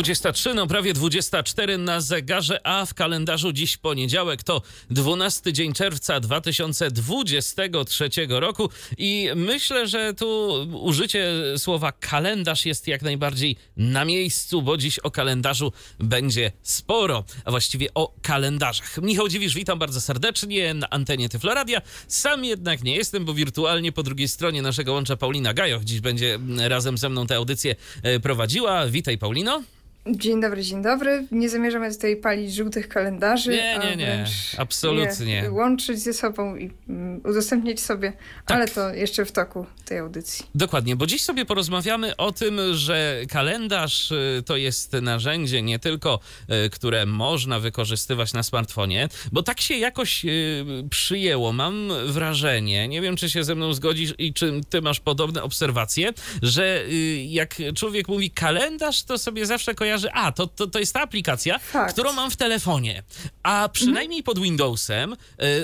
23, 0.00 0.54
no 0.54 0.66
prawie 0.66 0.94
24 0.94 1.78
na 1.78 2.00
zegarze, 2.00 2.66
a 2.66 2.86
w 2.86 2.94
kalendarzu 2.94 3.52
dziś 3.52 3.76
poniedziałek 3.76 4.42
to 4.42 4.62
12 4.90 5.52
dzień 5.52 5.72
czerwca 5.72 6.20
2023 6.20 8.10
roku 8.28 8.70
i 8.98 9.28
myślę, 9.36 9.88
że 9.88 10.14
tu 10.14 10.52
użycie 10.72 11.32
słowa 11.56 11.92
kalendarz 11.92 12.66
jest 12.66 12.88
jak 12.88 13.02
najbardziej 13.02 13.56
na 13.76 14.04
miejscu, 14.04 14.62
bo 14.62 14.76
dziś 14.76 14.98
o 14.98 15.10
kalendarzu 15.10 15.72
będzie 15.98 16.52
sporo, 16.62 17.24
a 17.44 17.50
właściwie 17.50 17.94
o 17.94 18.14
kalendarzach. 18.22 18.98
Michał 19.02 19.28
Dziwisz, 19.28 19.54
witam 19.54 19.78
bardzo 19.78 20.00
serdecznie 20.00 20.74
na 20.74 20.90
antenie 20.90 21.28
Tyfloradia. 21.28 21.82
Sam 22.08 22.44
jednak 22.44 22.82
nie 22.82 22.96
jestem, 22.96 23.24
bo 23.24 23.34
wirtualnie 23.34 23.92
po 23.92 24.02
drugiej 24.02 24.28
stronie 24.28 24.62
naszego 24.62 24.92
łącza 24.92 25.16
Paulina 25.16 25.54
Gajoch 25.54 25.84
dziś 25.84 26.00
będzie 26.00 26.38
razem 26.58 26.98
ze 26.98 27.08
mną 27.08 27.26
tę 27.26 27.36
audycję 27.36 27.76
e, 28.02 28.20
prowadziła. 28.20 28.86
Witaj 28.86 29.18
Paulino. 29.18 29.62
Dzień 30.06 30.40
dobry, 30.40 30.62
dzień 30.62 30.82
dobry. 30.82 31.26
Nie 31.30 31.48
zamierzamy 31.48 31.94
tutaj 31.94 32.16
palić 32.16 32.54
żółtych 32.54 32.88
kalendarzy. 32.88 33.50
Nie, 33.50 33.78
nie, 33.78 33.96
nie, 33.96 34.24
absolutnie. 34.58 35.34
Je 35.34 35.50
łączyć 35.50 35.98
ze 35.98 36.12
sobą 36.12 36.56
i 36.56 36.70
um, 36.88 37.20
udostępniać 37.24 37.80
sobie, 37.80 38.12
tak. 38.46 38.56
ale 38.56 38.68
to 38.68 38.94
jeszcze 38.94 39.24
w 39.24 39.32
toku 39.32 39.66
tej 39.84 39.98
audycji. 39.98 40.46
Dokładnie, 40.54 40.96
bo 40.96 41.06
dziś 41.06 41.22
sobie 41.22 41.44
porozmawiamy 41.44 42.16
o 42.16 42.32
tym, 42.32 42.60
że 42.72 43.20
kalendarz 43.28 44.10
y, 44.12 44.42
to 44.46 44.56
jest 44.56 44.92
narzędzie 44.92 45.62
nie 45.62 45.78
tylko, 45.78 46.20
y, 46.66 46.70
które 46.70 47.06
można 47.06 47.60
wykorzystywać 47.60 48.32
na 48.32 48.42
smartfonie, 48.42 49.08
bo 49.32 49.42
tak 49.42 49.60
się 49.60 49.74
jakoś 49.74 50.24
y, 50.24 50.64
przyjęło. 50.90 51.52
Mam 51.52 51.88
wrażenie, 52.06 52.88
nie 52.88 53.00
wiem, 53.00 53.16
czy 53.16 53.30
się 53.30 53.44
ze 53.44 53.54
mną 53.54 53.74
zgodzisz 53.74 54.14
i 54.18 54.32
czy 54.32 54.60
ty 54.68 54.82
masz 54.82 55.00
podobne 55.00 55.42
obserwacje, 55.42 56.12
że 56.42 56.84
jak 57.26 57.56
człowiek 57.74 58.08
mówi 58.08 58.30
kalendarz, 58.30 59.02
to 59.02 59.18
sobie 59.18 59.46
zawsze 59.46 59.74
kojarzy 59.74 59.89
kojarzy, 59.90 60.12
a 60.12 60.32
to, 60.32 60.46
to, 60.46 60.66
to 60.66 60.78
jest 60.78 60.94
ta 60.94 61.00
aplikacja, 61.00 61.58
Fakt. 61.58 61.92
którą 61.92 62.12
mam 62.12 62.30
w 62.30 62.36
telefonie, 62.36 63.02
a 63.42 63.68
przynajmniej 63.72 64.20
mhm. 64.20 64.24
pod 64.24 64.38
Windowsem, 64.38 65.12
y, 65.12 65.16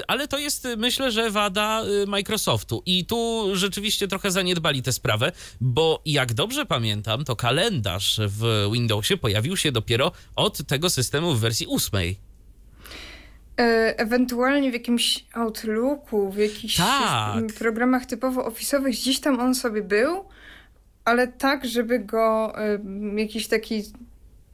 ale 0.06 0.28
to 0.28 0.38
jest 0.38 0.68
myślę, 0.76 1.10
że 1.10 1.30
wada 1.30 1.82
y, 1.84 2.06
Microsoftu 2.06 2.82
i 2.86 3.06
tu 3.06 3.50
rzeczywiście 3.52 4.08
trochę 4.08 4.30
zaniedbali 4.30 4.82
tę 4.82 4.92
sprawę, 4.92 5.32
bo 5.60 6.02
jak 6.04 6.34
dobrze 6.34 6.66
pamiętam, 6.66 7.24
to 7.24 7.36
kalendarz 7.36 8.20
w 8.26 8.68
Windowsie 8.72 9.16
pojawił 9.16 9.56
się 9.56 9.72
dopiero 9.72 10.12
od 10.36 10.66
tego 10.66 10.90
systemu 10.90 11.34
w 11.34 11.40
wersji 11.40 11.66
ósmej. 11.66 12.16
E, 13.60 13.94
ewentualnie 13.98 14.70
w 14.70 14.74
jakimś 14.74 15.24
Outlooku, 15.34 16.30
w 16.30 16.36
jakichś 16.36 16.76
tak. 16.76 17.46
programach 17.58 18.06
typowo 18.06 18.44
ofisowych, 18.44 18.94
gdzieś 18.94 19.20
tam 19.20 19.40
on 19.40 19.54
sobie 19.54 19.82
był, 19.82 20.24
ale 21.04 21.28
tak, 21.28 21.66
żeby 21.66 21.98
go 21.98 22.52
jakiś 23.16 23.48
taki 23.48 23.82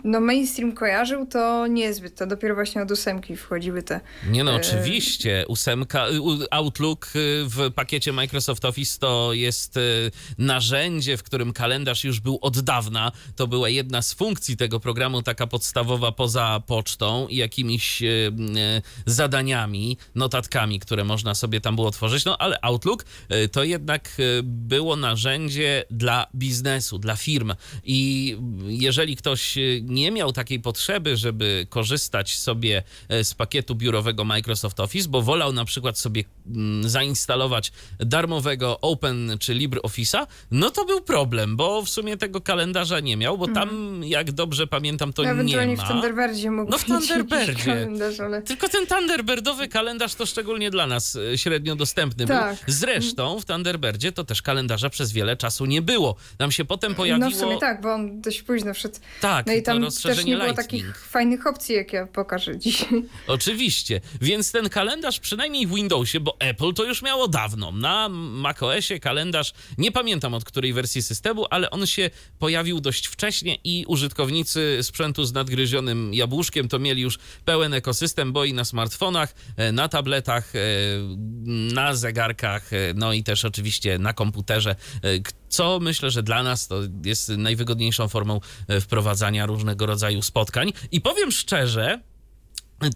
no 0.05 0.21
mainstream 0.21 0.73
kojarzył, 0.73 1.27
to 1.27 1.67
niezbyt. 1.67 2.15
To 2.15 2.27
dopiero 2.27 2.55
właśnie 2.55 2.83
od 2.83 2.91
ósemki 2.91 3.37
wchodziły 3.37 3.83
te... 3.83 4.01
Nie 4.31 4.45
no, 4.45 4.53
e... 4.53 4.57
oczywiście. 4.57 5.45
Ósemka, 5.49 6.07
Outlook 6.51 7.07
y, 7.07 7.45
w 7.45 7.71
pakiecie 7.75 8.13
Microsoft 8.13 8.65
Office 8.65 8.99
to 8.99 9.33
jest 9.33 9.77
y, 9.77 10.11
narzędzie, 10.39 11.17
w 11.17 11.23
którym 11.23 11.53
kalendarz 11.53 12.05
już 12.05 12.21
był 12.21 12.39
od 12.41 12.61
dawna. 12.61 13.13
To 13.37 13.47
była 13.47 13.69
jedna 13.69 14.03
z 14.03 14.13
funkcji 14.13 14.57
tego 14.57 14.81
programu, 14.81 15.23
taka 15.23 15.47
podstawowa 15.47 16.13
poza 16.13 16.63
pocztą 16.67 17.29
i 17.29 17.37
jakimiś 17.37 18.03
y, 18.03 18.33
zadaniami, 19.07 19.97
notatkami, 20.15 20.81
które 20.81 21.05
można 21.05 21.35
sobie 21.35 21.61
tam 21.61 21.75
było 21.75 21.91
tworzyć. 21.91 22.25
No 22.25 22.39
ale 22.39 22.59
Outlook 22.63 23.05
to 23.53 23.65
jednak 23.65 24.17
było 24.43 24.97
narzędzie 24.97 25.85
dla 25.91 26.27
biznesu, 26.35 26.99
dla 26.99 27.17
firm. 27.17 27.53
I 27.85 28.37
jeżeli 28.67 29.17
ktoś 29.17 29.59
nie 29.95 30.11
miał 30.11 30.33
takiej 30.33 30.61
potrzeby, 30.61 31.17
żeby 31.17 31.67
korzystać 31.71 32.37
sobie 32.37 32.83
e, 33.09 33.25
z 33.25 33.35
pakietu 33.35 33.75
biurowego 33.75 34.25
Microsoft 34.25 34.81
Office, 34.81 35.09
bo 35.09 35.23
wolał 35.23 35.53
na 35.53 35.65
przykład 35.65 35.99
sobie 35.99 36.25
mm, 36.47 36.89
zainstalować 36.89 37.73
darmowego 37.99 38.81
Open 38.81 39.37
czy 39.41 39.55
LibreOffice'a, 39.55 40.27
no 40.51 40.71
to 40.71 40.85
był 40.85 41.01
problem, 41.01 41.57
bo 41.57 41.83
w 41.83 41.89
sumie 41.89 42.17
tego 42.17 42.41
kalendarza 42.41 43.01
nie 43.01 43.17
miał, 43.17 43.39
bo 43.39 43.49
tam, 43.49 43.69
mm. 43.69 44.05
jak 44.05 44.33
dobrze 44.33 44.67
pamiętam, 44.67 45.13
to 45.13 45.25
nie 45.25 45.67
ma. 45.77 45.85
w 45.85 45.89
Thunderbirdzie 45.89 46.51
mógł 46.51 46.71
No 46.71 46.79
w 46.79 46.85
Thunderbirdzie. 46.85 47.89
Ale... 48.25 48.43
Tylko 48.43 48.69
ten 48.69 48.87
Thunderbirdowy 48.87 49.69
kalendarz 49.69 50.15
to 50.15 50.27
szczególnie 50.27 50.71
dla 50.71 50.87
nas 50.87 51.17
e, 51.17 51.39
średnio 51.39 51.77
dostępny 51.77 52.27
tak. 52.27 52.57
był. 52.57 52.65
Zresztą 52.67 53.41
w 53.41 53.45
Thunderbirdzie 53.45 54.13
to 54.13 54.25
też 54.25 54.43
kalendarza 54.43 54.91
przez 54.91 55.13
wiele 55.13 55.37
czasu 55.37 55.67
nie 55.67 55.83
było. 55.83 56.17
Nam 56.39 56.53
się 56.53 56.65
potem 56.65 56.95
pojawiło... 56.95 57.31
No 57.31 57.37
w 57.37 57.41
sumie 57.41 57.59
tak, 57.59 57.81
bo 57.81 57.95
on 57.95 58.21
dość 58.21 58.43
późno 58.43 58.75
wszedł. 58.75 58.95
Tak, 59.21 59.47
no 59.47 59.53
i 59.53 59.63
tam 59.63 59.82
też 59.91 60.25
nie 60.25 60.37
było 60.37 60.47
Lightning. 60.47 60.57
takich 60.57 60.99
fajnych 61.07 61.47
opcji, 61.47 61.75
jak 61.75 61.93
ja 61.93 62.07
pokażę 62.07 62.59
dzisiaj. 62.59 63.05
Oczywiście, 63.27 64.01
więc 64.21 64.53
ten 64.53 64.69
kalendarz 64.69 65.21
przynajmniej 65.21 65.67
w 65.67 65.75
Windowsie, 65.75 66.21
bo 66.21 66.37
Apple 66.41 66.73
to 66.73 66.85
już 66.85 67.03
miało 67.03 67.29
dawno. 67.29 67.73
Na 67.73 68.09
macOSie 68.09 69.01
kalendarz, 69.01 69.53
nie 69.79 69.93
pamiętam 69.93 70.35
od 70.35 70.45
której 70.45 70.73
wersji 70.73 71.03
systemu, 71.03 71.47
ale 71.51 71.71
on 71.71 71.87
się 71.87 72.11
pojawił 72.39 72.81
dość 72.81 73.07
wcześnie 73.07 73.59
i 73.65 73.85
użytkownicy 73.89 74.79
sprzętu 74.83 75.25
z 75.25 75.33
nadgryzionym 75.33 76.15
jabłuszkiem 76.15 76.69
to 76.69 76.79
mieli 76.79 77.03
już 77.03 77.19
pełen 77.45 77.75
ekosystem, 77.75 78.33
bo 78.33 78.45
i 78.45 78.53
na 78.53 78.65
smartfonach, 78.65 79.35
e, 79.57 79.73
na 79.73 79.89
tabletach, 79.89 80.57
e, 80.57 80.59
na 81.75 81.95
zegarkach, 81.95 82.73
e, 82.73 82.77
no 82.95 83.13
i 83.13 83.23
też 83.23 83.45
oczywiście 83.45 83.99
na 83.99 84.13
komputerze, 84.13 84.77
co 85.49 85.81
myślę, 85.81 86.11
że 86.11 86.23
dla 86.23 86.43
nas 86.43 86.69
to 86.69 86.81
jest 87.05 87.29
najwygodniejszą 87.29 88.09
formą 88.09 88.41
wprowadzania 88.81 89.47
różnego 89.73 89.87
rodzaju 89.87 90.23
spotkań. 90.23 90.73
I 90.93 91.01
powiem 91.01 91.31
szczerze, 91.31 92.01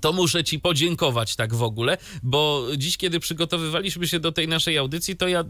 to 0.00 0.12
muszę 0.12 0.44
Ci 0.44 0.60
podziękować 0.60 1.36
tak 1.36 1.54
w 1.54 1.62
ogóle, 1.62 1.98
bo 2.22 2.66
dziś, 2.76 2.96
kiedy 2.96 3.20
przygotowywaliśmy 3.20 4.08
się 4.08 4.20
do 4.20 4.32
tej 4.32 4.48
naszej 4.48 4.78
audycji, 4.78 5.16
to 5.16 5.28
ja 5.28 5.44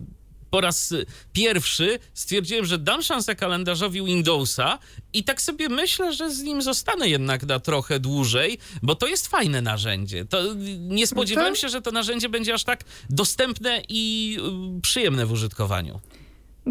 po 0.50 0.60
raz 0.60 0.94
pierwszy 1.32 1.98
stwierdziłem, 2.14 2.64
że 2.64 2.78
dam 2.78 3.02
szansę 3.02 3.34
kalendarzowi 3.34 4.04
Windowsa 4.04 4.78
i 5.12 5.24
tak 5.24 5.42
sobie 5.42 5.68
myślę, 5.68 6.12
że 6.12 6.30
z 6.30 6.42
nim 6.42 6.62
zostanę 6.62 7.08
jednak 7.08 7.42
na 7.42 7.60
trochę 7.60 8.00
dłużej, 8.00 8.58
bo 8.82 8.94
to 8.94 9.06
jest 9.06 9.26
fajne 9.26 9.62
narzędzie. 9.62 10.24
To 10.24 10.54
nie 10.78 11.06
spodziewałem 11.06 11.56
się, 11.56 11.68
że 11.68 11.82
to 11.82 11.90
narzędzie 11.90 12.28
będzie 12.28 12.54
aż 12.54 12.64
tak 12.64 12.84
dostępne 13.10 13.82
i 13.88 14.36
y, 14.78 14.80
przyjemne 14.80 15.26
w 15.26 15.32
użytkowaniu. 15.32 16.00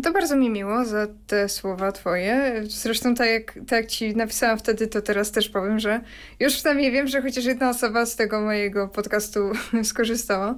To 0.03 0.11
bardzo 0.11 0.35
mi 0.35 0.49
miło 0.49 0.85
za 0.85 1.07
te 1.27 1.49
słowa 1.49 1.91
twoje. 1.91 2.61
Zresztą 2.63 3.15
tak 3.15 3.29
jak, 3.29 3.53
tak 3.53 3.71
jak 3.71 3.87
ci 3.87 4.15
napisałam 4.15 4.57
wtedy, 4.57 4.87
to 4.87 5.01
teraz 5.01 5.31
też 5.31 5.49
powiem, 5.49 5.79
że 5.79 6.01
już 6.39 6.55
przynajmniej 6.55 6.91
wiem, 6.91 7.07
że 7.07 7.21
chociaż 7.21 7.45
jedna 7.45 7.69
osoba 7.69 8.05
z 8.05 8.15
tego 8.15 8.41
mojego 8.41 8.87
podcastu 8.87 9.39
skorzystała. 9.83 10.55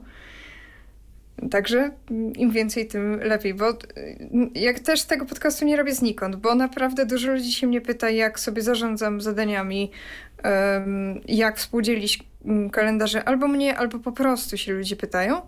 Także 1.51 1.91
im 2.37 2.51
więcej, 2.51 2.87
tym 2.87 3.19
lepiej, 3.19 3.53
bo 3.53 3.65
jak 4.55 4.79
też 4.79 5.03
tego 5.03 5.25
podcastu 5.25 5.65
nie 5.65 5.77
robię 5.77 5.93
znikąd, 5.93 6.35
bo 6.35 6.55
naprawdę 6.55 7.05
dużo 7.05 7.31
ludzi 7.31 7.53
się 7.53 7.67
mnie 7.67 7.81
pyta, 7.81 8.09
jak 8.09 8.39
sobie 8.39 8.61
zarządzam 8.61 9.21
zadaniami, 9.21 9.91
jak 11.27 11.57
współdzielić 11.57 12.23
kalendarze, 12.71 13.23
albo 13.23 13.47
mnie, 13.47 13.77
albo 13.77 13.99
po 13.99 14.11
prostu 14.11 14.57
się 14.57 14.73
ludzie 14.73 14.95
pytają. 14.95 15.41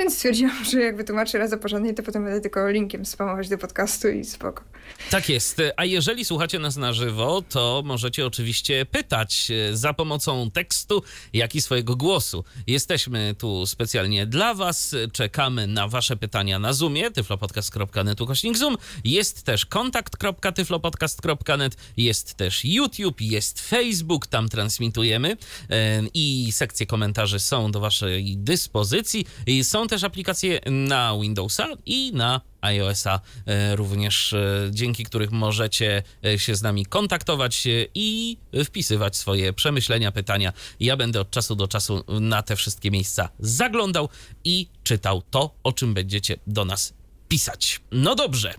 Więc 0.00 0.14
stwierdziłam, 0.14 0.64
że 0.70 0.80
jak 0.80 0.96
wytłumaczę 0.96 1.38
raz 1.38 1.50
porządnie, 1.62 1.94
to 1.94 2.02
potem 2.02 2.24
będę 2.24 2.40
tylko 2.40 2.70
linkiem 2.70 3.06
spamować 3.06 3.48
do 3.48 3.58
podcastu 3.58 4.08
i 4.08 4.24
spoko. 4.24 4.64
Tak 5.10 5.28
jest. 5.28 5.62
A 5.76 5.84
jeżeli 5.84 6.24
słuchacie 6.24 6.58
nas 6.58 6.76
na 6.76 6.92
żywo, 6.92 7.42
to 7.48 7.82
możecie 7.84 8.26
oczywiście 8.26 8.86
pytać 8.86 9.50
e, 9.50 9.76
za 9.76 9.94
pomocą 9.94 10.50
tekstu, 10.50 11.02
jak 11.32 11.54
i 11.54 11.62
swojego 11.62 11.96
głosu. 11.96 12.44
Jesteśmy 12.66 13.34
tu 13.38 13.66
specjalnie 13.66 14.26
dla 14.26 14.54
was. 14.54 14.96
Czekamy 15.12 15.66
na 15.66 15.88
wasze 15.88 16.16
pytania 16.16 16.58
na 16.58 16.72
Zoomie, 16.72 17.10
tyflopodcast.net 17.10 18.20
ukośnik 18.20 18.56
Zoom. 18.56 18.76
Jest 19.04 19.42
też 19.42 19.66
kontakt.tyflopodcast.net, 19.66 21.76
jest 21.96 22.34
też 22.34 22.64
YouTube, 22.64 23.20
jest 23.20 23.60
Facebook, 23.60 24.26
tam 24.26 24.48
transmitujemy 24.48 25.36
e, 25.70 26.02
i 26.14 26.52
sekcje 26.52 26.86
komentarzy 26.86 27.38
są 27.38 27.70
do 27.70 27.80
waszej 27.80 28.36
dyspozycji. 28.36 29.26
Są 29.62 29.89
też 29.90 30.04
aplikacje 30.04 30.60
na 30.70 31.18
Windowsa 31.20 31.68
i 31.86 32.12
na 32.14 32.40
iOS-a 32.60 33.20
e, 33.46 33.76
również, 33.76 34.32
e, 34.32 34.68
dzięki 34.70 35.04
których 35.04 35.30
możecie 35.30 36.02
e, 36.24 36.38
się 36.38 36.54
z 36.54 36.62
nami 36.62 36.86
kontaktować 36.86 37.62
i 37.94 38.36
wpisywać 38.64 39.16
swoje 39.16 39.52
przemyślenia, 39.52 40.12
pytania. 40.12 40.52
Ja 40.80 40.96
będę 40.96 41.20
od 41.20 41.30
czasu 41.30 41.56
do 41.56 41.68
czasu 41.68 42.04
na 42.20 42.42
te 42.42 42.56
wszystkie 42.56 42.90
miejsca 42.90 43.28
zaglądał 43.38 44.08
i 44.44 44.66
czytał 44.84 45.22
to, 45.30 45.54
o 45.62 45.72
czym 45.72 45.94
będziecie 45.94 46.36
do 46.46 46.64
nas 46.64 46.94
pisać. 47.28 47.80
No 47.92 48.14
dobrze. 48.14 48.54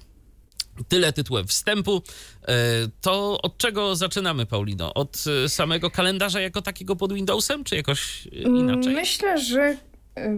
Tyle 0.87 1.13
tytułem 1.13 1.47
wstępu. 1.47 2.01
To 3.01 3.41
od 3.41 3.57
czego 3.57 3.95
zaczynamy, 3.95 4.45
Paulino? 4.45 4.93
Od 4.93 5.23
samego 5.47 5.91
kalendarza 5.91 6.41
jako 6.41 6.61
takiego 6.61 6.95
pod 6.95 7.13
Windowsem, 7.13 7.63
czy 7.63 7.75
jakoś 7.75 8.25
inaczej? 8.25 8.93
Myślę, 8.93 9.37
że 9.43 9.77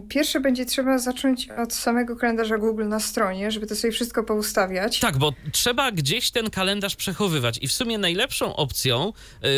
pierwsze 0.10 0.40
będzie 0.40 0.66
trzeba 0.66 0.98
zacząć 0.98 1.50
od 1.50 1.74
samego 1.74 2.16
kalendarza 2.16 2.58
Google 2.58 2.88
na 2.88 3.00
stronie, 3.00 3.52
żeby 3.52 3.68
to 3.68 3.76
sobie 3.76 3.92
wszystko 3.92 4.24
poustawiać. 4.24 5.00
Tak, 5.00 5.18
bo 5.18 5.34
trzeba 5.52 5.92
gdzieś 5.92 6.32
ten 6.32 6.50
kalendarz 6.50 6.96
przechowywać 6.96 7.60
i 7.62 7.68
w 7.68 7.72
sumie 7.72 7.98
najlepszą 7.98 8.56
opcją 8.56 9.14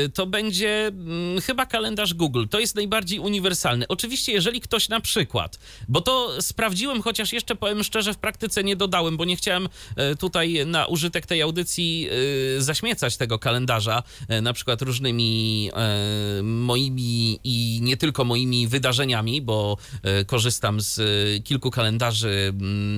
y, 0.06 0.10
to 0.10 0.26
będzie 0.28 0.88
mm, 0.88 1.42
chyba 1.42 1.66
kalendarz 1.66 2.14
Google. 2.14 2.46
To 2.50 2.60
jest 2.60 2.76
najbardziej 2.76 3.20
uniwersalny. 3.20 3.88
Oczywiście, 3.88 4.32
jeżeli 4.32 4.62
ktoś 4.62 4.90
na 4.90 5.00
przykład, 5.00 5.60
bo 5.88 6.02
to 6.02 6.42
sprawdziłem, 6.42 7.02
chociaż 7.02 7.34
jeszcze 7.34 7.56
powiem 7.56 7.84
szczerze, 7.84 8.14
w 8.14 8.18
praktyce 8.18 8.64
nie 8.64 8.76
dodałem, 8.76 9.18
bo 9.18 9.26
nie 9.26 9.36
chciałem 9.36 9.66
y, 9.66 10.16
tutaj 10.16 10.66
na 10.66 10.86
użytek 10.86 11.26
tej 11.26 11.42
audycji 11.42 12.10
y, 12.58 12.62
zaśmiecać 12.62 13.18
tego 13.18 13.40
kalendarza, 13.40 14.04
y, 14.32 14.42
na 14.42 14.54
przykład 14.54 14.82
różnymi 14.82 15.72
y, 16.40 16.44
moimi 16.44 17.40
i 17.44 17.80
nie 17.82 17.98
tylko 17.98 18.24
moimi 18.24 18.68
wydarzeniami, 18.68 19.42
bo 19.42 19.78
y, 19.96 20.05
korzystam 20.28 20.82
z 20.82 21.00
y, 21.00 21.42
kilku 21.44 21.72
kalendarzy 21.72 22.54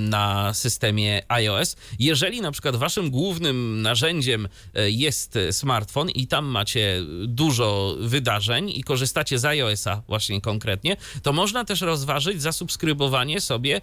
na 0.10 0.54
systemie 0.54 1.22
iOS. 1.28 1.76
Jeżeli 2.00 2.42
na 2.42 2.52
przykład 2.52 2.76
waszym 2.76 3.10
głównym 3.10 3.82
narzędziem 3.82 4.46
y, 4.46 4.92
jest 4.92 5.40
smartfon 5.52 6.10
i 6.10 6.28
tam 6.28 6.46
macie 6.46 7.02
dużo 7.26 7.96
wydarzeń 8.00 8.70
i 8.70 8.84
korzystacie 8.84 9.40
z 9.40 9.46
iOS-a 9.46 10.02
właśnie 10.08 10.42
konkretnie, 10.42 10.98
to 11.24 11.34
można 11.34 11.66
też 11.66 11.82
rozważyć 11.82 12.42
zasubskrybowanie 12.42 13.42
sobie 13.42 13.82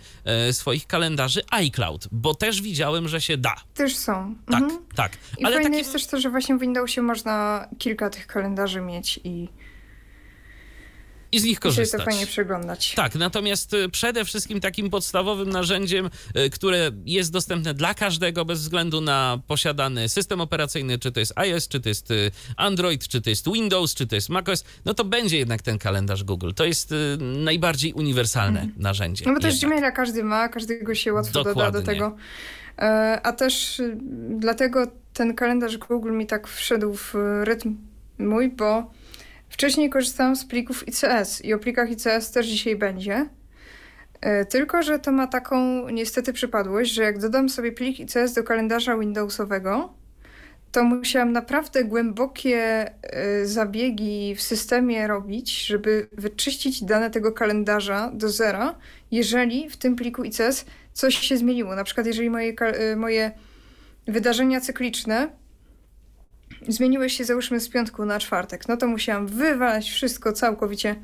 swoich 0.52 0.86
kalendarzy 0.86 1.42
iCloud, 1.50 2.08
bo 2.12 2.34
też 2.34 2.62
widziałem, 2.62 3.08
że 3.08 3.20
się 3.20 3.36
da. 3.36 3.54
Też 3.74 3.96
są. 3.96 4.34
Tak, 4.50 4.62
Mhm. 4.62 4.82
tak. 4.94 5.12
I 5.38 5.44
Ale 5.44 5.56
fajne 5.62 5.78
jest 5.78 5.92
też 5.92 6.06
to, 6.06 6.20
że 6.20 6.30
właśnie 6.30 6.56
w 6.56 6.60
Windowsie 6.60 7.02
można 7.02 7.68
kilka 7.78 8.10
tych 8.10 8.26
kalendarzy 8.26 8.80
mieć 8.80 9.20
i, 9.24 9.48
I 11.34 11.40
z 11.40 11.44
nich 11.44 11.52
i 11.52 11.54
sobie 11.54 11.62
to 11.62 11.68
korzystać. 11.76 12.04
fajnie 12.04 12.26
przeglądać. 12.26 12.94
Tak, 12.96 13.14
natomiast 13.14 13.74
y, 13.74 13.88
przede 13.88 14.24
wszystkim 14.24 14.60
takim 14.60 14.90
podstawowym 14.90 15.48
narzędziem, 15.50 16.10
y, 16.36 16.50
które 16.50 16.90
jest 17.04 17.32
dostępne 17.32 17.74
dla 17.74 17.94
każdego 17.94 18.44
bez 18.44 18.60
względu 18.60 19.00
na 19.00 19.40
posiadany 19.46 20.08
system 20.08 20.40
operacyjny, 20.40 20.98
czy 20.98 21.12
to 21.12 21.20
jest 21.20 21.32
iOS, 21.36 21.68
czy 21.68 21.80
to 21.80 21.88
jest 21.88 22.10
y, 22.10 22.30
Android, 22.56 23.08
czy 23.08 23.20
to 23.22 23.30
jest 23.30 23.52
Windows, 23.52 23.94
czy 23.94 24.06
to 24.06 24.14
jest 24.14 24.28
macOS, 24.28 24.64
no 24.84 24.94
to 24.94 25.04
będzie 25.04 25.38
jednak 25.38 25.62
ten 25.62 25.78
kalendarz 25.78 26.24
Google. 26.24 26.50
To 26.56 26.64
jest 26.64 26.94
najbardziej 27.18 27.92
uniwersalne 27.92 28.68
narzędzie. 28.76 29.24
No 29.26 29.34
bo 29.34 29.40
też. 29.40 29.60
Gmaila 29.60 29.92
każdy 29.92 30.24
ma, 30.24 30.48
każdego 30.48 30.94
się 30.94 31.12
łatwo 31.12 31.32
doda 31.32 31.50
Dokładnie. 31.50 31.80
do 31.80 31.86
tego. 31.86 32.16
E, 32.78 33.20
A 33.22 33.32
też 33.32 33.82
dlatego 34.30 34.86
ten 35.12 35.34
kalendarz 35.34 35.78
Google 35.78 36.12
mi 36.12 36.26
tak 36.26 36.48
wszedł 36.48 36.94
w 36.94 37.14
rytm 37.44 37.76
mój, 38.18 38.48
bo 38.50 38.90
wcześniej 39.48 39.90
korzystałam 39.90 40.36
z 40.36 40.44
plików 40.44 40.88
ICS 40.88 41.44
i 41.44 41.54
o 41.54 41.58
plikach 41.58 41.90
ICS 41.90 42.30
też 42.30 42.46
dzisiaj 42.46 42.76
będzie. 42.76 43.28
E, 44.20 44.44
Tylko, 44.44 44.82
że 44.82 44.98
to 44.98 45.12
ma 45.12 45.26
taką 45.26 45.88
niestety 45.88 46.32
przypadłość, 46.32 46.92
że 46.92 47.02
jak 47.02 47.18
dodam 47.18 47.48
sobie 47.48 47.72
plik 47.72 48.00
ICS 48.00 48.32
do 48.34 48.44
kalendarza 48.44 48.98
Windowsowego, 48.98 49.94
to 50.72 50.84
musiałam 50.84 51.32
naprawdę 51.32 51.84
głębokie 51.84 52.58
e, 53.02 53.46
zabiegi 53.46 54.34
w 54.34 54.42
systemie 54.42 55.06
robić, 55.06 55.66
żeby 55.66 56.08
wyczyścić 56.12 56.84
dane 56.84 57.10
tego 57.10 57.32
kalendarza 57.32 58.10
do 58.14 58.28
zera, 58.28 58.74
jeżeli 59.10 59.70
w 59.70 59.76
tym 59.76 59.96
pliku 59.96 60.24
ICS 60.24 60.64
coś 60.92 61.18
się 61.18 61.36
zmieniło. 61.36 61.74
Na 61.74 61.84
przykład, 61.84 62.06
jeżeli 62.06 62.30
moje, 62.30 62.54
y, 62.92 62.96
moje 62.96 63.32
wydarzenia 64.06 64.60
cykliczne 64.60 65.28
zmieniły 66.68 67.10
się 67.10 67.24
załóżmy 67.24 67.60
z 67.60 67.68
piątku 67.68 68.04
na 68.04 68.18
czwartek, 68.20 68.68
no 68.68 68.76
to 68.76 68.86
musiałam 68.86 69.26
wywalać 69.26 69.90
wszystko 69.90 70.32
całkowicie, 70.32 70.96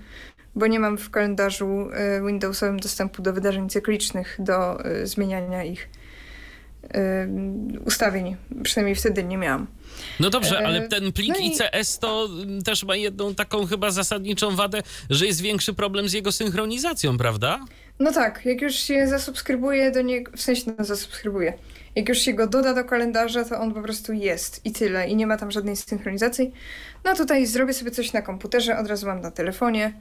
bo 0.54 0.66
nie 0.66 0.80
mam 0.80 0.98
w 0.98 1.10
kalendarzu 1.10 1.88
y, 2.18 2.26
Windowsowym 2.26 2.80
dostępu 2.80 3.22
do 3.22 3.32
wydarzeń 3.32 3.68
cyklicznych, 3.68 4.36
do 4.38 4.86
y, 4.86 5.06
zmieniania 5.06 5.64
ich 5.64 5.88
y, 6.84 6.88
ustawień. 7.84 8.36
Przynajmniej 8.62 8.94
wtedy 8.96 9.24
nie 9.24 9.36
miałam. 9.36 9.66
No 10.20 10.30
dobrze, 10.30 10.60
E, 10.60 10.66
ale 10.66 10.88
ten 10.88 11.12
plik 11.12 11.28
no 11.38 11.40
i- 11.40 11.46
ICS 11.46 11.98
to 11.98 12.28
mm, 12.42 12.62
też 12.62 12.84
ma 12.84 12.96
jedną 12.96 13.34
taką 13.34 13.66
chyba 13.66 13.90
zasadniczą 13.90 14.56
wadę, 14.56 14.82
że 15.10 15.26
jest 15.26 15.40
większy 15.40 15.74
problem 15.74 16.08
z 16.08 16.12
jego 16.12 16.32
synchronizacją, 16.32 17.18
prawda? 17.18 17.60
No 18.00 18.12
tak, 18.12 18.44
jak 18.44 18.60
już 18.62 18.74
się 18.74 19.08
zasubskrybuje 19.08 19.90
do 19.90 20.02
niego, 20.02 20.32
w 20.36 20.40
sensie 20.40 20.72
no 20.78 20.84
zasubskrybuje, 20.84 21.52
jak 21.96 22.08
już 22.08 22.18
się 22.18 22.32
go 22.34 22.46
doda 22.46 22.74
do 22.74 22.84
kalendarza, 22.84 23.44
to 23.44 23.60
on 23.60 23.74
po 23.74 23.82
prostu 23.82 24.12
jest 24.12 24.66
i 24.66 24.72
tyle, 24.72 25.08
i 25.08 25.16
nie 25.16 25.26
ma 25.26 25.36
tam 25.36 25.50
żadnej 25.50 25.76
synchronizacji. 25.76 26.52
No 27.04 27.14
tutaj 27.16 27.46
zrobię 27.46 27.72
sobie 27.72 27.90
coś 27.90 28.12
na 28.12 28.22
komputerze, 28.22 28.78
od 28.78 28.86
razu 28.86 29.06
mam 29.06 29.20
na 29.20 29.30
telefonie, 29.30 29.92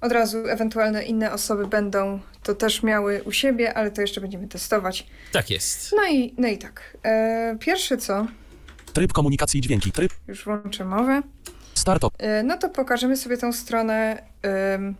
od 0.00 0.12
razu 0.12 0.38
ewentualne 0.48 1.04
inne 1.04 1.32
osoby 1.32 1.66
będą 1.66 2.20
to 2.42 2.54
też 2.54 2.82
miały 2.82 3.22
u 3.24 3.32
siebie, 3.32 3.74
ale 3.74 3.90
to 3.90 4.00
jeszcze 4.00 4.20
będziemy 4.20 4.48
testować. 4.48 5.06
Tak 5.32 5.50
jest. 5.50 5.92
No 5.96 6.06
i, 6.08 6.34
no 6.38 6.48
i 6.48 6.58
tak, 6.58 6.96
e, 7.02 7.56
pierwsze 7.60 7.96
co, 7.96 8.26
Tryb 8.92 9.12
komunikacji 9.12 9.60
dźwięki. 9.60 9.92
Tryb 9.92 10.12
już 10.28 10.44
włączę 10.44 10.84
mowę, 10.84 11.22
startup. 11.74 12.12
e, 12.18 12.42
no 12.42 12.58
to 12.58 12.68
pokażemy 12.68 13.16
sobie 13.16 13.36
tą 13.36 13.52
stronę 13.52 14.22
em, 14.42 14.94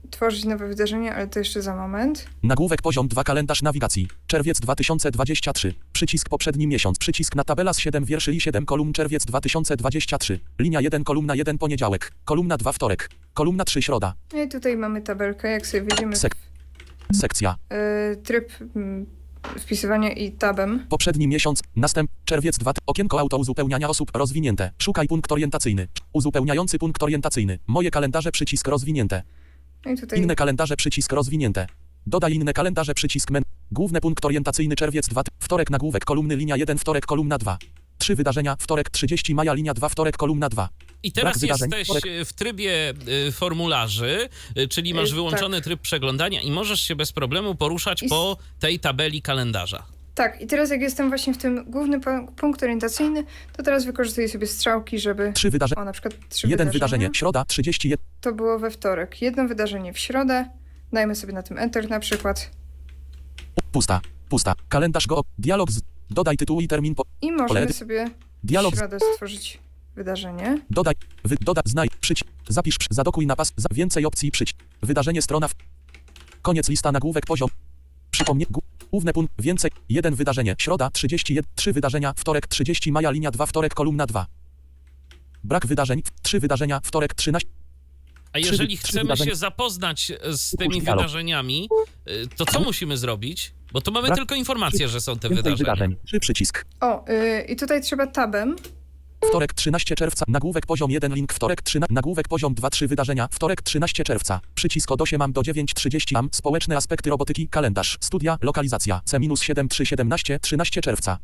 tworzyć 0.10 0.46
nowe 0.46 0.68
wydarzenia, 0.68 1.16
ale 1.16 1.28
to 1.28 1.40
jeszcze 1.40 1.62
za 1.62 1.76
moment. 1.76 2.28
Nagłówek 2.44 2.82
poziom 2.82 3.08
2 3.08 3.24
kalendarz 3.24 3.62
nawigacji. 3.62 4.08
Czerwiec 4.28 4.60
2023. 4.60 5.74
Przycisk 5.94 6.30
poprzedni 6.30 6.68
miesiąc. 6.68 6.98
Przycisk 6.98 7.36
na 7.36 7.44
tabela 7.44 7.74
z 7.74 7.80
7 7.80 8.06
wierszy 8.06 8.34
i 8.34 8.42
7 8.42 8.66
kolumn 8.66 8.94
czerwiec 8.94 9.26
2023. 9.26 10.40
Linia 10.60 10.82
1 10.82 11.04
kolumna 11.04 11.36
1 11.36 11.58
poniedziałek. 11.58 12.12
Kolumna 12.26 12.58
2 12.58 12.72
wtorek. 12.72 13.10
Kolumna 13.34 13.66
3 13.66 13.82
środa. 13.82 14.14
No 14.34 14.42
i 14.42 14.48
tutaj 14.50 14.78
mamy 14.78 15.02
tabelkę, 15.02 15.52
jak 15.52 15.68
sobie 15.68 15.84
wejdziemy 15.84 16.16
w 16.16 16.20
Sek- 16.20 16.50
Sekcja. 17.14 17.56
y, 18.14 18.18
tryb 18.18 18.52
mm, 18.76 19.06
wpisywania 19.60 20.12
i 20.12 20.32
tabem. 20.32 20.86
Poprzedni 20.90 21.28
miesiąc. 21.28 21.62
Następ. 21.76 22.12
Czerwiec 22.26 22.58
2. 22.58 22.72
Okienko 22.86 23.20
auto 23.20 23.38
uzupełniania 23.38 23.90
osób 23.90 24.12
rozwinięte. 24.16 24.72
Szukaj 24.78 25.08
punkt 25.08 25.32
orientacyjny. 25.32 25.88
Uzupełniający 26.14 26.80
punkt 26.80 27.04
orientacyjny. 27.04 27.60
Moje 27.68 27.92
kalendarze 27.92 28.32
przycisk 28.32 28.68
rozwinięte. 28.68 29.24
No 29.86 29.92
i 29.92 29.98
tutaj 29.98 30.20
Inne 30.20 30.36
kalendarze 30.36 30.76
przycisk 30.76 31.14
rozwinięte. 31.14 31.68
Dodaj 32.08 32.34
inne 32.34 32.54
kalendarze 32.54 32.94
przycisk 32.94 33.32
men. 33.32 33.44
Główny 33.72 34.02
punkt 34.02 34.26
orientacyjny 34.26 34.76
czerwiec 34.76 35.08
2. 35.08 35.22
Wtorek 35.40 35.70
nagłówek 35.70 36.06
kolumny 36.06 36.36
linia 36.36 36.58
1 36.58 36.78
wtorek 36.78 37.06
kolumna 37.06 37.38
2. 37.38 37.58
Trzy 37.98 38.16
wydarzenia 38.16 38.56
wtorek 38.60 38.90
30 38.90 39.36
maja 39.36 39.54
linia 39.54 39.74
2 39.74 39.90
wtorek 39.90 40.18
kolumna 40.18 40.50
2. 40.50 40.70
I 41.04 41.12
teraz 41.12 41.42
jesteś 41.42 41.90
e, 41.90 42.26
w 42.26 42.34
trybie 42.34 42.94
y, 43.28 43.32
formularzy, 43.32 44.30
y, 44.58 44.68
czyli 44.68 44.94
masz 44.94 45.14
wyłączony 45.14 45.58
tak. 45.58 45.64
tryb 45.64 45.82
przeglądania 45.82 46.42
i 46.42 46.52
możesz 46.52 46.82
się 46.82 46.96
bez 46.96 47.12
problemu 47.12 47.56
poruszać 47.56 48.04
I 48.04 48.10
po 48.10 48.38
tej 48.60 48.80
tabeli 48.80 49.22
kalendarza. 49.22 49.84
Tak, 50.16 50.42
i 50.42 50.48
teraz 50.48 50.70
jak 50.70 50.82
jestem 50.82 51.10
właśnie 51.10 51.34
w 51.34 51.38
tym 51.38 51.66
główny 51.68 52.00
pu- 52.00 52.32
punkt 52.32 52.64
orientacyjny, 52.64 53.24
to 53.58 53.64
teraz 53.64 53.86
wykorzystuję 53.86 54.30
sobie 54.30 54.48
strzałki, 54.48 55.00
żeby... 55.00 55.34
Trzy 55.34 55.50
wydarzenia. 55.50 55.82
O, 55.82 55.86
na 55.86 55.92
przykład 55.92 56.14
trzy 56.30 56.48
Jeden 56.48 56.68
wydarzenia. 56.68 56.98
wydarzenie. 56.98 57.10
Środa 57.16 57.46
31. 57.46 58.06
To 58.22 58.34
było 58.34 58.60
we 58.60 58.72
wtorek. 58.72 59.22
Jedno 59.22 59.48
wydarzenie 59.48 59.94
w 59.94 60.00
środę. 60.00 60.50
Dajmy 60.94 61.16
sobie 61.16 61.34
na 61.34 61.44
tym 61.44 61.58
Enter 61.58 61.90
na 61.90 62.00
przykład. 62.00 62.52
Pusta. 63.72 64.02
Pusta. 64.30 64.54
Kalendarz 64.70 65.08
go. 65.08 65.24
Dialog 65.38 65.72
z. 65.72 65.82
Dodaj 66.10 66.38
tytuł 66.38 66.62
i 66.62 66.68
termin 66.68 66.96
po. 66.96 67.04
I 67.22 67.32
możemy 67.32 67.74
sobie 67.74 68.10
Dialog 68.44 68.76
środę 68.76 68.98
stworzyć 69.14 69.60
wydarzenie. 70.04 70.62
Dodaj. 70.70 70.94
Wy, 71.24 71.36
doda. 71.42 71.62
Znaj. 71.66 71.88
Przyć. 72.02 72.24
Zapisz. 72.48 72.78
Przy, 72.78 72.88
zadokuj 72.92 73.28
na 73.28 73.36
pas. 73.36 73.54
Za, 73.58 73.70
więcej 73.72 74.06
opcji. 74.06 74.32
Przyć. 74.32 74.56
Wydarzenie 74.82 75.22
strona. 75.22 75.48
W, 75.48 75.56
koniec 76.42 76.70
lista 76.70 76.92
nagłówek 76.92 77.26
poziom. 77.26 77.50
Przypomnie. 78.12 78.46
Gó- 78.46 78.62
Główne 78.92 79.14
punkt. 79.14 79.34
Więcej. 79.40 79.72
Jeden 79.90 80.16
wydarzenie. 80.16 80.56
Środa 80.60 80.90
31. 80.90 81.44
Trzy 81.56 81.74
wydarzenia. 81.74 82.14
Wtorek 82.18 82.48
30 82.48 82.92
maja. 82.92 83.12
Linia 83.12 83.32
2. 83.32 83.46
Wtorek 83.46 83.74
kolumna 83.74 84.06
2. 84.06 84.26
Brak 85.44 85.66
wydarzeń. 85.68 86.02
Trzy 86.22 86.40
wydarzenia. 86.40 86.80
Wtorek 86.84 87.14
13. 87.14 87.50
A 88.34 88.40
Trzy 88.40 88.50
jeżeli 88.52 88.78
trzy 88.78 88.88
chcemy 88.88 89.04
wydarzenia. 89.04 89.32
się 89.32 89.36
zapoznać 89.36 90.12
z 90.32 90.56
tymi 90.56 90.80
wydarzeniami, 90.82 91.70
y, 92.08 92.28
to 92.38 92.46
co 92.46 92.60
musimy 92.60 92.98
zrobić? 92.98 93.54
Bo 93.74 93.82
tu 93.82 93.92
mamy 93.92 94.08
Brak- 94.08 94.16
tylko 94.18 94.36
informację, 94.36 94.88
że 94.88 95.02
są 95.02 95.20
te 95.20 95.30
wydarzenia. 95.30 95.56
wydarzeń. 95.58 95.96
Trzy 96.06 96.20
przycisk. 96.20 96.66
O, 96.82 97.06
yy, 97.08 97.42
i 97.42 97.56
tutaj 97.56 97.82
trzeba 97.82 98.08
tabem. 98.08 98.56
Wtorek 99.26 99.54
13 99.54 99.96
czerwca, 99.96 100.26
nagłówek 100.28 100.66
poziom 100.66 100.92
1 100.92 101.14
link, 101.14 101.34
wtorek 101.34 101.62
13, 101.62 101.94
nagłówek 101.96 102.28
poziom 102.28 102.54
2 102.54 102.70
3 102.70 102.88
wydarzenia, 102.88 103.28
wtorek 103.32 103.62
13 103.62 104.04
czerwca, 104.04 104.42
przycisk 104.56 104.92
od 104.92 105.02
8 105.02 105.22
am 105.22 105.34
do 105.34 105.42
9.30 105.42 106.18
am, 106.18 106.30
społeczne 106.32 106.78
aspekty 106.78 107.10
robotyki, 107.10 107.48
kalendarz, 107.48 107.98
studia, 108.02 108.38
lokalizacja, 108.42 109.02
C-7 109.06 109.68
3 109.68 109.86
17 109.86 110.40
13 110.40 110.82
czerwca, 110.82 111.18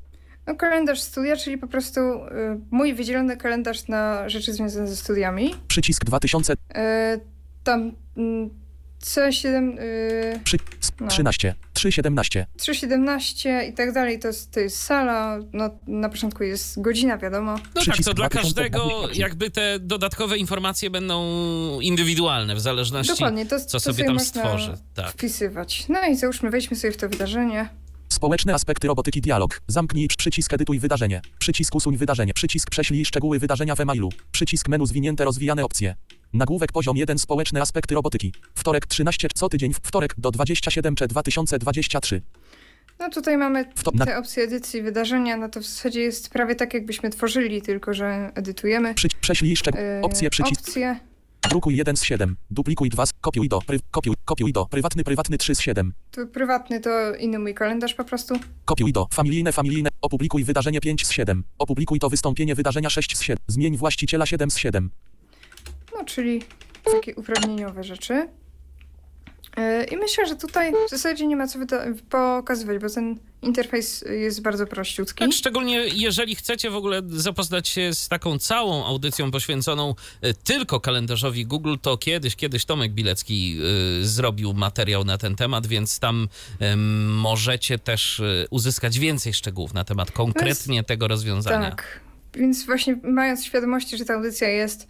No, 0.47 0.55
kalendarz 0.55 1.01
studia, 1.01 1.37
czyli 1.37 1.57
po 1.57 1.67
prostu 1.67 1.99
yy, 1.99 2.59
mój 2.71 2.93
wydzielony 2.93 3.37
kalendarz 3.37 3.87
na 3.87 4.29
rzeczy 4.29 4.53
związane 4.53 4.87
ze 4.87 4.95
studiami. 4.95 5.55
przycisk 5.67 6.05
2000, 6.05 6.53
Yy, 6.53 6.75
tam 7.63 7.91
mm, 9.17 9.31
C7, 9.31 9.75
yy, 10.33 10.39
przy, 10.43 10.57
No. 10.99 11.07
13, 11.07 11.55
3 11.73 11.91
17, 11.91 12.45
3.17 12.57 13.69
i 13.69 13.73
tak 13.73 13.93
dalej, 13.93 14.19
to 14.19 14.27
jest, 14.27 14.51
to 14.51 14.59
jest 14.59 14.77
sala, 14.81 15.39
no 15.53 15.69
na 15.87 16.09
początku 16.09 16.43
jest 16.43 16.81
godzina, 16.81 17.17
wiadomo. 17.17 17.51
No 17.51 17.57
tak, 17.57 17.73
Przycisk 17.83 18.03
to 18.09 18.13
dla 18.13 18.27
2020. 18.29 18.41
każdego 18.41 19.09
jakby 19.13 19.49
te 19.51 19.79
dodatkowe 19.79 20.37
informacje 20.37 20.89
będą 20.89 21.79
indywidualne 21.79 22.55
w 22.55 22.59
zależności 22.59 23.13
Dokładnie, 23.13 23.45
to, 23.45 23.59
co 23.59 23.65
to 23.65 23.79
sobie 23.79 24.03
tam 24.03 24.13
można 24.13 24.25
stworzy. 24.41 24.73
Tak. 24.93 25.11
wpisywać. 25.11 25.85
No 25.89 26.05
i 26.11 26.15
załóżmy, 26.15 26.49
wejdźmy 26.49 26.77
sobie 26.77 26.93
w 26.93 26.97
to 26.97 27.09
wydarzenie. 27.09 27.69
społeczne 28.09 28.53
aspekty 28.53 28.87
robotyki, 28.87 29.21
dialog, 29.21 29.61
zamknij, 29.67 30.07
przycisk 30.17 30.53
edytuj 30.53 30.79
wydarzenie, 30.79 31.21
przycisk 31.39 31.75
usuń 31.75 31.97
wydarzenie, 31.97 32.33
przycisk 32.33 32.69
prześlij 32.69 33.05
szczegóły 33.05 33.39
wydarzenia 33.39 33.75
w 33.75 33.79
e-mailu, 33.79 34.09
przycisk 34.31 34.67
menu 34.67 34.85
zwinięte 34.87 35.25
rozwijane 35.25 35.65
opcje, 35.65 35.95
nagłówek 36.35 36.71
poziom 36.71 36.97
1 36.97 37.19
społeczne 37.19 37.61
aspekty 37.61 37.95
robotyki, 37.95 38.33
wtorek 38.55 38.85
13 38.85 39.27
co 39.35 39.49
tydzień, 39.49 39.73
w 39.73 39.77
wtorek 39.77 40.13
do 40.17 40.31
27 40.31 40.95
cze 40.95 41.07
2023, 41.07 42.21
No 42.99 43.09
tutaj 43.09 43.37
mamy 43.37 43.65
te 44.05 44.17
opcje 44.17 44.43
edycji 44.43 44.81
wydarzenia, 44.81 45.37
no 45.37 45.49
to 45.49 45.59
w 45.59 45.63
zasadzie 45.63 46.01
jest 46.01 46.29
prawie 46.29 46.55
tak, 46.55 46.73
jakbyśmy 46.73 47.09
tworzyli, 47.09 47.61
tylko 47.61 47.93
że 47.93 48.31
edytujemy. 48.35 48.93
Przy, 48.93 49.07
prześlij 49.21 49.55
szczegóły, 49.55 49.83
Yy, 49.83 50.01
opcje, 50.01 50.29
przycisk, 50.29 50.61
opcje. 50.61 50.99
Drukuj 51.49 51.75
1 51.75 51.97
z 51.97 52.03
7. 52.03 52.35
Duplikuj 52.51 52.89
2 52.89 53.05
z. 53.05 53.13
Kopiuj 53.21 53.49
do. 53.49 53.59
Pry, 53.61 53.79
kopiuj, 53.91 54.15
kopiuj 54.25 54.53
do. 54.53 54.65
Prywatny, 54.65 55.03
prywatny 55.03 55.37
3 55.37 55.55
z 55.55 55.59
7. 55.59 55.93
Tu 56.11 56.27
prywatny 56.27 56.79
to 56.79 57.15
inny 57.15 57.39
mój 57.39 57.53
kalendarz 57.53 57.93
po 57.93 58.03
prostu. 58.03 58.35
Kopiuj 58.65 58.93
do. 58.93 59.07
Familijne, 59.13 59.51
familijne. 59.51 59.89
Opublikuj 60.01 60.43
wydarzenie 60.43 60.81
5 60.81 61.07
z 61.07 61.11
7. 61.11 61.43
Opublikuj 61.57 61.99
to 61.99 62.09
wystąpienie 62.09 62.55
wydarzenia 62.55 62.89
6 62.89 63.17
z 63.17 63.21
7. 63.21 63.43
Zmień 63.47 63.77
właściciela 63.77 64.25
7 64.25 64.51
z 64.51 64.57
7. 64.57 64.89
No, 65.97 66.05
czyli 66.05 66.41
takie 66.83 67.15
uprawnieniowe 67.15 67.83
rzeczy. 67.83 68.27
Yy, 69.57 69.83
I 69.83 69.97
myślę, 69.97 70.25
że 70.27 70.35
tutaj 70.35 70.73
w 70.87 70.89
zasadzie 70.89 71.27
nie 71.27 71.35
ma 71.35 71.47
co 71.47 71.59
pokazywać, 72.09 72.77
bo 72.81 72.89
ten 72.89 73.19
interfejs 73.41 74.05
jest 74.09 74.41
bardzo 74.41 74.67
prościutki. 74.67 75.19
Tak, 75.19 75.33
szczególnie 75.33 75.85
jeżeli 75.93 76.35
chcecie 76.35 76.69
w 76.69 76.75
ogóle 76.75 77.01
zapoznać 77.07 77.67
się 77.67 77.93
z 77.93 78.07
taką 78.07 78.39
całą 78.39 78.85
audycją 78.85 79.31
poświęconą 79.31 79.95
e, 80.21 80.33
tylko 80.33 80.79
kalendarzowi 80.79 81.45
Google, 81.45 81.75
to 81.81 81.97
kiedyś, 81.97 82.35
kiedyś 82.35 82.65
Tomek 82.65 82.91
Bilecki 82.91 83.57
e, 84.01 84.05
zrobił 84.05 84.53
materiał 84.53 85.03
na 85.03 85.17
ten 85.17 85.35
temat, 85.35 85.67
więc 85.67 85.99
tam 85.99 86.27
możecie 87.07 87.79
też 87.79 88.19
e, 88.19 88.45
uzyskać 88.49 88.99
więcej 88.99 89.33
szczegółów 89.33 89.73
na 89.73 89.83
temat 89.83 90.11
konkretnie 90.11 90.83
tego 90.83 91.07
rozwiązania. 91.07 91.69
Tak. 91.69 91.99
Więc 92.33 92.65
właśnie 92.65 92.99
mając 93.03 93.45
świadomości, 93.45 93.97
że 93.97 94.05
ta 94.05 94.13
audycja 94.13 94.49
jest, 94.49 94.87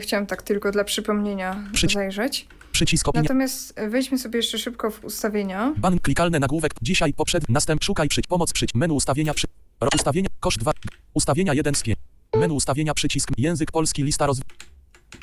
chciałam 0.00 0.26
tak 0.26 0.42
tylko 0.42 0.70
dla 0.70 0.84
przypomnienia 0.84 1.64
Przyci- 1.72 1.94
zajrzeć. 1.94 2.46
Przycisk 2.72 3.08
opinia. 3.08 3.22
Natomiast 3.22 3.72
e, 3.78 3.88
wejdźmy 3.88 4.18
sobie 4.18 4.36
jeszcze 4.36 4.58
szybko 4.58 4.90
w 4.90 5.04
ustawienia. 5.04 5.74
Ban 5.76 5.98
klikalne 5.98 6.38
nagłówek. 6.40 6.72
Dzisiaj 6.82 7.12
poprzed. 7.12 7.48
Następ. 7.48 7.84
Szukaj 7.84 8.08
przyć. 8.08 8.26
Pomoc 8.26 8.52
przyć. 8.52 8.70
Menu 8.74 8.94
ustawienia 8.96 9.34
przy. 9.34 9.46
Ustawienia. 9.94 10.28
Koszt 10.40 10.58
2. 10.58 10.72
Ustawienia 11.14 11.54
1 11.54 11.74
z 11.74 11.82
5. 11.82 11.98
Menu 12.36 12.54
ustawienia 12.56 12.94
przycisk. 12.94 13.30
Język 13.38 13.72
polski. 13.72 14.02
Lista 14.02 14.26
roz. 14.26 14.40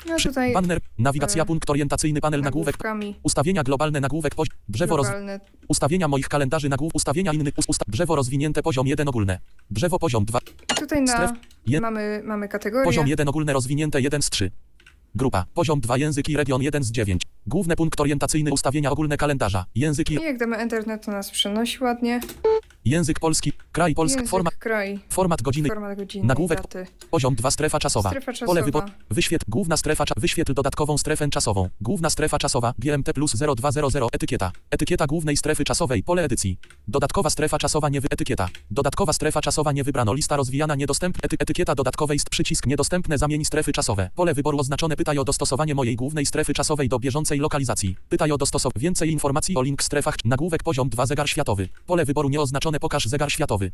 No 0.08 0.16
tutaj 0.16 0.52
banner. 0.52 0.80
Nawigacja. 0.98 1.42
e, 1.42 1.46
Punkt 1.46 1.70
orientacyjny. 1.70 2.20
Panel 2.20 2.40
nagłówek. 2.40 2.74
nagłówkami 2.74 3.14
Ustawienia 3.22 3.62
globalne 3.62 4.00
nagłówek. 4.00 4.34
Poz, 4.34 4.48
drzewo 4.68 4.96
roz. 4.96 5.06
globalne. 5.06 5.40
Ustawienia 5.68 6.08
moich 6.08 6.28
kalendarzy 6.28 6.68
nagłów. 6.68 6.94
Ustawienia 6.94 7.32
innych. 7.32 7.54
Us, 7.58 7.64
usta, 7.68 7.84
drzewo 7.88 8.16
rozwinięte 8.16 8.62
poziom 8.62 8.86
1 8.86 9.08
ogólne. 9.08 9.38
Drzewo 9.70 9.98
poziom 9.98 10.24
2. 10.24 10.38
I 10.72 10.74
tutaj 10.74 11.02
na, 11.02 11.12
Stref- 11.28 11.36
je- 11.66 11.80
mamy, 11.80 12.22
mamy 12.24 12.48
kategorię. 12.48 12.84
Poziom 12.84 13.08
1 13.08 13.28
ogólne 13.28 13.52
rozwinięte 13.52 14.00
1 14.00 14.22
z 14.22 14.30
3. 14.30 14.50
Grupa. 15.14 15.44
Poziom 15.54 15.80
2 15.80 15.96
języki 15.96 16.36
region 16.36 16.62
1 16.62 16.82
z 16.84 16.90
9. 16.90 17.22
Główny 17.46 17.76
punkt 17.76 18.00
orientacyjny 18.00 18.52
ustawienia 18.52 18.90
ogólne 18.90 19.16
kalendarza. 19.16 19.64
Języki. 19.74 20.14
I 20.14 20.22
jak 20.22 20.38
damy 20.38 20.56
Enter, 20.56 20.86
no 20.86 20.98
to 20.98 21.10
nas 21.10 21.30
przenosi 21.30 21.84
ładnie. 21.84 22.20
Język 22.84 23.20
polski. 23.20 23.52
Kraj 23.72 23.94
polski. 23.94 24.16
Język, 24.16 24.30
Format. 24.30 24.54
kraj, 24.54 25.00
Format 25.10 25.42
godziny. 25.42 25.68
format 25.68 25.98
godziny, 25.98 26.26
Nagłówek. 26.26 26.62
daty. 26.62 26.86
Poziom 27.10 27.34
2 27.34 27.50
strefa 27.50 27.78
czasowa. 27.78 28.10
Strefa 28.10 28.32
czasowa. 28.32 28.46
Pole 28.46 28.62
wybor. 28.62 28.84
Wyświetl. 29.10 29.44
Główna 29.48 29.76
strefa 29.76 30.04
Wyświetl 30.16 30.54
dodatkową 30.54 30.98
strefę 30.98 31.28
czasową. 31.28 31.68
Główna 31.80 32.10
strefa 32.10 32.38
czasowa. 32.38 32.74
GMT 32.78 33.12
plus 33.12 33.36
0200. 33.56 34.00
Etykieta. 34.12 34.52
Etykieta 34.70 35.06
głównej 35.06 35.36
strefy 35.36 35.64
czasowej. 35.64 36.02
Pole 36.02 36.24
edycji. 36.24 36.58
Dodatkowa 36.88 37.30
strefa 37.30 37.58
czasowa 37.58 37.88
nie 37.88 38.00
wy... 38.00 38.08
Etykieta. 38.10 38.48
Dodatkowa 38.70 39.12
strefa 39.12 39.40
czasowa 39.40 39.72
nie 39.72 39.84
wybrano. 39.84 40.14
Lista 40.14 40.36
rozwijana 40.36 40.74
niedostępna. 40.74 41.20
Ety... 41.22 41.36
Etykieta 41.38 41.74
dodatkowej 41.74 42.18
przycisk 42.30 42.66
niedostępne 42.66 43.18
zamień 43.18 43.44
strefy 43.44 43.72
czasowe. 43.72 44.10
Pole 44.14 44.34
wyboru 44.34 44.58
oznaczone 44.58 44.96
pytaj 44.96 45.18
o 45.18 45.24
dostosowanie 45.24 45.74
mojej 45.74 45.96
głównej 45.96 46.26
strefy 46.26 46.54
czasowej 46.54 46.88
do 46.88 46.98
bieżącej 46.98 47.38
lokalizacji. 47.38 47.96
Pytaj 48.08 48.32
o 48.32 48.38
dostosowanie. 48.38 48.80
Więcej 48.82 49.10
informacji 49.12 49.56
o 49.56 49.62
link 49.62 49.82
strefach. 49.82 50.14
Nagłówek 50.24 50.62
poziom 50.62 50.88
2 50.88 51.06
zegar 51.06 51.28
światowy. 51.28 51.68
Pole 51.86 52.04
wyboru 52.04 52.28
nieoznaczone 52.28 52.73
pokaż 52.80 53.06
zegar 53.06 53.32
światowy. 53.32 53.72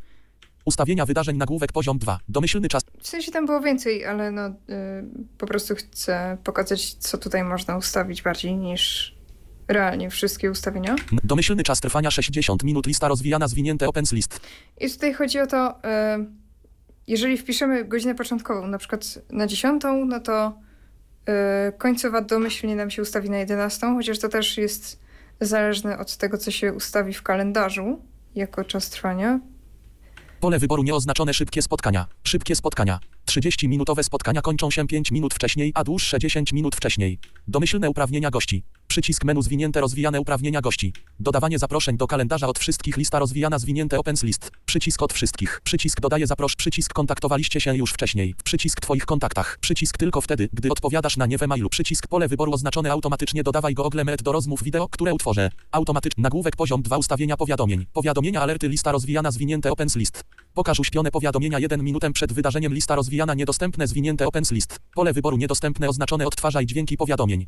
Ustawienia 0.65 1.07
wydarzeń 1.07 1.37
nagłówek 1.37 1.73
poziom 1.73 1.99
2. 1.99 2.21
Domyślny 2.29 2.69
czas. 2.69 2.83
W 3.01 3.09
sensie 3.09 3.33
tam 3.33 3.47
było 3.47 3.61
więcej, 3.61 4.05
ale 4.07 4.31
no 4.31 4.49
y, 4.49 4.53
po 5.39 5.47
prostu 5.47 5.75
chcę 5.75 6.39
pokazać, 6.45 6.95
co 6.95 7.19
tutaj 7.19 7.45
można 7.45 7.77
ustawić 7.77 8.23
bardziej 8.23 8.57
niż 8.57 9.15
realnie 9.69 10.11
wszystkie 10.11 10.51
ustawienia. 10.51 10.97
Domyślny 11.25 11.63
czas 11.63 11.81
trwania 11.81 12.11
60 12.11 12.65
minut. 12.65 12.87
Lista 12.87 13.09
rozwijana 13.09 13.49
zwinięte 13.49 13.89
opens 13.89 14.13
list. 14.13 14.41
I 14.81 14.91
tutaj 14.91 15.15
chodzi 15.15 15.41
o 15.41 15.47
to, 15.47 15.71
y, 15.71 15.81
jeżeli 17.07 17.39
wpiszemy 17.39 17.85
godzinę 17.85 18.15
początkową, 18.15 18.67
na 18.67 18.79
przykład 18.79 19.19
na 19.31 19.47
10, 19.47 19.83
no 20.07 20.21
to 20.21 20.59
y, 21.69 21.73
końcowa 21.79 22.21
domyślnie 22.21 22.77
nam 22.77 22.91
się 22.91 23.03
ustawi 23.03 23.31
na 23.31 23.39
11, 23.39 23.87
chociaż 23.87 24.19
to 24.19 24.29
też 24.29 24.59
jest 24.59 25.01
zależne 25.41 25.99
od 25.99 26.17
tego, 26.17 26.39
co 26.39 26.51
się 26.51 26.73
ustawi 26.73 27.15
w 27.15 27.23
kalendarzu 27.23 28.10
jako 28.35 28.65
czas 28.65 28.91
trwania. 28.91 29.41
Pole 30.41 30.59
wyboru 30.59 30.83
nieoznaczone 30.83 31.35
szybkie 31.35 31.63
spotkania. 31.63 32.07
Szybkie 32.25 32.57
spotkania. 32.57 33.01
30-minutowe 33.31 34.03
spotkania 34.03 34.43
kończą 34.43 34.71
się 34.71 34.87
5 34.87 35.11
minut 35.11 35.35
wcześniej, 35.35 35.73
a 35.75 35.85
dłuższe 35.85 36.19
10 36.19 36.53
minut 36.53 36.77
wcześniej. 36.77 37.19
Domyślne 37.49 37.91
uprawnienia 37.91 38.31
gości. 38.31 38.65
Przycisk 38.91 39.25
menu 39.25 39.43
zwinięte 39.43 39.81
rozwijane 39.81 40.21
uprawnienia 40.21 40.61
gości. 40.61 40.93
Dodawanie 41.21 41.59
zaproszeń 41.59 41.97
do 41.97 42.07
kalendarza 42.07 42.47
od 42.49 42.59
wszystkich 42.59 42.97
lista 42.97 43.19
rozwijana 43.19 43.59
zwinięte 43.59 43.99
opens 43.99 44.23
list. 44.23 44.51
Przycisk 44.67 45.03
od 45.03 45.13
wszystkich. 45.13 45.61
Przycisk 45.65 46.01
dodaje 46.01 46.27
zaprosz. 46.27 46.57
Przycisk 46.57 46.93
kontaktowaliście 46.93 47.61
się 47.61 47.77
już 47.77 47.93
wcześniej. 47.93 48.35
Przycisk 48.45 48.81
twoich 48.81 49.07
kontaktach. 49.07 49.59
Przycisk 49.61 49.99
tylko 49.99 50.21
wtedy, 50.21 50.49
gdy 50.53 50.71
odpowiadasz 50.71 51.17
na 51.17 51.27
nie 51.27 51.39
w 51.39 51.43
e-mailu. 51.43 51.69
Przycisk 51.69 52.07
pole 52.07 52.29
wyboru 52.29 52.53
oznaczone 52.53 52.93
automatycznie 52.93 53.43
dodawaj 53.43 53.75
go 53.75 53.85
oglemet 53.85 54.23
do 54.23 54.33
rozmów 54.33 54.63
wideo, 54.63 54.89
które 54.89 55.15
utworzę. 55.15 55.51
Automatyczny 55.73 56.23
nagłówek 56.23 56.57
poziom 56.57 56.83
2 56.83 56.99
ustawienia 56.99 57.37
powiadomień. 57.37 57.87
Powiadomienia 57.93 58.43
alerty 58.43 58.69
lista 58.69 58.93
rozwijana 58.93 59.31
zwinięte 59.31 59.73
opens 59.73 59.97
list. 59.97 60.25
Pokaż 60.55 60.81
uśpione 60.81 61.11
powiadomienia 61.11 61.59
1 61.59 61.83
minutę 61.83 62.13
przed 62.13 62.33
wydarzeniem 62.33 62.75
lista 62.75 62.95
rozwijana 62.95 63.35
niedostępne 63.35 63.87
zwinięte 63.87 64.27
opens 64.27 64.51
list. 64.53 64.81
Pole 64.95 65.13
wyboru 65.13 65.37
niedostępne 65.37 65.89
oznaczone 65.89 66.27
odtwarzaj 66.27 66.67
dźwięki 66.67 66.97
powiadomień. 66.97 67.47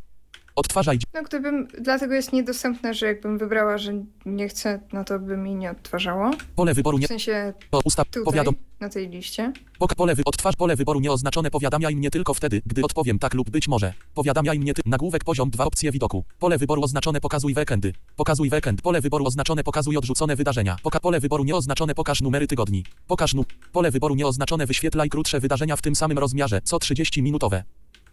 Odtwarzaj. 0.56 0.98
No 1.14 1.22
gdybym, 1.22 1.68
dlatego 1.80 2.14
jest 2.14 2.32
niedostępne, 2.32 2.94
że 2.94 3.06
jakbym 3.06 3.38
wybrała, 3.38 3.78
że 3.78 3.92
nie 4.26 4.48
chcę, 4.48 4.80
no 4.92 5.04
to 5.04 5.18
by 5.18 5.36
mi 5.36 5.54
nie 5.54 5.70
odtwarzało. 5.70 6.30
Pole 6.56 6.74
wyboru 6.74 6.98
nie. 6.98 7.06
W 7.06 7.08
sensie 7.08 7.52
Ustaw. 7.84 8.06
tutaj, 8.06 8.24
Powiadom. 8.24 8.54
na 8.80 8.88
tej 8.88 9.08
liście. 9.08 9.52
Poka 9.78 9.94
pole 9.94 10.14
wy... 10.14 10.22
Odtwarz 10.24 10.56
pole 10.56 10.76
wyboru 10.76 11.00
nieoznaczone 11.00 11.50
powiadamiaj 11.50 11.96
mnie 11.96 12.10
tylko 12.10 12.34
wtedy, 12.34 12.62
gdy 12.66 12.82
odpowiem 12.82 13.18
tak 13.18 13.34
lub 13.34 13.50
być 13.50 13.68
może. 13.68 13.92
Powiadamiaj 14.14 14.58
mnie 14.58 14.74
ty... 14.74 14.82
Nagłówek 14.86 15.24
poziom 15.24 15.50
2 15.50 15.64
opcje 15.64 15.92
widoku. 15.92 16.24
Pole 16.38 16.58
wyboru 16.58 16.82
oznaczone 16.82 17.20
pokazuj 17.20 17.54
weekendy. 17.54 17.92
Pokazuj 18.16 18.50
weekend. 18.52 18.82
Pole 18.82 19.00
wyboru 19.00 19.26
oznaczone 19.26 19.64
pokazuj 19.64 19.96
odrzucone 19.96 20.36
wydarzenia. 20.36 20.76
Poka 20.82 21.00
pole 21.00 21.20
wyboru 21.20 21.44
nieoznaczone 21.44 21.94
pokaż 21.94 22.20
numery 22.20 22.46
tygodni. 22.46 22.84
Pokaż 23.06 23.34
nu... 23.34 23.44
Pole 23.72 23.90
wyboru 23.90 24.14
nieoznaczone 24.14 24.66
wyświetlaj 24.66 25.08
krótsze 25.08 25.40
wydarzenia 25.40 25.76
w 25.76 25.82
tym 25.82 25.94
samym 25.94 26.18
rozmiarze, 26.18 26.60
co 26.64 26.78
30 26.78 27.22
minutowe. 27.22 27.64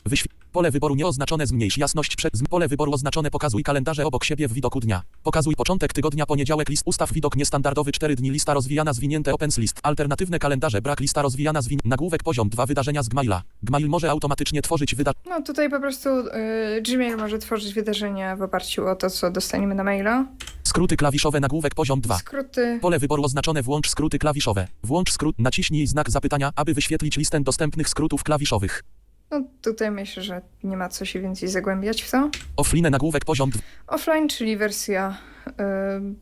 Wyśw... 0.06 0.26
Pole 0.52 0.72
wyboru 0.72 0.96
nieoznaczone 0.96 1.48
zmniejsz 1.48 1.78
jasność 1.78 2.16
przed... 2.16 2.38
z- 2.38 2.44
Pole 2.50 2.68
wyboru 2.68 2.94
oznaczone 2.94 3.32
pokazuj 3.32 3.64
kalendarze 3.64 4.06
obok 4.06 4.24
siebie 4.24 4.48
w 4.48 4.54
widoku 4.54 4.80
dnia. 4.80 5.02
Pokazuj 5.24 5.56
początek 5.56 5.94
tygodnia 5.94 6.26
poniedziałek 6.26 6.70
list 6.70 6.84
ustaw 6.86 7.14
widok 7.14 7.36
niestandardowy 7.36 7.92
4 7.92 8.16
dni 8.16 8.32
lista 8.32 8.54
rozwijana 8.54 8.94
zwinięte 8.94 9.34
opens 9.34 9.58
list. 9.58 9.80
Alternatywne 9.84 10.40
kalendarze 10.40 10.82
brak 10.82 11.00
lista 11.00 11.22
rozwijana 11.22 11.62
zwin... 11.62 11.80
Nagłówek 11.86 12.24
poziom 12.24 12.50
2 12.50 12.66
wydarzenia 12.66 13.04
z 13.04 13.10
Gmaila. 13.10 13.44
Gmail 13.64 13.88
może 13.90 14.12
automatycznie 14.12 14.62
tworzyć 14.62 14.96
wyda... 14.96 15.12
No 15.30 15.42
tutaj 15.42 15.70
po 15.70 15.80
prostu 15.80 16.10
y, 16.10 16.82
Gmail 16.82 17.18
może 17.18 17.40
tworzyć 17.40 17.74
wydarzenia 17.74 18.36
w 18.36 18.42
oparciu 18.42 18.88
o 18.88 18.96
to, 18.96 19.10
co 19.10 19.32
dostaniemy 19.32 19.76
na 19.76 19.84
maila. 19.84 20.26
Skróty 20.64 20.98
klawiszowe 20.98 21.40
nagłówek 21.40 21.76
poziom 21.76 22.02
2. 22.02 22.18
Skróty. 22.18 22.80
Pole 22.82 23.00
wyboru 23.00 23.24
oznaczone 23.24 23.64
włącz 23.64 23.90
skróty 23.90 24.20
klawiszowe. 24.20 24.68
Włącz 24.84 25.12
skrót, 25.12 25.36
naciśnij 25.40 25.88
znak 25.88 26.10
zapytania, 26.12 26.52
aby 26.56 26.74
wyświetlić 26.74 27.18
listę 27.18 27.40
dostępnych 27.40 27.90
skrótów 27.90 28.24
klawiszowych. 28.24 28.84
No 29.32 29.42
tutaj 29.62 29.92
myślę, 29.92 30.24
że 30.24 30.42
nie 30.64 30.78
ma 30.78 30.90
co 30.90 31.06
się 31.06 31.22
więcej 31.22 31.50
zagłębiać 31.50 32.02
w 32.02 32.12
to. 32.12 32.30
Offline 32.58 32.90
nagłówek 32.92 33.26
poziom 33.26 33.50
2. 33.50 33.62
Offline, 33.88 34.28
czyli 34.30 34.58
wersja 34.58 35.18
y, 35.48 35.54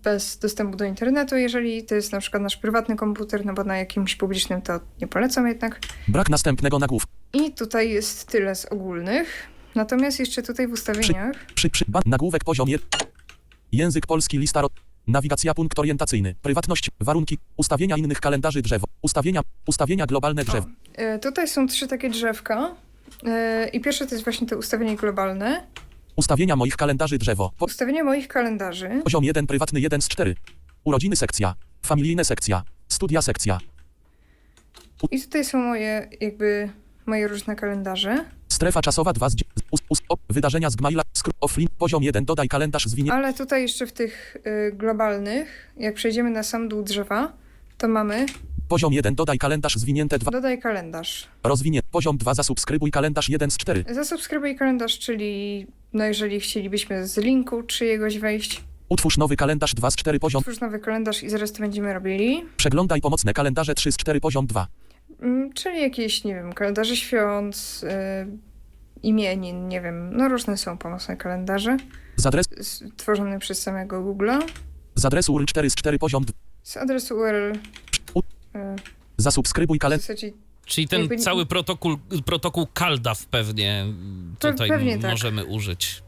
bez 0.03 0.37
dostępu 0.39 0.77
do 0.77 0.85
internetu, 0.85 1.35
jeżeli 1.35 1.83
to 1.85 1.95
jest 1.95 2.11
na 2.11 2.19
przykład 2.19 2.43
nasz 2.43 2.57
prywatny 2.57 2.95
komputer, 2.95 3.45
no 3.45 3.53
bo 3.53 3.63
na 3.63 3.77
jakimś 3.77 4.15
publicznym 4.15 4.61
to 4.61 4.79
nie 5.01 5.07
polecam 5.07 5.47
jednak. 5.47 5.79
Brak 6.07 6.29
następnego 6.29 6.79
nagłówka. 6.79 7.11
I 7.33 7.51
tutaj 7.51 7.89
jest 7.89 8.27
tyle 8.27 8.55
z 8.55 8.65
ogólnych. 8.65 9.47
Natomiast 9.75 10.19
jeszcze 10.19 10.43
tutaj 10.43 10.67
w 10.67 10.71
ustawieniach 10.71 11.45
Przy, 11.55 11.69
przy, 11.69 11.85
ban, 11.87 12.03
nagłówek 12.05 12.43
poziom 12.43 12.69
1. 12.69 12.87
Język 13.71 14.05
polski, 14.07 14.37
lista 14.37 14.61
ro... 14.61 14.69
Nawigacja, 15.07 15.53
punkt 15.53 15.79
orientacyjny. 15.79 16.35
Prywatność, 16.41 16.89
warunki, 16.99 17.37
ustawienia 17.57 17.97
innych 17.97 18.19
kalendarzy 18.19 18.61
drzewo. 18.61 18.87
Ustawienia, 19.01 19.41
ustawienia 19.67 20.05
globalne 20.05 20.43
drzew. 20.45 20.65
y, 21.15 21.19
tutaj 21.19 21.47
są 21.47 21.67
trzy 21.67 21.87
takie 21.87 22.09
drzewka. 22.09 22.75
Y, 23.27 23.67
I 23.69 23.81
pierwsze 23.81 24.07
to 24.07 24.15
jest 24.15 24.23
właśnie 24.23 24.47
to 24.47 24.57
ustawienie 24.57 24.95
globalne. 24.95 25.67
Ustawienia 26.15 26.55
moich 26.55 26.75
kalendarzy 26.75 27.17
drzewo. 27.17 27.51
Po, 27.57 27.65
Ustawienie 27.65 28.03
moich 28.03 28.27
kalendarzy. 28.27 29.01
poziom 29.03 29.23
1, 29.23 29.47
prywatny 29.47 29.79
1 29.79 30.01
z 30.01 30.07
4. 30.07 30.35
Urodziny 30.83 31.15
sekcja. 31.15 31.55
Familijne 31.85 32.25
sekcja. 32.25 32.63
Studia 32.87 33.21
sekcja. 33.21 33.59
I 35.11 35.21
tutaj 35.21 35.45
są 35.45 35.57
moje 35.57 36.09
jakby 36.21 36.69
moje 37.05 37.27
różne 37.27 37.55
kalendarze. 37.55 38.25
Strefa 38.49 38.81
czasowa 38.81 39.13
2 39.13 39.29
z 39.29 39.35
10. 39.35 39.51
Us, 39.71 39.79
us, 39.89 39.99
op, 40.09 40.19
wydarzenia 40.29 40.69
z 40.69 40.75
Gmaila. 40.75 41.03
Offline, 41.41 41.67
poziom 41.77 42.03
1, 42.03 42.25
dodaj 42.25 42.47
kalendarz 42.47 42.85
zwinie. 42.85 43.13
Ale 43.13 43.33
tutaj 43.33 43.61
jeszcze 43.61 43.87
w 43.87 43.91
tych 43.91 44.37
y, 44.47 44.71
globalnych, 44.75 45.73
jak 45.77 45.95
przejdziemy 45.95 46.29
na 46.29 46.43
sam 46.43 46.69
dół 46.69 46.83
drzewa, 46.83 47.33
to 47.77 47.87
mamy 47.87 48.25
Poziom 48.67 48.93
1, 48.93 49.15
dodaj 49.15 49.37
kalendarz 49.37 49.75
zwinięte 49.75 50.19
2. 50.19 50.31
dodaj 50.31 50.59
kalendarz. 50.59 51.27
Rozwinie. 51.43 51.81
Poziom 51.91 52.17
2, 52.17 52.33
zasubskrybuj 52.33 52.91
kalendarz 52.91 53.29
1 53.29 53.51
z 53.51 53.57
4. 53.57 53.85
Zasubskrybuj 53.89 54.55
kalendarz, 54.55 54.99
czyli 54.99 55.67
no 55.93 56.05
jeżeli 56.05 56.39
chcielibyśmy 56.39 57.07
z 57.07 57.17
linku 57.17 57.63
czyjegoś 57.63 58.19
wejść, 58.19 58.63
Utwórz 58.89 59.17
nowy 59.17 59.35
kalendarz 59.35 59.73
2 59.75 59.91
z 59.91 59.95
4 59.95 60.19
poziom. 60.19 60.39
otwórz 60.39 60.59
nowy 60.59 60.79
kalendarz 60.79 61.23
i 61.23 61.29
zaraz 61.29 61.51
to 61.51 61.59
będziemy 61.59 61.93
robili. 61.93 62.43
Przeglądaj 62.57 63.01
pomocne 63.01 63.33
kalendarze 63.33 63.75
3 63.75 63.91
z 63.91 63.97
4 63.97 64.19
poziom 64.21 64.47
2. 64.47 64.67
Mm, 65.21 65.53
Czyli 65.53 65.81
jakieś, 65.81 66.23
nie 66.23 66.35
wiem, 66.35 66.53
kalendarze 66.53 66.95
świąt, 66.95 67.81
y, 67.83 68.37
imienin, 69.03 69.67
nie 69.67 69.81
wiem, 69.81 70.17
no 70.17 70.27
różne 70.27 70.57
są 70.57 70.77
pomocne 70.77 71.17
kalendarze 71.17 71.77
Z, 72.15 72.25
adres, 72.25 72.45
stworzone 72.61 73.39
przez 73.39 73.61
samego 73.61 74.01
Google'a. 74.03 74.39
z 74.95 75.05
adresu 75.05 75.33
URL 75.33 75.45
4 75.45 75.69
z 75.69 75.75
4 75.75 75.99
poziom 75.99 76.25
2. 76.25 76.33
Z 76.67 76.77
adresu 76.77 77.15
URL. 77.17 77.53
U- 78.13 78.19
y, 78.19 78.23
Zasubskrybuj 79.17 79.79
kalendarz. 79.79 80.07
Czyli 80.65 80.87
ten 80.87 80.99
Jakby 80.99 81.17
cały 81.17 81.45
protokół, 81.45 81.97
protokół 82.25 82.67
CalDAV 82.73 83.25
pewnie 83.31 83.85
Pe- 84.39 84.51
tutaj 84.51 84.69
pewnie 84.69 84.99
tak. 84.99 85.11
możemy 85.11 85.45
użyć. 85.45 86.03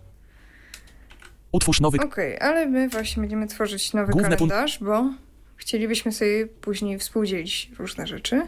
Utwórz 1.51 1.81
nowy. 1.81 1.97
Okej, 1.99 2.39
ale 2.39 2.65
my 2.65 2.89
właśnie 2.89 3.21
będziemy 3.21 3.47
tworzyć 3.47 3.93
nowy 3.93 4.11
Główne 4.11 4.29
kalendarz, 4.29 4.79
bo 4.79 5.13
chcielibyśmy 5.55 6.11
sobie 6.11 6.47
później 6.47 6.99
współdzielić 6.99 7.71
różne 7.77 8.07
rzeczy. 8.07 8.41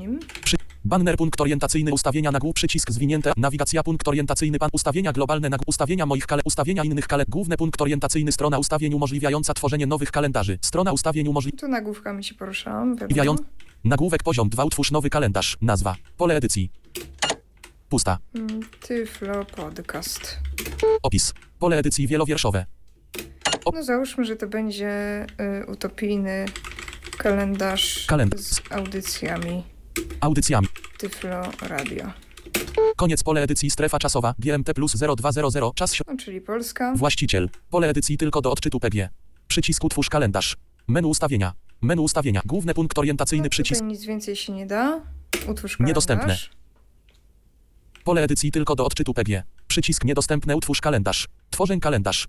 Nim. 0.00 0.18
Przy, 0.44 0.55
banner 0.86 1.16
punkt 1.16 1.40
orientacyjny 1.40 1.92
ustawienia 1.92 2.32
nagłów 2.32 2.54
przycisk 2.54 2.90
zwinięte. 2.90 3.32
Nawigacja 3.36 3.82
punkt 3.82 4.08
orientacyjny 4.08 4.58
pan 4.58 4.70
ustawienia 4.72 5.12
globalne 5.12 5.48
nagł 5.48 5.64
ustawienia 5.66 6.06
moich 6.06 6.26
kale 6.26 6.42
ustawienia 6.44 6.84
innych 6.84 7.06
kale 7.06 7.24
główny 7.28 7.56
punkt 7.56 7.82
orientacyjny 7.82 8.32
strona 8.32 8.58
ustawień 8.58 8.94
umożliwiająca 8.94 9.54
tworzenie 9.54 9.86
nowych 9.86 10.10
kalendarzy. 10.10 10.58
Strona 10.62 10.92
ustawień 10.92 11.28
umożliwiająca 11.28 11.66
Tu 11.66 11.72
nagłówkami 11.72 12.24
się 12.24 12.34
poruszałam, 12.34 12.96
wiadomo. 13.08 13.38
Nagłówek 13.84 14.22
poziom 14.22 14.48
2 14.48 14.64
utwórz 14.64 14.90
nowy 14.90 15.10
kalendarz. 15.10 15.56
Nazwa. 15.60 15.96
Pole 16.16 16.36
edycji. 16.36 16.70
Pusta. 17.88 18.18
Mm, 18.34 18.60
Tyflo 18.88 19.44
Podcast. 19.44 20.38
Opis. 21.02 21.34
Pole 21.58 21.78
edycji 21.78 22.06
wielowierszowe. 22.06 22.66
No 23.74 23.82
załóżmy, 23.82 24.24
że 24.24 24.36
to 24.36 24.46
będzie 24.46 25.26
y, 25.62 25.66
utopijny 25.66 26.46
kalendarz 27.18 28.06
Kalendarz. 28.06 28.40
z 28.40 28.60
audycjami 28.70 29.62
Audycjami. 30.20 30.68
Tyflo 30.98 31.42
Radio. 31.62 32.04
Koniec 32.96 33.22
pole 33.22 33.42
edycji 33.42 33.70
strefa 33.70 33.98
czasowa 33.98 34.34
GMT 34.38 34.74
plus 34.74 34.96
0200 35.16 35.72
czas 35.74 35.90
si- 35.92 36.02
No, 36.06 36.16
czyli 36.16 36.40
Polska. 36.40 36.94
Właściciel. 36.96 37.50
Pole 37.70 37.88
edycji 37.88 38.16
tylko 38.18 38.40
do 38.40 38.50
odczytu 38.52 38.80
PG. 38.80 39.08
Przycisk 39.48 39.84
utwórz 39.84 40.08
kalendarz. 40.08 40.56
Menu 40.88 41.10
ustawienia. 41.10 41.52
Menu 41.82 42.02
ustawienia. 42.04 42.40
Główny 42.44 42.74
punkt 42.74 42.98
orientacyjny 42.98 43.44
No, 43.44 43.50
przycisk. 43.50 43.84
Nic 43.84 44.04
więcej 44.04 44.36
się 44.36 44.52
nie 44.52 44.66
da. 44.66 45.00
Utwórz 45.48 45.76
kalendarz. 45.76 45.88
Niedostępne. 45.88 46.36
Pole 48.04 48.22
edycji 48.22 48.52
tylko 48.52 48.74
do 48.74 48.84
odczytu 48.86 49.14
PG. 49.14 49.42
Przycisk 49.68 50.04
niedostępne 50.04 50.56
utwórz 50.56 50.80
kalendarz. 50.80 51.28
Tworzę 51.50 51.76
kalendarz. 51.78 52.28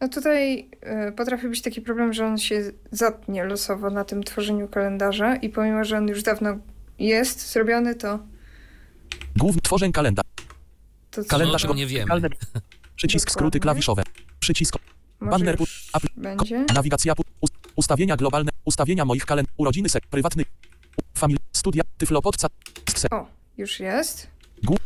No 0.00 0.08
tutaj 0.08 0.70
y, 1.08 1.12
potrafi 1.12 1.48
być 1.48 1.62
taki 1.62 1.80
problem, 1.80 2.12
że 2.12 2.26
on 2.26 2.38
się 2.38 2.72
zatnie 2.92 3.44
losowo 3.44 3.90
na 3.90 4.04
tym 4.04 4.22
tworzeniu 4.24 4.68
kalendarza 4.68 5.36
i 5.36 5.48
pomimo, 5.48 5.84
że 5.84 5.96
on 5.98 6.08
już 6.08 6.22
dawno 6.22 6.58
jest 6.98 7.52
zrobiony, 7.52 7.94
to, 7.94 8.18
Główny 9.36 9.62
tworzę 9.62 9.90
kalendarz. 9.92 10.24
to 11.10 11.22
co- 11.24 11.28
Kalendarz 11.30 11.64
No, 11.64 11.68
go- 11.68 11.74
nie. 11.74 12.04
Kalender. 12.04 12.32
Przycisk 12.96 13.30
skróty 13.30 13.58
Dokładnie. 13.58 13.60
klawiszowe. 13.60 14.02
Przycisk 14.40 14.74
może 15.20 15.30
banner 15.38 15.60
już 15.60 15.90
apl- 15.92 16.06
będzie. 16.16 16.64
nawigacja 16.74 17.12
ust- 17.40 17.54
ustawienia 17.76 18.16
globalne. 18.16 18.50
Ustawienia 18.64 19.04
moich 19.04 19.26
kalend 19.26 19.48
urodziny 19.56 19.88
sek 19.88 20.06
prywatny. 20.06 20.44
Famil 21.18 21.36
studia 21.52 21.82
tyflopodca. 21.98 22.48
O, 23.10 23.26
już 23.58 23.80
jest. 23.80 24.28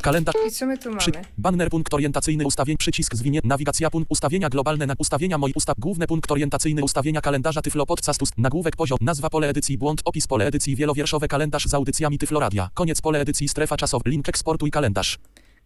Kalendarz. 0.03 0.35
I 0.49 0.51
co 0.51 0.67
my 0.67 0.79
tu 0.79 0.97
Przy, 0.97 1.11
mamy? 1.11 1.25
banner 1.39 1.71
punkt 1.71 1.95
orientacyjny 1.95 2.47
ustawień 2.47 2.77
przycisk 2.77 3.15
zwinie 3.15 3.41
nawigacja 3.45 3.91
punkt 3.91 4.11
ustawienia 4.11 4.49
globalne 4.49 4.87
na 4.87 4.95
ustawienia 4.99 5.39
moich 5.39 5.57
ustaw 5.57 5.79
główny 5.79 6.07
punkt 6.07 6.31
orientacyjny 6.33 6.83
ustawienia 6.83 7.21
kalendarza 7.21 7.63
Tyflo 7.63 7.87
Podcast 7.87 8.23
ust 8.23 8.39
nagłówek 8.39 8.77
poziom 8.77 8.99
nazwa 9.01 9.31
pole 9.31 9.49
edycji 9.49 9.79
błąd 9.79 10.03
opis 10.05 10.27
pole 10.27 10.47
edycji 10.47 10.77
wielowierszowe 10.77 11.29
kalendarz 11.29 11.67
z 11.67 11.75
audycjami 11.75 12.19
Tyfloradia 12.19 12.71
koniec 12.75 13.01
pole 13.01 13.21
edycji 13.21 13.49
strefa 13.49 13.77
czasowa 13.77 14.03
link 14.07 14.29
eksportuj 14.29 14.71
kalendarz 14.71 15.19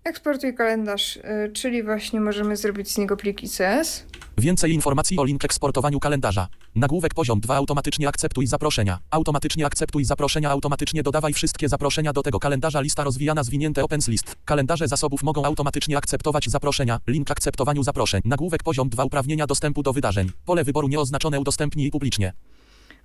Eksportuj 0.04 0.54
kalendarz, 0.54 1.16
y, 1.16 1.50
czyli 1.52 1.82
właśnie 1.82 2.20
możemy 2.20 2.56
zrobić 2.56 2.90
z 2.90 2.98
niego 2.98 3.16
pliki 3.16 3.48
CS. 3.48 4.04
więcej 4.38 4.72
informacji 4.72 5.18
o 5.18 5.24
link 5.24 5.44
eksportowaniu 5.44 6.00
kalendarza. 6.00 6.48
Nagłówek 6.74 7.14
poziom 7.14 7.40
2 7.40 7.56
automatycznie 7.56 8.08
akceptuj 8.08 8.46
zaproszenia. 8.46 8.98
Automatycznie 9.10 9.66
akceptuj 9.66 10.04
zaproszenia. 10.04 10.50
Automatycznie 10.50 11.02
dodawaj 11.02 11.32
wszystkie 11.32 11.68
zaproszenia 11.68 12.12
do 12.12 12.22
tego 12.22 12.38
kalendarza. 12.38 12.80
Lista 12.80 13.04
rozwijana 13.04 13.42
zwinięte 13.44 13.84
opens 13.84 14.08
list. 14.08 14.36
Kalendarze 14.44 14.88
zasobów 14.88 15.22
mogą 15.22 15.44
automatycznie 15.44 15.96
akceptować 15.96 16.50
zaproszenia. 16.50 17.00
Link 17.06 17.30
akceptowaniu 17.30 17.82
zaproszeń. 17.82 18.20
Nagłówek 18.24 18.62
poziom 18.62 18.88
2 18.88 19.04
uprawnienia 19.04 19.46
dostępu 19.46 19.82
do 19.82 19.92
wydarzeń. 19.92 20.30
Pole 20.44 20.64
wyboru 20.64 20.88
nieoznaczone. 20.88 21.40
Udostępnij 21.40 21.90
publicznie. 21.90 22.32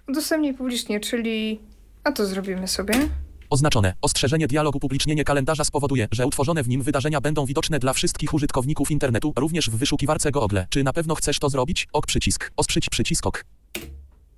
Udostępnij 0.10 0.54
publicznie, 0.54 1.00
czyli... 1.00 1.60
A 2.04 2.12
to 2.12 2.26
zrobimy 2.26 2.68
sobie. 2.68 2.94
Oznaczone. 3.52 3.94
Ostrzeżenie 4.02 4.48
dialogu 4.48 4.80
publicznienie 4.80 5.24
kalendarza 5.24 5.64
spowoduje, 5.64 6.08
że 6.12 6.26
utworzone 6.28 6.64
w 6.64 6.68
nim 6.68 6.82
wydarzenia 6.82 7.22
będą 7.22 7.46
widoczne 7.46 7.80
dla 7.80 7.94
wszystkich 7.94 8.34
użytkowników 8.34 8.92
internetu, 8.92 9.34
również 9.36 9.70
w 9.70 9.76
wyszukiwarce 9.76 10.32
Google. 10.32 10.58
Czy 10.70 10.84
na 10.84 10.94
pewno 10.94 11.16
chcesz 11.16 11.40
to 11.40 11.50
zrobić? 11.50 11.88
Ok 11.94 12.06
przycisk. 12.06 12.52
Ostrzyć 12.58 12.90
przycisk 12.90 13.28
ok. 13.28 13.46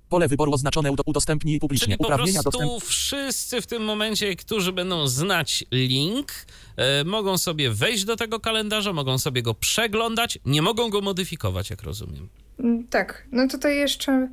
Pole 0.08 0.28
wyboru 0.28 0.52
oznaczone 0.52 0.92
udo- 0.92 1.02
udostępnij 1.06 1.58
publicznie. 1.60 1.86
Czyli 1.86 1.98
po 1.98 2.04
Uprawnienia 2.04 2.42
prostu 2.42 2.58
dostęp... 2.60 2.84
wszyscy 2.84 3.60
w 3.60 3.66
tym 3.66 3.84
momencie, 3.84 4.36
którzy 4.36 4.72
będą 4.72 5.06
znać 5.06 5.64
link, 5.70 6.32
e, 6.76 7.04
mogą 7.04 7.38
sobie 7.38 7.70
wejść 7.70 8.04
do 8.04 8.16
tego 8.16 8.40
kalendarza, 8.40 8.92
mogą 8.92 9.18
sobie 9.18 9.42
go 9.42 9.54
przeglądać, 9.54 10.38
nie 10.46 10.62
mogą 10.62 10.90
go 10.90 11.00
modyfikować, 11.00 11.70
jak 11.70 11.82
rozumiem. 11.82 12.28
Mm, 12.58 12.86
Tak, 12.88 13.26
no 13.32 13.48
tutaj 13.48 13.76
jeszcze 13.76 14.28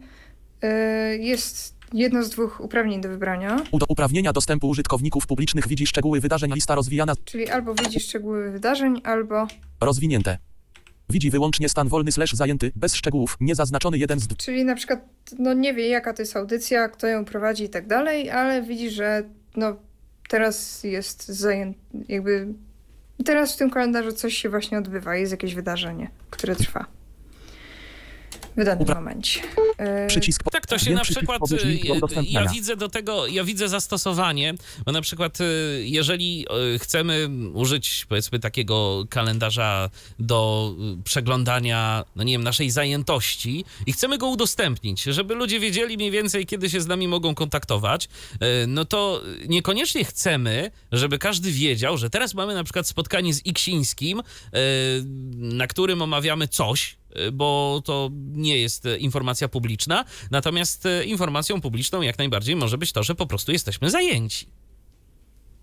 y, 0.63 1.17
jest 1.17 1.80
jedno 1.93 2.23
z 2.23 2.29
dwóch 2.29 2.59
uprawnień 2.59 3.01
do 3.01 3.09
wybrania, 3.09 3.63
Udo- 3.71 3.85
uprawnienia 3.89 4.33
dostępu 4.33 4.69
użytkowników 4.69 5.27
publicznych 5.27 5.67
widzi 5.67 5.87
szczegóły 5.87 6.19
wydarzeń 6.19 6.53
lista 6.53 6.75
rozwijana 6.75 7.13
czyli 7.25 7.49
albo 7.49 7.75
widzisz 7.75 8.03
szczegóły 8.03 8.51
wydarzeń, 8.51 9.01
albo 9.03 9.47
rozwinięte. 9.81 10.37
Widzi 11.09 11.29
wyłącznie 11.29 11.69
stan 11.69 11.87
wolny 11.87 12.11
slash 12.11 12.33
zajęty, 12.33 12.71
bez 12.75 12.95
szczegółów, 12.95 13.37
niezaznaczony 13.39 13.97
jeden 13.97 14.19
z 14.19 14.27
Czyli 14.37 14.65
na 14.65 14.75
przykład, 14.75 14.99
no 15.39 15.53
nie 15.53 15.73
wie 15.73 15.87
jaka 15.87 16.13
to 16.13 16.21
jest 16.21 16.37
audycja, 16.37 16.89
kto 16.89 17.07
ją 17.07 17.25
prowadzi 17.25 17.63
i 17.63 17.69
tak 17.69 17.87
dalej, 17.87 18.29
ale 18.29 18.61
widzi, 18.61 18.89
że 18.89 19.23
no 19.55 19.75
teraz 20.29 20.83
jest 20.83 21.27
zajęty, 21.27 21.79
jakby 22.07 22.47
teraz 23.25 23.53
w 23.53 23.57
tym 23.57 23.69
kalendarzu 23.69 24.11
coś 24.11 24.37
się 24.37 24.49
właśnie 24.49 24.77
odbywa, 24.77 25.15
jest 25.15 25.31
jakieś 25.31 25.55
wydarzenie, 25.55 26.09
które 26.29 26.55
trwa 26.55 26.85
w 28.57 28.63
danym 28.65 28.87
Upra- 28.87 28.95
momencie. 28.95 29.41
E, 29.77 30.07
przycisk. 30.07 30.43
Tak, 30.51 30.67
to 30.67 30.79
się 30.79 30.93
na 30.93 31.03
przykład, 31.03 31.41
y, 31.51 31.79
ja 32.23 32.47
widzę 32.47 32.75
do 32.75 32.89
tego, 32.89 33.27
ja 33.27 33.43
widzę 33.43 33.69
zastosowanie, 33.69 34.53
bo 34.85 34.91
na 34.91 35.01
przykład 35.01 35.41
y, 35.41 35.45
jeżeli 35.85 36.45
y, 36.75 36.79
chcemy 36.79 37.29
użyć 37.53 38.05
powiedzmy 38.09 38.39
takiego 38.39 39.05
kalendarza 39.09 39.89
do 40.19 40.71
y, 40.99 41.03
przeglądania, 41.03 42.05
no 42.15 42.23
nie 42.23 42.33
wiem, 42.33 42.43
naszej 42.43 42.69
zajętości 42.71 43.65
i 43.85 43.93
chcemy 43.93 44.17
go 44.17 44.27
udostępnić, 44.27 45.03
żeby 45.03 45.35
ludzie 45.35 45.59
wiedzieli 45.59 45.97
mniej 45.97 46.11
więcej, 46.11 46.45
kiedy 46.45 46.69
się 46.69 46.81
z 46.81 46.87
nami 46.87 47.07
mogą 47.07 47.35
kontaktować, 47.35 48.05
y, 48.05 48.67
no 48.67 48.85
to 48.85 49.21
niekoniecznie 49.47 50.05
chcemy, 50.05 50.71
żeby 50.91 51.17
każdy 51.17 51.51
wiedział, 51.51 51.97
że 51.97 52.09
teraz 52.09 52.33
mamy 52.33 52.53
na 52.53 52.63
przykład 52.63 52.87
spotkanie 52.87 53.33
z 53.33 53.45
Iksińskim, 53.45 54.19
y, 54.19 54.23
na 55.35 55.67
którym 55.67 56.01
omawiamy 56.01 56.47
coś, 56.47 56.91
y, 56.93 57.00
bo 57.33 57.81
to 57.85 58.09
nie 58.33 58.57
jest 58.57 58.85
e, 58.85 58.97
informacja 58.97 59.47
publiczna, 59.47 60.05
natomiast 60.31 60.85
e, 60.85 61.03
informacją 61.05 61.61
publiczną 61.61 62.01
jak 62.01 62.17
najbardziej 62.17 62.55
może 62.55 62.77
być 62.77 62.91
to, 62.91 63.03
że 63.03 63.15
po 63.15 63.27
prostu 63.27 63.51
jesteśmy 63.51 63.89
zajęci. 63.89 64.47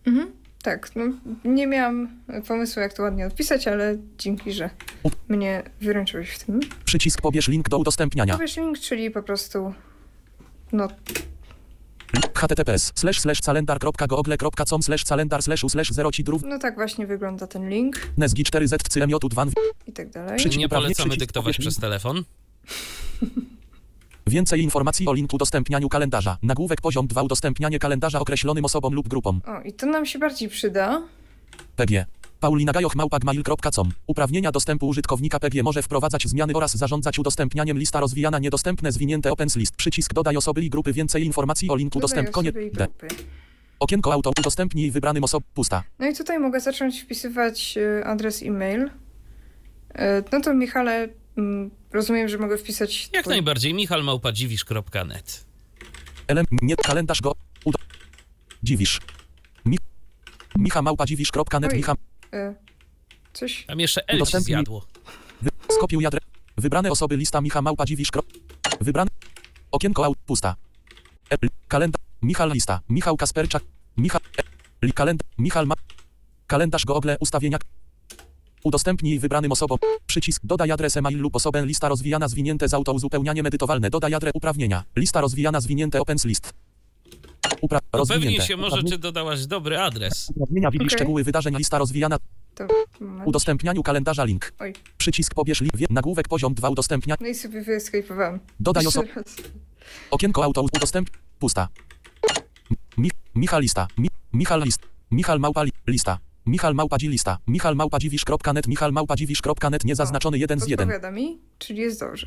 mhm, 0.07 0.33
tak, 0.63 0.91
no 0.97 1.05
nie 1.45 1.67
miałam 1.67 2.09
pomysłu 2.49 2.83
jak 2.83 2.93
to 2.93 3.03
ładnie 3.03 3.27
odpisać, 3.27 3.69
ale 3.69 3.99
dzięki, 4.19 4.53
że 4.53 4.71
mnie 5.29 5.63
wyręczyłeś 5.81 6.31
w 6.31 6.45
tym. 6.45 6.61
Przycisk 6.85 7.21
pobierz 7.21 7.49
link 7.49 7.69
do 7.69 7.79
udostępniania. 7.79 8.35
Powiesz 8.35 8.57
link, 8.57 8.79
czyli 8.79 9.11
po 9.11 9.23
prostu 9.23 9.75
no 10.73 10.89
https 12.13 12.93
slash 12.95 13.21
slash 13.21 13.41
calendar.google.com 13.41 14.83
slash 14.83 15.05
calendar 15.05 15.43
slash 15.43 15.65
u 15.65 15.69
slash 15.69 15.93
0 15.93 16.11
ci 16.13 16.25
drów 16.25 16.43
No 16.45 16.59
tak 16.59 16.75
właśnie 16.75 17.07
wygląda 17.07 17.47
ten 17.47 17.69
link 17.69 17.97
nesgi 18.17 18.45
4z 18.45 18.79
cmj 18.89 19.17
2 19.31 19.47
i 19.87 19.93
tak 19.93 20.11
dalej. 20.11 20.37
Przycisk 20.39 20.59
Nie 20.59 20.69
polecamy 20.69 20.95
przycisk 20.95 21.19
dyktować 21.19 21.59
przez 21.59 21.77
telefon. 21.77 22.23
Więcej 24.27 24.63
informacji 24.63 25.07
o 25.09 25.13
linku 25.13 25.37
udostępnianiu 25.37 25.89
kalendarza. 25.89 26.39
Nagłówek 26.43 26.81
poziom 26.81 27.07
2 27.07 27.23
udostępnianie 27.23 27.79
kalendarza 27.79 28.21
określonym 28.21 28.65
osobom 28.65 28.95
lub 28.95 29.09
grupom. 29.09 29.41
O, 29.47 29.61
i 29.61 29.73
to 29.73 29.87
nam 29.87 30.07
się 30.07 30.19
bardziej 30.19 30.49
przyda. 30.49 31.03
PG. 31.77 32.07
Paulina 32.41 32.73
Gajoch 32.73 32.95
małpa.gmail.com. 32.97 33.91
Uprawnienia 34.07 34.53
dostępu 34.53 34.89
użytkownika 34.89 35.41
PG 35.41 35.63
może 35.63 35.83
wprowadzać 35.83 36.27
zmiany 36.29 36.53
oraz 36.55 36.77
zarządzać 36.77 37.19
udostępnianiem 37.19 37.79
lista 37.79 38.01
rozwijana 38.01 38.39
niedostępne 38.39 38.93
zwinięte 38.93 39.33
opens 39.33 39.57
list. 39.57 39.77
Przycisk 39.77 40.15
dodaj 40.15 40.37
osoby 40.37 40.65
i 40.65 40.71
grupy 40.71 40.93
więcej 40.93 41.25
informacji 41.25 41.71
o 41.71 41.77
linku 41.77 42.01
Dodaj 42.01 42.03
dostęp 42.17 42.31
koniec. 42.31 42.55
osoby 42.55 42.67
i 42.67 42.71
D. 42.71 42.87
grupy. 42.87 43.09
Okienko 43.81 44.13
auto 44.13 44.33
udostępnij 44.41 44.91
wybranym 44.91 45.25
osobom 45.25 45.49
pusta. 45.55 45.83
No 45.99 46.07
i 46.09 46.15
tutaj 46.17 46.39
mogę 46.39 46.61
zacząć 46.61 47.01
wpisywać 47.01 47.77
y, 47.77 48.05
adres 48.05 48.43
e-mail. 48.43 48.81
Y, 48.83 48.91
No 50.33 50.41
to 50.41 50.55
Michale, 50.55 51.09
mm, 51.37 51.71
rozumiem, 51.93 52.29
że 52.29 52.39
mogę 52.39 52.59
wpisać... 52.59 53.11
Jak 53.13 53.25
twój- 53.27 53.29
najbardziej 53.31 53.75
michalmałpadziwisz.net. 53.75 55.45
Elem 56.27 56.45
nie 56.63 56.77
kalendarz 56.77 57.21
go. 57.21 57.33
Udo. 57.65 57.79
Dziwisz. 58.63 59.01
Mi, 59.65 59.79
Micha 60.59 60.83
małpa 60.83 61.07
dziwisz.net 61.07 61.73
Oj. 61.73 61.77
Micha. 61.77 61.95
Y, 62.35 62.55
Coś... 63.33 63.65
Tam 63.67 63.81
jeszcze 63.81 64.09
L 64.09 64.19
ci 64.19 64.23
Udostępnij- 64.25 64.43
zjadło. 64.45 64.87
Wy, 65.43 65.51
skopiuj 65.77 66.07
adres. 66.07 66.25
Wybrane 66.57 66.91
osoby 66.91 67.17
lista 67.17 67.41
Micha 67.41 67.63
małpa 67.63 67.85
dziwisz. 67.87 68.11
kro- 68.13 68.23
Wybrane. 68.81 69.11
Okienko 69.71 70.05
aut 70.05 70.19
pusta. 70.27 70.57
E, 71.31 71.35
l- 71.43 71.49
kalendarz. 71.69 72.03
Michal 72.23 72.51
lista. 72.53 72.81
Michał 72.89 73.17
Kasperczak. 73.17 73.63
Michał. 73.97 74.21
E, 74.39 74.43
li 74.87 74.93
kalendarz. 74.93 75.29
Michal 75.39 75.67
ma. 75.67 75.75
Kalendarz 76.47 76.85
Google 76.85 77.17
ustawienia. 77.21 77.59
Udostępnij 78.65 79.19
wybranym 79.19 79.53
osobom. 79.53 79.79
Przycisk 80.07 80.41
dodaj 80.45 80.71
adres 80.71 80.97
e-mail 80.97 81.19
lub 81.19 81.37
osobę 81.37 81.67
lista 81.67 81.89
rozwijana 81.89 82.29
zwinięte 82.29 82.69
z 82.69 82.75
auto 82.75 82.93
uzupełnianie 82.93 83.43
medytowalne. 83.43 83.91
Dodaj 83.91 84.15
adres 84.15 84.33
uprawnienia. 84.35 84.85
Lista 84.97 85.21
rozwijana 85.21 85.61
zwinięte 85.61 86.01
opens 86.01 86.25
list. 86.25 86.53
Upra- 87.63 88.03
Upewnij 88.03 88.41
się 88.41 88.57
może, 88.57 88.83
czy 88.83 88.99
dodałaś 88.99 89.47
dobry 89.47 89.79
adres. 89.79 90.31
Uprawnienia 90.35 90.71
widzi 90.71 90.85
Okej. 90.85 90.97
szczegóły 90.97 91.25
wydarzeń 91.25 91.57
lista 91.57 91.79
rozwijana. 91.79 92.17
Udostępnianiu 93.25 93.83
kalendarza 93.83 94.25
link. 94.25 94.53
Oj. 94.59 94.73
Przycisk 94.99 95.35
pobierz 95.35 95.61
link. 95.61 95.73
Nagłówek 95.91 96.29
poziom 96.29 96.55
2 96.55 96.69
udostępnia. 96.71 97.15
No 97.21 97.27
i 97.27 97.35
sobie 97.35 97.63
wyeskapowałam. 97.63 98.39
Dodaj 98.61 98.87
osobę. 98.87 99.09
Okienko 100.11 100.45
auto 100.45 100.63
udostęp. 100.63 101.11
Pusta. 101.39 101.69
Mi, 102.97 103.11
Michal 103.35 103.63
lista. 103.63 103.87
Mi, 103.99 104.09
Michal 104.33 104.63
list. 104.63 104.81
Michal 105.11 105.39
małpa 105.41 105.63
li, 105.63 105.73
lista. 105.87 106.19
Michal 106.47 106.75
małpa 106.75 106.99
dzi 106.99 107.09
lista. 107.09 107.39
Michal 107.47 107.75
małpa 107.77 107.99
dziwisz.net. 107.99 108.67
Michal 108.67 108.93
małpa 108.93 109.17
dziwisz.net. 109.17 109.85
Niezaznaczony 109.85 110.39
1 110.39 110.61
z 110.61 110.69
1. 110.69 110.89
Odpowiada 110.89 111.11
mi, 111.11 111.39
czyli 111.59 111.79
jest 111.81 112.01
dobrze. 112.01 112.27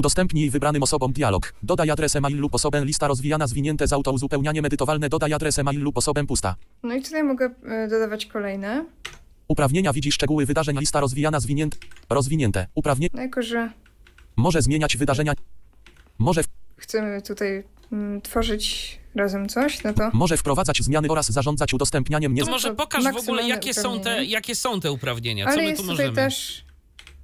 Udostępnij 0.00 0.50
wybranym 0.50 0.82
osobom 0.82 1.12
dialog. 1.12 1.52
Dodaj 1.62 1.90
adres 1.90 2.16
e-mail 2.16 2.36
lub 2.36 2.54
osobę 2.54 2.84
lista 2.84 3.08
rozwijana 3.08 3.46
zwinięte 3.46 3.86
z 3.86 3.92
auto 3.92 4.12
uzupełnianie 4.12 4.62
medytowalne. 4.62 5.08
Dodaj 5.08 5.32
adres 5.32 5.58
e-mail 5.58 5.80
lub 5.80 5.98
osobę 5.98 6.26
pusta. 6.26 6.56
No 6.82 6.94
i 6.94 7.02
tutaj 7.02 7.22
mogę 7.22 7.46
y, 7.84 7.88
dodawać 7.88 8.26
kolejne. 8.26 8.84
Uprawnienia 9.48 9.92
widzi 9.92 10.12
szczegóły 10.12 10.46
wydarzeń 10.46 10.78
lista 10.78 11.00
rozwijana 11.00 11.40
zwinięte. 11.40 11.76
Rozwinięte. 12.10 12.66
Uprawnienia 12.74 13.10
No 13.14 13.22
jako, 13.22 13.42
że 13.42 13.70
może 14.36 14.62
zmieniać 14.62 14.96
wydarzenia. 14.96 15.32
Może 16.18 16.42
chcemy 16.76 17.22
tutaj 17.22 17.64
mm, 17.92 18.20
tworzyć 18.20 18.98
razem 19.14 19.48
coś, 19.48 19.82
no 19.84 19.92
to 19.92 20.10
Może 20.12 20.36
wprowadzać 20.36 20.82
zmiany 20.82 21.08
oraz 21.08 21.32
zarządzać 21.32 21.74
udostępnianiem 21.74 22.34
nie 22.34 22.44
To 22.44 22.50
może 22.50 22.68
to 22.68 22.74
pokaż 22.74 23.04
w 23.04 23.06
ogóle, 23.06 23.12
maksymalne 23.14 23.48
jakie 23.48 23.74
są, 23.74 23.82
te, 23.82 23.98
uprawnienia. 23.98 24.22
jakie 24.30 24.54
są 24.54 24.80
te 24.80 24.92
uprawnienia. 24.92 25.44
Co 25.44 25.50
Ale 25.50 25.62
my 25.62 25.68
jest 25.68 25.82
tu 25.82 25.88
tutaj 25.88 25.96
możemy? 26.08 26.16
też 26.16 26.64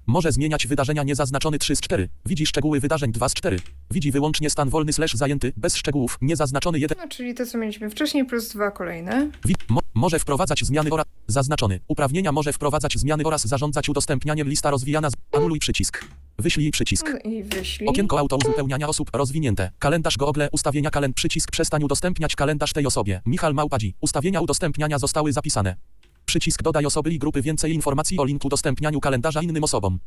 Może 0.08 0.32
zmieniać 0.32 0.66
wydarzenia 0.66 1.02
niezaznaczone 1.02 1.58
3 1.58 1.76
z 1.76 1.80
4. 1.80 2.08
Widzi 2.26 2.46
szczegóły 2.46 2.80
wydarzeń 2.80 3.12
2 3.12 3.28
z 3.28 3.34
4. 3.34 3.58
Widzi 3.90 4.12
wyłącznie 4.12 4.50
stan 4.50 4.68
wolny 4.70 4.92
slash 4.92 5.14
zajęty, 5.14 5.52
bez 5.56 5.76
szczegółów, 5.76 6.18
niezaznaczony 6.20 6.78
1. 6.78 6.98
No, 6.98 7.08
czyli 7.08 7.34
to, 7.34 7.46
co 7.46 7.58
mieliśmy 7.58 7.90
wcześniej, 7.90 8.24
plus 8.24 8.48
dwa 8.48 8.70
kolejne. 8.70 9.30
Wi- 9.44 9.54
mo- 9.68 9.80
może 9.94 10.18
wprowadzać 10.18 10.64
zmiany 10.64 10.90
oraz 10.90 11.06
zaznaczony. 11.26 11.80
Uprawnienia 11.88 12.32
może 12.32 12.52
wprowadzać 12.52 12.98
zmiany 12.98 13.24
oraz 13.24 13.46
zarządzać 13.46 13.88
udostępnianiem 13.88 14.48
lista 14.48 14.70
rozwijana 14.70 15.10
z 15.10 15.14
anuluj 15.32 15.58
przycisk. 15.58 16.04
Wyślij 16.38 16.70
przycisk. 16.70 17.10
No 17.24 17.30
i 17.30 17.42
wyślij. 17.44 17.88
Okienko 17.88 18.18
auto 18.18 18.36
uzupełniania 18.36 18.88
osób 18.88 19.10
rozwinięte. 19.12 19.70
Kalendarz 19.78 20.16
Google 20.16 20.42
ustawienia 20.52 20.90
kalend 20.90 21.16
przycisk 21.16 21.50
przestań 21.50 21.84
udostępniać 21.84 22.36
kalendarz 22.36 22.72
tej 22.72 22.86
osobie. 22.86 23.20
Michal 23.26 23.54
Małpadzi. 23.54 23.94
Ustawienia 24.00 24.40
udostępniania 24.40 24.98
zostały 24.98 25.32
zapisane. 25.32 25.76
Przycisk 26.26 26.62
dodaj 26.62 26.86
osoby 26.86 27.12
i 27.12 27.18
grupy 27.18 27.42
więcej 27.42 27.74
informacji 27.74 28.18
o 28.18 28.24
linku 28.24 28.46
udostępnianiu 28.46 29.00
kalendarza 29.00 29.42
innym 29.42 29.64
osobom. 29.64 29.98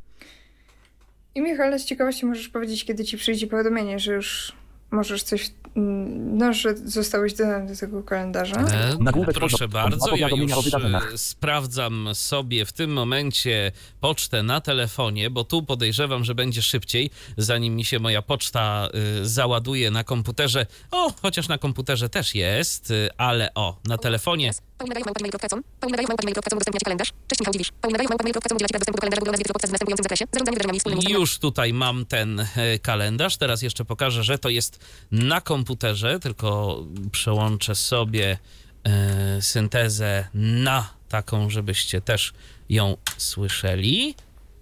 I 1.35 1.41
Michale, 1.41 1.79
z 1.79 1.85
ciekawości 1.85 2.25
możesz 2.25 2.49
powiedzieć, 2.49 2.85
kiedy 2.85 3.05
ci 3.05 3.17
przyjdzie 3.17 3.47
powiadomienie, 3.47 3.99
że 3.99 4.13
już 4.13 4.53
możesz 4.91 5.23
coś, 5.23 5.51
no, 5.75 6.53
że 6.53 6.77
zostałeś 6.77 7.33
dodany 7.33 7.73
do 7.73 7.79
tego 7.79 8.03
kalendarza. 8.03 8.61
E, 8.61 8.97
proszę 9.33 9.67
bardzo, 9.67 10.15
ja 10.15 10.29
już 10.29 10.73
e, 10.73 11.17
sprawdzam 11.17 12.09
sobie 12.13 12.65
w 12.65 12.73
tym 12.73 12.93
momencie 12.93 13.71
pocztę 13.99 14.43
na 14.43 14.61
telefonie, 14.61 15.29
bo 15.29 15.43
tu 15.43 15.63
podejrzewam, 15.63 16.23
że 16.23 16.35
będzie 16.35 16.61
szybciej, 16.61 17.09
zanim 17.37 17.75
mi 17.75 17.85
się 17.85 17.99
moja 17.99 18.21
poczta 18.21 18.89
y, 19.21 19.27
załaduje 19.27 19.91
na 19.91 20.03
komputerze. 20.03 20.65
O, 20.91 21.13
chociaż 21.21 21.47
na 21.47 21.57
komputerze 21.57 22.09
też 22.09 22.35
jest, 22.35 22.91
y, 22.91 23.09
ale 23.17 23.53
o, 23.55 23.77
na 23.87 23.97
telefonie 23.97 24.51
Udostępniacie 26.55 26.85
kalendarz. 26.85 27.11
Cześć, 27.27 27.39
Michał 27.39 27.53
Dziwisz. 27.53 27.71
Dostępu 27.81 28.91
do 28.91 28.97
kalendarza 28.97 29.19
Google 29.19 29.31
Nazwisko 29.31 29.59
w 29.59 29.71
następującym 29.71 30.03
zakresie. 30.03 30.25
Zarządzanie 30.31 30.55
wydarzeniami 30.55 30.79
wspólnymi. 30.79 31.13
Już 31.13 31.39
tutaj 31.39 31.73
mam 31.73 32.05
ten 32.05 32.39
e, 32.39 32.79
kalendarz. 32.79 33.37
Teraz 33.37 33.61
jeszcze 33.61 33.85
pokażę, 33.85 34.23
że 34.23 34.39
to 34.39 34.49
jest 34.49 34.79
na 35.11 35.41
komputerze, 35.41 36.19
tylko 36.19 36.83
przełączę 37.11 37.75
sobie 37.75 38.37
e, 38.83 39.41
syntezę 39.41 40.27
na 40.33 40.93
taką, 41.09 41.49
żebyście 41.49 42.01
też 42.01 42.33
ją 42.69 42.97
słyszeli. 43.17 44.15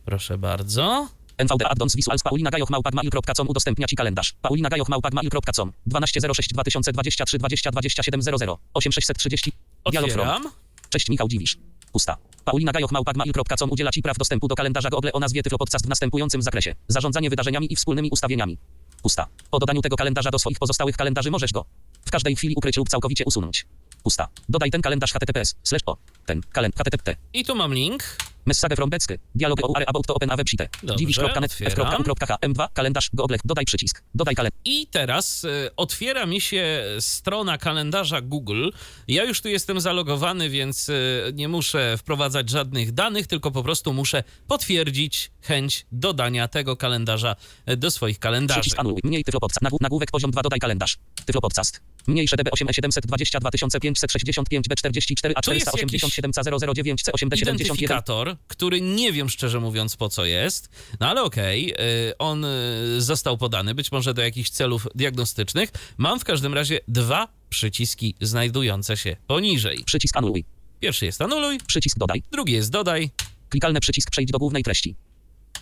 Proszę 0.06 0.38
bardzo. 0.38 1.08
NVD 1.38 1.67
Addons 1.69 1.95
Visuals 1.95 2.23
Paulina 2.23 2.49
Gajoch 2.49 2.69
małpagmail.com 2.69 3.47
udostępnia 3.49 3.88
Ci 3.88 3.95
kalendarz. 3.95 4.34
Paulina 4.41 4.69
Gajoch 4.69 4.89
małpagmail.com 4.89 5.73
1206 5.84 6.53
2023 6.53 7.38
20 7.38 7.71
27 7.71 8.21
00 8.21 8.60
8630 8.73 9.51
Dialog 9.91 10.12
from. 10.12 10.52
Cześć 10.89 11.10
Michał 11.10 11.28
Dziwisz. 11.28 11.58
Pusta. 11.91 12.17
Paulina 12.45 12.71
Gajoch 12.71 12.91
małpagmail.com 12.91 13.71
udziela 13.71 13.91
Ci 13.91 14.02
praw 14.02 14.17
dostępu 14.17 14.47
do 14.47 14.56
kalendarza 14.56 14.89
Google 14.89 15.10
o 15.13 15.19
nazwie 15.19 15.43
Tyflo 15.43 15.58
Podcast 15.58 15.86
w 15.86 15.89
następującym 15.89 16.41
zakresie. 16.41 16.76
Zarządzanie 16.88 17.30
wydarzeniami 17.30 17.73
i 17.73 17.76
wspólnymi 17.76 18.10
ustawieniami. 18.10 18.58
Pusta. 19.02 19.28
Po 19.52 19.60
dodaniu 19.60 19.82
tego 19.82 19.95
kalendarza 19.95 20.32
do 20.32 20.39
swoich 20.39 20.60
pozostałych 20.60 20.97
kalendarzy 20.97 21.32
możesz 21.32 21.54
go 21.54 21.65
w 22.06 22.12
każdej 22.12 22.36
chwili 22.36 22.56
ukryć 22.56 22.78
lub 22.78 22.89
całkowicie 22.89 23.26
usunąć. 23.26 23.65
Pusta. 24.04 24.28
Dodaj 24.50 24.71
ten 24.71 24.82
kalendarz 24.82 25.13
https 25.13 25.56
slash 25.63 25.82
o 25.86 25.97
ten 26.26 26.41
kalendarz 26.52 26.80
http 26.80 27.15
I 27.34 27.45
tu 27.45 27.56
mam 27.56 27.73
link. 27.73 28.04
Message 28.48 28.76
from 28.76 28.90
Becke. 28.90 29.18
Dialog 29.36 29.60
o 29.64 29.74
about 29.88 30.08
to 30.08 30.14
open 30.14 30.32
a 30.32 30.36
website. 30.36 30.68
Dziwisz.net 30.98 31.52
otwieram. 31.52 32.04
f.u.hm2 32.04 32.68
kalendarz 32.74 33.10
Google. 33.14 33.36
Dodaj 33.46 33.66
przycisk. 33.66 34.04
Dodaj 34.16 34.36
kalendarz. 34.36 34.62
I 34.66 34.88
teraz 34.88 35.44
y, 35.44 35.70
otwiera 35.76 36.26
mi 36.26 36.42
się 36.42 36.84
strona 37.00 37.58
kalendarza 37.58 38.22
Google. 38.22 38.70
Ja 39.08 39.24
już 39.24 39.42
tu 39.42 39.48
jestem 39.50 39.80
zalogowany, 39.82 40.50
więc 40.50 40.90
y, 40.90 41.32
nie 41.34 41.48
muszę 41.48 41.98
wprowadzać 41.98 42.50
żadnych 42.50 42.92
danych, 42.92 43.28
tylko 43.28 43.52
po 43.52 43.64
prostu 43.64 43.94
muszę 43.94 44.24
potwierdzić 44.48 45.32
chęć 45.42 45.86
dodania 45.92 46.48
tego 46.48 46.78
kalendarza 46.78 47.36
y, 47.70 47.78
do 47.78 47.92
swoich 47.92 48.20
kalendarzy. 48.20 48.60
Przycisk 48.62 48.80
anuluj. 48.80 49.00
Mniej 49.04 49.24
Tyflo 49.24 49.40
Podcast. 49.40 49.62
Nagł- 49.62 49.78
Nagłówek 49.82 50.12
poziom 50.12 50.32
2 50.32 50.42
dodaj 50.42 50.60
kalendarz. 50.60 50.98
Tyflo 51.26 51.42
Podcast. 51.42 51.82
Mniejsze 52.08 52.36
DB8 52.38 52.65
E722 52.65 53.52
565 53.80 54.65
B44 54.70 55.32
A 55.36 55.41
To 55.41 55.54
jest 55.54 55.65
jakiś 55.78 56.02
487 56.02 56.32
C009 56.32 56.96
C8 56.96 57.28
D71 57.28 57.41
identyfikator, 57.41 58.38
który 58.48 58.82
nie 58.82 59.13
wiem 59.13 59.30
szczerze 59.30 59.60
mówiąc 59.60 59.96
po 59.96 60.10
co 60.10 60.26
jest, 60.26 60.70
no 61.00 61.08
ale 61.08 61.24
okej, 61.24 61.74
y, 62.10 62.17
on 62.17 62.46
y, 62.46 63.02
został 63.02 63.38
podany, 63.38 63.76
być 63.76 63.91
może 63.91 64.13
do 64.13 64.22
jakichś 64.22 64.50
celów 64.50 64.88
diagnostycznych. 64.96 65.70
Mam 65.98 66.20
w 66.20 66.24
każdym 66.24 66.54
razie 66.54 66.80
dwa 66.88 67.28
przyciski 67.50 68.15
znajdujące 68.22 68.98
się 68.98 69.17
poniżej. 69.28 69.84
Przycisk 69.86 70.17
anuluj. 70.17 70.46
Pierwszy 70.80 71.06
jest 71.06 71.22
anuluj, 71.22 71.60
Przycisk 71.67 71.98
dodaj. 71.98 72.24
drugi 72.32 72.54
jest 72.54 72.72
dodaj 72.72 73.12
Klikalny 73.50 73.80
przycisk 73.80 74.12
przejdź 74.12 74.32
do 74.32 74.38
głównej 74.38 74.63
treści. 74.63 74.96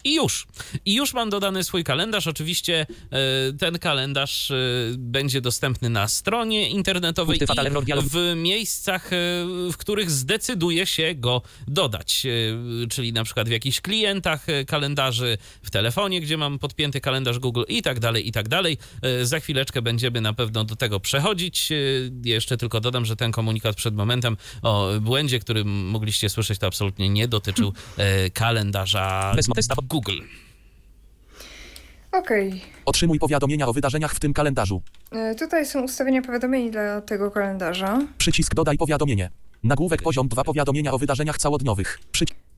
I 0.04 0.16
już. 0.16 0.48
I 0.86 0.94
już 0.94 1.14
mam 1.14 1.30
dodany 1.30 1.64
swój 1.64 1.84
kalendarz. 1.84 2.28
Oczywiście 2.28 2.86
e, 3.12 3.54
ten 3.54 3.80
kalendarz 3.80 4.52
e, 4.52 4.56
będzie 4.98 5.42
dostępny 5.42 5.90
na 5.90 6.08
stronie 6.08 6.70
internetowej 6.70 7.38
i 7.38 7.46
w 8.10 8.34
miejscach, 8.36 9.14
e, 9.14 9.18
w 9.72 9.78
których 9.78 10.12
zdecyduje 10.12 10.86
się 10.86 11.16
go 11.16 11.42
dodać. 11.68 12.24
Czyli 12.90 13.14
na 13.14 13.24
przykład 13.24 13.48
w 13.48 13.52
jakichś 13.52 13.82
klientach 13.82 14.46
kalendarzy, 14.68 15.38
w 15.64 15.70
telefonie, 15.70 16.22
gdzie 16.22 16.38
mam 16.38 16.60
podpięty 16.60 17.02
kalendarz 17.02 17.40
Google 17.40 17.64
i 17.68 17.82
tak 17.82 18.00
dalej, 18.00 18.28
i 18.28 18.32
tak 18.32 18.48
dalej. 18.48 18.78
Za 19.24 19.40
chwileczkę 19.40 19.82
będziemy 19.82 20.22
na 20.22 20.34
pewno 20.34 20.64
do 20.64 20.76
tego 20.76 21.00
przechodzić. 21.00 21.70
Jeszcze 22.24 22.58
tylko 22.58 22.82
dodam, 22.82 23.06
że 23.06 23.16
ten 23.16 23.32
komunikat 23.32 23.76
przed 23.76 23.96
momentem 23.96 24.38
o 24.62 24.90
błędzie, 25.02 25.40
który 25.40 25.66
mogliście 25.66 26.30
słyszeć, 26.30 26.60
to 26.60 26.68
absolutnie 26.68 27.10
nie 27.10 27.28
dotyczył 27.28 27.74
kalendarza 28.34 29.34
Bez. 29.36 29.48
Google. 29.90 30.22
Okej. 32.12 32.62
Otrzymuj 32.86 33.20
powiadomienia 33.20 33.68
o 33.68 33.74
wydarzeniach 33.74 34.14
w 34.14 34.20
tym 34.20 34.34
kalendarzu. 34.34 34.82
E, 35.12 35.36
Tutaj 35.36 35.66
są 35.66 35.82
ustawienia 35.82 36.22
powiadomień 36.22 36.72
dla 36.72 37.02
tego 37.02 37.32
kalendarza. 37.32 38.00
Przycisk 38.18 38.54
dodaj 38.56 38.78
powiadomienie. 38.78 39.30
Nagłówek 39.64 40.02
poziom 40.02 40.28
2 40.28 40.44
powiadomienia 40.44 40.92
o 40.94 40.98
wydarzeniach 40.98 41.38
całodniowych. 41.38 42.00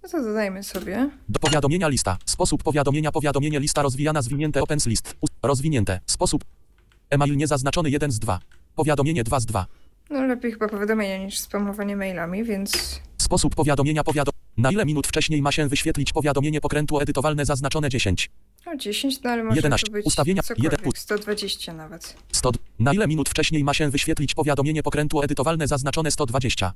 No 0.04 0.10
to 0.10 0.24
dodajmy 0.24 0.64
sobie. 0.64 1.10
do 1.30 1.40
powiadomienia 1.40 1.88
lista. 1.88 2.18
Sposób 2.26 2.64
powiadomienia 2.64 3.12
powiadomienie 3.12 3.60
lista 3.60 3.82
rozwijana 3.82 4.22
zwinięte 4.22 4.62
opens 4.64 4.86
list. 4.88 5.16
Ust- 5.22 5.34
rozwinięte. 5.44 6.00
Sposób 6.06 6.44
e-mail 7.10 7.38
niezaznaczony 7.38 7.90
1 7.90 8.12
z 8.12 8.20
2. 8.20 8.40
Powiadomienie 8.76 9.24
2 9.24 9.40
z 9.40 9.46
2. 9.46 9.66
No 10.10 10.22
lepiej 10.26 10.52
chyba 10.52 10.68
powiadomienia 10.68 11.26
niż 11.26 11.40
spamowanie 11.40 11.96
mailami, 11.96 12.44
więc 12.44 13.02
Sposób 13.18 13.56
powiadomienia 13.56 14.04
powiadom. 14.04 14.34
Na 14.58 14.72
ile 14.72 14.86
minut 14.86 15.08
wcześniej 15.08 15.42
ma 15.42 15.52
się 15.52 15.68
wyświetlić 15.68 16.14
powiadomienie 16.14 16.62
pokrętło 16.62 17.02
edytowalne 17.02 17.46
zaznaczone 17.46 17.90
10? 17.90 18.30
no 18.66 18.76
10, 18.76 19.22
no 19.24 19.30
ale 19.30 19.44
może 19.44 19.56
11. 19.56 19.88
to 19.88 19.94
być 19.94 20.06
Ustawienia. 20.06 20.42
cokolwiek, 20.44 20.64
Jeden 20.64 20.80
pust. 20.84 20.98
120 20.98 21.74
nawet. 21.74 22.18
100. 22.32 22.52
Na 22.80 22.94
ile 22.94 23.08
minut 23.08 23.30
wcześniej 23.30 23.64
ma 23.64 23.74
się 23.74 23.90
wyświetlić 23.90 24.34
powiadomienie 24.36 24.84
pokrętło 24.84 25.24
edytowalne 25.24 25.68
zaznaczone 25.68 26.12
120? 26.12 26.74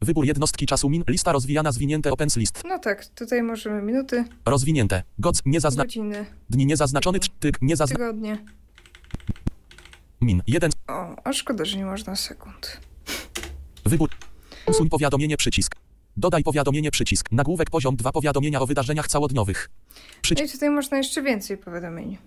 Wybór 0.00 0.24
jednostki 0.26 0.66
czasu 0.66 0.90
min. 0.90 1.04
Lista 1.08 1.32
rozwijana 1.32 1.72
zwinięte 1.72 2.12
opens 2.12 2.36
list. 2.36 2.62
No 2.68 2.78
tak, 2.78 3.06
tutaj 3.06 3.42
możemy 3.42 3.82
minuty, 3.82 4.24
Rozwinięte. 4.46 5.02
Goc 5.18 5.42
niezazna... 5.46 5.82
godziny, 5.84 6.26
Dni 6.50 6.66
niezaznaczony. 6.66 7.18
tr- 7.18 7.28
Tyk 7.40 7.58
niezazna... 7.62 7.96
tygodnie. 7.96 8.38
Min. 10.20 10.42
1. 10.46 10.70
O, 10.88 11.16
a 11.24 11.32
szkoda, 11.32 11.64
że 11.64 11.78
nie 11.78 11.84
można 11.84 12.16
sekund. 12.16 12.80
Wybór. 13.84 14.10
Usuń 14.66 14.88
powiadomienie 14.88 15.36
przycisk. 15.36 15.74
Dodaj 16.16 16.42
powiadomienie 16.42 16.90
przycisk. 16.90 17.32
Nagłówek 17.32 17.70
poziom 17.70 17.96
2 17.96 18.12
powiadomienia 18.12 18.60
o 18.60 18.66
wydarzeniach 18.66 19.08
całodniowych. 19.08 19.70
No 20.38 20.44
i 20.44 20.48
tutaj 20.48 20.70
można 20.70 20.96
jeszcze 20.96 21.22
więcej 21.22 21.58
powiadomień. 21.58 22.18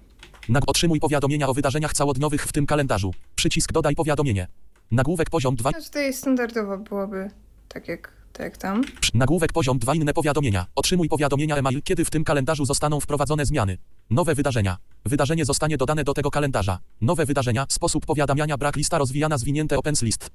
Nag 0.49 0.63
otrzymuj 0.67 0.99
powiadomienia 0.99 1.47
o 1.47 1.53
wydarzeniach 1.53 1.93
całodniowych 1.93 2.45
w 2.45 2.51
tym 2.51 2.65
kalendarzu. 2.65 3.13
Przycisk 3.35 3.71
dodaj 3.71 3.95
powiadomienie. 3.95 4.47
Nagłówek 4.91 5.29
poziom 5.29 5.55
2. 5.55 5.71
No 5.71 5.81
tutaj 5.81 6.13
standardowo 6.13 6.77
byłoby 6.77 7.29
tak 7.67 7.87
jak, 7.87 8.11
tak 8.33 8.43
jak 8.43 8.57
tam. 8.57 8.83
Nagłówek 9.13 9.53
poziom 9.53 9.79
2 9.79 9.95
inne 9.95 10.13
powiadomienia. 10.13 10.65
Otrzymuj 10.75 11.09
powiadomienia 11.09 11.55
e-mail, 11.55 11.81
kiedy 11.83 12.05
w 12.05 12.09
tym 12.09 12.23
kalendarzu 12.23 12.65
zostaną 12.65 12.99
wprowadzone 12.99 13.45
zmiany. 13.45 13.77
Nowe 14.09 14.35
wydarzenia. 14.35 14.77
Wydarzenie 15.05 15.45
zostanie 15.45 15.77
dodane 15.77 16.03
do 16.03 16.13
tego 16.13 16.31
kalendarza. 16.31 16.79
Nowe 17.01 17.25
wydarzenia. 17.25 17.65
Sposób 17.69 18.05
powiadamiania 18.05 18.57
brak 18.57 18.75
lista 18.75 18.97
rozwijana 18.97 19.37
zwinięte 19.37 19.77
opens 19.77 20.01
list. 20.01 20.29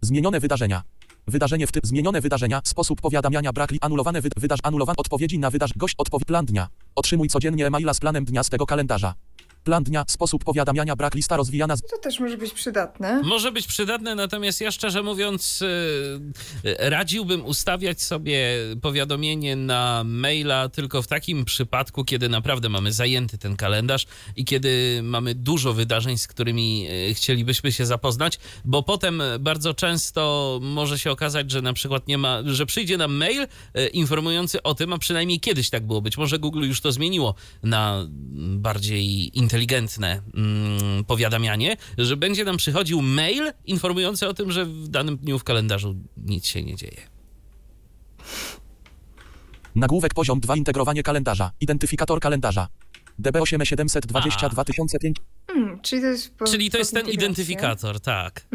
Zmienione 0.00 0.40
wydarzenia. 0.40 0.82
Wydarzenie 1.28 1.66
w 1.66 1.72
tym 1.72 1.82
zmienione 1.84 2.20
wydarzenia. 2.20 2.60
Sposób 2.64 3.00
powiadamiania 3.00 3.52
brak 3.52 3.70
li 3.70 3.78
anulowane 3.80 4.20
wy 4.20 4.28
wydarz 4.36 4.60
anulowane 4.62 4.96
odpowiedzi 4.96 5.38
na 5.38 5.50
wydarz 5.50 5.72
gość 5.76 5.94
odpowiedź 5.98 6.26
plan 6.26 6.46
dnia. 6.46 6.68
Otrzymuj 6.94 7.28
codziennie 7.28 7.66
e-maila 7.66 7.94
z 7.94 8.00
planem 8.00 8.24
dnia 8.24 8.42
z 8.42 8.48
tego 8.48 8.66
kalendarza. 8.66 9.14
Plan 9.66 9.84
dnia. 9.84 10.04
Sposób 10.08 10.44
powiadamiania 10.44 10.96
brak 10.96 11.14
lista 11.14 11.36
rozwijana 11.36 11.76
z 11.76 11.82
To 11.82 11.98
też 11.98 12.20
może 12.20 12.36
być 12.36 12.52
przydatne. 12.52 13.22
Może 13.22 13.52
być 13.52 13.66
przydatne, 13.66 14.14
natomiast 14.14 14.60
ja 14.60 14.70
szczerze 14.70 15.02
mówiąc 15.02 15.60
yy, 16.64 16.76
radziłbym 16.78 17.44
ustawiać 17.44 18.02
sobie 18.02 18.58
powiadomienie 18.82 19.56
na 19.56 20.02
maila 20.04 20.68
tylko 20.68 21.02
w 21.02 21.06
takim 21.06 21.44
przypadku, 21.44 22.04
kiedy 22.04 22.28
naprawdę 22.28 22.68
mamy 22.68 22.92
zajęty 22.92 23.38
ten 23.38 23.56
kalendarz 23.56 24.06
i 24.36 24.44
kiedy 24.44 25.00
mamy 25.02 25.34
dużo 25.34 25.72
wydarzeń, 25.72 26.18
z 26.18 26.26
którymi 26.26 26.82
yy, 26.82 27.14
chcielibyśmy 27.14 27.72
się 27.72 27.86
zapoznać, 27.86 28.38
bo 28.64 28.82
potem 28.82 29.22
bardzo 29.40 29.74
często 29.74 30.58
może 30.62 30.98
się 30.98 31.10
okazać, 31.10 31.50
że 31.50 31.62
na 31.62 31.72
przykład 31.72 32.08
nie 32.08 32.18
ma, 32.18 32.42
że 32.44 32.66
przyjdzie 32.66 32.96
nam 32.96 33.14
mail 33.14 33.46
yy, 33.74 33.86
informujący 33.86 34.62
o 34.62 34.74
tym, 34.74 34.92
a 34.92 34.98
przynajmniej 34.98 35.40
kiedyś 35.40 35.70
tak 35.70 35.86
było. 35.86 36.02
Być 36.02 36.16
może 36.16 36.38
Google 36.38 36.64
już 36.64 36.80
to 36.80 36.92
zmieniło 36.92 37.34
na 37.62 38.06
bardziej 38.56 39.38
inteligentne 39.56 40.22
mm, 40.34 41.04
powiadamianie, 41.04 41.76
że 41.98 42.16
będzie 42.16 42.44
nam 42.44 42.56
przychodził 42.56 43.02
mail 43.02 43.52
informujący 43.66 44.28
o 44.28 44.34
tym, 44.34 44.52
że 44.52 44.64
w 44.64 44.88
danym 44.88 45.16
dniu 45.16 45.38
w 45.38 45.44
kalendarzu 45.44 45.96
nic 46.16 46.46
się 46.46 46.62
nie 46.62 46.76
dzieje. 46.76 47.00
Nagłówek 49.74 50.14
poziom 50.14 50.40
2 50.40 50.56
integrowanie 50.56 51.02
kalendarza. 51.02 51.50
Identyfikator 51.60 52.20
kalendarza. 52.20 52.68
DB8 53.22 53.64
720 53.64 54.46
A. 54.46 54.48
2005 54.48 55.16
Hmm, 55.46 55.80
czyli 55.82 56.02
to 56.02 56.08
jest. 56.08 56.36
Po, 56.36 56.44
Czyli 56.44 56.70
to 56.70 56.78
jest 56.78 56.94
ten 56.94 57.08
identyfikator, 57.08 58.00
tak. 58.00 58.46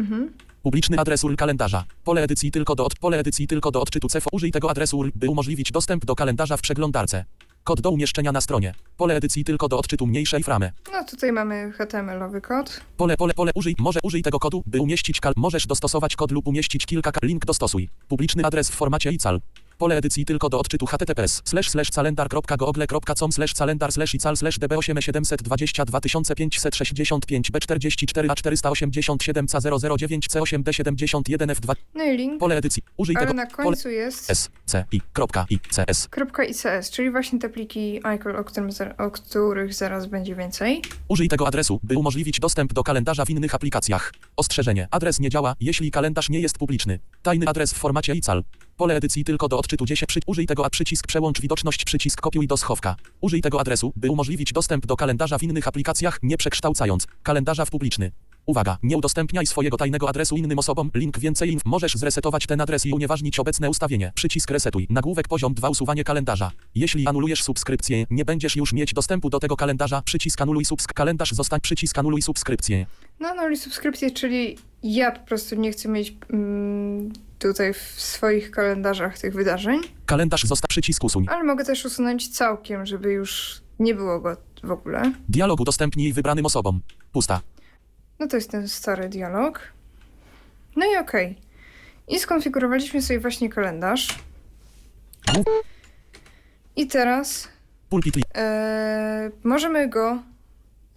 Publiczny 0.62 0.98
adres 0.98 1.24
URL 1.24 1.36
kalendarza. 1.36 1.84
Pole 2.04 2.22
edycji 2.22 2.50
tylko 2.50 2.74
do 2.74 2.84
od 2.84 2.94
pole 2.94 3.18
edycji 3.18 3.46
tylko 3.46 3.70
do 3.70 3.80
odczytu 3.80 4.08
CEFO. 4.08 4.30
Użyj 4.32 4.52
tego 4.52 4.70
adresu 4.70 4.98
URL, 4.98 5.10
by 5.14 5.28
umożliwić 5.28 5.72
dostęp 5.72 6.04
do 6.04 6.14
kalendarza 6.14 6.56
w 6.56 6.60
przeglądarce. 6.60 7.24
Kod 7.64 7.80
do 7.80 7.90
umieszczenia 7.90 8.32
na 8.32 8.40
stronie. 8.40 8.74
Pole 8.96 9.14
edycji 9.16 9.44
tylko 9.44 9.68
do 9.68 9.78
odczytu 9.78 10.06
mniejszej 10.06 10.42
framy. 10.42 10.72
No 10.92 11.04
tutaj 11.04 11.32
mamy 11.32 11.72
HTML-owy 11.72 12.40
kod. 12.40 12.80
Pole, 12.96 13.16
pole, 13.16 13.34
pole, 13.34 13.52
użyj, 13.54 13.74
może 13.78 14.00
użyj 14.02 14.22
tego 14.22 14.38
kodu, 14.38 14.62
by 14.66 14.80
umieścić 14.80 15.20
kal, 15.20 15.32
możesz 15.36 15.66
dostosować 15.66 16.16
kod 16.16 16.30
lub 16.30 16.48
umieścić 16.48 16.86
kilka 16.86 17.12
kal, 17.12 17.28
link 17.28 17.44
dostosuj. 17.44 17.88
Publiczny 18.08 18.44
adres 18.44 18.70
w 18.70 18.74
formacie 18.74 19.10
ical. 19.10 19.40
Pole 19.82 19.96
edycji 19.96 20.24
tylko 20.24 20.48
do 20.48 20.58
odczytu 20.58 20.86
https 20.86 21.42
slash 21.44 21.70
slash 21.70 21.90
calendar.google.com 21.90 23.32
slash 23.32 23.54
calendar 23.54 23.92
slash 23.92 24.14
ical 24.14 24.36
slash 24.36 24.58
db8 24.58 25.00
722 25.00 26.00
565 26.00 27.50
b44 27.50 28.30
a 28.30 28.34
487 28.34 29.48
c 29.48 29.58
009 29.98 30.28
c8 30.28 30.62
d71 30.62 31.54
f2 31.54 31.74
No 31.94 32.04
i 32.04 32.16
link. 32.16 32.40
pole 32.40 32.56
edycji. 32.56 32.82
Użyj 32.96 33.16
Ale 33.16 33.26
tego 33.26 33.36
na 33.36 33.46
pole 33.46 33.64
końcu 33.64 33.88
jest 33.88 34.30
s 34.30 34.50
c 34.66 34.84
i 34.92 35.00
kropka 35.12 35.46
i 35.50 35.58
c 35.70 35.84
s. 35.88 36.08
.ics, 36.48 36.90
czyli 36.90 37.10
właśnie 37.10 37.38
te 37.38 37.48
pliki 37.48 37.96
iCal, 37.96 38.36
o, 38.36 38.44
którym, 38.44 38.70
o 38.98 39.10
których 39.10 39.74
zaraz 39.74 40.06
będzie 40.06 40.34
więcej. 40.34 40.82
Użyj 41.08 41.28
tego 41.28 41.46
adresu, 41.46 41.80
by 41.82 41.96
umożliwić 41.96 42.40
dostęp 42.40 42.72
do 42.72 42.82
kalendarza 42.82 43.24
w 43.24 43.30
innych 43.30 43.54
aplikacjach. 43.54 44.12
Ostrzeżenie. 44.36 44.88
Adres 44.90 45.20
nie 45.20 45.30
działa, 45.30 45.54
jeśli 45.60 45.90
kalendarz 45.90 46.28
nie 46.30 46.40
jest 46.40 46.58
publiczny. 46.58 46.98
Tajny 47.22 47.48
adres 47.48 47.72
w 47.72 47.76
formacie 47.76 48.14
ICAL. 48.14 48.44
Pole 48.76 48.96
edycji 48.96 49.24
tylko 49.24 49.48
do 49.48 49.58
odczytu 49.58 49.86
10. 49.86 50.08
Przy... 50.08 50.20
Użyj 50.26 50.46
tego 50.46 50.66
a 50.66 50.70
przycisk 50.70 51.06
przełącz 51.06 51.40
widoczność 51.40 51.84
przycisk 51.84 52.20
kopiuj 52.20 52.46
do 52.46 52.56
schowka. 52.56 52.96
Użyj 53.20 53.40
tego 53.40 53.60
adresu, 53.60 53.92
by 53.96 54.10
umożliwić 54.10 54.52
dostęp 54.52 54.86
do 54.86 54.96
kalendarza 54.96 55.38
w 55.38 55.42
innych 55.42 55.68
aplikacjach, 55.68 56.18
nie 56.22 56.36
przekształcając 56.36 57.06
kalendarza 57.22 57.64
w 57.64 57.70
publiczny. 57.70 58.12
Uwaga, 58.46 58.78
nie 58.82 58.96
udostępniaj 58.96 59.46
swojego 59.46 59.76
tajnego 59.76 60.08
adresu 60.08 60.36
innym 60.36 60.58
osobom. 60.58 60.90
Link 60.94 61.18
więcej 61.18 61.52
inf. 61.52 61.64
Możesz 61.64 61.94
zresetować 61.94 62.46
ten 62.46 62.60
adres 62.60 62.86
i 62.86 62.92
unieważnić 62.92 63.38
obecne 63.38 63.70
ustawienie. 63.70 64.12
Przycisk 64.14 64.50
resetuj. 64.50 64.86
Nagłówek 64.90 65.28
poziom 65.28 65.54
2 65.54 65.68
usuwanie 65.68 66.04
kalendarza. 66.04 66.50
Jeśli 66.74 67.06
anulujesz 67.06 67.42
subskrypcję, 67.42 68.06
nie 68.10 68.24
będziesz 68.24 68.56
już 68.56 68.72
mieć 68.72 68.92
dostępu 68.94 69.30
do 69.30 69.40
tego 69.40 69.56
kalendarza. 69.56 70.02
Przycisk 70.02 70.40
anuluj 70.40 70.64
subsk 70.64 70.92
kalendarz 70.92 71.32
zostań 71.32 71.60
przycisk 71.60 71.98
anuluj 71.98 72.22
subskrypcję. 72.22 72.86
No, 73.20 73.48
i 73.50 73.56
subskrypcje, 73.56 74.10
czyli 74.10 74.58
ja 74.82 75.12
po 75.12 75.26
prostu 75.26 75.56
nie 75.56 75.72
chcę 75.72 75.88
mieć 75.88 76.14
mm, 76.30 77.12
tutaj 77.42 77.74
w 77.74 77.78
swoich 78.00 78.50
kalendarzach 78.50 79.18
tych 79.18 79.34
wydarzeń, 79.34 79.80
Kalendarz 80.06 80.44
został 80.44 80.66
przycisk 80.68 81.04
usuń. 81.04 81.26
ale 81.28 81.44
mogę 81.44 81.64
też 81.64 81.84
usunąć 81.84 82.28
całkiem, 82.28 82.86
żeby 82.86 83.12
już 83.12 83.60
nie 83.78 83.94
było 83.94 84.20
go 84.20 84.36
w 84.62 84.70
ogóle. 84.70 85.12
Dialog 85.28 85.60
udostępnij 85.60 86.12
wybranym 86.12 86.46
osobom. 86.46 86.80
Pusta. 87.12 87.40
No 88.18 88.26
to 88.26 88.36
jest 88.36 88.50
ten 88.50 88.68
stary 88.68 89.08
dialog. 89.08 89.60
No 90.76 90.86
i 90.92 90.96
okej. 90.96 91.36
I 92.08 92.18
skonfigurowaliśmy 92.18 93.02
sobie 93.02 93.20
właśnie 93.20 93.48
kalendarz. 93.48 94.08
I 96.76 96.86
teraz 96.86 97.48
Pulpit 97.88 98.16
li- 98.16 98.22
e, 98.34 99.30
możemy 99.44 99.88
go 99.88 100.22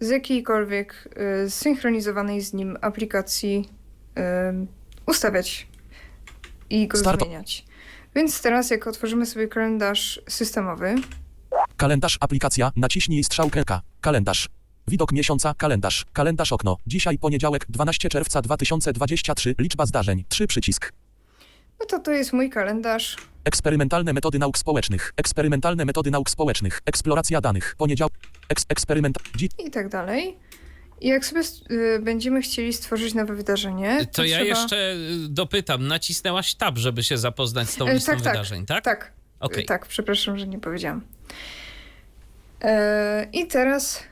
z 0.00 0.08
jakiejkolwiek 0.08 1.08
e, 1.44 1.50
zsynchronizowanej 1.50 2.40
z 2.40 2.52
nim 2.52 2.76
aplikacji 2.80 3.68
e, 4.16 4.52
ustawiać 5.06 5.66
i 6.70 6.88
go 6.88 6.98
Start. 6.98 7.20
zmieniać. 7.20 7.64
Więc 8.14 8.42
teraz 8.42 8.70
jak 8.70 8.86
otworzymy 8.86 9.26
sobie 9.26 9.48
kalendarz 9.48 10.20
systemowy, 10.28 10.94
Kalendarz 11.76 12.16
aplikacja, 12.20 12.72
naciśnij 12.76 13.24
strzałkę 13.24 13.64
K. 13.64 13.82
Kalendarz. 14.00 14.48
Widok 14.88 15.12
miesiąca, 15.12 15.54
kalendarz. 15.54 16.04
Kalendarz 16.12 16.52
okno. 16.52 16.76
Dzisiaj 16.86 17.18
poniedziałek, 17.18 17.66
12 17.68 18.08
czerwca 18.08 18.42
2023. 18.42 19.54
Liczba 19.58 19.86
zdarzeń. 19.86 20.24
3 20.28 20.46
przycisk. 20.46 20.92
no 21.80 21.86
to 21.86 21.98
to 21.98 22.10
jest 22.10 22.32
mój 22.32 22.50
kalendarz. 22.50 23.16
Eksperymentalne 23.44 24.12
metody 24.12 24.38
nauk 24.38 24.58
społecznych. 24.58 25.12
Eksperymentalne 25.16 25.84
metody 25.84 26.10
nauk 26.10 26.30
społecznych. 26.30 26.80
Eksploracja 26.86 27.40
danych. 27.40 27.74
Poniedziałek. 27.78 28.12
Eks 28.48 28.66
eksperyment. 28.68 29.18
Dzi 29.36 29.48
i 29.66 29.70
tak 29.70 29.88
dalej. 29.88 30.38
Jak 31.00 31.26
sobie 31.26 31.42
y, 31.70 31.98
będziemy 32.02 32.42
chcieli 32.42 32.72
stworzyć 32.72 33.14
nowe 33.14 33.34
wydarzenie, 33.34 33.98
to, 34.06 34.12
To 34.12 34.24
ja 34.24 34.36
trzeba... 34.36 34.48
jeszcze 34.60 34.92
y, 34.94 35.28
dopytam, 35.28 35.86
nacisnęłaś 35.86 36.54
tab, 36.54 36.78
żeby 36.78 37.02
się 37.02 37.18
zapoznać 37.18 37.70
z 37.70 37.76
tą 37.76 37.88
E, 37.88 37.94
listą 37.94 38.12
tak, 38.12 38.22
tak, 38.22 38.32
wydarzeń, 38.32 38.66
tak? 38.66 38.84
Tak, 38.84 39.12
Okej. 39.40 39.62
y, 39.62 39.66
tak, 39.66 39.86
przepraszam, 39.86 40.38
że 40.38 40.46
nie 40.46 40.58
powiedziałam. 40.58 41.00
E, 42.62 43.28
I 43.32 43.46
teraz, 43.46 44.02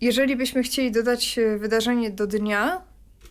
jeżeli 0.00 0.36
byśmy 0.36 0.62
chcieli 0.62 0.92
dodać 0.92 1.38
e, 1.38 1.58
wydarzenie 1.58 2.10
do 2.10 2.26
dnia, 2.26 2.82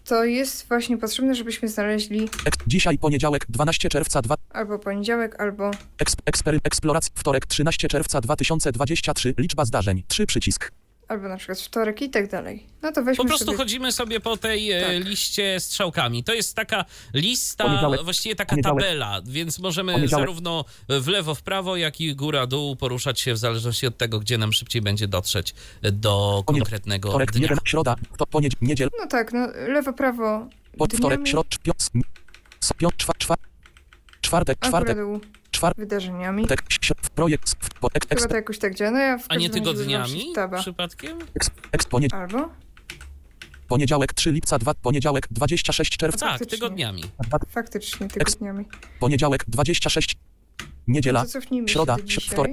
to 0.06 0.26
jest 0.26 0.68
właśnie 0.68 0.98
potrzebne, 0.98 1.36
żebyśmy 1.36 1.68
znaleźli 1.68 2.30
dzisiaj 2.68 2.98
poniedziałek, 2.98 3.46
12 3.50 3.90
czerwca 3.90 4.22
2. 4.22 4.36
albo 4.50 4.80
poniedziałek, 4.80 5.42
albo 5.42 5.72
Eks 6.00 6.16
ekspery 6.26 6.60
eksploracja. 6.64 7.12
Wtorek, 7.16 7.46
13 7.46 7.88
czerwca 7.88 8.22
2023. 8.22 9.34
Liczba 9.38 9.66
zdarzeń. 9.66 10.04
3 10.08 10.26
przycisk. 10.26 10.72
Albo 11.14 11.28
na 11.28 11.38
przykład 11.38 11.60
wtorek 11.60 12.02
i 12.02 12.10
tak 12.10 12.30
dalej. 12.32 12.64
No 12.82 12.92
to 12.92 13.04
weźmy 13.04 13.24
Po 13.24 13.28
prostu 13.28 13.46
sobie... 13.46 13.58
chodzimy 13.58 13.92
sobie 13.92 14.20
po 14.20 14.38
tej 14.38 14.72
e, 14.72 14.82
Tak. 14.82 15.06
liście 15.08 15.60
strzałkami. 15.60 16.24
To 16.24 16.34
jest 16.34 16.56
taka 16.56 16.86
lista, 17.14 17.64
Poniedziałek. 17.64 18.04
właściwie 18.04 18.36
taka 18.36 18.50
Poniedziałek. 18.50 18.84
tabela, 18.84 19.22
więc 19.26 19.60
możemy 19.60 20.08
zarówno 20.08 20.66
w 20.90 21.08
lewo, 21.08 21.36
w 21.36 21.42
prawo, 21.42 21.78
jak 21.78 22.02
i 22.02 22.16
góra, 22.16 22.48
dół 22.48 22.76
poruszać 22.76 23.20
się 23.20 23.34
w 23.34 23.38
zależności 23.38 23.88
od 23.88 23.98
tego, 23.98 24.20
gdzie 24.20 24.38
nam 24.38 24.54
szybciej 24.54 24.82
będzie 24.82 25.08
dotrzeć 25.08 25.54
do 25.82 26.44
Poniedziałek. 26.46 26.46
konkretnego 26.46 27.10
Wtorek, 27.10 27.32
dnia. 27.32 27.42
1. 27.42 27.58
Środa. 27.66 27.96
To 28.18 28.26
poniedziałek. 28.28 28.62
Niedziel. 28.62 28.90
No 29.00 29.08
tak, 29.08 29.34
no 29.34 29.48
lewo, 29.68 29.94
prawo 29.94 30.48
Pod 30.78 30.94
wtorek, 30.94 31.18
dniami, 31.20 31.30
środ, 31.32 31.48
piąt, 31.64 31.90
piąt, 32.78 32.98
czwar, 32.98 33.18
czwar, 33.18 33.38
czwartek, 34.34 34.60
czwartek, 34.60 34.98
czwartek, 35.52 35.80
wydarzeniami. 35.86 36.48
w 37.62 37.70
projekt, 37.70 38.12
ek, 38.12 38.20
Chyba 38.20 38.30
to 38.30 38.36
jakoś 38.36 38.60
tak 38.60 38.76
działa. 38.76 38.92
No 38.92 39.00
ja 39.00 39.18
w 39.18 39.26
A 39.30 39.36
nie 39.36 39.50
tygodniami 39.50 40.34
przypadkiem? 40.62 41.20
eks, 41.36 41.52
eks, 41.72 41.86
ponie, 41.86 42.08
Albo? 42.12 42.50
poniedziałek 43.68 44.14
3 44.14 44.32
lipca 44.32 44.60
2, 44.60 44.74
poniedziałek 44.74 45.28
26 45.32 45.98
czerwca, 45.98 46.38
Tak, 46.38 46.46
tygodniami. 46.46 47.04
Faktycznie, 47.50 48.08
tygodniami. 48.08 48.66
poniedziałek 49.00 49.46
26, 49.48 50.18
niedziela, 50.88 51.26
środa, 51.68 51.96
wtorek. 52.32 52.52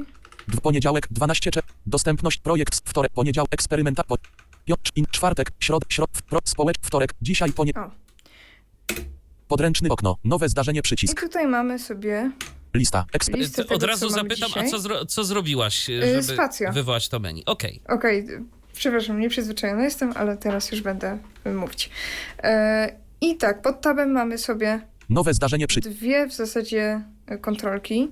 w 0.49 0.61
poniedziałek 0.61 1.09
12 1.11 1.51
czerwca, 1.51 1.73
dostępność 1.87 2.38
projekt, 2.38 2.88
wtorek, 2.88 3.12
poniedziałek, 3.12 3.55
eksperymenta, 3.55 4.05
po, 4.05 4.16
czwartek, 5.11 5.51
środ, 5.61 5.83
środ, 5.88 6.11
w, 6.12 6.23
pro, 6.23 6.38
społecz, 6.45 6.77
wtorek, 6.83 7.14
dzisiaj, 7.23 7.53
ponie, 7.53 7.73
O. 7.77 7.90
podręczny 9.50 9.88
okno, 9.88 10.16
nowe 10.24 10.48
zdarzenie, 10.48 10.78
I 10.78 10.82
przycisk, 10.82 11.20
tutaj 11.20 11.46
mamy 11.46 11.78
sobie 11.78 12.30
lista, 12.74 13.04
eksper, 13.12 13.38
listę 13.40 13.62
tego, 13.62 13.74
Od 13.74 13.82
razu 13.82 14.08
co 14.10 14.16
mamy 14.16 14.28
zapytam, 14.28 14.48
dzisiaj. 14.48 14.66
a 14.66 14.70
co, 14.70 14.78
zro, 14.78 15.06
co 15.06 15.24
zrobiłaś, 15.24 15.90
Y, 15.90 16.00
żeby 16.10 16.22
spacja. 16.22 16.72
wywołać 16.72 17.08
to 17.08 17.18
menu? 17.20 17.42
Okej. 17.46 17.80
Okej, 17.88 18.26
przepraszam, 18.72 19.20
nieprzyzwyczajona 19.20 19.84
jestem, 19.84 20.12
ale 20.16 20.36
teraz 20.36 20.70
już 20.72 20.80
będę 20.80 21.18
mówić. 21.54 21.90
E, 22.42 22.96
I 23.20 23.36
tak, 23.36 23.62
pod 23.62 23.80
tabem 23.80 24.12
mamy 24.12 24.38
sobie 24.38 24.80
nowe 25.08 25.34
zdarzenie, 25.34 25.66
przycisk, 25.66 25.96
dwie 25.96 26.26
w 26.26 26.32
zasadzie 26.32 27.02
e, 27.26 27.38
kontrolki. 27.38 28.08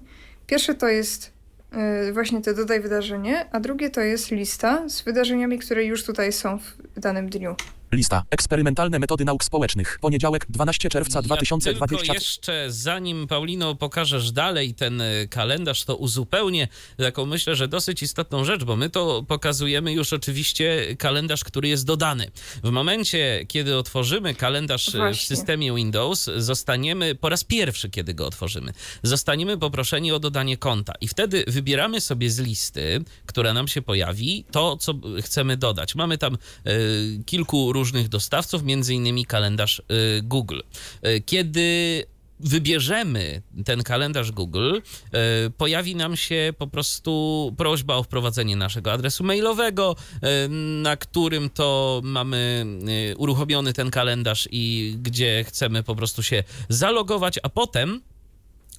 Pierwsze 0.46 0.74
to 0.74 0.88
jest 0.88 1.32
e, 1.72 2.12
właśnie 2.12 2.40
to 2.42 2.54
dodaj 2.54 2.80
wydarzenie, 2.80 3.46
a 3.52 3.60
drugie 3.60 3.90
to 3.90 4.00
jest 4.00 4.30
lista 4.30 4.88
z 4.88 5.02
wydarzeniami, 5.02 5.58
które 5.58 5.84
już 5.84 6.04
tutaj 6.04 6.32
są 6.32 6.58
w 6.58 7.00
danym 7.00 7.28
dniu. 7.30 7.56
Lista, 7.92 8.22
eksperymentalne 8.30 8.98
metody 8.98 9.24
nauk 9.24 9.44
społecznych, 9.44 9.98
poniedziałek 10.00 10.46
12 10.48 10.88
czerwca 10.88 11.18
Ja 11.18 11.22
2023, 11.22 11.98
tylko 11.98 12.14
jeszcze, 12.14 12.66
zanim 12.68 13.26
Paulino 13.26 13.74
pokażesz 13.74 14.32
dalej 14.32 14.74
ten 14.74 15.00
y, 15.00 15.28
kalendarz, 15.30 15.84
to 15.84 15.96
uzupełnię 15.96 16.68
taką 16.96 17.26
myślę, 17.26 17.56
że 17.56 17.68
dosyć 17.68 18.02
istotną 18.02 18.44
rzecz, 18.44 18.64
bo 18.64 18.76
my 18.76 18.90
to 18.90 19.24
pokazujemy 19.28 19.92
już 19.92 20.12
oczywiście 20.12 20.96
kalendarz, 20.98 21.44
który 21.44 21.68
jest 21.68 21.86
dodany. 21.86 22.30
W 22.64 22.70
momencie, 22.70 23.44
kiedy 23.48 23.76
otworzymy 23.76 24.34
kalendarz 24.34 24.90
w 24.90 24.96
Właśnie. 24.96 25.36
systemie 25.36 25.74
Windows, 25.74 26.30
zostaniemy 26.36 27.14
po 27.14 27.28
raz 27.28 27.44
pierwszy, 27.44 27.90
kiedy 27.90 28.14
go 28.14 28.26
otworzymy, 28.26 28.72
zostaniemy 29.02 29.58
poproszeni 29.58 30.12
o 30.12 30.18
dodanie 30.18 30.56
konta 30.56 30.92
i 31.00 31.08
wtedy 31.08 31.44
wybieramy 31.46 32.00
sobie 32.00 32.30
z 32.30 32.38
listy, 32.38 33.04
która 33.26 33.52
nam 33.52 33.68
się 33.68 33.82
pojawi, 33.82 34.44
to, 34.50 34.76
co 34.76 34.94
chcemy 35.22 35.56
dodać. 35.56 35.94
Mamy 35.94 36.18
tam 36.18 36.38
y, 36.66 37.22
kilku 37.26 37.72
różnych 37.78 38.08
dostawców, 38.08 38.62
między 38.62 38.94
innymi 38.94 39.26
kalendarz 39.26 39.78
y, 39.78 39.82
Google. 40.22 40.60
Y, 41.06 41.20
Kiedy 41.26 42.04
wybierzemy 42.40 43.42
ten 43.64 43.82
kalendarz 43.82 44.32
Google, 44.32 44.74
y, 44.76 44.80
pojawi 45.50 45.96
nam 45.96 46.16
się 46.16 46.54
po 46.58 46.66
prostu 46.66 47.54
prośba 47.56 47.96
o 47.96 48.02
wprowadzenie 48.02 48.56
naszego 48.56 48.92
adresu 48.92 49.24
mailowego, 49.24 49.96
na 50.82 50.96
którym 50.96 51.50
to 51.50 52.00
mamy 52.04 52.66
uruchomiony 53.16 53.72
ten 53.72 53.90
kalendarz 53.90 54.48
i 54.50 54.94
gdzie 55.02 55.44
chcemy 55.48 55.82
po 55.82 55.96
prostu 55.96 56.22
się 56.22 56.44
zalogować, 56.68 57.38
a 57.42 57.48
potem 57.48 58.00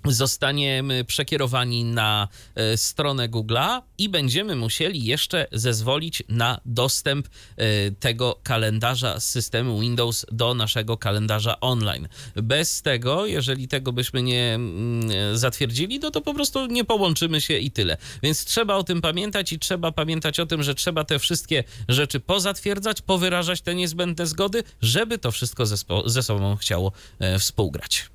zostaniemy 0.06 1.06
przekierowani 1.06 1.84
na 1.84 2.28
e, 2.56 2.78
stronę 2.78 3.30
Google'a 3.30 3.82
i 3.98 4.10
będziemy 4.10 4.56
musieli 4.56 5.06
jeszcze 5.06 5.48
zezwolić 5.52 6.24
na 6.30 6.62
dostęp 6.66 7.28
e, 7.28 7.92
tego 7.92 8.40
kalendarza 8.44 9.20
z 9.20 9.28
systemu 9.28 9.80
Windows 9.80 10.26
do 10.32 10.54
naszego 10.54 10.98
kalendarza 10.98 11.60
online. 11.60 12.08
Bez 12.36 12.82
tego, 12.82 13.26
jeżeli 13.26 13.68
tego 13.68 13.94
byśmy 13.94 14.24
nie 14.24 14.56
mm, 14.56 15.38
zatwierdzili, 15.38 16.00
no 16.00 16.12
to 16.12 16.22
po 16.22 16.34
prostu 16.34 16.66
nie 16.66 16.86
połączymy 16.86 17.42
się 17.42 17.58
i 17.58 17.72
tyle. 17.72 17.98
Więc 18.24 18.46
trzeba 18.46 18.76
o 18.76 18.84
tym 18.84 19.02
pamiętać 19.02 19.54
i 19.54 19.60
trzeba 19.60 19.92
pamiętać 19.92 20.40
o 20.40 20.46
tym, 20.46 20.64
że 20.64 20.76
trzeba 20.76 21.04
te 21.04 21.20
wszystkie 21.20 21.64
rzeczy 21.88 22.20
pozatwierdzać, 22.20 23.02
powyrażać 23.02 23.62
te 23.62 23.76
niezbędne 23.76 24.28
zgody, 24.28 24.64
żeby 24.82 25.18
to 25.18 25.32
wszystko 25.32 25.66
ze, 26.06 26.24
sobą 26.24 26.56
chciało 26.56 26.92
e, 27.20 27.40
współgrać. 27.40 28.10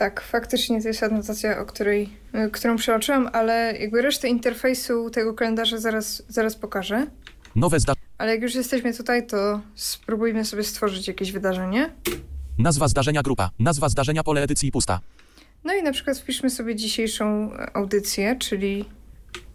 Tak, 0.00 0.20
faktycznie 0.20 0.82
to 0.82 0.88
jest 0.88 1.02
anotacja, 1.02 1.58
o 1.58 1.66
której, 1.66 2.08
y, 2.34 2.50
którą 2.50 2.76
przeoczyłam, 2.76 3.28
ale 3.32 3.78
jakby 3.80 4.02
resztę 4.02 4.28
interfejsu 4.28 5.10
tego 5.10 5.34
kalendarza 5.34 5.78
zaraz, 5.78 6.22
zaraz 6.28 6.56
pokażę. 6.56 7.06
nowe 7.56 7.80
zdarzenie, 7.80 8.06
Ale 8.18 8.30
jak 8.34 8.42
już 8.42 8.54
jesteśmy 8.54 8.94
tutaj, 8.94 9.26
to 9.26 9.60
spróbujmy 9.74 10.44
sobie 10.44 10.64
stworzyć 10.64 11.08
jakieś 11.08 11.32
wydarzenie. 11.32 11.90
nazwa 12.58 12.88
zdarzenia 12.88 13.22
grupa, 13.22 13.50
nazwa 13.58 13.88
zdarzenia 13.88 14.22
pole 14.22 14.42
edycji 14.42 14.72
pusta, 14.72 15.00
No 15.64 15.74
i 15.74 15.82
na 15.82 15.92
przykład 15.92 16.18
wpiszmy 16.18 16.50
sobie 16.50 16.76
dzisiejszą 16.76 17.50
audycję, 17.74 18.36
czyli 18.38 18.84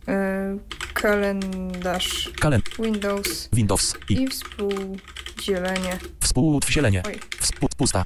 e, 0.07 0.57
kalendarz 0.93 2.32
kalen, 2.39 2.61
Windows 2.80 3.49
Windows, 3.53 3.95
i, 4.09 4.22
i 4.22 4.28
współ 4.28 4.97
Dzielenie. 5.41 5.97
Współwsielenie. 6.19 7.03
Oj. 7.07 7.19
Współ, 7.39 7.69
pusta. 7.78 8.05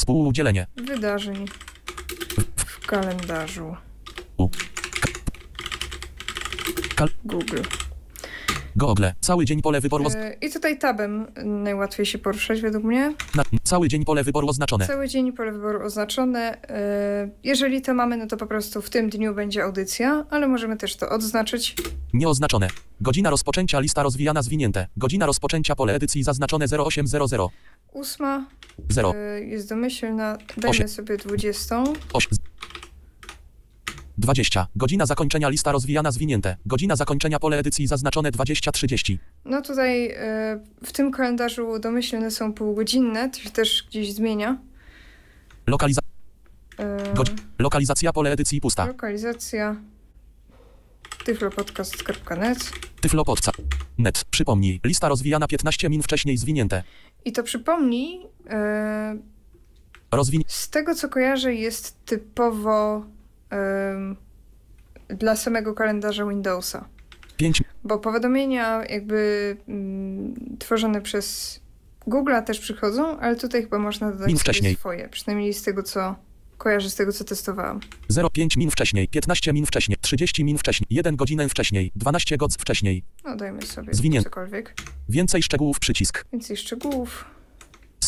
Współdzielenie. 0.00 0.66
Wydarzeń 0.76 1.46
w 2.56 2.86
kalendarzu 2.86 3.76
Google. 7.24 7.62
Google. 8.76 9.04
Cały 9.20 9.44
dzień 9.44 9.62
pole 9.62 9.80
wyboru. 9.80 10.04
E, 10.14 10.32
I 10.40 10.50
tutaj 10.52 10.78
tabem 10.78 11.26
najłatwiej 11.44 12.06
się 12.06 12.18
poruszać 12.18 12.60
według 12.60 12.84
mnie. 12.84 13.14
na, 13.34 13.42
cały 13.62 13.88
dzień 13.88 14.04
pole 14.04 14.24
wyboru 14.24 14.48
oznaczone. 14.48 14.86
Cały 14.86 15.08
dzień 15.08 15.32
pole 15.32 15.52
wyboru 15.52 15.82
oznaczone. 15.86 16.62
E, 16.68 17.30
Jeżeli 17.44 17.82
to 17.82 17.94
mamy, 17.94 18.16
no 18.16 18.26
to 18.26 18.36
po 18.36 18.46
prostu 18.46 18.82
w 18.82 18.90
tym 18.90 19.10
dniu 19.10 19.34
będzie 19.34 19.64
audycja, 19.64 20.24
ale 20.30 20.48
możemy 20.48 20.76
też 20.76 20.96
to 20.96 21.08
odznaczyć. 21.08 21.74
Nieoznaczone. 22.12 22.68
Godzina 23.00 23.30
rozpoczęcia 23.30 23.80
lista 23.80 24.02
rozwijana 24.02 24.42
zwinięte. 24.42 24.86
Godzina 24.96 25.26
rozpoczęcia 25.26 25.76
pole 25.76 25.94
edycji 25.94 26.22
zaznaczone 26.22 26.66
0800. 26.86 27.22
Ósma 27.92 28.46
0. 28.88 29.14
e, 29.16 29.40
jest 29.40 29.68
domyślna. 29.68 30.38
Dajmy 30.56 30.68
Osiem. 30.70 30.88
sobie 30.88 31.16
dwudziestą. 31.16 31.84
8. 32.12 32.38
20. 34.20 34.66
Godzina 34.76 35.06
zakończenia 35.06 35.48
lista 35.48 35.72
rozwijana 35.72 36.10
zwinięte. 36.12 36.56
Godzina 36.66 36.96
zakończenia 36.96 37.38
pole 37.38 37.58
edycji 37.58 37.86
zaznaczone 37.86 38.30
20.30. 38.30 39.18
No 39.44 39.62
tutaj 39.62 40.10
e, 40.10 40.60
w 40.84 40.92
tym 40.92 41.10
kalendarzu 41.12 41.78
domyślne 41.78 42.30
są 42.30 42.52
półgodzinne, 42.52 43.30
to 43.30 43.38
się 43.38 43.50
też 43.50 43.84
gdzieś 43.88 44.12
zmienia. 44.12 44.58
Lokaliza 45.66 46.00
godz 47.14 47.30
lokalizacja 47.58 48.12
pole 48.12 48.32
edycji 48.32 48.60
pusta. 48.60 48.86
Lokalizacja 48.86 49.76
tyflopodcast.net 51.24 52.70
Tyflopodca. 53.00 53.52
Net. 53.98 54.24
Przypomnij. 54.24 54.80
Lista 54.84 55.08
rozwijana 55.08 55.46
15 55.46 55.90
min 55.90 56.02
wcześniej 56.02 56.36
zwinięte. 56.36 56.82
i 57.24 57.32
to 57.32 57.42
przypomnij, 57.42 58.26
e, 58.50 59.16
Rozwin... 60.12 60.42
z 60.46 60.70
tego 60.70 60.94
co 60.94 61.08
kojarzę 61.08 61.54
jest 61.54 62.04
typowo 62.04 63.04
dla 65.08 65.36
samego 65.36 65.74
kalendarza 65.74 66.26
Windowsa. 66.26 66.88
5. 67.36 67.62
Bo 67.84 67.98
powiadomienia 67.98 68.84
jakby 68.84 69.56
mm, 69.68 70.34
tworzone 70.58 71.00
przez 71.00 71.60
Google'a 72.06 72.42
też 72.42 72.58
przychodzą, 72.60 73.18
ale 73.18 73.36
tutaj 73.36 73.62
chyba 73.62 73.78
można 73.78 74.12
dodać 74.12 74.40
wcześniej. 74.40 74.74
swoje, 74.76 75.08
przynajmniej 75.08 75.54
z 75.54 75.62
tego 75.62 75.82
co 75.82 76.16
kojarzę, 76.58 76.90
z 76.90 76.94
tego 76.94 77.12
co 77.12 77.24
testowałam. 77.24 77.80
05 78.32 78.56
min 78.56 78.70
wcześniej. 78.70 79.08
15 79.08 79.52
min 79.52 79.66
wcześniej. 79.66 79.98
30 80.00 80.44
min 80.44 80.58
wcześniej. 80.58 80.86
1 80.90 81.16
godzinę 81.16 81.48
wcześniej. 81.48 81.92
12 81.96 82.36
godzin 82.36 82.58
wcześniej. 82.60 83.04
No 83.24 83.36
dajmy 83.36 83.62
sobie 83.62 83.92
Zwinię- 83.94 84.22
cokolwiek. 84.22 84.74
Więcej 85.08 85.42
szczegółów 85.42 85.78
przycisk. 85.80 86.24
Więcej 86.32 86.56
szczegółów. 86.56 87.24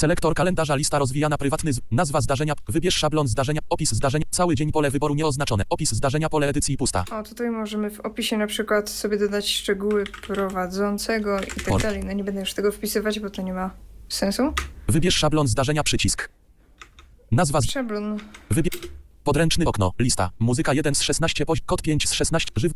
Selektor 0.03 0.35
kalendarza 0.35 0.75
lista 0.77 0.99
rozwijana 0.99 1.39
prywatny 1.39 1.73
z... 1.73 1.81
nazwa 1.91 2.21
zdarzenia. 2.21 2.55
Wybierz 2.69 2.95
szablon 2.95 3.29
zdarzenia. 3.29 3.61
Opis 3.69 3.93
zdarzenia. 3.93 4.25
Cały 4.31 4.55
dzień 4.55 4.73
pole 4.73 4.91
wyboru 4.91 5.15
nieoznaczone. 5.15 5.65
Opis 5.71 5.93
zdarzenia 5.93 6.29
pole 6.29 6.49
edycji 6.49 6.77
pusta. 6.77 7.05
O, 7.11 7.23
tutaj 7.23 7.51
możemy 7.51 7.91
w 7.91 8.01
opisie 8.01 8.37
na 8.39 8.47
przykład 8.47 8.91
sobie 8.91 9.19
dodać 9.19 9.49
szczegóły 9.49 10.05
prowadzącego 10.05 11.41
i 11.41 11.47
tak 11.47 11.65
Por- 11.65 11.83
dalej. 11.83 12.05
No 12.05 12.13
nie 12.13 12.25
będę 12.25 12.41
już 12.41 12.55
tego 12.55 12.73
wpisywać, 12.73 13.21
bo 13.21 13.31
to 13.31 13.43
nie 13.43 13.53
ma 13.53 13.71
sensu. 14.09 14.43
Wybierz 14.89 15.15
szablon 15.15 15.49
zdarzenia 15.49 15.83
przycisk. 15.83 16.29
Nazwa 17.31 17.61
z... 17.61 17.65
Szablon. 17.71 18.19
Wybierz... 18.51 18.79
Podręczny 19.25 19.65
okno. 19.67 19.93
Lista. 19.99 20.31
Muzyka 20.39 20.75
1 20.75 20.95
z 20.95 21.03
16 21.03 21.47
poś... 21.47 21.61
Kod 21.61 21.83
5 21.83 22.09
z 22.09 22.13
16. 22.13 22.51
Żyw... 22.57 22.73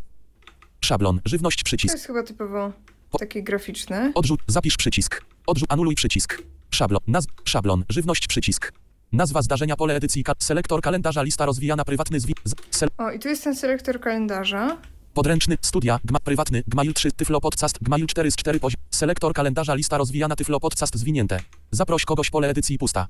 Szablon. 0.81 1.20
Żywność 1.24 1.59
To 1.59 1.64
przycisk. 1.64 1.95
jest 1.95 2.07
chyba 2.07 2.22
typowo 2.22 2.72
Po- 3.11 3.18
takie 3.18 3.43
graficzne. 3.43 4.12
Odrzuć, 4.14 4.41
zapisz 4.47 4.77
przycisk. 4.77 5.24
Odrzuć, 5.47 5.66
anuluj 5.70 5.95
przycisk. 5.95 6.43
Szablon, 6.71 7.01
naz, 7.07 7.27
szablon, 7.45 7.85
żywność 7.89 8.27
przycisk. 8.27 8.73
Nazwa 9.12 9.43
zdarzenia, 9.43 9.77
pole 9.77 9.95
edycji, 9.95 10.25
ka- 10.25 10.33
selektor 10.39 10.81
kalendarza, 10.81 11.23
lista 11.23 11.47
rozwijana, 11.47 11.85
prywatny 11.85 12.21
zwi, 12.21 12.35
sel, 12.71 12.89
O, 12.99 13.11
i 13.11 13.19
tu 13.19 13.29
jest 13.29 13.45
ten 13.45 13.57
selektor 13.57 14.01
kalendarza. 14.01 14.77
podręczny, 15.14 15.57
studia, 15.62 15.99
gma, 16.05 16.21
prywatny, 16.21 16.62
gmail 16.67 16.95
3, 16.95 17.12
tyflo 17.12 17.41
podcast, 17.41 17.79
gmail 17.83 18.07
4 18.07 18.31
z 18.31 18.37
4 18.37 18.61
poziom, 18.61 18.81
selektor 18.91 19.33
kalendarza, 19.33 19.75
lista 19.75 19.99
rozwijana, 19.99 20.37
tyflo 20.37 20.61
podcast 20.61 20.97
zwinięte. 20.97 21.41
Zaproś 21.71 22.05
kogoś, 22.05 22.31
pole 22.31 22.49
edycji 22.49 22.79
pusta. 22.79 23.07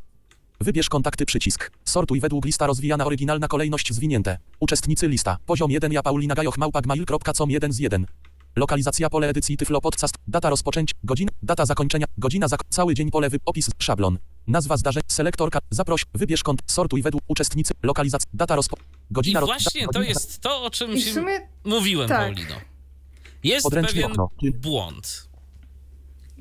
Wybierz 0.61 0.89
kontakty 0.89 1.27
przycisk. 1.27 1.71
Sortuj 1.85 2.21
według 2.21 2.45
lista 2.45 2.67
rozwijana, 2.67 3.07
oryginalna 3.07 3.49
kolejność 3.49 3.93
zwinięte. 3.93 4.39
Uczestnicy 4.61 5.09
lista. 5.09 5.37
Poziom 5.47 5.71
1 5.71 5.93
ja 5.93 6.03
Paulina 6.03 6.35
Gajoch 6.35 6.59
małpa 6.59 6.81
gmail.com 6.81 7.51
1 7.51 7.73
z 7.73 7.79
1. 7.79 8.07
Lokalizacja 8.67 9.11
pole 9.11 9.29
edycji 9.29 9.57
Tyflo 9.57 9.81
Podcast, 9.81 10.15
data 10.29 10.51
rozpoczęcia, 10.51 10.95
godzina, 11.05 11.31
data 11.43 11.67
zakończenia, 11.67 12.07
godzina 12.19 12.49
zak 12.49 12.61
cały 12.71 12.95
dzień 12.95 13.11
pole 13.11 13.31
wy 13.31 13.39
opis, 13.47 13.71
szablon, 13.79 14.19
nazwa 14.47 14.77
zdarzeń, 14.77 15.03
selektorka, 15.09 15.59
zaproś, 15.71 16.05
wybierz 16.15 16.43
kont, 16.43 16.61
sortuj 16.67 17.03
według 17.03 17.23
uczestnicy, 17.29 17.75
lokalizacja, 17.83 18.31
data 18.35 18.57
rozpo... 18.57 18.77
I 19.11 19.15
Godzina 19.15 19.41
roz- 19.41 19.47
właśnie 19.49 19.81
da- 19.81 19.87
to 19.87 19.99
godzina- 19.99 20.09
jest 20.09 20.41
to, 20.41 20.63
o 20.65 20.71
czym 20.71 20.93
I 20.93 21.01
w 21.01 21.05
ci 21.05 21.13
sumie 21.13 21.49
mówiłem, 21.65 22.09
tak. 22.09 22.19
Paulino. 22.35 22.55
Jest 23.45 23.71
pewien 23.71 24.11
okno. 24.11 24.31
błąd. 24.55 25.29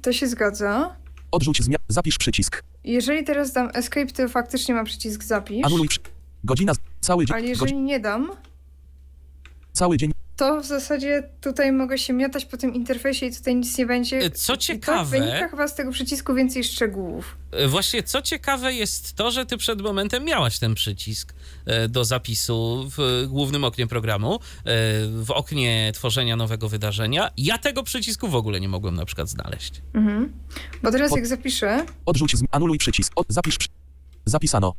to 0.02 0.14
się 0.14 0.28
zgadza. 0.28 0.96
Odrzuć 1.32 1.62
zmian, 1.64 1.80
zapisz 1.88 2.18
przycisk, 2.18 2.64
Jeżeli 2.84 3.24
teraz 3.24 3.54
dam 3.54 3.70
escape, 3.74 4.08
to 4.08 4.30
faktycznie 4.30 4.76
ma 4.76 4.84
przycisk 4.84 5.24
zapisz. 5.24 5.66
anuluj 5.66 5.88
przy... 5.88 6.00
Godzina, 6.44 6.74
cały 7.02 7.26
dzień, 7.26 7.36
Ale 7.38 7.46
jeżeli 7.46 7.76
nie 7.76 8.00
dam, 8.00 8.32
cały 9.74 9.98
dzień, 9.98 10.12
to 10.38 10.62
w 10.62 10.66
zasadzie 10.66 11.30
tutaj 11.42 11.72
mogę 11.72 11.98
się 11.98 12.14
miotać 12.14 12.46
po 12.46 12.58
tym 12.58 12.74
interfejsie 12.74 13.26
i 13.26 13.36
tutaj 13.36 13.56
nic 13.56 13.78
nie 13.78 13.86
będzie. 13.86 14.18
E, 14.18 14.30
Co 14.30 14.54
I 14.54 14.58
to 14.58 14.62
ciekawe- 14.62 15.06
wynika 15.20 15.48
chyba 15.50 15.68
z 15.68 15.76
tego 15.76 15.92
przycisku 15.92 16.34
więcej 16.34 16.64
szczegółów. 16.64 17.38
E, 17.52 17.68
Właśnie 17.68 18.04
co 18.04 18.22
ciekawe 18.22 18.74
jest 18.74 19.14
to, 19.14 19.32
że 19.32 19.46
ty 19.46 19.58
przed 19.58 19.82
momentem 19.82 20.24
miałaś 20.24 20.60
ten 20.60 20.76
przycisk 20.76 21.34
e, 21.66 21.88
do 21.90 22.06
zapisu 22.06 22.90
w 22.98 23.26
głównym 23.30 23.64
oknie 23.64 23.88
programu, 23.88 24.40
w 25.24 25.32
oknie 25.32 25.92
tworzenia 25.96 26.36
nowego 26.36 26.70
wydarzenia. 26.70 27.30
Ja 27.38 27.58
tego 27.58 27.84
przycisku 27.84 28.28
w 28.28 28.36
ogóle 28.36 28.60
nie 28.60 28.70
mogłem 28.70 28.96
na 28.96 29.06
przykład 29.06 29.30
znaleźć. 29.30 29.82
Mhm. 29.94 30.34
Bo 30.84 30.92
teraz 30.92 31.16
jak 31.16 31.28
zapiszę 31.28 31.86
odrzuć, 32.06 32.36
anuluj 32.52 32.78
przycisk, 32.78 33.14
od, 33.16 33.26
zapisz 33.30 33.58
przy... 33.58 33.70
Zapisano, 34.26 34.74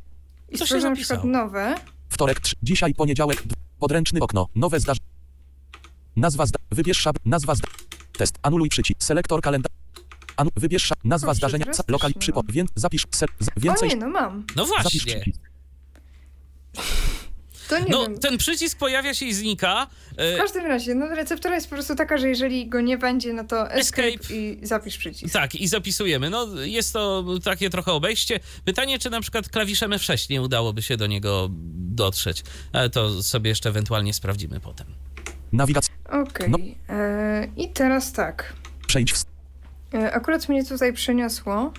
i 0.48 0.52
Co 0.52 0.58
się 0.58 0.64
stworzę 0.66 0.90
na 0.90 0.96
przykład 0.96 1.18
zapisało? 1.20 1.44
nowe, 1.44 1.74
wtorek, 2.08 2.40
dzisiaj 2.62 2.94
poniedziałek, 2.94 3.42
podręczny 3.78 4.20
okno, 4.20 4.48
nowe 4.54 4.80
zdarzenie, 4.80 5.06
nazwa 6.16 6.46
zda... 6.46 6.58
wybierz 6.70 6.98
szab... 6.98 7.16
nazwa 7.24 7.54
zda... 7.54 7.68
test, 8.18 8.38
anuluj 8.42 8.68
przycisk, 8.68 9.02
selektor 9.02 9.40
kalendarz, 9.40 9.72
Anu... 10.36 10.50
wybierz 10.56 10.82
szab... 10.82 10.98
nazwa 11.04 11.34
zdarzenia, 11.34 11.64
sa... 11.72 11.82
lokal, 11.88 12.10
nie 12.14 12.20
przypo... 12.20 12.42
mam. 12.42 12.52
Wię... 12.52 12.64
zapisz, 12.74 13.06
se... 13.14 13.26
z... 13.40 13.48
o 13.48 13.50
więcej, 13.56 13.88
nie, 13.88 13.96
no 13.96 14.08
mam. 14.08 14.44
No 14.56 14.66
właśnie. 14.66 15.24
To 17.68 17.78
nie 17.78 17.84
No, 17.90 18.02
wiem. 18.02 18.18
ten 18.18 18.38
przycisk 18.38 18.78
pojawia 18.78 19.14
się 19.14 19.26
i 19.26 19.34
znika. 19.34 19.86
W 20.16 20.20
E, 20.20 20.36
każdym 20.38 20.66
razie, 20.66 20.94
no 20.94 21.06
receptura 21.08 21.54
jest 21.54 21.66
po 21.70 21.74
prostu 21.76 21.94
taka, 21.94 22.18
że 22.18 22.28
jeżeli 22.28 22.68
go 22.68 22.80
nie 22.80 22.98
będzie, 22.98 23.32
no 23.32 23.44
to 23.44 23.70
escape, 23.72 24.08
Escape. 24.08 24.34
i 24.34 24.58
zapisz 24.62 24.98
przycisk. 24.98 25.32
Tak, 25.32 25.54
i 25.54 25.68
zapisujemy. 25.68 26.30
No, 26.30 26.46
jest 26.64 26.92
to 26.92 27.24
takie 27.44 27.70
trochę 27.70 27.92
obejście. 27.92 28.40
Pytanie, 28.64 28.98
czy 28.98 29.10
na 29.10 29.20
przykład 29.20 29.48
klawiszem 29.48 29.90
F6 29.90 30.30
nie 30.30 30.42
udałoby 30.42 30.82
się 30.82 30.96
do 30.96 31.06
niego 31.06 31.48
dotrzeć. 31.90 32.42
Ale 32.72 32.90
to 32.90 33.22
sobie 33.22 33.48
jeszcze 33.48 33.68
ewentualnie 33.68 34.14
sprawdzimy 34.14 34.60
potem. 34.60 34.86
Nawigacja, 35.52 35.85
Okej. 36.10 36.50
No. 36.50 36.58
E, 36.88 37.48
I 37.56 37.68
teraz 37.72 38.12
tak. 38.12 38.52
przejdź 38.86 39.12
w... 39.12 39.24
E, 39.94 40.12
akurat 40.12 40.48
mnie 40.48 40.64
tutaj 40.64 40.92
przeniosło, 40.92 41.72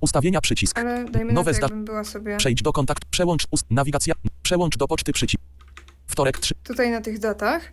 ustawienia 0.00 0.40
przycisk, 0.40 0.78
ale 0.78 1.04
dajmy 1.04 1.32
Nowe 1.32 1.50
na 1.50 1.54
to, 1.54 1.58
zda- 1.58 1.64
jakbym 1.66 1.84
była 1.84 2.04
sobie 2.04 2.36
przejdź 2.36 2.62
do 2.62 2.72
kontakt, 2.72 3.04
przełącz, 3.04 3.46
ust... 3.50 3.66
nawigacja, 3.70 4.14
przełącz 4.42 4.76
do 4.76 4.88
poczty 4.88 5.12
przycisk, 5.12 5.42
wtorek, 6.06 6.38
3, 6.38 6.54
tutaj 6.64 6.90
na 6.90 7.00
tych 7.00 7.18
datach. 7.18 7.72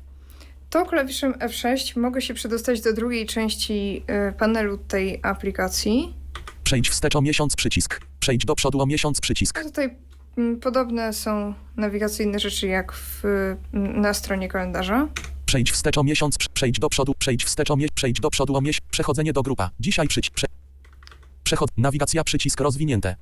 To 0.69 0.86
klawiszem 0.86 1.34
F6 1.34 1.99
mogę 1.99 2.21
się 2.21 2.34
przedostać 2.34 2.82
do 2.82 2.93
drugiej 2.93 3.25
części 3.25 4.03
e, 4.07 4.32
panelu 4.32 4.77
tej 4.77 5.19
aplikacji. 5.23 6.15
przejdź 6.63 6.89
wstecz 6.89 7.15
o 7.15 7.21
miesiąc 7.21 7.55
przycisk, 7.55 8.01
przejdź 8.19 8.45
do 8.45 8.55
przodu 8.55 8.82
o 8.82 8.86
miesiąc 8.86 9.21
przycisk, 9.21 9.63
tutaj 9.63 9.95
podobne 10.61 11.13
są 11.13 11.53
nawigacyjne 11.77 12.39
rzeczy 12.39 12.67
jak 12.67 12.93
w, 12.93 13.25
mm, 13.73 14.01
na 14.01 14.13
stronie 14.13 14.47
kalendarza. 14.47 15.07
Przejdź 15.45 15.71
wstecz 15.71 15.97
o 15.97 16.03
miesiąc, 16.03 16.38
prze- 16.38 16.49
przejdź 16.53 16.79
do 16.79 16.89
przodu, 16.89 17.13
przejdź 17.19 17.45
wstecz 17.45 17.71
o 17.71 17.75
miesiąc, 17.75 17.91
przejdź 17.95 18.19
do 18.19 18.29
przodu 18.29 18.55
o 18.55 18.61
miesiąc, 18.61 18.88
przechodzenie 18.91 19.34
do 19.34 19.43
grupa, 19.43 19.69
dzisiaj 19.79 20.07
przycisk, 20.07 20.34
prze... 20.34 20.47
przechod, 21.43 21.69
nawigacja 21.77 22.23
przycisk 22.23 22.59
rozwinięte, 22.61 23.15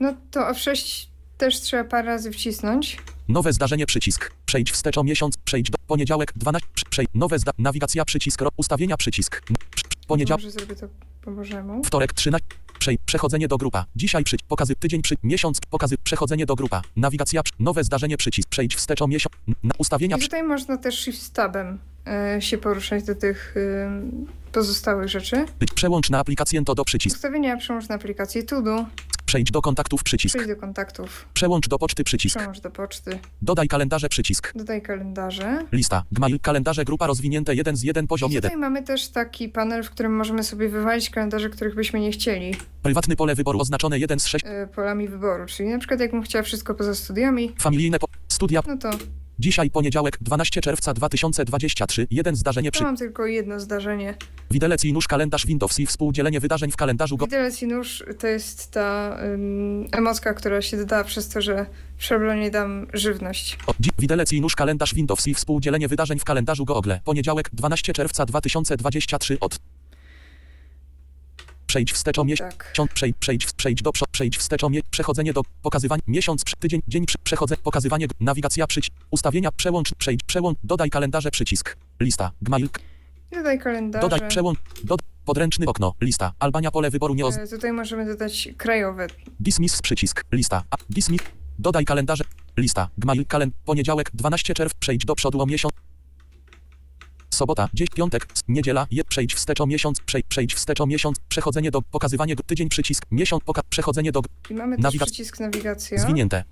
No 0.00 0.14
to 0.30 0.40
F6 0.52 1.06
też 1.38 1.60
trzeba 1.60 1.84
parę 1.84 2.06
razy 2.08 2.30
wcisnąć. 2.32 2.98
nowe 3.28 3.52
zdarzenie 3.52 3.86
przycisk, 3.86 4.32
przejdź 4.46 4.72
wstecz 4.72 4.98
o 4.98 5.04
miesiąc, 5.04 5.36
przejdź 5.44 5.70
do 5.70 5.78
poniedziałek 5.86 6.32
12, 6.36 6.68
prze- 6.74 6.86
przejdź, 6.90 7.08
nowe 7.14 7.38
zda... 7.38 7.52
nawigacja 7.58 8.04
przycisk, 8.04 8.40
ro... 8.40 8.50
ustawienia 8.56 8.96
przycisk, 8.96 9.42
poniedziałek, 10.06 10.44
Może 10.44 10.50
zrobię 10.58 10.76
to 10.76 10.86
po 11.22 11.30
bożemu. 11.30 11.84
wtorek 11.84 12.12
13, 12.12 12.46
Przej, 12.78 12.98
przechodzenie 13.06 13.48
do 13.48 13.56
grupa. 13.58 13.86
Dzisiaj 13.96 14.24
przyć, 14.24 14.40
pokazy, 14.42 14.74
tydzień 14.74 15.02
przy, 15.02 15.14
miesiąc, 15.22 15.60
pokazy, 15.70 15.96
przechodzenie 16.04 16.46
do 16.46 16.54
grupa. 16.54 16.82
Nawigacja, 16.96 17.42
przy, 17.42 17.52
nowe 17.58 17.84
zdarzenie, 17.84 18.16
przycisk, 18.16 18.48
przejdź 18.48 18.76
wstecz 18.76 19.02
o 19.02 19.06
miesiąc, 19.06 19.34
na 19.62 19.74
ustawienia, 19.78 20.16
I 20.16 20.20
tutaj 20.20 20.42
można 20.42 20.76
też 20.76 21.00
Shift 21.00 21.22
z 21.22 21.30
tabem 21.30 21.78
e, 22.06 22.42
się 22.42 22.58
poruszać 22.58 23.04
do 23.04 23.14
tych 23.14 23.56
y, 23.56 24.52
pozostałych 24.52 25.08
rzeczy. 25.08 25.44
Przełącz 25.74 26.10
na 26.10 26.18
aplikację 26.18 26.64
to 26.64 26.74
do 26.74 26.84
przycisk. 26.84 27.16
Ustawienia 27.16 27.56
przełącz 27.56 27.88
na 27.88 27.94
aplikację 27.94 28.42
To 28.42 28.62
Do, 28.62 28.86
Przejdź 29.26 29.50
do 29.50 29.62
kontaktów 29.62 30.02
przycisk. 30.02 30.34
przejdź 30.36 30.48
do 30.48 30.56
kontaktów, 30.56 31.28
Przełącz 31.34 31.68
do 31.68 31.78
poczty 31.78 32.04
przycisk. 32.04 32.36
przełącz 32.36 32.60
do 32.60 32.70
poczty, 32.70 33.18
Dodaj 33.42 33.68
kalendarze 33.68 34.08
przycisk. 34.08 34.52
dodaj 34.54 34.82
kalendarze. 34.82 35.66
Lista. 35.72 36.02
Gmail. 36.12 36.40
Kalendarze 36.40 36.84
grupa 36.84 37.06
rozwinięte 37.06 37.54
1 37.54 37.76
z 37.76 37.82
1 37.82 38.06
poziom 38.06 38.30
I 38.30 38.34
1. 38.34 38.50
tutaj 38.50 38.60
mamy 38.60 38.82
też 38.82 39.08
taki 39.08 39.48
panel, 39.48 39.82
w 39.84 39.90
którym 39.90 40.16
możemy 40.16 40.42
sobie 40.44 40.68
wywalić 40.68 41.10
kalendarze, 41.10 41.50
których 41.50 41.74
byśmy 41.74 42.00
nie 42.00 42.10
chcieli, 42.10 42.54
Prywatny 42.82 43.16
pole 43.16 43.34
wyboru 43.34 43.60
oznaczone 43.60 43.98
1 43.98 44.20
z 44.20 44.26
6. 44.26 44.44
e, 44.48 44.66
polami 44.66 45.08
wyboru. 45.08 45.46
Czyli 45.46 45.68
na 45.68 45.78
przykład 45.78 46.00
jakbym 46.00 46.22
chciała 46.22 46.42
wszystko 46.42 46.74
poza 46.74 46.94
studiami, 46.94 47.52
Familijne 47.60 47.98
po... 47.98 48.06
Studia. 48.28 48.60
no 48.66 48.76
to 48.76 48.90
Dzisiaj 49.38 49.70
poniedziałek 49.70 50.18
12 50.20 50.60
czerwca 50.60 50.94
2023. 50.94 52.06
Jeden 52.10 52.36
zdarzenie 52.36 52.70
przy... 52.70 52.82
mam 52.82 52.96
tylko 52.96 53.26
jedno 53.26 53.60
zdarzenie. 53.60 54.14
Widelec 54.50 54.84
i 54.84 54.92
nóż 54.92 55.08
kalendarz 55.08 55.46
Windows 55.46 55.78
i 55.78 55.86
współdzielenie 55.86 56.40
wydarzeń 56.40 56.70
w 56.70 56.76
kalendarzu 56.76 57.16
go... 57.16 57.26
Widelec 57.26 57.62
i 57.62 57.66
nóż 57.66 58.04
to 58.18 58.26
jest 58.26 58.70
ta 58.70 59.18
emocka, 59.92 60.34
która 60.34 60.62
się 60.62 60.76
dodała 60.76 61.04
przez 61.04 61.28
to, 61.28 61.42
że 61.42 61.66
w 61.96 62.04
szablonie 62.04 62.50
dam 62.50 62.86
żywność. 62.92 63.58
O, 63.66 63.74
Widelec 63.98 64.32
i 64.32 64.40
nóż 64.40 64.56
kalendarz 64.56 64.94
Windows 64.94 65.26
i 65.26 65.34
współdzielenie 65.34 65.88
wydarzeń 65.88 66.18
w 66.18 66.24
kalendarzu 66.24 66.64
Google. 66.64 66.92
Poniedziałek 67.04 67.50
12 67.52 67.92
czerwca 67.92 68.26
2023 68.26 69.40
od... 69.40 69.58
Przejdź 71.76 71.92
wstecz 71.92 72.18
o 72.18 72.24
miesiąc. 72.24 72.50
Tak. 72.56 72.72
Przejdź, 72.94 73.16
przejdź, 73.20 73.46
przejdź 73.52 73.82
do 73.82 73.92
przodu, 73.92 74.10
przejdź 74.12 74.38
wstecz 74.38 74.64
o 74.64 74.68
mie- 74.70 74.80
przechodzenie 74.90 75.32
do 75.32 75.42
pokazywania, 75.62 76.02
miesiąc, 76.06 76.42
tydzień, 76.58 76.80
dzień, 76.88 77.04
przechodzenie, 77.22 77.60
pokazywanie, 77.62 78.06
nawigacja, 78.20 78.66
przycisk, 78.66 78.94
ustawienia, 79.10 79.52
przełącz, 79.52 79.94
przejdź, 79.94 80.20
przełącz, 80.26 80.58
dodaj 80.64 80.90
kalendarze, 80.90 81.30
przycisk, 81.30 81.76
lista, 82.00 82.30
gmail, 82.42 82.68
dodaj 83.32 83.58
kalendarze. 83.58 84.08
dodaj, 84.08 84.28
przełącz, 84.28 84.58
dod, 84.84 85.00
podręczny 85.24 85.66
okno, 85.66 85.94
lista, 86.00 86.32
Albania, 86.38 86.70
pole 86.70 86.90
wyboru 86.90 87.14
nie 87.14 87.26
oz... 87.26 87.36
E, 87.36 87.48
Tutaj 87.48 87.72
możemy 87.72 88.06
dodać 88.06 88.48
krajowe. 88.56 89.06
Dismiss 89.40 89.82
przycisk. 89.82 90.24
Lista. 90.32 90.64
A, 90.70 90.76
dismiss. 90.90 91.22
Dodaj 91.58 91.84
kalendarze. 91.84 92.24
Lista. 92.56 92.88
Gmail. 92.98 93.26
Kalend. 93.26 93.54
Poniedziałek. 93.64 94.10
12 94.14 94.54
czerwca. 94.54 94.76
Przejdź 94.80 95.04
do 95.04 95.14
przodu 95.14 95.40
o 95.42 95.46
miesiąc. 95.46 95.74
Sobota. 97.36 97.68
Dzień. 97.74 97.88
Piątek. 97.94 98.26
Niedziela. 98.48 98.86
Je, 98.90 99.04
przejdź 99.04 99.34
wstecz 99.34 99.60
o 99.60 99.66
miesiąc. 99.66 100.00
Przejdź, 100.00 100.26
przejdź 100.28 100.54
wstecz 100.54 100.80
o 100.80 100.86
miesiąc. 100.86 101.16
Przechodzenie 101.28 101.70
do. 101.70 101.82
Pokazywanie. 101.82 102.36
Tydzień. 102.36 102.68
Przycisk. 102.68 103.06
Miesiąc. 103.10 103.44
Poka, 103.44 103.62
przechodzenie 103.70 104.12
do. 104.12 104.22
I 104.50 104.54
mamy 104.54 104.76
też 104.76 104.84
Nawigac- 104.84 105.04
przycisk 105.04 105.40
nawigacja. 105.40 105.98
Zwinięte. 105.98 106.44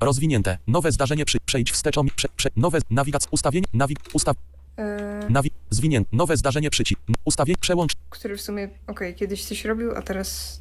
Rozwinięte. 0.00 0.58
Nowe 0.66 0.92
zdarzenie 0.92 1.24
przy. 1.24 1.38
Przejdź 1.46 1.70
wstecz 1.72 1.98
o. 1.98 2.04
Prze, 2.16 2.28
prze, 2.36 2.48
nowe. 2.56 2.78
Nawigac. 2.90 3.26
Ustawienie. 3.30 3.66
Nawig. 3.72 3.98
Ustaw. 4.12 4.36
E, 4.78 5.26
Nawi. 5.30 5.50
Zwinięte. 5.70 6.10
Nowe 6.12 6.36
zdarzenie 6.36 6.70
przycisk. 6.70 7.00
Ustawienie. 7.24 7.58
Przełącz. 7.60 7.92
który 8.10 8.36
w 8.36 8.42
sumie, 8.42 8.68
okej, 8.86 9.14
kiedyś 9.14 9.44
coś 9.44 9.64
robił, 9.64 9.96
a 9.96 10.02
teraz... 10.02 10.58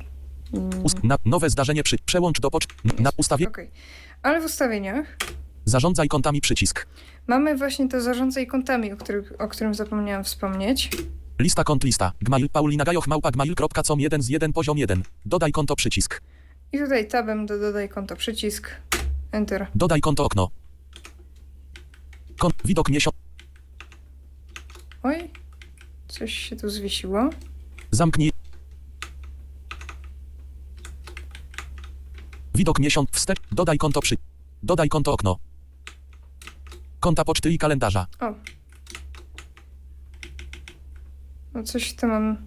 Mm, 0.53 0.83
Ust, 0.83 1.03
na, 1.03 1.17
nowe 1.25 1.49
zdarzenie 1.49 1.83
przy. 1.83 1.97
Przełącz 2.05 2.39
do 2.39 2.51
pocz. 2.51 2.67
Na 2.99 3.09
ustawie. 3.17 3.47
Okej. 3.47 3.71
Ale 4.21 4.41
w 4.41 4.45
ustawieniach 4.45 5.17
Zarządzaj 5.65 6.07
kontami 6.07 6.41
przycisk. 6.41 6.87
Mamy 7.27 7.57
właśnie 7.57 7.89
to 7.89 8.01
zarządzaj 8.01 8.47
kontami, 8.47 8.91
o, 8.91 8.97
o 9.39 9.47
którym 9.47 9.73
zapomniałam 9.73 10.23
wspomnieć. 10.23 10.89
Lista 11.39 11.63
kont 11.63 11.83
lista. 11.83 12.11
Gmail 12.21 12.49
Paulina 12.49 12.83
Gajoch 12.83 13.07
małpa 13.07 13.31
gmail.com 13.31 13.99
1 13.99 14.21
z 14.21 14.29
1 14.29 14.53
poziom 14.53 14.77
1. 14.77 15.03
Dodaj 15.25 15.51
konto 15.51 15.75
przycisk. 15.75 16.21
I 16.71 16.77
tutaj 16.79 17.07
tabem 17.07 17.45
do 17.45 17.59
dodaj 17.59 17.89
konto 17.89 18.15
przycisk. 18.15 18.71
Enter. 19.31 19.67
Dodaj 19.75 20.01
konto 20.01 20.25
okno. 20.25 20.49
Kont 22.37 22.55
widok 22.65 22.89
miesiąc. 22.89 23.15
Oj, 25.03 25.29
coś 26.07 26.33
się 26.33 26.55
tu 26.55 26.69
zwiesiło. 26.69 27.29
Zamknij. 27.91 28.31
Widok 32.55 32.79
miesiąc 32.79 33.09
wstecz. 33.11 33.39
Dodaj 33.51 33.77
konto 33.77 34.01
przy. 34.01 34.15
Dodaj 34.63 34.89
konto 34.89 35.13
okno. 35.13 35.37
Konta 37.03 37.25
poczty 37.25 37.51
i 37.51 37.57
kalendarza. 37.57 38.07
O. 38.19 38.33
No 41.53 41.63
coś 41.63 41.93
to 41.93 42.07
mam 42.07 42.37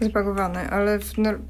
zbagowane, 0.00 0.70
ale 0.70 0.98
w 0.98 1.18
nor- 1.18 1.40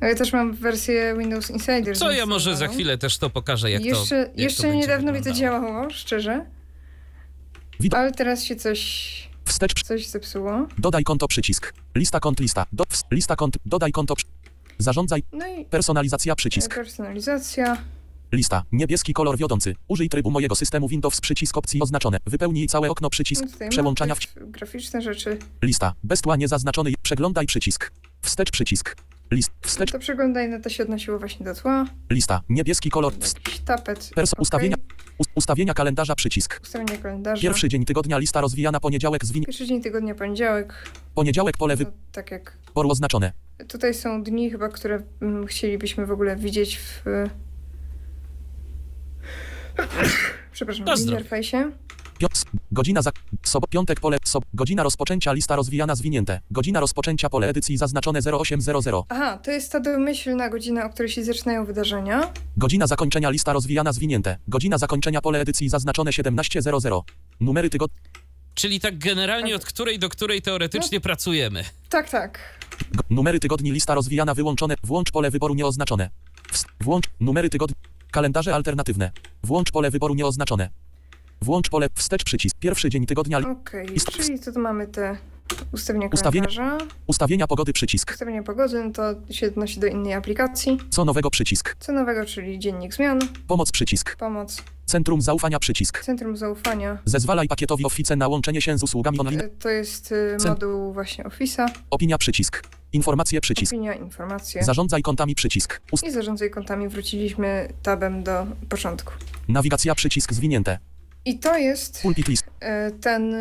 no 0.00 0.06
ja 0.08 0.14
też 0.14 0.32
mam 0.32 0.52
wersję 0.54 1.14
Windows 1.18 1.50
Insider. 1.50 1.96
Co 1.98 2.10
ja 2.12 2.26
może 2.26 2.42
za 2.44 2.44
zainstalowaną. 2.44 2.74
chwilę 2.74 2.98
też 2.98 3.18
to 3.18 3.30
pokażę, 3.30 3.70
jak 3.70 3.84
jeszcze 3.84 4.08
to 4.08 4.14
jak 4.16 4.34
to 4.34 4.40
jeszcze 4.42 4.62
będzie 4.62 4.78
niedawno 4.78 5.12
mi 5.12 5.22
to 5.22 5.32
działało, 5.32 5.90
szczerze. 5.90 6.46
Widok. 7.80 7.98
Ale 8.00 8.12
teraz 8.12 8.44
się 8.44 8.56
coś, 8.56 9.28
Wstecz. 9.44 9.82
coś 9.82 10.06
zepsuło. 10.08 10.66
Dodaj 10.78 11.04
konto 11.04 11.28
przycisk. 11.28 11.72
Lista 11.94 12.20
kont 12.20 12.40
lista. 12.40 12.66
Do, 12.72 12.84
lista 13.10 13.36
kont. 13.36 13.56
Dodaj 13.66 13.92
konto 13.92 14.14
przy. 14.16 14.26
Zarządzaj. 14.78 15.22
No 15.32 15.46
i 15.46 15.64
Personalizacja 15.64 16.34
przycisk. 16.36 16.74
personalizacja. 16.74 17.76
Lista. 18.32 18.62
Niebieski 18.72 19.12
kolor 19.12 19.36
wiodący. 19.38 19.74
Użyj 19.88 20.08
trybu 20.08 20.30
mojego 20.30 20.54
systemu 20.54 20.88
Windows 20.88 21.20
przycisk 21.20 21.56
opcji 21.56 21.82
oznaczone. 21.82 22.18
Wypełnij 22.26 22.66
całe 22.66 22.90
okno 22.90 23.10
przycisk. 23.10 23.44
No 23.60 23.68
Przełączania 23.68 24.14
w 24.14 24.18
motyw, 24.36 24.50
graficzne 24.50 25.02
rzeczy. 25.02 25.38
Lista. 25.62 25.94
Bez 26.04 26.20
tła 26.20 26.36
niezaznaczony. 26.36 26.92
Przeglądaj 27.02 27.46
przycisk. 27.46 27.92
Wstecz 28.22 28.50
przycisk. 28.50 28.96
List. 29.30 29.50
Wstecz. 29.60 29.92
To 29.92 29.98
przeglądaj, 29.98 30.48
no 30.48 30.60
to 30.60 30.68
się 30.68 30.82
odnosiło 30.82 31.18
właśnie 31.18 31.46
do 31.46 31.54
tła. 31.54 31.86
Lista. 32.10 32.40
Niebieski 32.48 32.90
kolor. 32.90 33.12
Jakiś 33.12 33.58
tapet. 33.58 34.10
Perso. 34.14 34.32
Okej. 34.32 34.42
Ustawienia. 34.42 34.76
Us- 35.18 35.26
ustawienia 35.34 35.74
kalendarza 35.74 36.14
przycisk. 36.14 36.60
Ustawienie 36.62 36.98
kalendarza. 36.98 37.42
Pierwszy 37.42 37.68
dzień 37.68 37.84
tygodnia 37.84 38.18
lista 38.18 38.40
rozwijana 38.40 38.80
poniedziałek 38.80 39.24
zwiń. 39.24 39.44
Pierwszy 39.44 39.66
dzień 39.66 39.82
tygodnia, 39.82 40.14
poniedziałek. 40.14 40.88
Poniedziałek 41.14 41.56
pole 41.56 41.76
No, 41.80 41.86
tak 42.12 42.30
jak 42.30 42.56
wyboru 42.66 42.90
oznaczone. 42.90 43.32
Tutaj 43.68 43.94
są 43.94 44.22
dni 44.22 44.50
chyba, 44.50 44.68
które 44.68 45.02
mm, 45.22 45.46
chcielibyśmy 45.46 46.06
w 46.06 46.10
ogóle 46.10 46.36
widzieć 46.36 46.78
w... 46.78 47.04
Przepraszam, 50.52 50.84
w 50.84 50.88
Pozdro. 50.88 51.12
interfejsie. 51.12 51.70
Godzina 52.72 53.02
za. 53.02 53.10
Sob, 53.44 53.68
piątek 53.68 54.00
pole. 54.00 54.18
Sob, 54.24 54.44
godzina 54.54 54.82
rozpoczęcia 54.82 55.32
lista 55.32 55.56
rozwijana 55.56 55.94
zwinięte. 55.94 56.40
Godzina 56.50 56.80
rozpoczęcia 56.80 57.28
pole 57.30 57.48
edycji 57.48 57.76
zaznaczone 57.76 58.20
0800. 58.40 58.94
Aha, 59.08 59.38
to 59.42 59.50
jest 59.50 59.72
ta 59.72 59.80
domyślna 59.80 60.48
godzina, 60.48 60.84
o 60.84 60.90
której 60.90 61.08
się 61.08 61.24
zaczynają 61.24 61.64
wydarzenia. 61.64 62.32
Godzina 62.56 62.86
zakończenia 62.86 63.30
lista 63.30 63.52
rozwijana 63.52 63.92
zwinięte. 63.92 64.38
Godzina 64.48 64.78
zakończenia 64.78 65.20
pole 65.20 65.40
edycji 65.40 65.68
zaznaczone 65.68 66.10
1700. 66.10 66.92
Numery 67.40 67.70
tygodnia. 67.70 67.96
Czyli 68.54 68.80
tak 68.80 68.98
generalnie 68.98 69.54
od 69.56 69.64
której 69.64 69.98
do 69.98 70.08
której 70.08 70.42
teoretycznie 70.42 71.00
pracujemy. 71.00 71.64
Tak, 71.88 72.10
tak. 72.10 72.38
G- 72.92 73.02
Numery 73.10 73.40
tygodni 73.40 73.72
lista 73.72 73.94
rozwijana 73.94 74.34
wyłączone. 74.34 74.74
Włącz 74.84 75.10
pole 75.10 75.30
wyboru 75.30 75.54
nieoznaczone. 75.54 76.10
Włącz 76.80 77.04
numery 77.20 77.50
tygodni. 77.50 77.76
Kalendarze 78.12 78.54
alternatywne. 78.54 79.10
Włącz 79.42 79.70
pole 79.70 79.90
wyboru 79.90 80.14
nieoznaczone. 80.14 80.70
Włącz 81.42 81.68
pole 81.70 81.88
wstecz 81.94 82.24
przycisk. 82.24 82.56
Pierwszy 82.60 82.90
dzień 82.90 83.06
tygodnia. 83.06 83.38
Okej, 83.38 83.86
Ist- 83.96 84.10
czyli 84.10 84.40
tu 84.40 84.60
mamy 84.60 84.86
te 84.86 85.16
ustawienia 85.72 86.08
Ustawienia- 86.08 86.46
kalendarza. 86.46 86.86
Ustawienia 87.06 87.46
pogody 87.46 87.72
przycisk. 87.72 88.10
Ustawienie 88.10 88.42
pogody, 88.42 88.84
no 88.84 88.90
to 88.92 89.32
się 89.32 89.46
odnosi 89.46 89.80
do 89.80 89.86
innej 89.86 90.12
aplikacji. 90.14 90.78
Co 90.90 91.04
nowego 91.04 91.30
przycisk. 91.30 91.76
Co 91.80 91.92
nowego, 91.92 92.24
czyli 92.26 92.58
dziennik 92.58 92.94
zmian, 92.94 93.18
Pomoc 93.46 93.72
przycisk. 93.72 94.16
pomoc, 94.16 94.62
Centrum 94.86 95.22
zaufania 95.22 95.58
przycisk. 95.58 96.04
centrum 96.04 96.36
zaufania. 96.36 96.98
Zezwalaj 97.04 97.48
pakietowi 97.48 97.84
Office 97.84 98.16
na 98.16 98.28
łączenie 98.28 98.60
się 98.60 98.78
z 98.78 98.82
usługami 98.82 99.18
online. 99.20 99.40
To 99.60 99.68
jest 99.68 100.12
y, 100.12 100.36
moduł 100.48 100.92
właśnie 100.92 101.24
Office'a. 101.24 101.66
Opinia 101.90 102.18
przycisk. 102.18 102.62
Informacje 102.92 103.40
przycisk. 103.40 103.72
Opinia, 103.72 103.94
informacje. 103.94 104.62
Zarządzaj 104.62 105.02
kontami 105.02 105.34
przycisk. 105.34 105.80
Ust- 105.92 106.06
I 106.06 106.10
zarządzaj 106.10 106.50
kontami 106.50 106.88
wróciliśmy 106.88 107.68
tabem 107.82 108.22
do 108.22 108.46
początku. 108.68 109.12
nawigacja 109.48 109.94
przycisk 109.94 110.32
zwinięte. 110.32 110.78
I 111.24 111.38
to 111.38 111.56
jest 111.58 112.02
Pulpit 112.02 112.28
list. 112.28 112.44
e, 112.60 112.90
ten, 112.90 113.34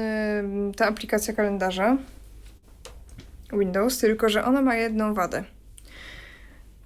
ta 0.78 0.86
aplikacja 0.88 1.34
kalendarza 1.34 1.98
Windows, 3.54 3.98
tylko 3.98 4.30
że 4.30 4.46
ona 4.46 4.62
ma 4.62 4.76
jedną 4.76 5.14
wadę. 5.14 5.44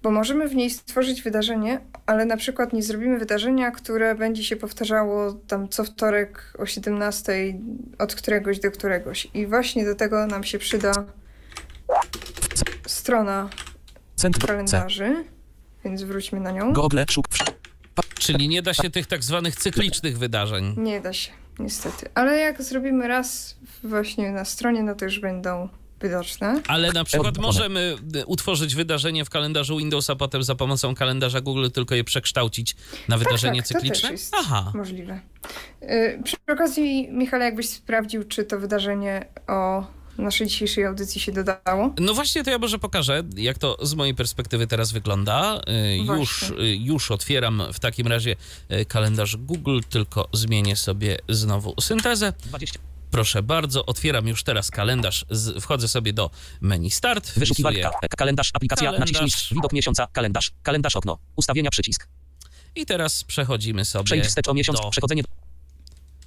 Bo 0.04 0.12
możemy 0.12 0.48
w 0.50 0.56
niej 0.56 0.70
stworzyć 0.70 1.22
wydarzenie, 1.22 1.82
ale 2.06 2.26
na 2.26 2.38
przykład 2.38 2.74
nie 2.74 2.84
zrobimy 2.84 3.18
wydarzenia, 3.20 3.72
które 3.72 4.16
będzie 4.16 4.44
się 4.44 4.56
powtarzało 4.56 5.34
tam 5.34 5.70
co 5.70 5.84
wtorek 5.84 6.54
o 6.58 6.66
17 6.66 7.34
od 8.00 8.16
któregoś 8.16 8.60
do 8.60 8.72
któregoś. 8.72 9.28
I 9.34 9.48
właśnie 9.48 9.86
do 9.86 9.96
tego 9.96 10.28
nam 10.28 10.44
się 10.44 10.60
przyda 10.60 10.92
strona 13.02 13.50
Centrum 14.16 14.48
kalendarzy, 14.48 15.26
więc 15.86 16.04
wróćmy 16.04 16.40
na 16.40 16.52
nią. 16.52 16.74
Google 16.74 17.00
szuk. 17.10 17.26
Czyli 18.20 18.48
nie 18.48 18.62
da 18.62 18.74
się 18.74 18.90
tych 18.90 19.08
tak 19.08 19.24
zwanych 19.24 19.56
cyklicznych 19.56 20.18
wydarzeń. 20.18 20.76
Nie 20.78 21.02
da 21.02 21.14
się, 21.14 21.32
niestety. 21.60 22.10
Ale 22.16 22.38
jak 22.38 22.62
zrobimy 22.62 23.08
raz 23.08 23.58
właśnie 23.84 24.32
na 24.32 24.46
stronie, 24.46 24.84
no 24.84 24.96
to 24.96 25.06
już 25.06 25.20
będą 25.20 25.70
widoczne. 26.04 26.62
Ale 26.68 26.92
na 26.92 27.04
przykład 27.04 27.38
możemy 27.38 27.96
y, 28.16 28.26
utworzyć 28.26 28.76
wydarzenie 28.76 29.26
w 29.26 29.30
kalendarzu 29.30 29.78
Windows, 29.78 30.10
a 30.10 30.16
potem 30.16 30.44
za 30.44 30.56
pomocą 30.56 30.96
kalendarza 30.96 31.42
Google 31.42 31.70
tylko 31.74 31.96
je 31.96 32.04
przekształcić 32.04 32.76
na 33.08 33.18
wydarzenie 33.18 33.62
tak, 33.62 33.68
to 33.68 33.74
też 33.74 33.82
cykliczne? 33.82 34.12
jest 34.12 34.36
Aha. 34.40 34.72
możliwe. 34.76 35.20
Y, 35.84 36.22
Przy 36.24 36.36
okazji, 36.52 37.10
Michale, 37.12 37.46
jakbyś 37.46 37.70
sprawdził, 37.70 38.24
czy 38.24 38.44
to 38.44 38.60
wydarzenie 38.60 39.26
o 39.48 39.86
naszej 40.22 40.48
dzisiejszej 40.48 40.86
audycji 40.86 41.22
się 41.22 41.32
dodało. 41.32 41.94
No 42.00 42.14
właśnie, 42.14 42.44
to 42.44 42.50
ja 42.52 42.58
może 42.58 42.80
pokażę, 42.80 43.24
jak 43.38 43.58
to 43.58 43.78
z 43.86 43.94
mojej 43.94 44.16
perspektywy 44.16 44.68
teraz 44.68 44.92
wygląda. 44.92 45.62
Y, 45.94 45.98
Już, 45.98 46.50
y, 46.50 46.56
już 46.76 47.12
otwieram 47.12 47.64
w 47.74 47.80
takim 47.80 48.08
razie 48.08 48.36
y, 48.72 48.86
kalendarz 48.86 49.38
Google, 49.38 49.80
tylko 49.90 50.30
zmienię 50.34 50.76
sobie 50.76 51.18
znowu 51.30 51.82
syntezę. 51.82 52.34
20. 52.46 52.80
Proszę 53.12 53.44
bardzo, 53.44 53.86
otwieram 53.86 54.28
już 54.28 54.44
teraz 54.44 54.72
kalendarz. 54.72 55.26
Z, 55.30 55.64
wchodzę 55.64 55.88
sobie 55.88 56.14
do 56.14 56.30
menu 56.62 56.92
Start. 56.92 57.32
Wyszukiwarka. 57.40 57.92
E, 58.02 58.08
Kalendarz. 58.08 58.52
Aplikacja. 58.54 58.86
Kalendarz. 58.92 59.12
Naciśnij. 59.22 59.58
Widok 59.58 59.74
miesiąca. 59.74 60.08
Kalendarz. 60.14 60.52
Kalendarz 60.64 60.96
okno. 60.96 61.18
Ustawienia 61.36 61.70
przycisk. 61.70 62.08
I 62.76 62.86
teraz 62.86 63.24
przechodzimy 63.24 63.86
sobie 63.86 64.04
Przejdź 64.06 64.26
wstecz 64.26 64.48
o 64.48 64.54
miesiąc. 64.54 64.80
do... 64.82 64.90
Przechodzenie. 64.90 65.24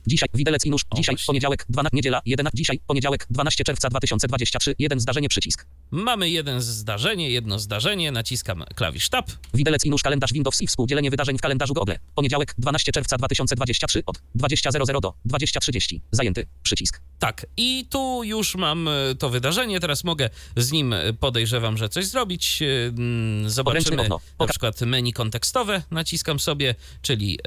Dzisiaj, 0.07 0.29
widelec 0.35 0.67
i 0.67 0.71
nóż. 0.71 0.83
Dzisiaj, 0.95 1.17
poniedziałek, 1.27 1.67
12, 1.69 1.97
niedziela, 1.97 2.23
11, 2.27 2.57
dzisiaj, 2.57 2.81
poniedziałek, 2.87 3.27
12 3.31 3.65
czerwca 3.65 3.89
2023, 3.89 4.75
jeden 4.79 5.01
zdarzenie, 5.01 5.29
przycisk. 5.29 5.67
Mamy 5.91 6.31
jeden 6.31 6.61
zdarzenie, 6.61 7.31
jedno 7.31 7.59
zdarzenie, 7.59 8.13
naciskam 8.13 8.65
klawisz 8.75 9.09
Tab. 9.09 9.31
Widelec 9.55 9.85
i 9.85 9.91
nóż, 9.91 10.03
kalendarz 10.03 10.33
Windows 10.33 10.63
i 10.63 10.67
współdzielenie 10.67 11.11
wydarzeń 11.11 11.39
w 11.39 11.41
kalendarzu 11.41 11.75
Google. 11.75 11.93
Poniedziałek, 12.15 12.55
12 12.59 12.93
czerwca 12.93 13.17
2023, 13.17 14.03
od 14.07 14.19
20.00 14.39 15.01
do 15.01 15.15
20.30. 15.27 16.01
Zajęty, 16.11 16.47
przycisk. 16.63 17.01
Tak, 17.19 17.47
i 17.57 17.87
tu 17.91 18.25
już 18.25 18.55
mam 18.55 18.89
e, 18.89 18.93
to 19.19 19.31
wydarzenie, 19.31 19.81
teraz 19.81 20.05
mogę 20.05 20.31
z 20.57 20.73
nim, 20.73 20.93
e, 20.93 21.13
podejrzewam, 21.13 21.77
że 21.77 21.89
coś 21.89 22.07
zrobić. 22.07 22.63
E, 22.63 22.67
mm, 22.87 23.51
Zobaczymy 23.51 24.09
na 24.39 24.47
przykład 24.47 24.81
menu 24.81 25.13
kontekstowe, 25.13 25.83
naciskam 25.91 26.41
sobie, 26.41 26.75
czyli 27.03 27.39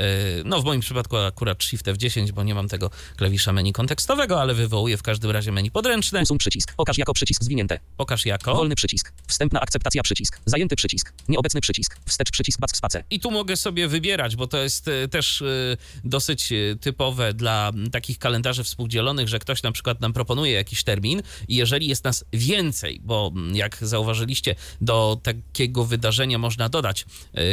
no 0.45 0.62
w 0.62 0.66
moim 0.66 0.82
przypadku 0.82 1.18
akurat 1.18 1.64
Shift 1.64 1.86
F10, 1.86 2.32
bo 2.32 2.43
nie 2.48 2.56
mam 2.56 2.68
tego 2.68 2.89
klawisza 3.16 3.54
menu 3.54 3.74
kontekstowego, 3.74 4.41
ale 4.41 4.54
wywołuję 4.54 4.98
w 4.98 5.04
każdym 5.04 5.32
razie 5.32 5.52
menu 5.52 5.72
podręczne. 5.72 6.22
Usuń 6.22 6.38
przycisk. 6.38 6.74
Pokaż 6.76 6.98
jako 6.98 7.14
przycisk 7.14 7.43
zwinięte. 7.43 7.80
Pokaż 7.98 8.26
jako. 8.26 8.56
Wolny 8.56 8.76
przycisk. 8.76 9.14
Wstępna 9.28 9.62
akceptacja 9.62 10.04
przycisk. 10.04 10.39
Zajęty 10.45 10.76
przycisk. 10.76 11.14
Nieobecny 11.30 11.62
przycisk. 11.62 11.98
Wstecz 12.06 12.32
przycisk 12.32 12.60
back 12.60 12.78
space. 12.78 13.04
I 13.10 13.20
tu 13.20 13.32
mogę 13.32 13.56
sobie 13.56 13.88
wybierać, 13.88 14.36
bo 14.36 14.48
to 14.48 14.58
jest 14.58 14.88
e, 14.88 15.08
też 15.08 15.41
e, 15.41 15.78
dosyć 16.04 16.52
e, 16.52 16.76
typowe 16.82 17.34
dla 17.34 17.72
takich 17.91 18.20
kalendarzy 18.20 18.64
współdzielonych, 18.64 19.28
że 19.28 19.39
ktoś 19.39 19.64
na 19.64 19.72
przykład 19.72 20.02
nam 20.02 20.14
proponuje 20.14 20.52
jakiś 20.52 20.84
termin 20.84 21.22
i 21.48 21.56
jeżeli 21.56 21.88
jest 21.88 22.04
nas 22.04 22.26
więcej, 22.34 23.00
bo 23.04 23.32
jak 23.54 23.78
zauważyliście, 23.82 24.56
do 24.82 25.20
takiego 25.24 25.86
wydarzenia 25.86 26.38
można 26.38 26.70
dodać 26.70 27.06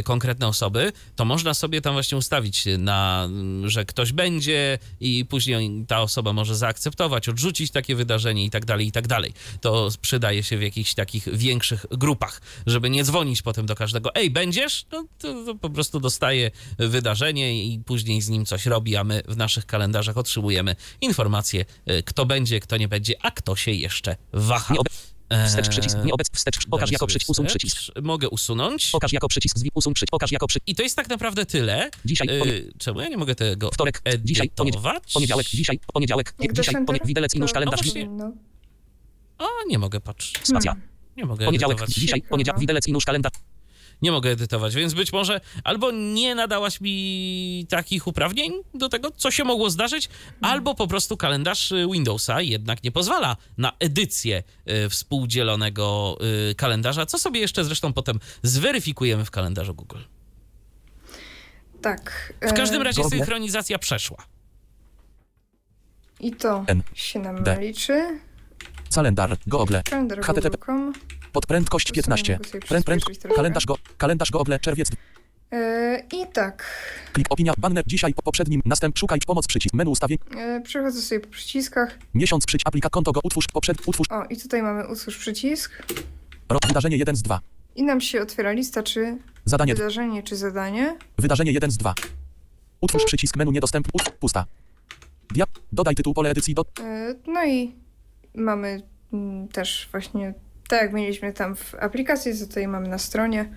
konkretne 0.04 0.48
osoby, 0.48 0.92
to 1.16 1.24
można 1.24 1.54
sobie 1.54 1.80
tam 1.80 1.92
właśnie 1.92 2.18
ustawić 2.18 2.64
na, 2.78 3.28
że 3.64 3.84
ktoś 3.84 4.12
będzie 4.12 4.78
i 5.00 5.24
później 5.24 5.84
ta 5.88 6.00
osoba 6.00 6.32
może 6.32 6.56
zaakceptować, 6.56 7.28
odrzucić 7.28 7.70
takie 7.70 7.94
wydarzenie 7.94 8.44
i 8.44 8.50
tak 8.50 8.64
dalej, 8.64 8.86
i 8.86 8.92
tak 8.92 9.06
dalej. 9.06 9.32
To 9.60 9.88
przydaje 10.00 10.42
się 10.42 10.58
w 10.58 10.62
jakichś 10.62 10.94
takich 10.94 11.36
większych 11.36 11.86
grupach, 11.90 12.40
żeby 12.66 12.90
nie 12.90 13.04
dzwonić 13.04 13.42
potem 13.42 13.66
do 13.66 13.74
każdego, 13.74 14.14
ej, 14.14 14.30
będziesz? 14.30 14.86
No 14.92 15.04
to, 15.18 15.44
to 15.44 15.54
po 15.54 15.70
prostu 15.70 16.00
dostaje 16.00 16.50
wydarzenie 16.78 17.64
i 17.64 17.78
później 17.78 18.22
z 18.22 18.28
nim 18.28 18.46
coś 18.46 18.66
robi, 18.66 18.96
a 18.96 19.04
my 19.04 19.22
w 19.28 19.36
naszych 19.36 19.66
kalendarzach 19.66 20.18
otrzymujemy 20.18 20.76
informację, 21.00 21.64
y, 21.90 22.02
kto 22.02 22.26
będzie, 22.26 22.60
kto 22.60 22.76
nie 22.76 22.88
będzie, 22.88 23.14
a 23.22 23.30
kto 23.30 23.56
się 23.56 23.70
jeszcze 23.70 24.16
waha. 24.32 24.74
Wstecz 25.46 25.68
przycisk. 25.68 25.96
Eee, 25.96 26.04
Nieobecny 26.06 26.36
wstecz. 26.36 26.66
Pokaż 26.66 26.90
jako 26.90 27.06
przycisk. 27.06 27.30
Usuń 27.30 27.46
przycisk. 27.46 27.78
Mogę 28.02 28.28
usunąć. 28.28 28.90
Pokaż 28.90 29.12
jako 29.12 29.28
przycisk. 29.28 29.58
Zwi... 29.58 29.70
Usuń 29.74 29.94
przycisk. 29.94 30.10
Pokaż 30.10 30.32
jako 30.32 30.46
przycisk. 30.46 30.68
I 30.68 30.74
to 30.74 30.82
jest 30.82 30.96
tak 30.96 31.08
naprawdę 31.08 31.46
tyle. 31.46 31.90
Dzisiaj, 32.04 32.28
ponie... 32.38 32.52
Y, 32.52 32.72
czemu 32.78 33.00
ja 33.00 33.08
nie 33.08 33.16
mogę 33.16 33.34
tego 33.34 33.70
Wtorek, 33.70 34.02
dzisiaj, 34.24 34.50
edytować? 34.60 35.12
Poniedziałek, 35.14 35.46
dzisiaj, 35.46 35.80
poniedziałek, 35.92 36.34
Jak 36.38 36.52
dzisiaj, 36.52 36.74
dasz 36.74 36.84
ponie... 36.86 36.96
enter, 36.98 37.08
widelec 37.08 37.34
i 37.34 37.38
nóż, 37.38 37.50
to 37.50 37.54
kalendarz, 37.54 37.80
No. 38.08 38.32
O, 39.38 39.48
nie 39.68 39.78
mogę, 39.78 40.00
patrz. 40.00 40.32
spacja. 40.42 40.76
Nie 41.16 41.24
mogę 41.24 41.44
Poniedziałek, 41.44 41.76
edytować. 41.78 41.94
dzisiaj, 41.96 42.22
poniedziałek, 42.22 42.60
widelec 42.60 42.86
i 42.88 42.92
nóż, 42.92 43.04
kalendarz, 43.04 43.32
Nie 44.02 44.12
mogę 44.12 44.30
edytować, 44.30 44.74
więc 44.74 44.94
być 44.94 45.12
może 45.12 45.40
albo 45.64 45.90
nie 45.90 46.34
nadałaś 46.34 46.80
mi 46.80 47.66
takich 47.68 48.06
uprawnień 48.06 48.52
do 48.74 48.88
tego, 48.88 49.10
co 49.10 49.30
się 49.30 49.44
mogło 49.44 49.70
zdarzyć, 49.70 50.08
albo 50.40 50.74
po 50.74 50.86
prostu 50.86 51.16
kalendarz 51.16 51.72
y, 51.72 51.86
Windowsa 51.92 52.40
jednak 52.40 52.84
nie 52.84 52.92
pozwala 52.92 53.36
na 53.58 53.72
edycję 53.78 54.42
y, 54.86 54.88
współdzielonego 54.88 56.18
y, 56.50 56.54
kalendarza, 56.54 57.06
co 57.06 57.18
sobie 57.18 57.40
jeszcze 57.40 57.64
zresztą 57.64 57.92
potem 57.92 58.20
zweryfikujemy 58.42 59.24
w 59.24 59.30
kalendarzu 59.30 59.74
Google. 59.74 59.98
Tak. 61.82 62.32
W 62.42 62.52
każdym 62.52 62.80
e, 62.80 62.84
razie 62.84 63.02
Google. 63.02 63.16
synchronizacja 63.16 63.78
przeszła. 63.78 64.26
I 66.20 66.32
to 66.32 66.64
N. 66.66 66.82
się 66.94 67.18
nam 67.18 67.42
D. 67.42 67.58
liczy. 67.60 68.20
Calendar, 68.88 69.36
Google, 69.46 69.76
Kalendar 69.84 70.20
Podprędkość 71.34 71.86
To 71.88 71.94
15, 71.94 72.24
sobie 72.24 72.36
mogę 72.38 72.48
sobie 72.48 72.60
pręd, 72.60 72.84
pręd, 72.86 73.04
kalendarz, 73.36 73.66
go, 73.66 73.76
kalendarz 73.98 74.30
Google, 74.30 74.52
czerwiec, 74.60 74.90
E, 75.52 76.02
I 76.12 76.26
tak. 76.32 76.64
klik 77.12 77.26
opinia, 77.30 77.52
banner, 77.58 77.84
dzisiaj 77.86 78.14
po 78.14 78.22
poprzednim, 78.22 78.62
następ, 78.64 78.98
szukaj, 78.98 79.18
pomoc, 79.26 79.46
przycisk, 79.46 79.74
menu 79.74 79.90
ustawień, 79.90 80.18
E, 80.36 80.60
przechodzę 80.60 81.00
sobie 81.00 81.20
po 81.20 81.28
przyciskach. 81.28 81.98
miesiąc, 82.14 82.46
przyć, 82.46 82.62
aplika, 82.64 82.90
konto, 82.90 83.12
go, 83.12 83.20
utwórz, 83.24 83.46
poprzed, 83.52 83.76
utwórz, 83.86 84.06
O, 84.10 84.24
i 84.24 84.36
tutaj 84.36 84.62
mamy 84.62 84.88
utwórz 84.88 85.18
przycisk. 85.18 85.82
rok, 86.48 86.66
wydarzenie 86.66 86.96
1 86.96 87.16
z 87.16 87.22
2, 87.22 87.40
I 87.76 87.82
nam 87.82 88.00
się 88.00 88.22
otwiera 88.22 88.52
lista, 88.52 88.82
czy 88.82 89.18
zadanie, 89.44 89.74
wydarzenie, 89.74 90.22
czy 90.22 90.36
zadanie. 90.36 90.96
wydarzenie 91.18 91.52
1 91.52 91.70
z 91.70 91.76
2, 91.76 91.94
utwórz 92.80 93.04
przycisk, 93.04 93.36
menu 93.36 93.52
niedostępny, 93.52 93.92
pusta, 94.20 94.44
Dia, 95.34 95.44
dodaj 95.72 95.94
tytuł 95.94 96.14
pole 96.14 96.30
edycji, 96.30 96.54
do, 96.54 96.62
E, 96.80 97.14
No 97.26 97.44
i 97.44 97.74
mamy 98.34 98.82
mm, 99.12 99.48
też 99.48 99.88
właśnie 99.92 100.34
tak 100.74 100.82
jak 100.82 100.92
mieliśmy 100.92 101.32
tam 101.32 101.56
w 101.56 101.74
aplikacji, 101.74 102.38
co 102.38 102.46
tutaj 102.46 102.68
mamy 102.68 102.88
na 102.88 102.98
stronie. 102.98 103.48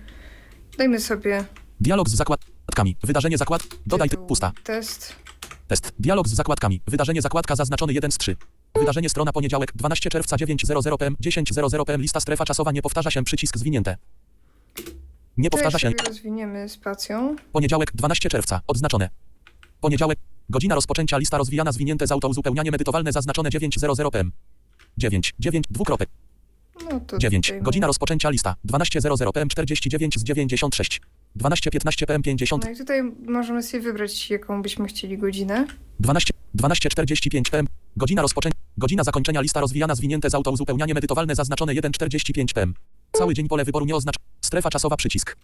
Dajmy 0.78 1.00
sobie 1.00 1.44
dialog 1.80 2.08
z 2.08 2.14
zakładkami, 2.14 2.96
wydarzenie 3.02 3.38
zakład, 3.38 3.62
dodaj, 3.86 4.08
ty, 4.08 4.10
tytuł 4.10 4.26
pusta, 4.26 4.52
test. 4.64 5.16
test, 5.68 5.92
dialog 5.98 6.28
z 6.28 6.34
zakładkami, 6.34 6.80
wydarzenie 6.86 7.22
zakładka 7.22 7.56
zaznaczony 7.56 7.92
1 7.92 8.10
z 8.10 8.18
3, 8.18 8.36
wydarzenie 8.74 9.08
strona 9.08 9.32
poniedziałek, 9.32 9.72
12 9.74 10.10
czerwca 10.10 10.36
9.00 10.36 10.96
pm, 10.96 11.16
10.00 11.22 11.84
pm, 11.84 12.00
lista 12.00 12.20
strefa 12.20 12.44
czasowa 12.44 12.72
nie 12.72 12.82
powtarza 12.82 13.10
się, 13.10 13.24
przycisk 13.24 13.58
zwinięte, 13.58 13.96
nie 15.36 15.50
To 15.50 15.56
powtarza 15.56 15.78
się, 15.78 15.90
rozwiniemy 16.08 16.68
spacją. 16.68 17.36
Poniedziałek, 17.52 17.92
12 17.94 18.28
czerwca, 18.28 18.60
odznaczone. 18.66 19.10
Poniedziałek, 19.80 20.18
godzina 20.50 20.74
rozpoczęcia, 20.74 21.18
lista 21.18 21.38
rozwijana, 21.38 21.72
zwinięte 21.72 22.06
z 22.06 22.12
autouzupełnianie 22.12 22.70
medytowalne, 22.70 23.12
zaznaczone 23.12 23.50
9.00 23.50 24.10
pm. 24.10 24.32
9, 24.98 25.34
9, 25.38 25.64
dwukropek, 25.70 26.08
No 26.84 27.00
to 27.00 27.18
9, 27.18 27.46
tutaj 27.46 27.62
godzina 27.62 27.86
rozpoczęcia, 27.86 28.30
lista, 28.30 28.54
12.00 28.66 29.32
pm, 29.32 29.48
49 29.48 30.18
z 30.18 30.24
96. 30.24 31.00
12.15 31.36 32.06
pm, 32.06 32.22
50, 32.22 32.64
No 32.64 32.70
i 32.70 32.76
tutaj 32.76 33.02
możemy 33.26 33.62
sobie 33.62 33.82
wybrać, 33.82 34.30
jaką 34.30 34.62
byśmy 34.62 34.88
chcieli 34.88 35.18
godzinę. 35.18 35.66
12, 36.00 36.34
12.45 36.56 37.50
pm, 37.50 37.66
godzina 37.96 38.22
rozpoczęcia, 38.22 38.58
godzina 38.78 39.04
zakończenia, 39.04 39.40
lista 39.40 39.60
rozwijana, 39.60 39.94
zwinięte 39.94 40.30
z 40.30 40.34
autouzupełnianie 40.34 40.94
medytowalne, 40.94 41.34
zaznaczone 41.34 41.74
1.45 41.74 42.52
pm. 42.54 42.74
Cały 43.12 43.34
dzień 43.34 43.48
pole 43.48 43.64
wyboru 43.64 43.86
nie 43.86 43.96
oznacz, 43.96 44.16
strefa 44.40 44.70
czasowa, 44.70 44.96
przycisk. 44.96 45.36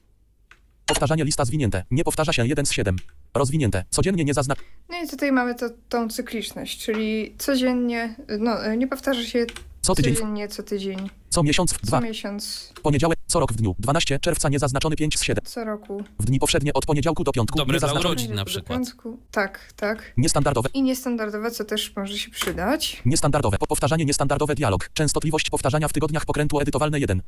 Powtarzanie 0.86 1.24
lista 1.24 1.44
zwinięte, 1.44 1.84
nie 1.90 2.04
powtarza 2.04 2.32
się 2.32 2.46
1 2.46 2.66
z 2.66 2.72
7. 2.72 2.96
Rozwinięte, 3.34 3.84
codziennie 3.90 4.24
nie 4.24 4.34
zaznacz, 4.34 4.58
No 4.88 5.02
i 5.04 5.08
tutaj 5.08 5.32
mamy 5.32 5.54
to, 5.54 5.70
tą 5.88 6.08
cykliczność, 6.08 6.84
czyli 6.84 7.34
codziennie, 7.38 8.16
no 8.38 8.64
e, 8.64 8.76
nie 8.76 8.86
powtarza 8.88 9.22
się 9.22 9.46
co 9.84 9.94
tydzień, 9.94 10.14
codziennie, 10.14 10.48
co 10.48 10.62
tydzień, 10.62 11.10
co 11.30 11.42
miesiąc, 11.42 11.72
w 11.72 11.80
co 11.80 11.86
2, 11.86 12.00
miesiąc, 12.00 12.72
poniedziałek, 12.82 13.18
co 13.26 13.40
rok 13.40 13.52
w 13.52 13.56
dniu, 13.56 13.74
12 13.78 14.18
czerwca 14.18 14.48
niezaznaczony 14.48 14.96
5 14.96 15.18
z 15.18 15.22
7. 15.22 15.44
co 15.44 15.64
roku. 15.64 16.04
W 16.20 16.24
dni 16.24 16.38
powszednie 16.38 16.72
od 16.72 16.86
poniedziałku 16.86 17.24
do 17.24 17.32
piątku 17.32 17.58
Dobre 17.58 17.78
dla 17.78 17.92
urodzin 17.92 18.34
na 18.34 18.44
przykład. 18.44 18.78
piątku. 18.78 19.18
Tak, 19.30 19.72
tak. 19.76 20.12
niestandardowe, 20.16 20.68
I 20.74 20.82
niestandardowe, 20.82 21.50
co 21.50 21.64
też 21.64 21.96
może 21.96 22.18
się 22.18 22.30
przydać. 22.30 23.02
niestandardowe, 23.04 23.58
po 23.58 23.66
powtarzanie 23.66 24.04
niestandardowe 24.04 24.54
dialog, 24.54 24.90
częstotliwość 24.94 25.50
powtarzania 25.50 25.88
w 25.88 25.92
tygodniach 25.92 26.24
pokrętlu 26.26 26.60
edytowalne 26.60 27.00
1. 27.00 27.22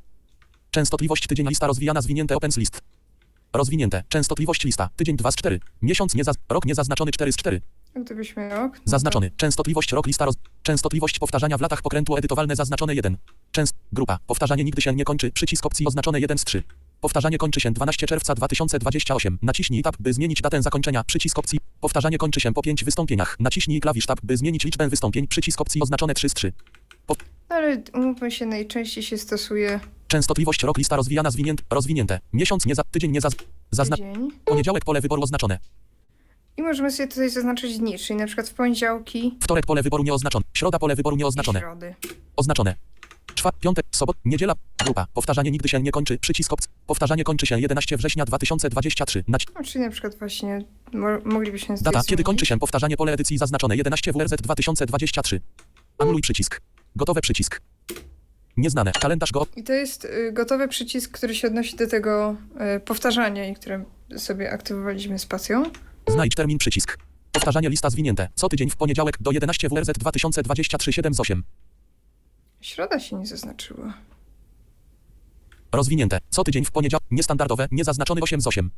Częstotliwość 0.71 1.27
tydzień 1.27 1.49
lista 1.49 1.67
rozwijana 1.67 2.01
zwinięte 2.03 2.37
opens 2.37 2.57
list. 2.57 2.81
Rozwinięte, 3.53 4.03
częstotliwość 4.09 4.65
lista, 4.65 4.89
tydzień 4.97 5.17
2 5.17 5.31
z 5.31 5.37
4, 5.37 5.61
miesiąc 5.83 6.15
nie 6.15 6.25
zaz- 6.25 6.37
rok 6.49 6.65
niezaznaczony 6.65 7.11
4 7.13 7.33
z 7.33 7.37
4, 7.37 7.61
Gdybyśmy 8.05 8.49
rok. 8.49 8.81
zaznaczony, 8.85 9.31
częstotliwość 9.37 9.93
rok 9.93 10.07
lista 10.07 10.25
roz... 10.25 10.35
częstotliwość 10.63 11.19
powtarzania 11.19 11.59
w 11.59 11.61
latach 11.61 11.83
pokrętlu 11.83 12.17
edytowalne 12.17 12.57
zaznaczone 12.57 12.95
1. 12.95 13.17
Częst... 13.53 13.75
grupa, 13.93 14.19
powtarzanie 14.27 14.65
nigdy 14.65 14.83
się 14.83 14.95
nie 14.95 15.05
kończy, 15.05 15.33
przycisk 15.33 15.67
opcji 15.67 15.87
oznaczone 15.87 16.21
1 16.21 16.39
z 16.39 16.45
3. 16.45 16.63
Powtarzanie 17.01 17.39
kończy 17.39 17.61
się 17.61 17.71
12 17.71 18.07
czerwca 18.07 18.35
2028. 18.35 19.39
Naciśnij 19.43 19.83
tab, 19.83 19.97
by 20.01 20.13
zmienić 20.13 20.43
datę 20.43 20.63
zakończenia. 20.63 21.05
Przycisk 21.05 21.39
opcji. 21.39 21.59
Powtarzanie 21.81 22.19
kończy 22.19 22.41
się 22.41 22.53
po 22.53 22.63
5 22.63 22.85
wystąpieniach. 22.85 23.37
Naciśnij 23.41 23.81
klawisz 23.81 24.07
tab, 24.07 24.21
by 24.23 24.37
zmienić 24.37 24.65
liczbę 24.65 24.89
wystąpień. 24.89 25.29
Przycisk 25.29 25.61
opcji 25.61 25.83
oznaczone 25.83 26.15
3 26.15 26.29
z 26.29 26.35
3. 26.35 26.53
Ale 27.49 27.83
umówmy 27.95 28.31
się, 28.31 28.47
najczęściej 28.47 29.03
się 29.03 29.19
stosuje 29.19 29.81
Częstotliwość 30.09 30.63
rok 30.63 30.79
lista 30.79 30.97
rozwijana 30.97 31.31
zwinięte, 31.31 31.63
rozwinięte. 31.71 32.21
Miesiąc 32.33 32.67
nie 32.67 32.75
za, 32.75 32.83
tydzień 32.85 33.11
nie 33.11 33.21
za, 33.21 33.29
zazna, 33.71 33.97
tydzień. 33.97 34.31
poniedziałek 34.45 34.85
pole 34.85 35.01
wyboru 35.01 35.23
oznaczone. 35.23 35.59
I 36.57 36.63
możemy 36.63 36.91
sobie 36.91 37.09
tutaj 37.09 37.31
zaznaczyć 37.31 37.79
dni, 37.79 37.99
czyli 37.99 38.19
na 38.19 38.27
przykład 38.27 38.49
w 38.49 38.55
poniedziałki 38.55 39.39
Wtorek 39.43 39.67
pole 39.67 39.83
wyboru 39.83 40.03
nieoznaczone. 40.05 40.45
Środa 40.55 40.79
pole 40.79 40.95
wyboru 40.97 41.17
nieoznaczone. 41.17 41.61
środy. 41.61 41.95
Oznaczone. 42.37 42.75
Czwart, 43.35 43.59
piątek, 43.61 43.87
sobot, 43.91 44.17
niedziela, 44.25 44.55
grupa. 44.85 45.07
Powtarzanie 45.15 45.51
nigdy 45.51 45.69
się 45.69 45.83
nie 45.83 45.91
kończy. 45.91 46.19
Przycisk. 46.19 46.53
Powtarzanie 46.87 47.25
kończy 47.25 47.47
się 47.47 47.61
11 47.61 47.97
września 47.97 48.25
2023. 48.25 49.23
Naci- 49.29 49.47
No, 49.55 49.63
czyli 49.65 49.85
na 49.85 49.91
przykład 49.91 50.19
właśnie 50.19 50.65
mo 50.93 51.07
moglibyśmy 51.25 51.75
Data, 51.77 51.91
tutaj 51.91 52.03
kiedy 52.07 52.23
kończy 52.23 52.39
zmienić. 52.39 52.49
się 52.49 52.59
powtarzanie 52.59 52.97
pole 52.97 53.13
edycji 53.13 53.39
zaznaczone 53.39 53.77
11 53.77 54.13
WRZ 54.13 54.31
2023. 54.31 55.41
Anuluj 55.99 56.21
przycisk. 56.23 56.61
Gotowe 56.97 57.21
przycisk. 57.21 57.61
Nieznane. 58.57 58.93
Kalendarz 58.93 59.33
go. 59.33 59.47
I 59.57 59.63
to 59.63 59.73
jest 59.73 60.05
y, 60.05 60.33
gotowy 60.33 60.69
przycisk, 60.69 61.11
który 61.13 61.35
się 61.35 61.49
odnosi 61.49 61.77
do 61.77 61.87
tego 61.87 62.37
y, 62.77 62.81
powtarzania 62.81 63.49
i 63.49 63.55
które 63.55 63.85
sobie 64.17 64.51
aktywowaliśmy 64.53 65.19
spacją. 65.19 65.63
Znajdź 66.09 66.35
termin 66.35 66.59
przycisk. 66.59 66.99
Powtarzanie 67.33 67.69
lista 67.69 67.91
zwinięte. 67.91 68.29
Co 68.35 68.49
tydzień 68.49 68.71
w 68.71 68.77
poniedziałek 68.77 69.17
do 69.21 69.31
11 69.31 69.69
WRZ 69.69 69.91
2023 69.99 70.93
7 70.93 71.15
z 71.15 71.21
8. 71.21 71.43
Środa 72.61 73.01
się 73.01 73.17
nie 73.17 73.27
zaznaczyła. 73.27 73.95
Rozwinięte. 75.73 76.19
Co 76.31 76.45
tydzień 76.45 76.65
w 76.65 76.71
poniedziałek. 76.71 77.05
Niestandardowe. 77.11 77.69
Niezaznaczony 77.71 78.21
8 78.21 78.41
z 78.41 78.47
8. 78.47 78.71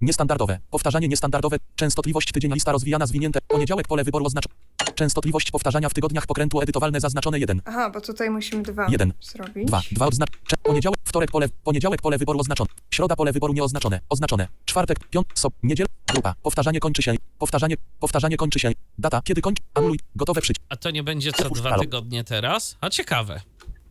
Niestandardowe. 0.00 0.58
Powtarzanie 0.70 1.08
niestandardowe. 1.08 1.56
Częstotliwość 1.76 2.32
tydzień 2.32 2.52
lista 2.52 2.72
rozwijana 2.72 3.06
zwinięte. 3.06 3.40
Poniedziałek 3.48 3.88
pole 3.88 4.04
wyboru 4.04 4.26
oznaczone. 4.26 4.54
Częstotliwość 5.00 5.50
powtarzania 5.50 5.88
w 5.88 5.94
tygodniach 5.94 6.26
pokrętło 6.26 6.62
edytowalne 6.62 7.00
zaznaczone 7.00 7.38
1. 7.38 7.62
Aha, 7.64 7.90
bo 7.90 8.00
tutaj 8.00 8.30
musimy 8.30 8.62
dwa 8.62 8.86
Jeden. 8.88 9.12
zrobić. 9.20 9.66
2. 9.68 9.80
2 9.92 10.06
odznacz. 10.06 10.30
Poniedziałek, 10.62 10.98
wtorek 11.04 11.30
pole, 11.30 11.48
poniedziałek 11.64 12.02
pole 12.02 12.18
wyboru 12.18 12.40
oznaczone. 12.40 12.70
Środa 12.90 13.16
pole 13.16 13.32
wyboru 13.32 13.52
nieoznaczone. 13.52 14.00
Oznaczone. 14.08 14.48
Czwartek, 14.64 15.08
piąt, 15.08 15.26
sob, 15.34 15.54
niedziela, 15.62 15.88
grupa. 16.12 16.34
Powtarzanie 16.42 16.80
kończy 16.80 17.02
się. 17.02 17.14
Powtarzanie, 17.38 17.74
powtarzanie 18.00 18.36
kończy 18.36 18.58
się. 18.58 18.72
Data, 18.98 19.22
kiedy 19.24 19.40
kończy. 19.40 19.62
Anuluj. 19.74 19.98
Gotowe 20.16 20.40
przycisk. 20.40 20.66
A 20.68 20.76
to 20.76 20.90
nie 20.90 21.02
będzie 21.02 21.32
co 21.32 21.50
dwa 21.50 21.78
tygodnie 21.78 22.24
teraz? 22.24 22.76
A 22.80 22.90
ciekawe. 22.90 23.40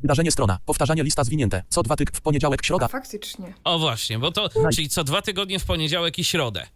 Wydarzenie 0.01 0.31
strona. 0.31 0.59
Powtarzanie 0.65 1.03
lista 1.03 1.23
zwinięte. 1.23 1.63
Co 1.69 1.83
dwa 1.83 1.95
tyk 1.95 2.11
w 2.17 2.21
poniedziałek, 2.21 2.59
A 2.63 2.65
środa. 2.65 2.87
faktycznie. 2.87 3.53
O 3.63 3.79
właśnie, 3.79 4.19
bo 4.19 4.31
to, 4.31 4.49
czyli 4.75 4.89
co 4.89 5.03
dwa 5.03 5.21
tygodnie 5.21 5.59
w 5.59 5.65
poniedziałek 5.65 6.19
i 6.19 6.23
środę. 6.23 6.67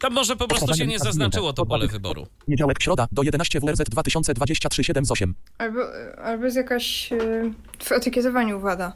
Tam 0.00 0.12
może 0.12 0.36
po 0.36 0.48
prostu 0.48 0.74
się 0.74 0.86
nie 0.86 0.98
zaznaczyło 0.98 1.52
to 1.52 1.66
pole 1.66 1.86
wyboru. 1.86 2.26
Poniedziałek, 2.46 2.82
środa 2.82 3.06
do 3.12 3.22
11 3.22 3.60
WRZ 3.60 3.78
2023 3.90 4.84
7 4.84 5.04
z 5.04 5.10
8. 5.10 5.34
Albo, 5.58 5.80
albo 6.24 6.44
jest 6.44 6.56
jakaś 6.56 7.12
y, 7.12 7.52
w 7.82 7.92
etykietowaniu 7.92 8.60
wada. 8.60 8.92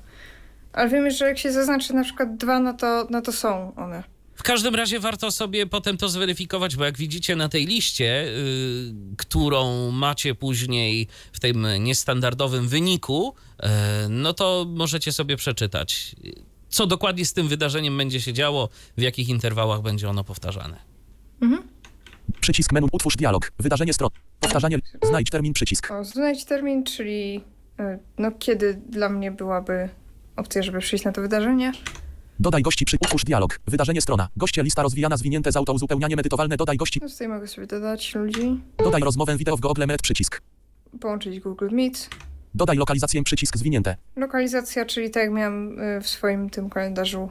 Ale 0.73 0.89
wiemy, 0.91 1.11
że 1.11 1.25
jak 1.29 1.39
się 1.39 1.53
zaznaczy 1.53 1.95
na 1.95 2.05
przykład 2.05 2.37
dwa, 2.37 2.61
no 2.61 2.73
to, 2.73 3.07
no 3.11 3.23
to 3.23 3.33
są 3.33 3.75
one. 3.75 4.03
W 4.35 4.43
każdym 4.43 4.75
razie 4.75 5.01
warto 5.01 5.31
sobie 5.31 5.67
potem 5.67 5.97
to 5.97 6.09
zweryfikować, 6.09 6.77
bo 6.77 6.85
jak 6.85 6.99
widzicie 6.99 7.37
na 7.37 7.49
tej 7.49 7.67
liście, 7.67 8.25
y, 8.25 8.95
którą 9.19 9.91
macie 9.91 10.35
później 10.35 11.09
w 11.33 11.41
tym 11.41 11.67
niestandardowym 11.81 12.69
wyniku, 12.69 13.35
y, 13.35 13.69
no 14.09 14.33
to 14.33 14.67
możecie 14.69 15.13
sobie 15.13 15.37
przeczytać, 15.37 16.17
co 16.73 16.87
dokładnie 16.87 17.25
z 17.25 17.33
tym 17.33 17.49
wydarzeniem 17.49 17.97
będzie 17.99 18.21
się 18.21 18.33
działo, 18.33 18.69
w 18.97 19.01
jakich 19.03 19.29
interwałach 19.29 19.83
będzie 19.83 20.11
ono 20.11 20.25
powtarzane. 20.25 20.77
Przycisk 22.41 22.73
menu. 22.73 22.89
Utwórz 22.93 23.17
dialog. 23.17 23.53
Wydarzenie 23.59 23.93
stron. 23.95 24.11
Powtarzanie. 24.41 24.79
Znajdź 25.03 25.31
termin 25.31 25.53
przycisk. 25.53 25.91
O, 25.91 26.05
znajdź 26.05 26.45
termin, 26.45 26.85
czyli 26.85 27.45
y, 27.81 27.99
no 28.19 28.31
kiedy 28.39 28.75
dla 28.89 29.09
mnie 29.09 29.31
byłaby 29.31 29.89
opcja, 30.37 30.63
żeby 30.63 30.79
przyjść 30.79 31.05
na 31.05 31.13
to 31.13 31.21
wydarzenie. 31.21 31.73
Dodaj 32.41 32.63
gości 32.63 32.85
przy. 32.85 32.97
Utwórz 33.01 33.25
dialog. 33.25 33.61
Wydarzenie 33.67 34.01
strona. 34.01 34.29
Goście 34.37 34.63
lista 34.63 34.83
rozwijana 34.83 35.17
zwinięte 35.17 35.53
z 35.53 35.57
auto 35.57 35.73
uzupełnianie 35.73 36.17
medytowalne. 36.17 36.57
Dodaj 36.57 36.77
gości. 36.77 37.01
No 37.03 37.09
tutaj 37.09 37.29
mogę 37.29 37.47
sobie 37.49 37.67
dodać 37.67 38.15
ludzi, 38.15 38.61
Dodaj 38.79 39.03
rozmowę 39.03 39.37
wideo 39.37 39.57
w 39.57 39.61
Google 39.61 39.85
Meet 39.87 40.03
przycisk. 40.03 40.43
połączyć 41.01 41.41
Google 41.41 41.69
Meet. 41.73 42.09
Dodaj 42.55 42.77
lokalizację 42.77 43.23
przycisk 43.23 43.57
zwinięte. 43.57 43.97
Lokalizacja, 44.17 44.87
czyli 44.87 45.11
tak 45.11 45.23
jak 45.23 45.33
miałam 45.33 45.79
y, 45.81 46.01
w 46.01 46.09
swoim 46.09 46.51
tym 46.51 46.71
kalendarzu 46.71 47.31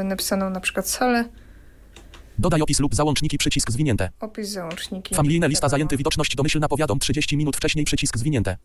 y, 0.00 0.04
napisaną 0.04 0.50
na 0.50 0.60
przykład 0.60 0.88
salę, 0.88 1.24
Dodaj 2.38 2.62
opis 2.62 2.80
lub 2.80 2.94
załączniki 2.94 3.38
przycisk 3.38 3.70
zwinięte. 3.70 4.10
opis 4.20 4.48
załączniki. 4.48 5.14
Familijne 5.14 5.48
lista 5.48 5.64
Wiadomo. 5.66 5.70
zajęty 5.70 5.96
widoczność 5.96 6.36
domyślna 6.36 6.68
powiadom 6.68 6.98
30 6.98 7.36
minut 7.36 7.56
wcześniej 7.56 7.84
przycisk 7.84 8.18
zwinięte. 8.18 8.56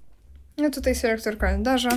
No 0.58 0.70
tutaj 0.70 0.96
selektor 0.96 1.38
kalendarza. 1.38 1.90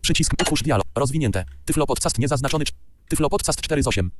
Przycisk 0.00 0.32
utwórz 0.40 0.62
dialog 0.62 0.86
rozwinięte. 0.94 1.44
Tyflo 1.64 1.86
podcast 1.86 2.18
niezaznaczony. 2.18 2.64
cz- 2.64 2.72
Tyflo 3.08 3.30
podcast 3.30 3.60
4 3.60 3.82
z 3.82 3.86
8. 3.86 4.10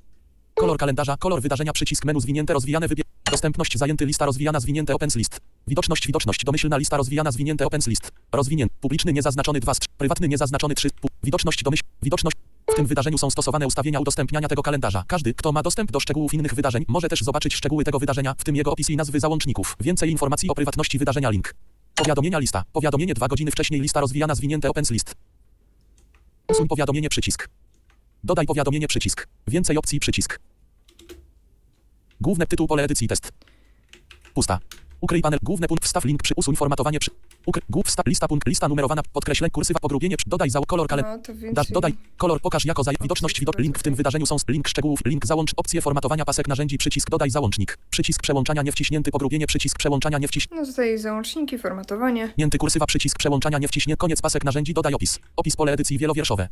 Kolor 0.54 0.78
kalendarza, 0.78 1.16
kolor 1.16 1.42
wydarzenia, 1.42 1.72
przycisk 1.72 2.04
menu 2.04 2.20
zwinięte, 2.20 2.52
rozwijane 2.52 2.88
wybieg. 2.88 3.06
Dostępność 3.32 3.78
zajęty 3.78 4.06
lista 4.06 4.26
rozwijana 4.26 4.60
zwinięte 4.60 4.94
opens 4.94 5.16
list. 5.16 5.40
Widoczność 5.66 6.06
widoczność 6.06 6.44
domyślna 6.44 6.76
lista 6.76 6.96
rozwijana 6.96 7.32
zwinięte 7.32 7.66
opens 7.66 7.86
list. 7.86 8.12
Rozwinięty. 8.32 8.74
Publiczny 8.80 9.12
niezaznaczony 9.12 9.60
2 9.60 9.74
z 9.74 9.78
3. 9.78 9.88
Prywatny 9.98 10.28
niezaznaczony 10.28 10.74
3. 10.74 10.88
Pu- 10.90 11.08
Widoczność 11.24 11.62
domyśl. 11.62 11.82
Widoczność. 12.02 12.36
W 12.72 12.74
tym 12.74 12.86
wydarzeniu 12.86 13.18
są 13.18 13.30
stosowane 13.30 13.66
ustawienia 13.66 14.00
udostępniania 14.00 14.48
tego 14.48 14.62
kalendarza. 14.62 15.04
Każdy, 15.06 15.34
kto 15.34 15.52
ma 15.52 15.62
dostęp 15.62 15.92
do 15.92 16.00
szczegółów 16.00 16.34
innych 16.34 16.54
wydarzeń, 16.54 16.84
może 16.88 17.08
też 17.08 17.20
zobaczyć 17.22 17.54
szczegóły 17.54 17.84
tego 17.84 17.98
wydarzenia, 17.98 18.34
w 18.38 18.44
tym 18.44 18.56
jego 18.56 18.72
opis 18.72 18.90
i 18.90 18.96
nazwy 18.96 19.20
załączników. 19.20 19.76
Więcej 19.80 20.10
informacji 20.10 20.48
o 20.48 20.54
prywatności 20.54 20.98
wydarzenia 20.98 21.30
link. 21.30 21.54
Powiadomienia 21.94 22.38
lista. 22.38 22.64
Powiadomienie 22.72 23.14
2 23.14 23.28
godziny 23.28 23.50
wcześniej 23.50 23.80
lista 23.80 24.00
rozwijana 24.00 24.34
zwinięte 24.34 24.70
opens 24.70 24.90
list. 24.90 25.14
Usuń 26.48 26.68
powiadomienie 26.68 27.08
przycisk. 27.08 27.48
Dodaj 28.24 28.46
powiadomienie 28.46 28.88
przycisk. 28.88 29.28
Więcej 29.48 29.76
opcji 29.76 30.00
przycisk. 30.00 30.38
Główne 32.22 32.46
tytuł 32.46 32.66
pole 32.66 32.82
edycji 32.82 33.08
test. 33.08 33.32
Pusta. 34.34 34.58
Ukryj 35.00 35.22
panel. 35.22 35.38
Główny 35.42 35.68
punkt. 35.68 35.84
Wstaw 35.84 36.04
link 36.04 36.22
przy 36.22 36.34
usuń 36.36 36.56
formatowanie 36.56 36.98
przy. 36.98 37.10
Ukryj. 37.46 37.62
Głów 37.70 37.86
wstaw 37.86 38.06
lista 38.06 38.28
punkt. 38.28 38.48
Lista 38.48 38.68
numerowana. 38.68 39.02
Podkreślę 39.12 39.50
kursywa 39.50 39.80
pogrubienie. 39.80 40.16
przy- 40.16 40.30
Dodaj 40.30 40.50
za 40.50 40.60
kolor 40.60 40.86
kale. 40.88 41.02
No 41.02 41.52
Da, 41.52 41.62
dodaj 41.70 41.94
kolor 42.16 42.40
pokaż 42.40 42.64
jako 42.64 42.84
za 42.84 42.92
widoczność 43.02 43.40
widok 43.40 43.58
link 43.58 43.78
w 43.78 43.82
tym 43.82 43.94
wydarzeniu 43.94 44.26
są 44.26 44.36
link 44.48 44.68
szczegółów 44.68 45.00
link 45.06 45.26
załącz 45.26 45.50
opcje 45.56 45.80
formatowania 45.80 46.24
pasek 46.24 46.48
narzędzi 46.48 46.78
przycisk 46.78 47.10
dodaj 47.10 47.30
załącznik 47.30 47.78
przycisk 47.90 48.22
przełączania 48.22 48.62
nie 48.62 48.72
wciśnięty 48.72 49.10
pogrubienie 49.10 49.46
przycisk 49.46 49.78
przełączania 49.78 50.18
nie 50.18 50.28
No 50.50 50.66
tutaj 50.66 50.98
załączniki, 50.98 51.58
formatowanie. 51.58 52.26
wciśnięty 52.28 52.58
kursywa 52.58 52.86
przycisk 52.86 53.18
przełączania 53.18 53.58
nie 53.58 53.68
wciśnięty 53.68 53.96
koniec 53.98 54.20
pasek 54.22 54.44
narzędzi 54.44 54.74
dodaj 54.74 54.94
opis 54.94 55.18
opis 55.36 55.56
pole 55.56 55.72
edycji 55.72 55.98
wielowierszowe 55.98 56.48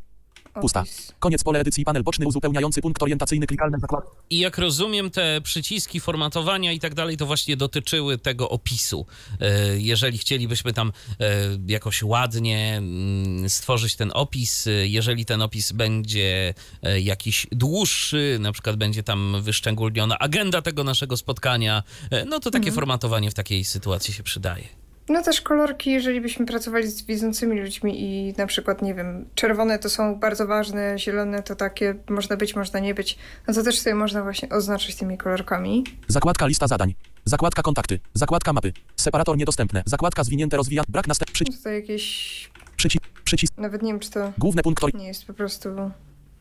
Pusta. 0.54 0.84
Koniec 1.18 1.44
pole 1.44 1.60
edycji 1.60 1.84
panel 1.84 2.02
boczny 2.02 2.26
uzupełniający 2.26 2.82
punkt 2.82 3.02
orientacyjny 3.02 3.46
klikalny 3.46 3.78
zakład 3.78 4.04
I 4.30 4.38
jak 4.38 4.58
rozumiem, 4.58 5.10
te 5.10 5.40
przyciski 5.40 6.00
formatowania 6.00 6.72
i 6.72 6.80
tak 6.80 6.94
dalej, 6.94 7.16
to 7.16 7.26
właśnie 7.26 7.56
dotyczyły 7.56 8.18
tego 8.18 8.48
opisu. 8.48 9.06
E, 9.40 9.78
Jeżeli 9.78 10.18
chcielibyśmy 10.18 10.72
tam 10.72 10.92
e, 11.20 11.32
jakoś 11.66 12.02
ładnie 12.02 12.76
mm, 12.76 13.50
stworzyć 13.50 13.96
ten 13.96 14.10
opis, 14.14 14.66
e, 14.66 14.70
jeżeli 14.70 15.24
ten 15.24 15.42
opis 15.42 15.72
będzie 15.72 16.54
jakiś 17.00 17.46
dłuższy, 17.52 18.36
na 18.40 18.52
przykład 18.52 18.76
będzie 18.76 19.02
tam 19.02 19.36
wyszczególniona 19.42 20.18
agenda 20.18 20.62
tego 20.62 20.84
naszego 20.84 21.16
spotkania, 21.16 21.82
no 22.26 22.40
to 22.40 22.50
takie 22.50 22.72
formatowanie 22.72 23.30
w 23.30 23.34
takiej 23.34 23.64
sytuacji 23.64 24.14
się 24.14 24.22
przydaje. 24.22 24.80
No 25.10 25.22
też 25.22 25.40
kolorki, 25.40 25.90
jeżeli 25.90 26.20
byśmy 26.20 26.46
pracowali 26.46 26.88
z 26.88 27.02
widzącymi 27.02 27.60
ludźmi 27.60 28.02
i 28.02 28.34
na 28.38 28.46
przykład, 28.46 28.82
nie 28.82 28.94
wiem, 28.94 29.28
czerwone 29.34 29.78
to 29.78 29.90
są 29.90 30.14
bardzo 30.16 30.46
ważne, 30.46 30.98
zielone 30.98 31.42
to 31.42 31.56
takie 31.56 31.94
można 32.10 32.36
być, 32.36 32.56
można 32.56 32.80
nie 32.80 32.94
być, 32.94 33.18
no 33.48 33.54
to 33.54 33.62
też 33.62 33.78
sobie 33.78 33.94
można 33.94 34.22
właśnie 34.22 34.48
oznaczyć 34.48 34.96
tymi 34.96 35.18
kolorkami. 35.18 35.84
zakładka 36.08 36.46
lista 36.46 36.66
zadań. 36.66 36.94
Zakładka 37.24 37.62
kontakty. 37.62 38.00
Zakładka 38.14 38.52
mapy. 38.52 38.72
Separator 38.96 39.36
niedostępne. 39.36 39.82
Zakładka 39.86 40.24
zwinięte 40.24 40.56
rozwija. 40.56 40.82
Brak 40.88 41.08
następ 41.08 41.28
No 41.30 41.34
przycisk 41.34 41.58
tutaj 41.58 41.74
jakieś, 41.74 42.50
przycisk 42.76 43.04
przycisk 43.24 43.52
nawet 43.58 43.82
nie 43.82 43.92
wiem, 43.92 44.00
czy 44.00 44.10
to 44.10 44.32
główny 44.38 44.62
punkt 44.62 44.82
ori- 44.82 44.94
nie 44.98 45.06
jest 45.06 45.24
po 45.26 45.34
prostu 45.34 45.68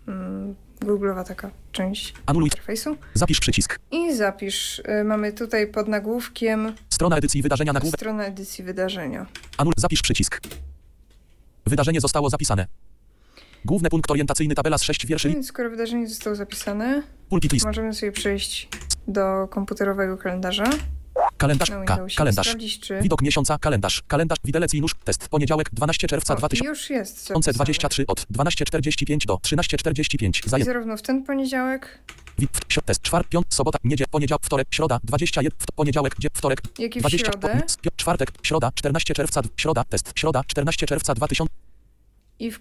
mm, 0.07 0.55
Google'owa 0.81 1.23
taka 1.23 1.51
część 1.71 2.13
anuluj 2.25 2.47
interfejsu. 2.47 2.97
zapisz 3.13 3.39
przycisk 3.39 3.79
I 3.91 4.13
zapisz, 4.15 4.79
y, 4.79 5.03
mamy 5.03 5.33
tutaj 5.33 5.67
pod 5.67 5.87
nagłówkiem 5.87 6.73
strona 6.89 7.17
edycji 7.17 7.41
wydarzenia 7.41 7.73
nagłówek 7.73 7.99
stronę 7.99 8.25
edycji 8.25 8.63
wydarzenia. 8.63 9.25
Anul, 9.57 9.73
zapisz 9.77 10.01
przycisk. 10.01 10.41
Wydarzenie 11.65 12.01
zostało 12.01 12.29
zapisane. 12.29 12.67
Główny 13.65 13.89
punkt 13.89 14.11
orientacyjny 14.11 14.55
tabela 14.55 14.77
z 14.77 14.83
6 14.83 15.05
wierszy. 15.05 15.29
Więc 15.29 15.47
skoro 15.47 15.69
wydarzenie 15.69 16.07
zostało 16.07 16.35
zapisane, 16.35 17.03
Pulpit 17.29 17.53
list. 17.53 17.65
możemy 17.65 17.93
sobie 17.93 18.11
przejść 18.11 18.69
do 19.07 19.47
komputerowego 19.47 20.17
kalendarza. 20.17 20.69
Kalendarz. 21.39 21.69
K. 21.85 21.97
Kalendarz. 22.17 22.55
czy... 22.81 23.01
Widok 23.01 23.21
miesiąca. 23.21 23.57
Kalendarz. 23.57 24.03
Kalendarz. 24.07 24.37
Widelec 24.45 24.73
i 24.73 24.81
nóż. 24.81 24.95
Test. 25.03 25.29
Poniedziałek 25.29 25.69
12 25.73 26.07
czerwca 26.07 26.33
O, 26.33 26.37
i 26.37 26.39
2023 26.39 26.65
już 26.69 26.89
jest 26.89 27.27
zapisane. 27.27 28.05
od 28.07 28.19
12.45 28.19 29.25
do 29.25 29.35
13.45. 29.35 30.45
I 30.47 30.49
Zajęty. 30.49 30.71
zarówno 30.73 30.97
w 30.97 31.01
ten 31.01 31.23
poniedziałek, 31.23 31.99
Wi- 32.39 32.47
w- 32.47 32.67
śro- 32.73 32.81
Test. 32.85 33.01
Czwartek, 33.01 33.29
piąt, 33.29 33.45
sobota, 33.49 33.79
niedziela, 33.83 34.07
poniedziałek, 34.11 34.43
wtorek, 34.45 34.67
środa, 34.71 34.99
21, 35.03 35.51
w- 35.59 35.71
poniedziałek, 35.75 36.15
gdzie, 36.15 36.29
wtorek, 36.33 36.61
Jaki 36.79 36.99
w 36.99 37.01
20, 37.03 37.31
środę? 37.31 37.47
po- 37.49 37.81
pi- 37.81 37.89
czwartek, 37.95 38.31
środa, 38.43 38.71
14 38.75 39.13
czerwca, 39.13 39.41
środa, 39.57 39.83
test, 39.83 40.11
środa, 40.15 40.43
14 40.47 40.85
czerwca 40.87 41.13
2000, 41.15 41.53
I 42.39 42.51
w 42.51 42.59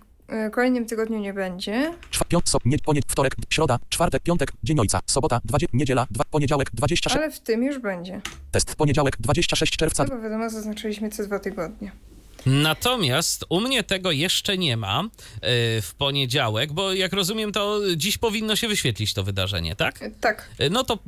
kolejnym 0.53 0.87
tygodniu 0.87 1.19
nie 1.19 1.33
będzie. 1.33 1.95
czwa- 2.11 2.25
piąt, 2.25 2.49
so, 2.49 2.59
nie, 2.65 2.79
ponie, 2.79 3.01
wtorek, 3.09 3.35
środa, 3.51 3.79
czwartek, 3.89 4.23
piątek, 4.23 4.53
dzień 4.65 4.81
ojca, 4.81 5.01
sobota, 5.07 5.41
20, 5.45 5.77
niedziela, 5.77 6.07
dwa, 6.11 6.25
poniedziałek, 6.31 6.71
26, 6.75 7.17
Ale 7.17 7.31
w 7.31 7.41
tym 7.41 7.63
już 7.65 7.79
będzie. 7.79 8.21
test, 8.53 8.75
poniedziałek, 8.77 9.17
26 9.21 9.77
czerwca, 9.77 10.05
No 10.05 10.17
bo 10.17 10.23
wiadomo, 10.23 10.51
zaznaczyliśmy 10.51 11.11
co 11.11 11.25
dwa 11.25 11.39
tygodnie. 11.39 11.93
Natomiast 12.47 13.45
u 13.49 13.61
mnie 13.61 13.83
tego 13.83 14.13
jeszcze 14.13 14.59
nie 14.59 14.77
ma 14.77 15.01
e, 15.01 15.09
w 15.83 15.95
poniedziałek, 15.99 16.73
bo 16.73 16.93
jak 16.93 17.13
rozumiem, 17.13 17.53
to 17.53 17.81
dziś 17.97 18.19
powinno 18.19 18.57
się 18.57 18.69
wyświetlić 18.69 19.15
to 19.15 19.25
wydarzenie, 19.25 19.77
tak? 19.77 20.03
E, 20.03 20.11
Tak, 20.11 20.51
E, 20.59 20.71
No 20.71 20.85
to 20.85 20.99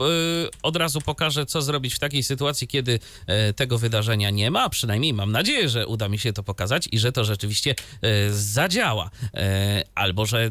od 0.62 0.76
razu 0.76 1.00
pokażę, 1.00 1.46
co 1.46 1.62
zrobić 1.62 1.94
w 1.94 1.98
takiej 1.98 2.22
sytuacji, 2.22 2.68
kiedy 2.68 2.98
tego 3.56 3.78
wydarzenia 3.78 4.30
nie 4.30 4.50
ma. 4.50 4.68
Przynajmniej 4.68 5.12
mam 5.12 5.32
nadzieję, 5.32 5.68
że 5.68 5.86
uda 5.86 6.08
mi 6.08 6.18
się 6.18 6.32
to 6.32 6.42
pokazać 6.42 6.88
i 6.92 6.98
że 6.98 7.12
to 7.12 7.24
rzeczywiście 7.24 7.74
zadziała. 8.30 9.10
Albo 9.94 10.26
że 10.26 10.50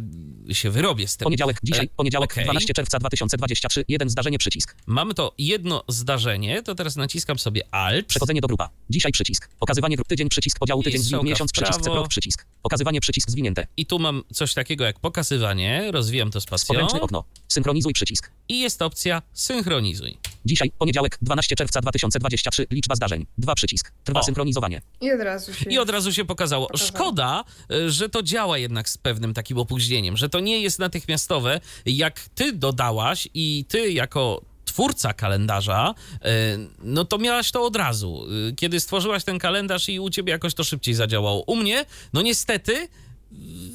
się 0.52 0.70
wyrobię 0.70 1.08
z 1.08 1.18
tym. 1.18 1.24
Poniedziałek, 1.24 1.58
dzisiaj, 1.64 1.90
poniedziałek, 1.96 2.32
okej. 2.32 2.44
12 2.44 2.74
czerwca 2.74 3.00
2023, 3.00 3.86
jeden 3.88 4.10
zdarzenie, 4.10 4.38
przycisk. 4.38 4.76
Mam 4.86 5.14
to 5.14 5.34
jedno 5.38 5.84
zdarzenie, 5.88 6.64
to 6.64 6.76
teraz 6.76 6.96
naciskam 6.96 7.40
sobie 7.40 7.62
Alt. 7.72 8.06
Przechodzenie 8.06 8.42
do 8.42 8.48
grupa. 8.48 8.70
Dzisiaj 8.90 9.12
przycisk. 9.12 9.50
Pokazywanie 9.60 9.96
grup 9.96 10.08
tydzień, 10.08 10.30
przycisk 10.30 10.60
podziału 10.70 10.84
tydzień, 10.84 11.20
dni, 11.20 11.30
miesiąc, 11.30 11.52
przycisk, 11.52 11.82
prawo. 11.82 11.96
rok, 11.96 12.08
przycisk. 12.08 12.46
Pokazywanie, 12.62 13.02
przycisk 13.02 13.30
zwinięte. 13.30 13.68
I 13.78 13.86
tu 13.86 14.00
mam 14.00 14.24
coś 14.34 14.54
takiego 14.54 14.84
jak 14.86 15.00
pokazywanie. 15.00 15.92
Rozwijam 15.92 16.32
to 16.32 16.42
spacją. 16.42 16.68
Podręczne 16.68 17.02
okno. 17.02 17.24
Synchronizuj 17.48 17.94
przycisk. 17.94 18.32
I 18.50 18.60
jest 18.60 18.82
opcja 18.82 19.22
synchronizuj. 19.34 20.18
Dzisiaj, 20.46 20.72
poniedziałek, 20.78 21.18
12 21.22 21.56
czerwca 21.56 21.82
2023, 21.82 22.68
liczba 22.72 22.96
zdarzeń. 22.96 23.26
Dwa 23.38 23.56
przycisk. 23.56 23.92
Trwa 24.04 24.20
O. 24.20 24.24
synchronizowanie. 24.24 24.82
i 25.02 25.12
od 25.12 25.22
razu 25.22 25.54
się. 25.54 25.70
I 25.70 25.78
od 25.78 25.90
razu 25.90 26.14
się 26.14 26.26
pokazało. 26.26 26.68
Pokazało. 26.68 26.88
Szkoda, 26.88 27.44
y, 27.72 27.92
że 27.92 28.10
to 28.10 28.24
działa 28.24 28.58
jednak 28.58 28.90
z 28.90 28.98
pewnym 28.98 29.34
takim 29.34 29.58
opóźnieniem, 29.58 30.18
że 30.18 30.30
to 30.30 30.40
nie 30.40 30.62
jest 30.62 30.80
natychmiastowe. 30.80 31.62
Jak 31.86 32.20
ty 32.36 32.54
dodałaś 32.54 33.28
i 33.34 33.66
ty 33.68 33.92
jako 33.92 34.42
twórca 34.80 35.14
kalendarza, 35.14 35.94
y, 36.16 36.20
no 36.84 37.06
to 37.06 37.18
miałaś 37.18 37.52
to 37.52 37.64
od 37.64 37.76
razu. 37.76 38.26
Y, 38.50 38.56
Kiedy 38.56 38.80
stworzyłaś 38.80 39.24
ten 39.24 39.40
kalendarz 39.40 39.90
i 39.90 40.00
u 40.00 40.10
ciebie 40.10 40.32
jakoś 40.32 40.54
to 40.54 40.64
szybciej 40.64 40.94
zadziałało. 40.94 41.44
U 41.48 41.56
mnie, 41.56 41.86
no 42.14 42.22
niestety, 42.22 42.88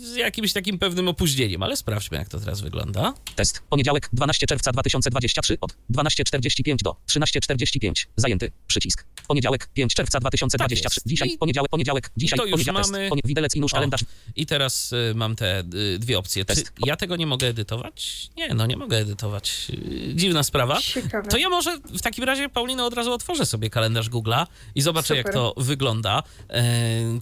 z 0.02 0.16
jakimś 0.16 0.52
takim 0.52 0.78
pewnym 0.78 1.08
opóźnieniem, 1.08 1.62
ale 1.62 1.76
sprawdźmy, 1.76 2.18
jak 2.18 2.28
to 2.28 2.40
teraz 2.40 2.60
wygląda. 2.60 3.14
Test. 3.36 3.62
Poniedziałek, 3.70 4.08
12 4.12 4.46
czerwca 4.46 4.72
2023 4.72 5.56
od 5.60 5.76
12.45 5.92 6.76
do 6.82 6.96
13.45. 7.10 8.06
Zajęty. 8.16 8.52
Przycisk. 8.66 9.04
Poniedziałek, 9.28 9.68
5 9.74 9.94
czerwca 9.94 10.20
2023. 10.20 11.00
Tak. 11.00 11.08
Dzisiaj, 11.08 11.28
I- 11.28 11.38
poniedziałek, 11.38 11.70
poniedziałek, 11.70 12.10
dzisiaj, 12.16 12.38
to 12.38 12.44
już 12.44 12.50
poniedziałek, 12.52 12.86
mamy-. 12.86 13.08
Ponie, 13.08 13.22
widelec 13.24 13.54
i 13.56 13.60
nóż, 13.60 13.72
O. 13.72 13.76
kalendarz. 13.76 14.00
I 14.36 14.46
teraz 14.46 14.92
y, 14.92 15.12
mam 15.14 15.36
te 15.36 15.60
y, 15.74 15.98
dwie 15.98 16.18
opcje. 16.18 16.44
Czy 16.44 16.54
Test. 16.54 16.72
ja 16.86 16.96
tego 16.96 17.16
nie 17.16 17.26
mogę 17.26 17.46
edytować? 17.46 18.28
Nie, 18.36 18.54
no 18.54 18.66
nie 18.66 18.76
mogę 18.76 18.98
edytować. 18.98 19.66
Y, 20.10 20.14
Dziwna 20.14 20.42
sprawa. 20.42 20.80
Ciekawe. 20.80 21.28
To 21.28 21.36
ja 21.36 21.48
może 21.48 21.78
w 21.78 22.00
takim 22.02 22.24
razie, 22.24 22.48
Paulina, 22.48 22.86
od 22.86 22.94
razu 22.94 23.12
otworzę 23.12 23.46
sobie 23.46 23.70
kalendarz 23.70 24.10
Google'a 24.10 24.46
i 24.74 24.82
zobaczę, 24.82 25.06
Super. 25.08 25.24
jak 25.24 25.32
to 25.34 25.54
wygląda. 25.56 26.22
E, 26.50 26.64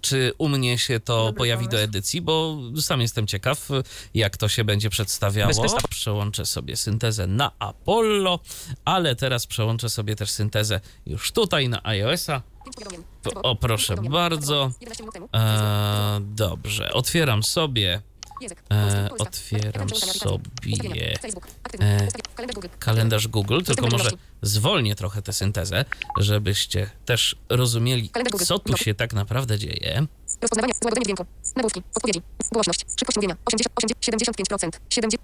czy 0.00 0.32
u 0.38 0.48
mnie 0.48 0.78
się 0.78 1.00
to 1.00 1.24
Dobry 1.24 1.38
pojawi 1.38 1.64
do 1.64 1.70
pomysł. 1.70 1.84
edycji, 1.84 2.20
bo 2.20 2.31
sam 2.80 3.00
jestem 3.00 3.26
ciekaw, 3.26 3.68
jak 4.14 4.36
to 4.36 4.48
się 4.48 4.64
będzie 4.64 4.90
przedstawiało. 4.90 5.66
Przełączę 5.90 6.46
sobie 6.46 6.76
syntezę 6.76 7.26
na 7.26 7.52
Apollo, 7.58 8.40
ale 8.84 9.16
teraz 9.16 9.46
przełączę 9.46 9.88
sobie 9.88 10.16
też 10.16 10.30
syntezę 10.30 10.80
już 11.06 11.32
tutaj 11.32 11.68
na 11.68 11.84
iOS-a. 11.84 12.42
O, 13.42 13.56
proszę 13.56 13.94
bardzo. 13.96 14.70
11 14.80 15.02
minut 15.02 15.14
temu. 15.14 15.28
E, 15.34 16.20
dobrze, 16.20 16.92
otwieram 16.92 17.42
sobie. 17.42 18.02
E, 18.72 19.08
otwieram 19.18 19.88
sobie, 19.90 21.18
e. 21.80 22.08
Kalendarz 22.78 23.28
Google. 23.28 23.62
tylko 23.62 23.86
może 23.86 24.10
zwolnię 24.42 24.94
trochę 24.94 25.22
tę 25.22 25.32
syntezę, 25.32 25.84
żebyście 26.18 26.90
też 27.04 27.36
rozumieli, 27.48 28.10
co 28.44 28.58
tu 28.58 28.76
się 28.76 28.94
tak 28.94 29.12
naprawdę 29.12 29.58
dzieje. 29.58 30.06
Rozpoznawanie. 30.42 30.72
Złagodzenie 30.82 31.04
dźwięku. 31.04 31.26
Nagłówki. 31.56 31.82
Odpowiedzi. 31.94 32.22
Głośność. 32.52 32.80
Szybkość 32.98 33.16
mówienia. 33.16 33.36
80, 33.44 33.72
80, 33.76 34.36
75%. 34.70 34.70
70, 34.90 35.22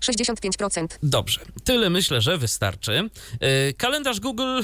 65%. 0.51 0.87
Dobrze, 1.03 1.41
tyle 1.65 1.91
myślę, 1.91 2.21
że 2.21 2.39
wystarczy. 2.39 3.11
E, 3.41 3.73
kalendarz 3.73 4.21
Google 4.21 4.43
e, 4.61 4.63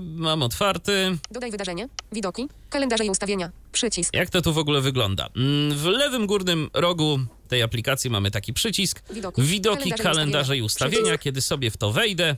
mam 0.00 0.42
otwarty. 0.42 1.18
Dodaj 1.30 1.50
wydarzenie. 1.50 1.88
Widoki. 2.12 2.48
Kalendarze 2.70 3.04
i 3.04 3.10
ustawienia. 3.10 3.50
Przycisk. 3.72 4.14
Jak 4.14 4.30
to 4.30 4.42
tu 4.42 4.52
w 4.52 4.58
ogóle 4.58 4.80
wygląda? 4.80 5.28
Mm, 5.36 5.78
W 5.78 5.84
lewym 5.84 6.26
górnym 6.26 6.70
rogu 6.74 7.18
tej 7.48 7.62
aplikacji 7.62 8.10
mamy 8.10 8.30
taki 8.30 8.52
przycisk. 8.52 9.02
Widoki. 9.10 9.42
Widoki, 9.42 9.76
Kalendarze 9.90 10.02
i 10.02 10.04
kalendarze 10.14 10.56
i 10.56 10.62
ustawienia. 10.62 10.98
ustawienia. 10.98 11.18
Kiedy 11.18 11.40
sobie 11.42 11.70
w 11.70 11.76
to 11.76 11.92
wejdę, 11.92 12.36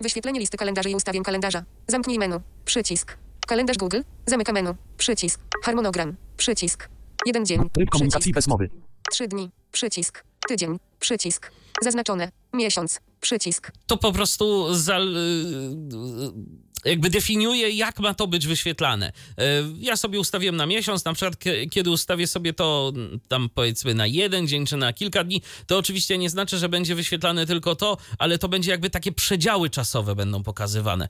Wyświetlenie 0.00 0.40
listy 0.40 0.56
kalendarzy 0.56 0.90
i 0.90 0.94
ustawień 0.94 1.22
kalendarza. 1.22 1.64
Zamknij 1.88 2.18
menu. 2.18 2.40
Przycisk. 2.64 3.16
Kalendarz 3.46 3.76
Google. 3.78 4.00
Zamyka 4.26 4.52
menu. 4.52 4.74
Przycisk. 4.96 5.40
Harmonogram. 5.64 6.16
Przycisk. 6.36 6.88
Jeden 7.26 7.46
dzień. 7.46 7.70
tryb 7.72 7.90
komunikacji 7.90 8.32
bez 8.32 8.46
mowy, 8.48 8.70
Trzy 9.12 9.28
dni. 9.28 9.50
Przycisk. 9.72 10.24
Tydzień. 10.48 10.78
Przycisk. 11.00 11.50
Zaznaczone. 11.82 12.32
Miesiąc. 12.52 13.00
Przycisk. 13.20 13.72
to 13.86 13.96
po 13.96 14.12
prostu 14.12 14.74
zal, 14.74 15.14
jakby 16.84 17.10
definiuje, 17.10 17.70
jak 17.70 17.98
ma 18.00 18.14
to 18.14 18.26
być 18.26 18.46
wyświetlane. 18.46 19.12
E, 19.38 19.42
Ja 19.78 19.96
sobie 19.96 20.20
ustawiłem 20.20 20.56
na 20.56 20.66
miesiąc, 20.66 21.04
na 21.04 21.12
przykład 21.12 21.38
kie- 21.38 21.66
kiedy 21.70 21.90
ustawię 21.90 22.26
sobie 22.26 22.52
to 22.52 22.92
mm, 22.96 23.20
tam 23.28 23.48
powiedzmy 23.54 23.94
na 23.94 24.06
jeden 24.06 24.48
dzień 24.48 24.66
czy 24.66 24.76
na 24.76 24.92
kilka 24.92 25.24
dni, 25.24 25.42
to 25.66 25.78
oczywiście 25.78 26.18
nie 26.18 26.30
znaczy, 26.30 26.58
że 26.58 26.68
będzie 26.68 26.94
wyświetlane 26.94 27.46
tylko 27.46 27.74
to, 27.76 27.96
ale 28.18 28.38
to 28.38 28.48
będzie 28.48 28.70
jakby 28.70 28.90
takie 28.90 29.12
przedziały 29.12 29.70
czasowe 29.70 30.14
będą 30.14 30.42
pokazywane. 30.42 31.08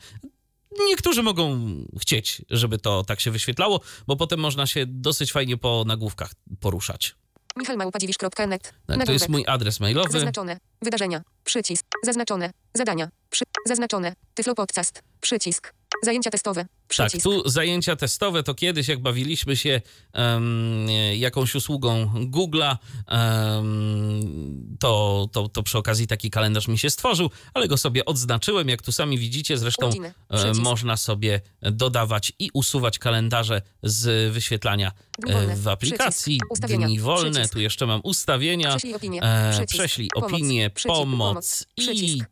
Niektórzy 0.88 1.22
mogą 1.22 1.58
chcieć, 2.00 2.42
żeby 2.50 2.78
to 2.78 3.04
tak 3.04 3.20
się 3.20 3.30
wyświetlało, 3.30 3.80
bo 4.06 4.16
potem 4.16 4.40
można 4.40 4.66
się 4.66 4.86
dosyć 4.86 5.32
fajnie 5.32 5.56
po 5.56 5.84
nagłówkach 5.86 6.30
poruszać. 6.60 7.14
michalmałpadziwisz.net. 7.56 8.74
Tak, 8.86 9.06
to 9.06 9.12
jest 9.12 9.28
mój 9.28 9.44
adres 9.46 9.80
mailowy. 9.80 10.12
Zaznaczone. 10.12 10.58
Wydarzenia. 10.82 11.22
Przycisk. 11.44 11.86
Zaznaczone. 12.02 12.52
Zadania. 12.74 13.08
Przy... 13.30 13.44
Zaznaczone. 13.66 14.14
Tyflo 14.34 14.54
podcast. 14.54 15.02
Przycisk. 15.20 15.74
Zajęcia 16.02 16.30
testowe. 16.30 16.66
Tak, 16.96 17.12
tu 17.22 17.48
zajęcia 17.48 17.96
testowe 17.96 18.42
to 18.42 18.54
kiedyś, 18.54 18.88
jak 18.88 19.00
bawiliśmy 19.00 19.56
się 19.56 19.80
em, 20.12 20.86
jakąś 21.16 21.54
usługą 21.54 22.06
Google'a, 22.14 22.76
em, 23.06 24.76
to, 24.80 25.28
to, 25.32 25.48
to 25.48 25.62
przy 25.62 25.78
okazji 25.78 26.06
taki 26.06 26.30
kalendarz 26.30 26.68
mi 26.68 26.78
się 26.78 26.90
stworzył, 26.90 27.30
ale 27.54 27.68
go 27.68 27.76
sobie 27.76 28.04
odznaczyłem. 28.04 28.68
Jak 28.68 28.82
tu 28.82 28.92
sami 28.92 29.18
widzicie, 29.18 29.58
zresztą 29.58 29.90
e, 30.30 30.52
można 30.54 30.96
sobie 30.96 31.40
dodawać 31.62 32.32
i 32.38 32.50
usuwać 32.54 32.98
kalendarze 32.98 33.62
z 33.82 34.32
wyświetlania 34.32 34.92
e, 35.28 35.56
w 35.56 35.68
aplikacji. 35.68 36.40
Dni 36.68 37.00
wolne, 37.00 37.30
Przycisk. 37.30 37.52
tu 37.52 37.60
jeszcze 37.60 37.86
mam 37.86 38.00
ustawienia, 38.04 38.70
Prześlij 38.70 38.94
opinię. 38.94 39.22
e, 39.22 39.66
prześlij 39.66 40.08
Pomoc. 40.14 40.70
Przycisk. 40.74 40.88
pomoc 40.94 41.66
i. 41.76 42.22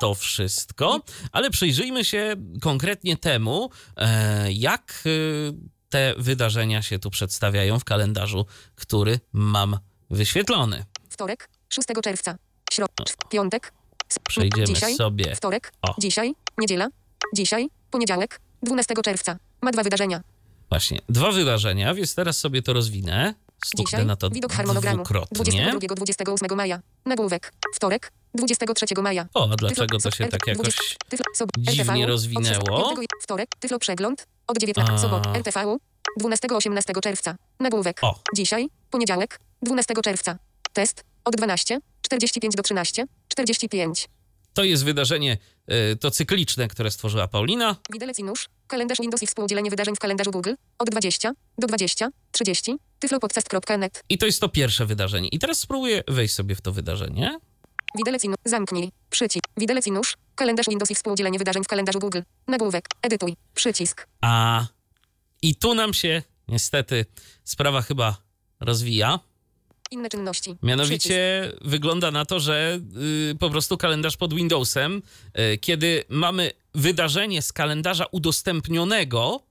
to 0.00 0.14
wszystko, 0.14 1.00
ale 1.32 1.50
przyjrzyjmy 1.50 2.04
się 2.04 2.36
konkretnie 2.60 3.16
temu, 3.16 3.70
e, 3.96 4.52
jak 4.52 5.02
y, 5.06 5.52
te 5.88 6.14
wydarzenia 6.18 6.82
się 6.82 6.98
tu 6.98 7.10
przedstawiają 7.10 7.78
w 7.78 7.84
kalendarzu, 7.84 8.46
który 8.74 9.20
mam 9.32 9.78
wyświetlony. 10.10 10.84
Wtorek. 11.10 11.50
6 11.68 11.88
czerwca. 12.04 12.36
Środ... 12.72 12.90
Piątek. 13.30 13.72
S- 14.10 14.18
Przejdziemy 14.28 14.66
Dzisiaj. 14.66 14.94
sobie. 14.94 15.36
Wtorek. 15.36 15.72
O. 15.82 15.94
Dzisiaj. 15.98 16.34
Niedziela. 16.58 16.88
Dzisiaj. 17.34 17.68
Poniedziałek. 17.90 18.40
12 18.62 18.94
czerwca. 19.04 19.38
Ma 19.62 19.70
dwa 19.70 19.82
wydarzenia. 19.82 20.20
Właśnie, 20.68 21.00
dwa 21.08 21.30
wydarzenia, 21.32 21.94
więc 21.94 22.14
teraz 22.14 22.38
sobie 22.38 22.62
to 22.62 22.72
rozwinę. 22.72 23.34
Stuknę 23.64 23.84
Dzisiaj. 23.84 24.06
na 24.06 24.16
to 24.16 24.30
Widok 24.30 24.52
harmonogramu. 24.52 24.96
dwukrotnie. 25.04 25.72
22-28 25.78 26.56
maja. 26.56 26.80
Nagłówek. 27.06 27.52
Wtorek. 27.74 28.12
23 28.34 28.84
maja. 29.02 29.26
O, 29.34 29.50
a 29.52 29.56
dlaczego 29.56 29.98
to 29.98 30.10
się 30.10 30.28
tak 30.28 30.40
20 30.40 30.50
jakoś... 30.50 30.96
Dziwnie 31.58 32.06
rozwinęło? 32.06 32.88
od 32.90 32.94
5 32.96 33.06
Wtorek, 33.22 33.48
Tyflo 33.60 33.78
Przegląd, 33.78 34.26
od 34.46 34.58
19, 34.58 34.92
A. 34.94 34.98
sobot, 34.98 35.26
LTV, 35.26 35.76
12-18 36.20 37.00
czerwca, 37.00 37.36
nagłówek, 37.60 37.98
O. 38.02 38.20
dzisiaj, 38.36 38.68
poniedziałek, 38.90 39.40
12 39.62 39.94
czerwca, 40.04 40.38
test, 40.72 41.04
od 41.24 41.36
12, 41.36 41.80
45 42.02 42.54
do 42.54 42.62
13, 42.62 43.04
45, 43.28 44.08
To 44.54 44.64
jest 44.64 44.84
wydarzenie, 44.84 45.38
y, 45.92 45.96
to 45.96 46.10
cykliczne, 46.10 46.68
które 46.68 46.90
stworzyła 46.90 47.28
Paulina. 47.28 47.76
widelec 47.92 48.18
i 48.18 48.24
nóż, 48.24 48.48
kalendarz 48.70 48.98
Windows 49.00 49.22
i 49.22 49.26
współdzielenie 49.26 49.70
wydarzeń 49.70 49.96
w 49.96 49.98
kalendarzu 49.98 50.30
Google, 50.30 50.52
od 50.78 50.90
20 50.90 51.32
do 51.58 51.66
20, 51.66 52.08
30, 52.32 52.76
tyflopodcast.net, 52.98 54.04
I 54.08 54.18
to 54.18 54.26
jest 54.26 54.40
to 54.40 54.48
pierwsze 54.48 54.86
wydarzenie. 54.86 55.28
I 55.28 55.38
teraz 55.38 55.58
spróbuję 55.58 56.02
wejść 56.08 56.34
sobie 56.34 56.54
w 56.54 56.60
to 56.60 56.72
wydarzenie. 56.72 57.38
Widelec 57.96 58.24
i 58.24 58.28
nóż. 58.28 58.36
Zamknij. 58.44 58.92
Przycisk. 59.10 59.44
Widelec 59.56 59.86
i 59.86 59.92
nóż. 59.92 60.16
Kalendarz 60.34 60.66
Windows 60.66 60.90
i 60.90 60.94
współdzielenie 60.94 61.38
wydarzeń 61.38 61.64
w 61.64 61.66
kalendarzu 61.66 61.98
Google. 61.98 62.20
Nagłówek. 62.48 62.88
Edytuj. 63.02 63.36
Przycisk. 63.54 64.06
A 64.20 64.66
i 65.42 65.54
tu 65.54 65.74
nam 65.74 65.94
się 65.94 66.22
niestety 66.48 67.06
sprawa 67.44 67.82
chyba 67.82 68.16
rozwija. 68.60 69.20
Inne 69.90 70.08
czynności. 70.08 70.56
Mianowicie 70.62 71.52
wygląda 71.60 72.10
na 72.10 72.24
to, 72.24 72.40
że 72.40 72.80
y, 73.32 73.34
po 73.38 73.50
prostu 73.50 73.76
kalendarz 73.76 74.16
pod 74.16 74.34
Windowsem, 74.34 75.02
y, 75.38 75.58
kiedy 75.58 76.04
mamy 76.08 76.52
wydarzenie 76.74 77.42
z 77.42 77.52
kalendarza 77.52 78.04
udostępnionego, 78.12 79.42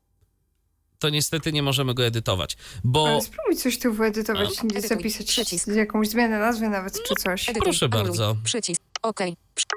to 0.99 1.09
niestety 1.09 1.51
nie 1.51 1.63
możemy 1.63 1.93
go 1.93 2.05
edytować, 2.05 2.57
bo 2.83 3.07
Ale 3.07 3.21
spróbuj 3.21 3.55
coś 3.55 3.79
tu 3.79 3.93
wyedytować, 3.93 4.49
No. 4.57 4.63
Edytuj. 4.69 4.89
zapisać 4.89 5.27
Przycisk. 5.27 5.67
jakąś 5.67 6.09
zmianę 6.09 6.39
nazwy 6.39 6.69
nawet, 6.69 7.03
czy 7.03 7.15
coś. 7.15 7.49
Edytuj. 7.49 7.63
Proszę 7.63 7.85
Anuluj. 7.85 8.03
bardzo. 8.07 8.35
Przycisk. 8.43 8.81
OK. 9.01 9.19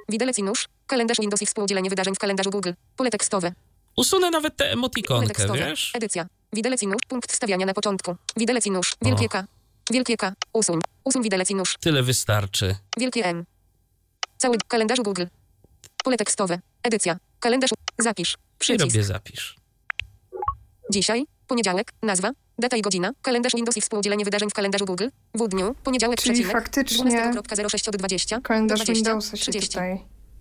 Widelec 0.08 0.38
i 0.38 0.42
nóż. 0.42 0.68
Kalendarz 0.86 1.18
Windows 1.20 1.42
i 1.42 1.46
współdzielenie 1.46 1.90
wydarzeń 1.90 2.14
w 2.14 2.18
kalendarzu 2.18 2.50
Google. 2.50 2.70
Pole 2.96 3.10
tekstowe. 3.10 3.52
usunę 3.96 4.30
nawet 4.30 4.56
tę 4.56 4.72
emotikonkę, 4.72 5.26
tekstowe. 5.34 5.58
wiesz? 5.58 5.90
Edycja. 5.94 6.26
Widelec 6.52 6.82
i 6.82 6.86
nóż. 6.86 7.00
Punkt 7.08 7.32
wstawiania 7.32 7.66
na 7.66 7.74
początku. 7.74 8.16
Widelec 8.36 8.66
i 8.66 8.70
nóż. 8.70 8.94
Wielkie 9.02 9.26
O. 9.26 9.28
K. 9.28 9.44
Wielkie 9.90 10.16
K. 10.16 10.32
Usuń. 10.52 10.80
Usuń 11.04 11.22
widelec 11.22 11.50
i 11.50 11.54
nóż. 11.54 11.76
Tyle 11.80 12.02
wystarczy. 12.02 12.76
Wielkie 12.98 13.24
M. 13.24 13.44
Cały 14.38 14.56
kalendarzu 14.68 15.02
Google. 15.02 15.24
Pole 16.04 16.16
tekstowe. 16.16 16.60
Edycja. 16.82 17.16
Kalendarz. 17.42 17.70
Zapisz. 17.98 18.34
I 18.34 18.36
Przycisk. 18.58 18.84
robię 18.94 19.02
zapisz. 19.04 19.56
Dzisiaj. 20.90 21.24
Poniedziałek. 21.46 21.92
Nazwa. 22.02 22.30
Data 22.58 22.76
i 22.76 22.82
godzina. 22.82 23.12
Kalendarz 23.22 23.52
Windows 23.54 23.76
i 23.76 23.80
współdzielenie 23.80 24.24
wydarzeń 24.24 24.50
w 24.50 24.54
kalendarzu 24.54 24.84
Google. 24.86 25.08
W 25.34 25.48
dniu. 25.48 25.74
Poniedziałek. 25.84 26.20
Czyli 26.20 26.34
przecinek. 26.34 26.52
faktycznie 26.52 27.32
12.06 27.34 27.88
od 27.88 27.96
20. 27.96 28.40
kalendarz 28.40 28.78
20, 28.78 28.94
Windowsa 28.94 29.36
się 29.36 29.42
30. 29.42 29.68
tutaj 29.68 29.98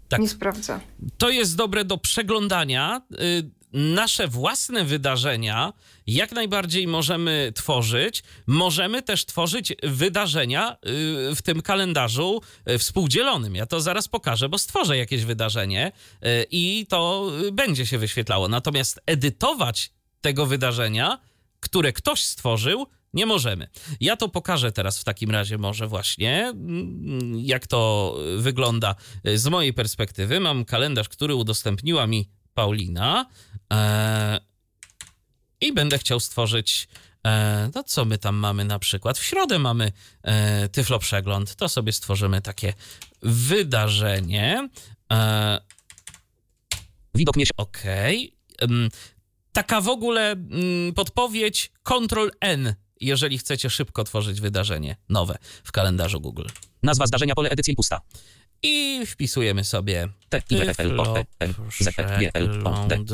Tak. 0.09 0.21
nie 0.21 0.29
sprawdza. 0.29 0.79
To 1.17 1.29
jest 1.29 1.55
dobre 1.55 1.85
do 1.85 1.97
przeglądania. 1.97 3.01
Y, 3.11 3.49
Nasze 3.73 4.27
własne 4.27 4.85
wydarzenia 4.85 5.73
jak 6.07 6.31
najbardziej 6.31 6.87
możemy 6.87 7.51
tworzyć. 7.55 8.23
Możemy 8.47 9.01
też 9.01 9.25
tworzyć 9.25 9.73
wydarzenia 9.83 10.71
y, 10.73 11.35
w 11.35 11.41
tym 11.43 11.61
kalendarzu 11.61 12.41
y, 12.69 12.77
współdzielonym. 12.77 13.55
Ja 13.55 13.65
to 13.65 13.81
zaraz 13.81 14.07
pokażę, 14.07 14.49
bo 14.49 14.57
stworzę 14.57 14.97
jakieś 14.97 15.25
wydarzenie 15.25 15.91
y, 15.91 16.45
i 16.51 16.85
to 16.89 17.31
będzie 17.51 17.85
się 17.85 17.97
wyświetlało. 17.97 18.47
Natomiast 18.47 18.99
edytować 19.05 19.91
tego 20.21 20.45
wydarzenia, 20.45 21.19
które 21.59 21.93
ktoś 21.93 22.23
stworzył, 22.23 22.87
nie 23.13 23.25
możemy. 23.25 23.67
Ja 23.99 24.15
to 24.15 24.29
pokażę 24.29 24.71
teraz 24.71 24.99
w 24.99 25.03
takim 25.03 25.31
razie 25.31 25.57
może 25.57 25.87
właśnie, 25.87 26.47
mm, 26.47 27.39
jak 27.39 27.67
to 27.67 28.15
wygląda 28.37 28.95
z 29.35 29.47
mojej 29.47 29.73
perspektywy. 29.73 30.39
Mam 30.39 30.65
kalendarz, 30.65 31.09
który 31.09 31.35
udostępniła 31.35 32.07
mi 32.07 32.29
Paulina 32.53 33.25
i 35.61 35.73
będę 35.73 35.97
chciał 35.97 36.19
stworzyć 36.19 36.87
e, 37.27 37.69
no 37.75 37.83
co 37.83 38.05
my 38.05 38.17
tam 38.17 38.35
mamy 38.35 38.65
na 38.65 38.79
przykład? 38.79 39.17
W 39.17 39.23
środę 39.23 39.59
mamy 39.59 39.91
e, 40.23 40.69
Tyflo 40.69 40.99
Przegląd. 40.99 41.55
To 41.55 41.69
sobie 41.69 41.91
stworzymy 41.91 42.41
takie 42.41 42.73
wydarzenie. 43.21 44.69
E, 45.11 45.61
Widok 47.15 47.35
miesiąc. 47.35 47.53
Okej. 47.57 48.35
Taka 49.53 49.81
w 49.81 49.89
ogóle 49.89 50.31
mm, 50.31 50.93
podpowiedź 50.93 51.71
Ctrl 51.83 52.29
N, 52.41 52.75
jeżeli 53.01 53.37
chcecie 53.37 53.69
szybko 53.69 54.03
tworzyć 54.03 54.41
wydarzenie 54.41 54.95
nowe 55.09 55.37
w 55.63 55.71
kalendarzu 55.71 56.21
Google. 56.21 56.47
Nazwa 56.83 57.07
zdarzenia 57.07 57.35
pole 57.35 57.49
edycji 57.49 57.75
pusta. 57.75 58.01
I 58.63 59.05
wpisujemy 59.05 59.63
sobie 59.63 60.09
E. 60.31 60.41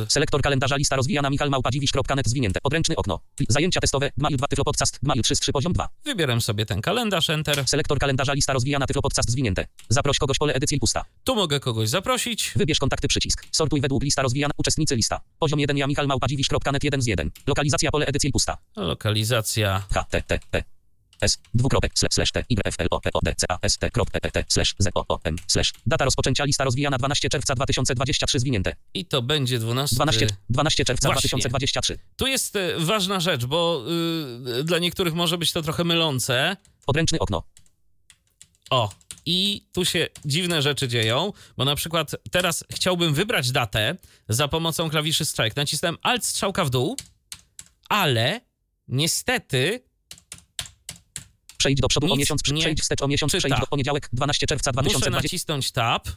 Selektor 0.07 0.41
kalendarza 0.41 0.75
lista 0.75 0.95
rozwijana 0.95 1.29
Michal 1.29 1.49
Małpadziwisz.net 1.49 2.27
zwinięte. 2.27 2.61
Podręczny 2.61 2.95
okno. 2.95 3.19
Zajęcia 3.49 3.79
testowe. 3.79 4.11
Gmail 4.17 4.37
2 4.37 4.47
Tyflo 4.47 4.63
Podcast. 4.63 4.99
Gmail 5.03 5.21
3 5.21 5.35
z 5.35 5.39
3 5.39 5.51
poziom 5.51 5.73
2. 5.73 5.89
Wybieram 6.05 6.41
sobie 6.41 6.65
ten 6.65 6.81
kalendarz, 6.81 7.29
Enter. 7.29 7.67
Selektor 7.67 7.99
kalendarza 7.99 8.33
lista 8.33 8.53
rozwijana 8.53 8.87
Tyflo 8.87 9.01
Podcast 9.01 9.31
zwinięte. 9.31 9.67
Zaproś 9.89 10.17
kogoś 10.17 10.37
pole 10.37 10.53
edycji 10.53 10.79
pusta. 10.79 11.05
Tu 11.23 11.35
mogę 11.35 11.59
kogoś 11.59 11.89
zaprosić. 11.89 12.51
Wybierz 12.55 12.79
kontakty 12.79 13.07
przycisk. 13.07 13.45
Sortuj 13.51 13.81
według 13.81 14.03
lista 14.03 14.21
rozwijana. 14.21 14.51
Uczestnicy 14.57 14.95
lista. 14.95 15.21
Poziom 15.39 15.59
1 15.59 15.77
ja 15.77 15.87
Michal 15.87 16.07
Małpadziwisz.net 16.07 16.83
1 16.83 17.01
z 17.01 17.07
1. 17.07 17.31
Lokalizacja 17.47 17.91
pole 17.91 18.05
edycji 18.05 18.31
pusta. 18.31 18.57
Lokalizacja. 18.75 19.83
H, 19.93 20.05
T, 20.09 20.21
T, 20.21 20.39
P. 20.51 20.76
S, 21.21 21.37
dwukropek, 21.53 21.91
slash, 21.95 22.13
slash, 22.13 22.31
T, 22.31 22.43
Y, 22.49 22.61
F, 22.65 22.75
L, 22.79 22.87
O, 22.91 23.01
P, 23.01 23.09
O, 23.13 23.19
D, 23.23 23.33
C, 23.37 23.45
A, 23.49 23.57
S, 23.61 23.77
T, 23.77 23.89
krop, 23.91 24.11
P, 24.11 24.19
P, 24.19 24.31
T, 24.31 24.45
slash, 24.47 24.75
Z, 24.79 24.89
O, 24.95 25.05
O, 25.07 25.19
M, 25.23 25.35
slash. 25.47 25.73
Data 25.85 26.05
rozpoczęcia 26.05 26.43
lista 26.43 26.63
rozwijana 26.63 26.97
12 26.97 27.29
czerwca 27.29 27.55
2023 27.55 28.39
zwinięte. 28.39 28.75
I 28.93 29.05
to 29.05 29.21
będzie 29.21 29.59
12. 29.59 29.95
12, 29.95 30.27
12 30.49 30.85
czerwca 30.85 31.09
Właśnie. 31.09 31.27
2023. 31.29 31.99
Tu 32.17 32.27
jest 32.27 32.55
y, 32.55 32.75
ważna 32.77 33.19
rzecz, 33.19 33.45
bo 33.45 33.85
y, 34.59 34.63
dla 34.63 34.79
niektórych 34.79 35.13
może 35.13 35.37
być 35.37 35.51
to 35.51 35.61
trochę 35.61 35.83
mylące. 35.83 36.57
Podręczny 36.85 37.19
okno. 37.19 37.43
O, 38.69 38.89
i 39.25 39.67
tu 39.73 39.85
się 39.85 40.07
dziwne 40.25 40.61
rzeczy 40.61 40.87
dzieją, 40.87 41.33
bo 41.57 41.65
na 41.65 41.75
przykład 41.75 42.11
teraz 42.31 42.63
chciałbym 42.71 43.13
wybrać 43.13 43.51
datę 43.51 43.95
za 44.29 44.47
pomocą 44.47 44.89
klawiszy 44.89 45.25
Strike. 45.25 45.53
Nacisnąłem 45.55 45.97
Alt 46.01 46.25
strzałka 46.25 46.65
w 46.65 46.69
dół, 46.69 46.97
ale 47.89 48.41
niestety 48.87 49.86
Przejdź 51.57 51.81
do 51.81 51.87
przodu 51.87 52.07
o 52.07 52.09
Nic 52.09 52.19
miesiąc, 52.19 52.41
nie 52.51 52.61
przejdź 52.61 52.81
wstecz 52.81 53.01
o 53.01 53.07
miesiąc, 53.07 53.31
przejdź 53.35 53.59
do 53.59 53.67
poniedziałek 53.67 54.09
12 54.13 54.47
czerwca 54.47 54.71
muszę 54.71 54.81
2020. 54.83 55.21
nacisnąć 55.21 55.71
Tab 55.71 56.07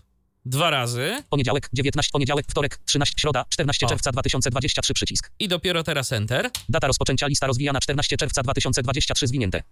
dwa 0.45 0.71
razy 0.71 1.23
Poniedziałek 1.31 1.69
19, 1.73 2.11
poniedziałek, 2.13 2.47
wtorek 2.49 2.79
13, 2.85 3.15
środa 3.19 3.45
14 3.49 3.87
O. 3.87 3.89
czerwca 3.89 4.13
2023 4.13 4.95
przycisk. 4.95 5.31
i 5.39 5.49
dopiero 5.49 5.83
teraz 5.83 6.13
Enter. 6.13 6.51
Data 6.69 6.87
rozpoczęcia 6.87 7.27
lista 7.27 7.47
rozwijana 7.47 7.81
14 7.81 8.17
czerwca 8.17 8.43
2023 8.43 9.27
zwinięte. 9.27 9.63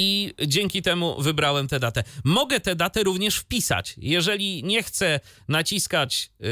I 0.00 0.34
dzięki 0.46 0.82
temu 0.82 1.22
wybrałem 1.22 1.68
tę 1.68 1.80
datę. 1.80 2.04
Mogę 2.24 2.60
tę 2.60 2.76
datę 2.76 3.02
również 3.02 3.36
wpisać. 3.36 3.94
Jeżeli 3.98 4.64
nie 4.64 4.82
chcę 4.82 5.20
naciskać 5.48 6.30
yy, 6.40 6.48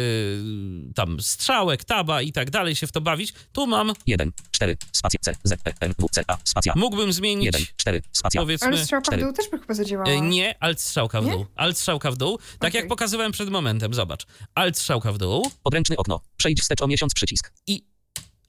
tam 0.95 1.21
strzałek, 1.21 1.85
taba 1.85 2.23
i 2.23 2.33
tak 2.33 2.51
dalej, 2.51 2.77
się 2.77 2.87
w 2.87 2.93
to 2.93 3.01
bawić, 3.01 3.33
tu 3.53 3.67
mam, 3.67 3.93
1, 4.07 4.33
4, 4.51 4.77
spacja 4.93 5.21
C, 5.23 5.35
Z, 5.45 5.53
E, 5.53 5.57
N, 5.81 5.95
W, 5.99 6.07
C, 6.11 6.23
A, 6.29 6.39
spacja. 6.45 6.73
mógłbym 6.77 7.13
zmienić, 7.13 7.45
1, 7.47 7.63
4, 7.77 8.03
spacja. 8.13 8.41
powiedzmy... 8.41 8.67
Ale 8.69 8.79
strzałka 8.79 9.05
w 9.05 9.07
cztery. 9.07 9.23
dół 9.23 9.33
też 9.33 9.51
by 9.51 9.59
chyba 9.59 9.75
zadziałała. 9.75 10.11
E, 10.11 10.21
Nie, 10.21 10.55
alt 10.63 10.81
strzałka 10.81 11.21
w 11.21 11.25
Nie? 11.25 11.33
dół. 11.33 11.47
Alt 11.57 11.79
strzałka 11.79 12.11
w 12.11 12.17
dół. 12.17 12.39
Tak 12.59 12.71
Okej. 12.71 12.79
jak 12.81 12.89
pokazywałem 12.89 13.33
przed 13.33 13.51
momentem, 13.51 13.95
zobacz. 13.95 14.27
Alt 14.55 14.79
strzałka 14.79 15.13
w 15.13 15.19
dół 15.19 15.51
Podręczny 15.63 15.97
okno. 15.97 16.21
Przejdź 16.37 16.61
wstecz 16.61 16.83
o 16.83 16.87
miesiąc 16.87 17.15
przycisk. 17.15 17.53
i 17.67 17.85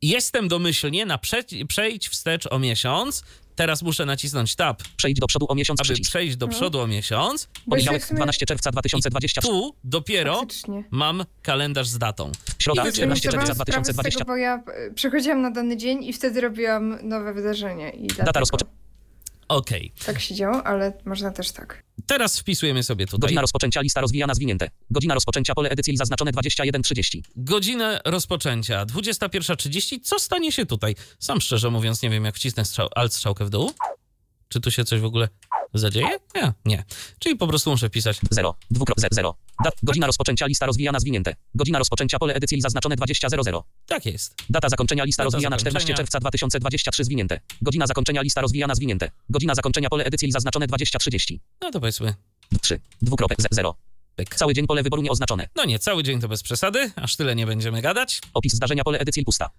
jestem 0.01 0.47
domyślnie 0.47 1.05
na 1.05 1.17
prze- 1.17 1.65
przejdź 1.67 2.09
wstecz 2.09 2.47
o 2.51 2.59
miesiąc. 2.59 3.23
Teraz 3.57 3.81
muszę 3.81 4.05
nacisnąć 4.05 4.55
tab, 4.55 4.83
Przejdź 4.97 5.19
do 5.19 5.27
przodu 5.27 5.45
o 5.49 5.55
miesiąc 5.55 5.79
aby 5.79 5.83
przycisk. 5.85 6.09
przejść 6.09 6.35
do 6.37 6.47
przodu 6.47 6.79
o 6.79 6.87
miesiąc. 6.87 7.49
Poniedziałek 7.69 8.03
w 8.03 8.05
sumie- 8.05 8.15
12 8.17 8.45
czerwca 8.45 8.71
2023. 8.71 9.47
Tu 9.47 9.75
dopiero 9.83 10.35
Faktycznie. 10.39 10.83
mam 10.91 11.23
kalendarz 11.41 11.87
z 11.87 11.97
datą. 11.97 12.31
Środa 12.59 12.81
I 12.81 12.85
Ja 12.85 12.91
sobie 12.91 12.97
14 13.15 13.29
zdawałam 13.29 13.45
czerwca 13.47 13.63
sprawę 13.63 13.83
z 13.83 13.95
2020. 13.95 14.19
tego, 14.19 14.31
bo 14.31 14.37
ja 14.37 14.63
e, 14.87 14.93
przechodziłam 14.93 15.41
na 15.41 15.51
dany 15.51 15.77
dzień 15.77 16.03
i 16.03 16.13
wtedy 16.13 16.41
robiłam 16.41 16.97
nowe 17.03 17.33
wydarzenie. 17.33 17.89
I 17.89 18.07
dlatego 18.07 18.39
rozpoczę- 18.39 18.65
Okej. 19.47 19.91
Tak 20.05 20.19
się 20.21 20.35
działo, 20.35 20.63
ale 20.63 20.93
można 21.05 21.31
też 21.31 21.51
tak. 21.51 21.83
Teraz 22.05 22.39
wpisujemy 22.39 22.83
sobie 22.83 23.05
tutaj 23.05 23.19
Godzina 23.19 23.41
rozpoczęcia 23.41 23.81
lista 23.81 24.01
rozwijana 24.01 24.33
zwinięte. 24.33 24.69
Godzina 24.91 25.13
rozpoczęcia 25.13 25.55
pole 25.55 25.69
edycji 25.69 25.97
zaznaczone 25.97 26.31
21.30. 26.31 27.21
godzinę 27.35 28.01
rozpoczęcia 28.05 28.85
21.30. 28.85 29.99
Co 30.03 30.19
stanie 30.19 30.51
się 30.51 30.65
tutaj? 30.65 30.95
Sam 31.19 31.41
szczerze 31.41 31.69
mówiąc 31.69 32.01
nie 32.01 32.09
wiem, 32.09 32.25
jak 32.25 32.35
wcisnę 32.35 32.65
strzał, 32.65 32.89
alt 32.95 33.13
strzałkę 33.13 33.45
w 33.45 33.49
dół. 33.49 33.71
Czy 34.49 34.61
tu 34.61 34.71
się 34.71 34.85
coś 34.85 34.99
w 34.99 35.05
ogóle 35.05 35.29
zadzieje? 35.73 36.07
Nie, 36.35 36.53
nie. 36.65 36.83
Czyli 37.19 37.35
po 37.35 37.47
prostu 37.47 37.69
muszę 37.69 37.89
pisać 37.89 38.19
0, 38.31 38.55
dwukrop, 38.71 38.97
0. 39.11 39.35
Dat, 39.63 39.73
godzina 39.83 40.07
rozpoczęcia 40.07 40.45
lista 40.45 40.65
rozwijana 40.65 40.99
zwinięte. 40.99 41.35
Godzina 41.55 41.79
rozpoczęcia 41.79 42.19
pole 42.19 42.33
edycji 42.33 42.61
zaznaczone 42.61 42.95
20.00. 42.95 43.61
tak 43.85 44.05
jest. 44.05 44.35
Data 44.49 44.69
zakończenia 44.69 45.03
lista 45.03 45.23
Data 45.23 45.25
rozwijana 45.25 45.57
zakończenia. 45.59 45.79
14 45.79 45.93
czerwca 45.93 46.19
2023 46.19 47.03
zwinięte. 47.03 47.39
Godzina 47.61 47.87
zakończenia 47.87 48.21
lista 48.21 48.41
rozwijana 48.41 48.75
zwinięte. 48.75 49.11
Godzina 49.29 49.55
zakończenia 49.55 49.89
pole 49.89 50.05
edycji 50.05 50.31
zaznaczone 50.31 50.67
20.30. 50.67 51.37
No 51.61 51.71
to 51.71 51.79
powiedzmy 51.79 52.13
3, 52.61 52.79
dwukropek, 53.01 53.37
0. 53.51 53.75
pyk. 54.15 54.35
Cały 54.35 54.53
dzień 54.53 54.67
pole 54.67 54.83
wyboru 54.83 55.01
nieoznaczone. 55.01 55.47
No 55.55 55.65
nie, 55.65 55.79
cały 55.79 56.03
dzień 56.03 56.21
to 56.21 56.27
bez 56.27 56.43
przesady, 56.43 56.91
aż 56.95 57.15
tyle 57.15 57.35
nie 57.35 57.45
będziemy 57.45 57.81
gadać. 57.81 58.21
Opis 58.33 58.53
zdarzenia 58.53 58.83
pole 58.83 58.99
edycji 58.99 59.23
pusta. 59.23 59.49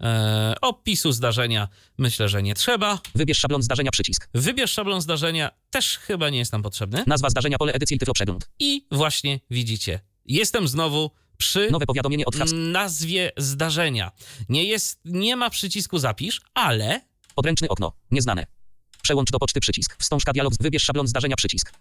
Eee, 0.00 0.54
opisu 0.60 1.12
zdarzenia 1.12 1.68
myślę, 1.98 2.28
że 2.28 2.42
nie 2.42 2.54
trzeba. 2.54 3.00
Wybierz 3.14 3.38
szablon 3.38 3.62
zdarzenia 3.62 3.90
przycisk. 3.90 4.28
Wybierz 4.34 4.72
szablon 4.72 5.00
zdarzenia, 5.00 5.50
też 5.70 5.98
chyba 5.98 6.30
nie 6.30 6.38
jest 6.38 6.52
nam 6.52 6.62
potrzebny. 6.62 7.04
Nazwa 7.06 7.30
zdarzenia 7.30 7.58
pole 7.58 7.72
edycji 7.72 7.98
tyflo 7.98 8.14
przegląd. 8.14 8.50
I 8.58 8.86
właśnie 8.90 9.40
widzicie, 9.50 10.00
jestem 10.24 10.68
znowu 10.68 11.10
przy 11.36 11.70
Nowe 11.70 11.86
powiadomienie 11.86 12.24
od 12.26 12.36
Hubs. 12.36 12.52
nazwie 12.54 13.32
zdarzenia. 13.36 14.12
Nie 14.48 14.64
jest, 14.64 15.00
nie 15.04 15.36
ma 15.36 15.50
przycisku 15.50 15.98
zapisz, 15.98 16.40
ale 16.54 17.00
Podręczny 17.34 17.68
okno. 17.68 17.92
Nieznane. 18.10 18.46
Przełącz 19.02 19.30
do 19.30 19.38
poczty 19.38 19.60
przycisk. 19.60 19.96
Wstążka 19.98 20.32
dialog. 20.32 20.52
Wybierz 20.60 20.82
szablon 20.82 21.06
zdarzenia 21.06 21.36
przycisk. 21.36 21.72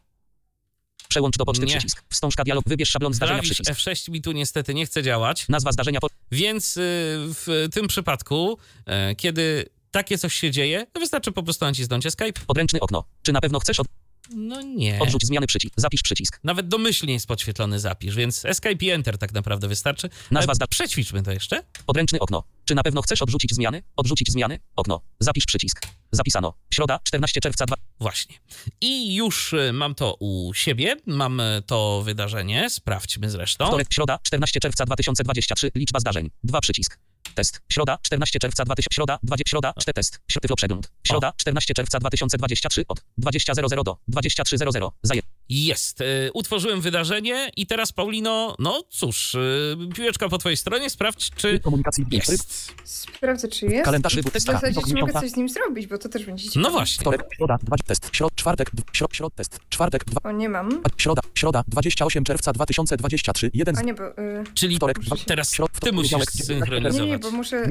Przełącz 1.16 1.38
do 1.38 1.46
poczty 1.46 1.66
Nie. 1.66 1.78
przycisk. 1.78 2.04
Wstążka 2.10 2.44
dialog. 2.44 2.64
Wybierz 2.68 2.90
szablon 2.90 3.14
zdarzenia 3.14 3.40
Klawisz 3.40 3.54
przycisk. 3.54 3.80
F6 3.80 4.12
mi 4.12 4.22
tu 4.22 4.32
niestety 4.32 4.74
nie 4.74 4.86
chce 4.86 5.04
działać. 5.04 5.50
Nazwa 5.50 5.72
zdarzenia 5.72 6.00
po... 6.00 6.08
Więc 6.32 6.78
y, 6.78 6.82
w 7.18 7.68
tym 7.74 7.88
przypadku, 7.88 8.58
e, 8.86 9.16
kiedy 9.16 9.70
takie 9.92 10.18
coś 10.18 10.34
się 10.34 10.52
dzieje, 10.52 10.88
wystarczy 11.00 11.32
po 11.32 11.44
prostu 11.44 11.66
nacisnąć 11.66 12.06
Escape. 12.06 12.42
Podręczny 12.48 12.80
okno. 12.80 13.04
Czy 13.22 13.34
na 13.34 13.42
pewno 13.42 13.60
chcesz 13.60 13.80
od... 13.80 13.88
No 14.34 14.62
nie. 14.62 15.00
odrzuć 15.00 15.26
zmiany 15.26 15.48
przycisk? 15.48 15.74
Zapisz 15.78 16.02
przycisk. 16.02 16.40
Nawet 16.44 16.68
domyślnie 16.68 17.14
jest 17.14 17.28
podświetlony 17.28 17.80
zapisz, 17.80 18.16
więc 18.16 18.46
Escape 18.46 18.86
i 18.86 18.90
Enter 18.90 19.18
tak 19.18 19.34
naprawdę 19.34 19.68
wystarczy. 19.68 20.10
Nazwa 20.32 20.50
Ale 20.52 20.56
zda- 20.56 20.68
Przećwiczmy 20.68 21.24
to 21.24 21.32
jeszcze. 21.32 21.64
Podręczny 21.86 22.20
okno. 22.20 22.44
Czy 22.66 22.76
na 22.76 22.84
pewno 22.84 23.02
chcesz 23.02 23.22
odrzucić 23.22 23.54
zmiany? 23.54 23.84
Odrzucić 23.96 24.32
zmiany? 24.32 24.60
Okno. 24.76 25.02
Zapisz 25.20 25.46
przycisk. 25.46 25.82
Zapisano. 26.12 26.54
Środa, 26.74 27.00
14 27.04 27.42
czerwca 27.42 27.66
2. 27.66 27.76
Właśnie. 28.00 28.36
I 28.82 29.16
już 29.16 29.54
y, 29.54 29.74
mam 29.74 29.96
to 29.96 30.16
u 30.20 30.54
siebie, 30.54 30.96
mam 31.06 31.40
y, 31.40 31.64
to 31.66 32.02
wydarzenie, 32.06 32.70
sprawdźmy 32.70 33.30
zresztą. 33.30 33.68
Wtorek, 33.68 33.88
środa, 33.94 34.20
14 34.24 34.60
czerwca 34.60 34.86
2023. 34.86 35.72
Liczba 35.76 36.00
zdarzeń. 36.00 36.30
Dwa 36.44 36.62
przycisk. 36.62 37.00
Test. 37.36 37.62
Środa, 37.72 37.98
14 38.02 38.40
czerwca 38.40 38.66
2000. 38.66 38.96
Środa, 38.96 39.20
20. 39.24 39.50
Środa, 39.50 39.74
4 39.80 39.94
test. 39.94 40.20
Środa, 40.32 40.56
przegląd. 40.56 40.92
Środa, 41.08 41.34
14 41.38 41.74
czerwca 41.74 42.00
2023 42.00 42.86
od 42.88 43.02
20.00 43.22 43.84
do 43.84 43.98
23.00. 44.12 44.90
Zaje. 45.04 45.22
Jest. 45.50 46.02
Y, 46.02 46.30
Utworzyłem 46.34 46.82
wydarzenie 46.82 47.50
i 47.58 47.68
teraz 47.68 47.92
Paulino, 47.92 48.56
no 48.60 48.84
cóż, 48.90 49.36
y, 49.36 49.78
piłeczka 49.96 50.30
po 50.30 50.38
twojej 50.38 50.58
stronie, 50.58 50.90
sprawdź 50.90 51.30
czy 51.36 51.60
Komunikacji. 51.60 52.06
Tryb. 52.06 52.28
jest. 52.30 52.72
Sprawdzę, 52.84 53.48
czy 53.48 53.66
jest. 53.66 53.86
Kalendarz. 53.86 54.14
Tryb 54.14 54.26
W 54.26 54.32
testa. 54.32 54.52
zasadzie, 54.54 54.82
czy 54.88 54.94
mogę 54.96 55.14
coś 55.14 55.32
z 55.32 55.36
nim 55.36 55.50
zrobić, 55.50 55.88
bo 55.88 55.98
to 55.98 56.10
też 56.10 56.26
będzie 56.26 56.44
ciekawe. 56.44 56.64
No 56.64 56.72
właśnie. 56.72 57.02
Wtorek, 57.02 57.22
środa, 57.36 57.58
dwa, 57.64 57.76
test. 57.86 58.10
Środ, 58.12 58.36
czwartek, 58.36 58.70
d- 58.74 58.84
środ, 58.94 59.16
środ, 59.16 59.36
test. 59.36 59.60
Czwartek, 59.70 60.06
dwa, 60.06 60.22
O, 60.24 60.32
nie 60.32 60.50
mam. 60.50 60.82
a, 60.84 61.02
środa, 61.02 61.22
środa, 61.36 61.64
28 61.68 62.24
czerwca 62.24 62.54
2023. 62.54 63.52
Jeden 63.54 63.78
A 63.78 63.82
z 63.82 63.84
nie, 63.84 63.94
bo... 63.94 64.10
Y, 64.10 64.44
Czyli 64.54 64.76
Wtorek, 64.76 65.00
dwa, 65.00 65.16
teraz 65.28 65.54
środ, 65.54 65.72
ty 65.80 65.92
musisz 65.92 66.12
poniedziałek, 66.12 66.94
nie, 66.94 67.15
nie, 67.16 67.20
bo 67.20 67.32
muszę... 67.32 67.68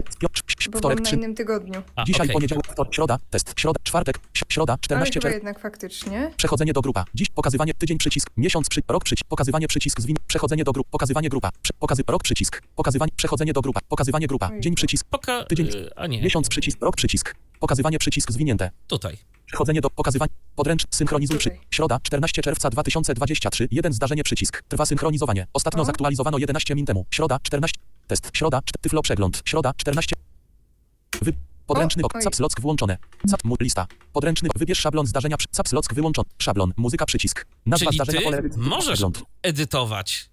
Bo 0.71 0.79
wtorek, 0.79 0.97
mam 0.99 1.03
na 1.05 1.09
3. 1.11 1.17
innym 1.17 1.35
tygodniu. 1.35 1.83
A, 1.97 2.05
Dzisiaj 2.05 2.27
okej. 2.27 2.35
poniedziałek, 2.35 2.67
wtorek, 2.67 2.95
środa, 2.95 3.19
test. 3.31 3.55
Środa, 3.57 3.81
czwartek, 3.83 4.19
środa, 4.49 4.73
Ale 4.73 4.79
14 4.81 5.13
chyba 5.15 5.23
czerwca. 5.23 5.35
jednak 5.37 5.59
faktycznie. 5.61 6.31
Przechodzenie 6.37 6.73
do 6.73 6.81
grupa. 6.81 7.05
Dziś 7.15 7.29
pokazywanie 7.29 7.75
tydzień 7.75 7.99
przycisk, 7.99 8.31
miesiąc 8.37 8.69
przy, 8.69 8.81
rok 8.89 9.05
przycisk, 9.05 9.29
pokazywanie 9.29 9.69
przycisk 9.69 10.01
zwin, 10.01 10.17
przechodzenie 10.27 10.65
do 10.65 10.73
grup, 10.73 10.87
pokazywanie 10.91 11.29
grupa, 11.29 11.51
prze, 11.63 11.73
pokazy, 11.79 12.03
rok 12.07 12.23
przycisk, 12.23 12.63
pokazywanie, 12.77 13.13
przechodzenie 13.17 13.53
do 13.53 13.61
grupa, 13.61 13.81
pokazywanie 13.89 14.27
grupa, 14.27 14.51
Oj. 14.53 14.61
dzień 14.61 14.75
przycisk, 14.75 15.07
Poka... 15.11 15.45
Tydzień. 15.45 15.67
y, 15.69 15.91
A 15.97 16.07
nie, 16.07 16.23
miesiąc 16.23 16.49
przycisk, 16.49 16.79
rok 16.83 16.97
przycisk, 16.97 17.35
pokazywanie 17.61 17.99
przycisk 17.99 18.33
zwinięte, 18.33 18.71
tutaj. 18.87 19.17
przechodzenie 19.47 19.81
do 19.81 19.91
pokazywania, 19.91 20.33
podręcz, 20.57 20.85
synchronizuj 20.91 21.39
przy, 21.39 21.51
środa, 21.71 21.99
14 22.03 22.43
czerwca 22.43 22.71
2023, 22.71 23.69
jeden 23.71 23.93
zdarzenie 23.93 24.25
przycisk, 24.25 24.63
trwa 24.69 24.87
synchronizowanie, 24.87 25.47
ostatnio 25.53 25.83
O. 25.83 25.85
zaktualizowano 25.85 26.39
11 26.39 26.75
min 26.75 26.87
temu, 26.87 27.07
środa, 27.11 27.39
14, 27.43 27.81
test, 28.07 28.31
środa, 28.33 28.61
tyflo 28.81 29.03
przegląd, 29.03 29.43
środa, 29.45 29.73
14, 29.77 30.17
wy, 31.23 31.33
podręczny 31.67 32.03
ok, 32.03 32.13
caps 32.23 32.39
lock 32.41 32.61
włączone, 32.61 32.99
cap, 33.31 33.45
mu, 33.45 33.57
lista, 33.61 33.87
podręczny, 34.13 34.49
wybierz 34.57 34.79
szablon 34.79 35.07
zdarzenia, 35.07 35.37
caps 35.51 35.73
lock 35.73 35.95
wyłączony, 35.95 36.29
szablon, 36.39 36.73
muzyka 36.77 37.07
przycisk, 37.07 37.47
nazwa 37.67 37.87
Czyli 37.87 37.97
zdarzenia, 37.97 38.19
ty 38.19 38.25
pole, 38.25 38.43
możesz 38.57 38.93
przegląd. 38.93 39.23
edytować. 39.43 40.31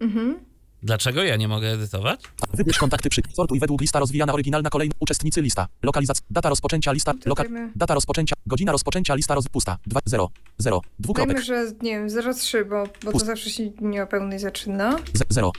Mhm. 0.00 0.38
Dlaczego 0.82 1.22
ja 1.22 1.36
nie 1.36 1.48
mogę 1.48 1.68
edytować? 1.72 2.20
Wybierz 2.54 2.78
kontakty 2.78 3.08
przy. 3.10 3.22
Sortuj 3.34 3.60
według 3.60 3.80
lista 3.80 3.98
rozwijana 4.00 4.32
oryginalna 4.32 4.70
kolejna. 4.70 4.94
Uczestnicy 5.00 5.42
lista. 5.42 5.68
Lokalizacja. 5.82 6.26
Data 6.30 6.48
rozpoczęcia 6.48 6.92
lista. 6.92 7.12
Loka, 7.26 7.44
data 7.76 7.94
rozpoczęcia. 7.94 8.36
Godzina 8.46 8.72
rozpoczęcia 8.72 9.14
lista 9.14 9.34
roz, 9.34 9.48
pusta. 9.48 9.78
2, 9.86 10.00
0, 10.04 10.30
0, 10.58 10.80
Dajmy, 10.80 10.94
dwukropek. 10.98 11.40
że 11.42 11.72
nie 11.82 11.90
wiem, 11.90 12.08
0,3, 12.08 12.64
bo, 12.68 12.84
bo 13.04 13.12
to 13.12 13.18
zawsze 13.24 13.50
się 13.50 13.70
nie 13.80 14.02
o 14.02 14.06
pełnej 14.06 14.38
zaczyna. 14.38 14.96
0, 15.28 15.52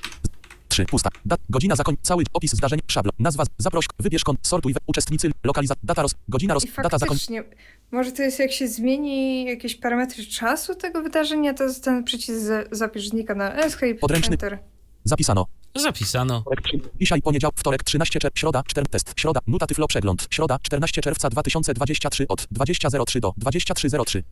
3, 0.69 0.85
pusta. 0.85 1.09
Dat, 1.25 1.39
godzina 1.49 1.75
zakoń. 1.75 1.95
Cały 2.01 2.23
opis 2.33 2.51
zdarzeń. 2.51 2.79
Szablon. 2.87 3.11
Nazwa. 3.19 3.43
Zaproś. 3.57 3.85
Wybierz 3.99 4.23
kont. 4.23 4.39
Sortuj. 4.47 4.73
we- 4.73 4.79
Uczestnicy. 4.87 5.31
Lokalizacja. 5.43 5.81
Data 5.83 6.01
roz. 6.01 6.15
Godzina 6.27 6.53
roz. 6.53 6.63
Data 6.83 6.97
zakoń. 6.97 7.17
może 7.91 8.11
to 8.11 8.23
jest 8.23 8.39
jak 8.39 8.51
się 8.51 8.67
zmieni 8.67 9.45
jakieś 9.45 9.75
parametry 9.75 10.25
czasu 10.25 10.75
tego 10.75 11.01
wydarzenia, 11.03 11.53
to 11.53 11.63
jest 11.63 11.83
ten 11.83 12.03
przycisk 12.03 12.39
za- 12.39 12.63
zapisz 12.71 13.07
znika 13.09 13.35
na 13.35 13.53
escape, 13.55 13.95
Podręczny. 13.95 14.33
enter. 14.33 14.59
Zapisano. 15.03 15.45
Zapisano. 15.75 16.43
Dzisiaj 16.99 17.21
poniedziałek. 17.21 17.55
Wtorek 17.59 17.83
13 17.83 18.19
czerwca. 18.19 18.39
Środa. 18.39 18.63
4 18.67 18.87
test. 18.87 19.13
Środa. 19.15 19.39
Nuta 19.47 19.67
tyflo 19.67 19.87
przegląd. 19.87 20.27
Środa. 20.31 20.59
14 20.61 21.01
czerwca 21.01 21.29
2023 21.29 22.27
od 22.27 22.41
20.03 22.41 23.19
do 23.19 23.29
23.03. 23.41 24.23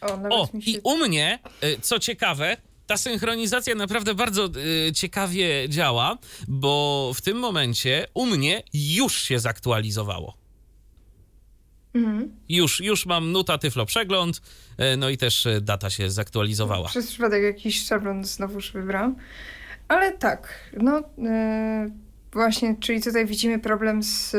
O, 0.00 0.16
nawet 0.16 0.32
O, 0.32 0.48
mi 0.54 0.62
się... 0.62 0.70
i 0.70 0.80
u 0.84 0.96
mnie, 0.96 1.38
y, 1.64 1.80
co 1.80 1.98
ciekawe, 1.98 2.56
ta 2.88 2.96
synchronizacja 2.96 3.74
naprawdę 3.74 4.14
bardzo 4.14 4.48
y, 4.88 4.92
ciekawie 4.92 5.68
działa, 5.68 6.18
bo 6.48 7.12
w 7.14 7.20
tym 7.20 7.38
momencie 7.38 8.06
u 8.14 8.26
mnie 8.26 8.62
już 8.74 9.22
się 9.22 9.38
zaktualizowało. 9.38 10.36
Mhm. 11.94 12.36
Już, 12.48 12.80
już 12.80 13.06
mam 13.06 13.32
nuta 13.32 13.58
tyflo 13.58 13.86
przegląd, 13.86 14.42
y, 14.92 14.96
no 14.96 15.10
i 15.10 15.16
też 15.16 15.46
y, 15.46 15.60
data 15.60 15.90
się 15.90 16.10
zaktualizowała. 16.10 16.88
Przez 16.88 17.06
przypadek 17.06 17.42
jakiś 17.42 17.86
szablon 17.86 18.24
znowuż 18.24 18.72
wybrałam. 18.72 19.16
Ale 19.88 20.12
tak, 20.12 20.70
no 20.76 21.02
e, 21.24 21.90
właśnie, 22.32 22.76
czyli 22.80 23.02
tutaj 23.02 23.26
widzimy 23.26 23.58
problem 23.58 24.02
z 24.02 24.36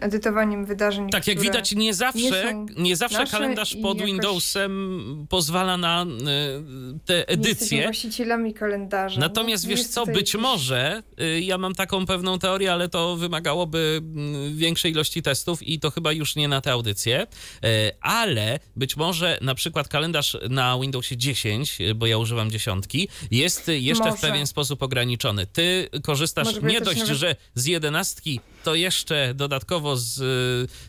edytowaniem 0.00 0.66
wydarzeń. 0.66 1.10
Tak, 1.10 1.26
jak 1.26 1.40
widać, 1.40 1.72
nie 1.74 1.94
zawsze, 1.94 2.54
nie 2.54 2.82
nie 2.88 2.96
zawsze 2.96 3.26
kalendarz 3.26 3.76
pod 3.82 4.02
Windowsem 4.02 5.26
pozwala 5.28 5.76
na 5.76 6.02
y, 6.04 6.98
te 7.04 7.14
Nie 7.14 7.26
edycje. 7.26 7.82
właścicielami 7.82 8.54
kalendarza. 8.54 9.20
Natomiast 9.20 9.66
wiesz 9.66 9.84
co, 9.86 10.06
być 10.06 10.16
jakiś- 10.16 10.34
może, 10.34 11.02
y, 11.20 11.40
ja 11.40 11.58
mam 11.58 11.74
taką 11.74 12.06
pewną 12.06 12.38
teorię, 12.38 12.72
ale 12.72 12.88
to 12.88 13.16
wymagałoby 13.16 14.00
mm, 14.02 14.56
większej 14.56 14.92
ilości 14.92 15.22
testów 15.22 15.62
i 15.62 15.80
to 15.80 15.90
chyba 15.90 16.12
już 16.12 16.36
nie 16.36 16.48
na 16.48 16.60
tę 16.60 16.72
audycję, 16.72 17.26
Y, 17.64 17.68
ale 18.00 18.58
być 18.76 18.96
może 18.96 19.38
na 19.40 19.54
przykład 19.54 19.88
kalendarz 19.88 20.36
na 20.50 20.78
Windowsie 20.80 21.16
10, 21.16 21.80
y, 21.80 21.94
bo 21.94 22.06
ja 22.06 22.18
używam 22.18 22.50
dziesiątki, 22.50 23.08
jest 23.30 23.68
jeszcze 23.68 24.04
w 24.04 24.06
Może. 24.06 24.20
pewien 24.28 24.46
sposób 24.46 24.82
ograniczony. 24.82 25.46
Ty 25.46 25.88
korzystasz 26.02 26.46
Może, 26.46 26.60
nie 26.62 26.80
dość, 26.80 27.00
nawet- 27.00 27.16
że 27.16 27.36
z 27.54 27.66
jedenastki, 27.66 28.40
to 28.64 28.74
jeszcze 28.74 29.34
dodatkowo 29.34 29.96
z 29.96 30.18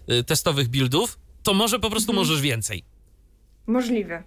y, 0.09 0.13
y, 0.13 0.24
testowych 0.24 0.67
buildów, 0.67 1.20
to 1.43 1.53
może 1.53 1.80
po 1.80 1.89
prostu 1.89 2.11
Mhm. 2.11 2.28
możesz 2.28 2.41
więcej. 2.41 2.84
Możliwe. 3.67 4.24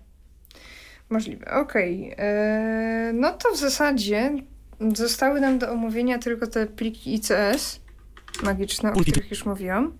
Możliwe, 1.11 1.51
okej. 1.51 2.15
E, 2.19 3.11
No 3.15 3.33
to 3.33 3.51
w 3.55 3.57
zasadzie 3.59 4.33
zostały 4.95 5.41
nam 5.41 5.59
do 5.59 5.71
omówienia 5.73 6.19
tylko 6.19 6.47
te 6.47 6.67
pliki 6.67 7.15
ICS 7.15 7.81
magiczne, 8.43 8.93
o 8.93 9.01
których 9.01 9.31
już 9.31 9.45
mówiłam. 9.45 9.99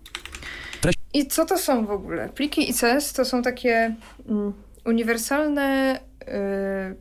I 1.13 1.27
co 1.27 1.45
to 1.45 1.57
są 1.57 1.85
w 1.85 1.91
ogóle? 1.91 2.29
Pliki 2.29 2.69
ICS 2.69 3.13
to 3.13 3.25
są 3.25 3.41
takie 3.41 3.95
mm, 4.29 4.53
uniwersalne 4.85 5.99
e, 6.27 6.95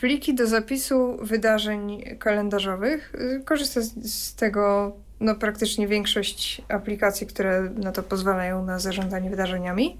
pliki 0.00 0.34
do 0.34 0.46
zapisu 0.46 1.18
wydarzeń 1.22 2.04
kalendarzowych. 2.18 3.12
E, 3.14 3.40
Korzysta 3.40 3.80
z, 3.80 4.34
tego 4.34 4.96
no, 5.20 5.34
praktycznie 5.34 5.88
większość 5.88 6.62
aplikacji, 6.68 7.26
które 7.26 7.70
na 7.76 7.92
to 7.92 8.02
pozwalają 8.02 8.64
na 8.64 8.78
zarządzanie 8.78 9.30
wydarzeniami. 9.30 9.98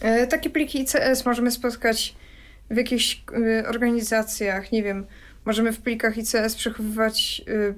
E, 0.00 0.26
Takie 0.26 0.50
pliki 0.50 0.80
ICS 0.80 1.24
możemy 1.26 1.50
spotkać 1.50 2.14
w 2.70 2.76
jakichś 2.76 3.22
e, 3.32 3.68
organizacjach, 3.68 4.72
nie 4.72 4.82
wiem, 4.82 5.06
możemy 5.44 5.72
w 5.72 5.80
plikach 5.80 6.18
ICS 6.18 6.54
przechowywać 6.56 7.42
e, 7.48 7.74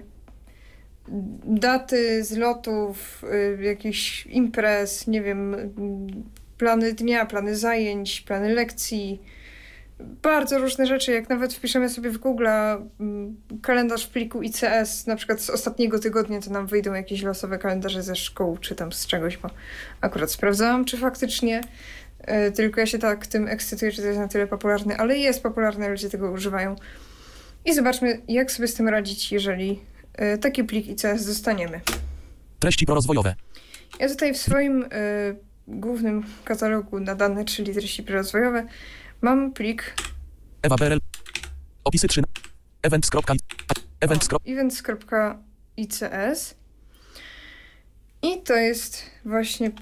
daty 1.44 2.24
zlotów, 2.24 3.24
e, 3.58 3.62
jakichś 3.62 4.26
imprez, 4.26 5.06
nie 5.06 5.22
wiem, 5.22 5.56
plany 6.58 6.92
dnia, 6.92 7.26
plany 7.26 7.56
zajęć, 7.56 8.20
plany 8.20 8.54
lekcji. 8.54 9.22
Bardzo 10.00 10.58
różne 10.58 10.86
rzeczy, 10.86 11.12
jak 11.12 11.28
nawet 11.28 11.54
wpiszemy 11.54 11.88
sobie 11.88 12.10
w 12.10 12.18
Google 12.18 12.46
mm, 12.46 13.36
kalendarz 13.62 14.06
w 14.06 14.08
pliku 14.08 14.42
ICS, 14.42 15.06
na 15.06 15.16
przykład 15.16 15.40
z 15.40 15.50
ostatniego 15.50 15.98
tygodnia, 15.98 16.40
to 16.40 16.50
nam 16.50 16.66
wyjdą 16.66 16.94
jakieś 16.94 17.22
losowe 17.22 17.58
kalendarze 17.58 18.02
ze 18.02 18.16
szkół, 18.16 18.56
czy 18.56 18.74
tam 18.74 18.92
z 18.92 19.06
czegoś, 19.06 19.36
bo 19.36 19.50
akurat 20.00 20.30
sprawdzałam, 20.30 20.84
czy 20.84 20.96
faktycznie 20.96 21.60
E, 22.26 22.50
Tylko 22.50 22.80
ja 22.80 22.86
się 22.86 22.98
tak 22.98 23.26
tym 23.26 23.48
ekscytuję, 23.48 23.90
że 23.90 24.02
to 24.02 24.08
jest 24.08 24.20
na 24.20 24.28
tyle 24.28 24.46
popularne, 24.46 24.96
ale 24.96 25.18
jest 25.18 25.42
popularne, 25.42 25.88
ludzie 25.88 26.10
tego 26.10 26.30
używają. 26.30 26.76
I 27.64 27.74
zobaczmy, 27.74 28.22
jak 28.28 28.52
sobie 28.52 28.68
z 28.68 28.74
tym 28.74 28.88
radzić, 28.88 29.32
jeżeli 29.32 29.80
e, 30.14 30.38
taki 30.38 30.64
plik 30.64 30.86
ICS 30.88 31.26
dostaniemy. 31.26 31.80
Treści 32.58 32.86
prorozwojowe. 32.86 33.34
Ja 34.00 34.08
tutaj 34.08 34.34
w 34.34 34.36
swoim 34.36 34.82
e, 34.82 34.88
głównym 35.68 36.24
katalogu 36.44 37.00
na 37.00 37.14
dane, 37.14 37.44
czyli 37.44 37.74
treści 37.74 38.02
prorozwojowe, 38.02 38.66
mam 39.22 39.52
plik 39.52 39.94
Ewa 40.62 40.76
Berel. 40.76 40.98
Opisy 41.84 42.08
3. 42.08 42.22
Events. 42.82 43.10
Events. 44.00 44.28
events.ics. 44.46 46.54
I 48.22 48.42
to 48.42 48.54
jest 48.56 49.02
właśnie 49.24 49.66
e, 49.68 49.72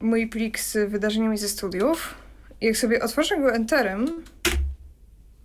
mój 0.00 0.26
plik 0.26 0.60
z 0.60 0.90
wydarzeniami 0.90 1.38
ze 1.38 1.48
studiów. 1.48 2.14
Jak 2.60 2.76
sobie 2.76 3.02
otworzę 3.02 3.40
go 3.40 3.54
enterem, 3.54 4.22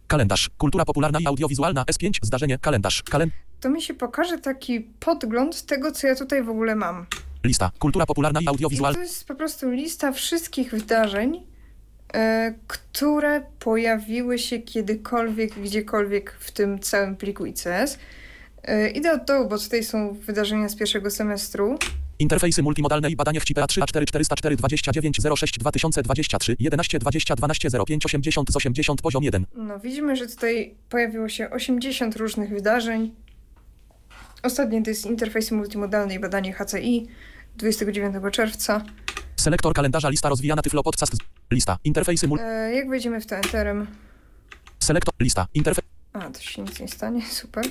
Kalendarz. 0.08 0.50
Kultura 0.58 0.86
popularna 0.86 1.20
i 1.20 1.28
audiowizualna 1.28 1.84
S5. 1.84 2.12
Zdarzenie. 2.22 2.58
Kalendarz. 2.58 3.04
Kalen... 3.04 3.32
to 3.60 3.70
mi 3.70 3.82
się 3.82 3.94
pokaże 3.94 4.38
taki 4.38 4.82
podgląd 4.82 5.66
tego, 5.66 5.92
co 5.92 6.08
ja 6.08 6.16
tutaj 6.16 6.44
w 6.44 6.50
ogóle 6.50 6.76
mam. 6.76 7.06
Lista. 7.44 7.72
Kultura 7.80 8.06
popularna 8.06 8.40
i 8.40 8.44
I 8.44 8.48
audiowizualna. 8.48 8.96
to 8.96 9.02
jest 9.02 9.28
po 9.28 9.36
prostu 9.36 9.70
lista 9.70 10.12
wszystkich 10.12 10.72
wydarzeń, 10.72 11.46
które 12.68 13.42
pojawiły 13.60 14.40
się 14.40 14.60
kiedykolwiek, 14.60 15.60
gdziekolwiek 15.60 16.32
w 16.40 16.52
tym 16.52 16.80
całym 16.80 17.16
pliku 17.16 17.46
ICS. 17.46 17.98
E, 18.64 18.90
idę 18.90 19.12
od 19.12 19.26
dołu, 19.26 19.50
bo 19.50 19.58
tutaj 19.58 19.84
są 19.84 20.14
wydarzenia 20.14 20.70
z 20.70 20.76
pierwszego 20.76 21.12
semestru. 21.12 21.78
Interfejsy 22.20 22.64
multimodalne 22.64 23.10
i 23.10 23.16
badania 23.16 23.40
HCP 23.40 23.62
A3 23.62 23.82
A4 23.82 24.06
404 24.06 24.56
29 24.56 25.20
06 25.36 25.60
2023 25.60 26.56
11 26.60 27.00
20 27.00 27.36
12 27.36 27.70
05 27.88 28.06
80 28.06 28.52
z 28.52 28.56
80 28.56 29.02
poziom 29.02 29.24
1. 29.24 29.46
No, 29.56 29.80
widzimy, 29.80 30.16
że 30.16 30.28
tutaj 30.28 30.76
pojawiło 30.90 31.30
się 31.30 31.50
80 31.50 32.16
różnych 32.16 32.50
wydarzeń. 32.50 33.12
Ostatnie 34.44 34.84
to 34.84 34.90
jest 34.90 35.06
interfejsy 35.06 35.56
multimodalne 35.56 36.16
i 36.16 36.20
badanie 36.20 36.54
HCI 36.54 37.08
29 37.58 38.16
czerwca. 38.32 38.84
Selektor 39.40 39.74
kalendarza 39.74 40.10
lista 40.10 40.30
rozwijana 40.30 40.62
Tyflo 40.62 40.84
Podcast. 40.84 41.14
Lista. 41.52 41.78
Interfejsy 41.84 42.28
mul... 42.28 42.40
E, 42.42 42.76
jak 42.76 42.90
wejdziemy 42.90 43.22
w 43.22 43.26
to 43.26 43.36
enterem? 43.36 43.88
Selektor. 44.80 45.14
Lista. 45.20 45.48
Interfejs. 45.54 45.88
A, 46.14 46.30
to 46.30 46.40
się 46.42 46.62
nic 46.62 46.80
nie 46.80 46.88
stanie, 46.88 47.22
super. 47.42 47.64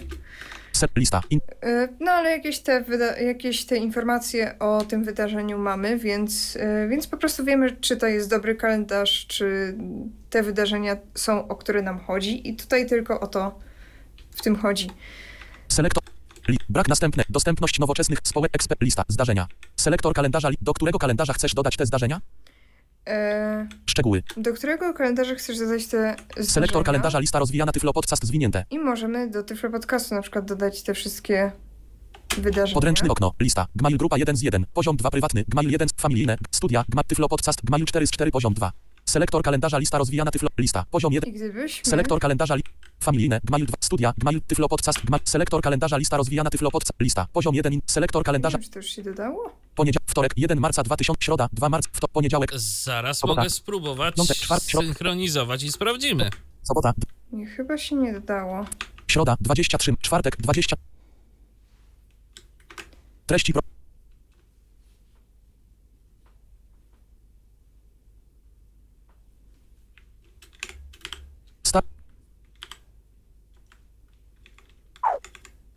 Se... 0.72 0.86
Lista. 0.96 1.22
In... 1.30 1.40
E, 1.62 1.88
No 2.00 2.10
ale 2.12 2.30
jakieś 2.30 2.58
te, 2.58 2.82
wyda- 2.82 3.20
jakieś 3.22 3.64
te 3.66 3.76
informacje 3.76 4.58
o 4.58 4.84
tym 4.88 5.04
wydarzeniu 5.04 5.58
mamy, 5.58 5.98
więc, 5.98 6.56
e, 6.60 6.88
więc 6.88 7.06
po 7.06 7.16
prostu 7.16 7.44
wiemy, 7.44 7.76
czy 7.80 7.96
to 7.96 8.06
jest 8.06 8.30
dobry 8.30 8.54
kalendarz, 8.54 9.26
czy 9.26 9.74
te 10.30 10.42
wydarzenia 10.42 10.96
są, 11.14 11.48
o 11.48 11.56
które 11.56 11.82
nam 11.82 11.98
chodzi. 12.00 12.48
I 12.48 12.56
tutaj 12.56 12.86
tylko 12.86 13.20
o 13.20 13.26
to 13.26 13.58
w 14.30 14.42
tym 14.42 14.56
chodzi. 14.56 14.90
Selektor. 15.68 16.02
Brak 16.68 16.88
następne. 16.88 17.24
Dostępność 17.28 17.78
nowoczesnych 17.78 18.18
społek 18.22 18.54
ekspert. 18.54 18.80
Lista. 18.82 19.04
Zdarzenia. 19.08 19.46
Selektor 19.76 20.12
kalendarza. 20.14 20.48
Do 20.60 20.74
którego 20.74 20.98
kalendarza 20.98 21.32
chcesz 21.32 21.54
dodać 21.54 21.76
te 21.76 21.86
zdarzenia? 21.86 22.20
E, 23.08 23.68
Szczegóły. 23.86 24.22
do 24.36 24.52
którego 24.52 24.94
kalendarza 24.94 25.34
chcesz 25.34 25.58
dodać 25.58 25.86
te 25.86 26.16
Selektor 26.34 26.44
zdarzenia? 26.46 26.84
kalendarza 26.84 27.18
lista 27.18 27.38
rozwijana 27.38 27.72
Tyflo 27.72 27.92
Podcast 27.92 28.24
zwinięte. 28.24 28.64
I 28.70 28.78
możemy 28.78 29.30
do 29.30 29.42
Tyflo 29.42 29.70
Podcastu 29.70 30.14
na 30.14 30.22
przykład 30.22 30.44
dodać 30.44 30.82
te 30.82 30.94
wszystkie 30.94 31.52
wydarzenia. 32.38 32.74
Podręczny 32.74 33.08
okno. 33.10 33.32
Lista. 33.40 33.66
Gmail 33.74 33.96
grupa 33.96 34.18
1 34.18 34.36
z 34.36 34.42
1. 34.42 34.66
Poziom 34.74 34.96
2 34.96 35.10
prywatny. 35.10 35.44
Gmail 35.48 35.70
1 35.70 35.88
familijne. 35.96 36.36
Studia. 36.50 36.84
Gmail 36.88 37.04
Tyflo 37.06 37.28
Podcast. 37.28 37.60
Gmail 37.64 37.84
4 37.84 38.06
z 38.06 38.10
4 38.10 38.30
poziom 38.30 38.54
2. 38.54 38.72
Selektor 39.08 39.42
kalendarza 39.42 39.78
lista 39.78 39.98
rozwijana 39.98 40.30
Tyflo. 40.30 40.48
Lista. 40.58 40.84
Poziom 40.90 41.12
1. 41.12 41.30
I 41.30 41.32
gdybyśmy... 41.32 41.90
Selektor 41.90 42.20
kalendarza 42.20 42.54
li... 42.54 42.62
familijne. 43.00 43.40
Gmail 43.44 43.66
2. 43.66 43.76
Studia. 43.80 44.12
Gmail 44.18 44.40
Tyflo 44.42 44.68
Podcast. 44.68 45.00
Gmail. 45.04 45.20
Selektor 45.24 45.62
kalendarza 45.62 45.96
lista 45.96 46.16
rozwijana 46.16 46.50
Tyflo 46.50 46.70
Podcast. 46.70 46.92
Lista. 47.00 47.26
Poziom 47.32 47.54
1. 47.54 47.72
in- 47.72 47.80
Selektor 47.86 48.20
Nie 48.20 48.24
kalendarza. 48.24 48.58
wiem, 48.58 48.64
czy 48.64 48.70
to 48.70 48.78
już 48.78 48.86
się 48.86 49.02
dodało? 49.02 49.52
Poniedziałek. 49.74 50.10
Wtorek. 50.10 50.32
1 50.36 50.60
marca 50.60 50.82
2000. 50.82 51.24
Środa. 51.24 51.48
2 51.52 51.68
marca. 51.68 51.88
Wto... 51.92 52.08
Poniedziałek. 52.08 52.50
Zaraz 52.58 53.18
Sobota. 53.18 53.40
mogę 53.40 53.50
spróbować 53.50 54.14
Piątek, 54.16 54.36
czwartek, 54.36 54.68
środ- 54.68 54.86
synchronizować 54.86 55.62
i 55.62 55.72
sprawdzimy. 55.72 56.30
Sobota. 56.62 56.92
Nie, 57.32 57.46
chyba 57.46 57.78
się 57.78 57.96
nie 57.96 58.12
dodało. 58.12 58.66
Środa. 59.08 59.36
23. 59.40 59.94
Czwartek. 60.00 60.36
20. 60.36 60.76
Treści 63.26 63.52
pro... 63.52 63.62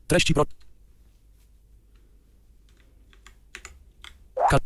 Treści 0.10 0.34
pro... 0.34 0.46
Kal... 4.50 4.60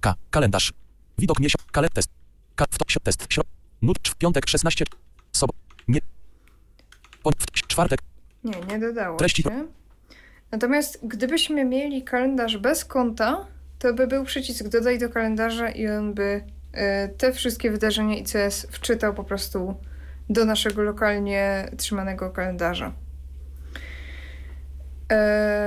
K. 0.00 0.14
Kalendarz. 0.30 0.72
Widok 1.18 1.40
miesiąc. 1.40 1.64
Kale... 1.72 1.88
Test. 1.88 2.10
Ka... 2.56 2.64
W. 2.70 3.00
Test. 3.02 3.26
Środ... 3.28 3.46
Nut... 3.82 4.08
w 4.08 4.14
Piątek 4.14 4.48
16. 4.48 4.84
Sob... 5.32 5.52
Nie... 5.88 6.00
Po... 7.22 7.30
W... 7.30 7.46
Czwartek. 7.52 8.00
Nie, 8.44 8.60
nie 8.68 8.78
dodało 8.78 9.16
Treści- 9.16 9.42
się. 9.42 9.68
Natomiast 10.50 10.98
gdybyśmy 11.02 11.64
mieli 11.64 12.04
kalendarz 12.04 12.56
bez 12.56 12.84
konta, 12.84 13.46
to 13.78 13.94
by 13.94 14.06
był 14.06 14.24
przycisk 14.24 14.68
dodaj 14.68 14.98
do 14.98 15.08
kalendarza 15.08 15.70
i 15.70 15.88
on 15.88 16.14
by 16.14 16.44
e, 16.72 17.08
te 17.08 17.32
wszystkie 17.32 17.70
wydarzenia 17.70 18.16
ICS 18.16 18.66
wczytał 18.70 19.14
po 19.14 19.24
prostu 19.24 19.74
do 20.28 20.44
naszego 20.44 20.82
lokalnie 20.82 21.70
trzymanego 21.76 22.30
kalendarza. 22.30 22.92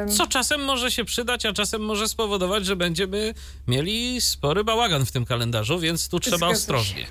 Co 0.09 0.27
czasem 0.27 0.61
może 0.61 0.91
się 0.91 1.05
przydać, 1.05 1.45
a 1.45 1.53
czasem 1.53 1.81
może 1.81 2.07
spowodować, 2.07 2.65
że 2.65 2.75
będziemy 2.75 3.33
mieli 3.67 4.21
spory 4.21 4.63
bałagan 4.63 5.05
w 5.05 5.11
tym 5.11 5.25
kalendarzu, 5.25 5.79
więc 5.79 6.09
tu 6.09 6.19
trzeba 6.19 6.47
ostrożnie. 6.47 7.05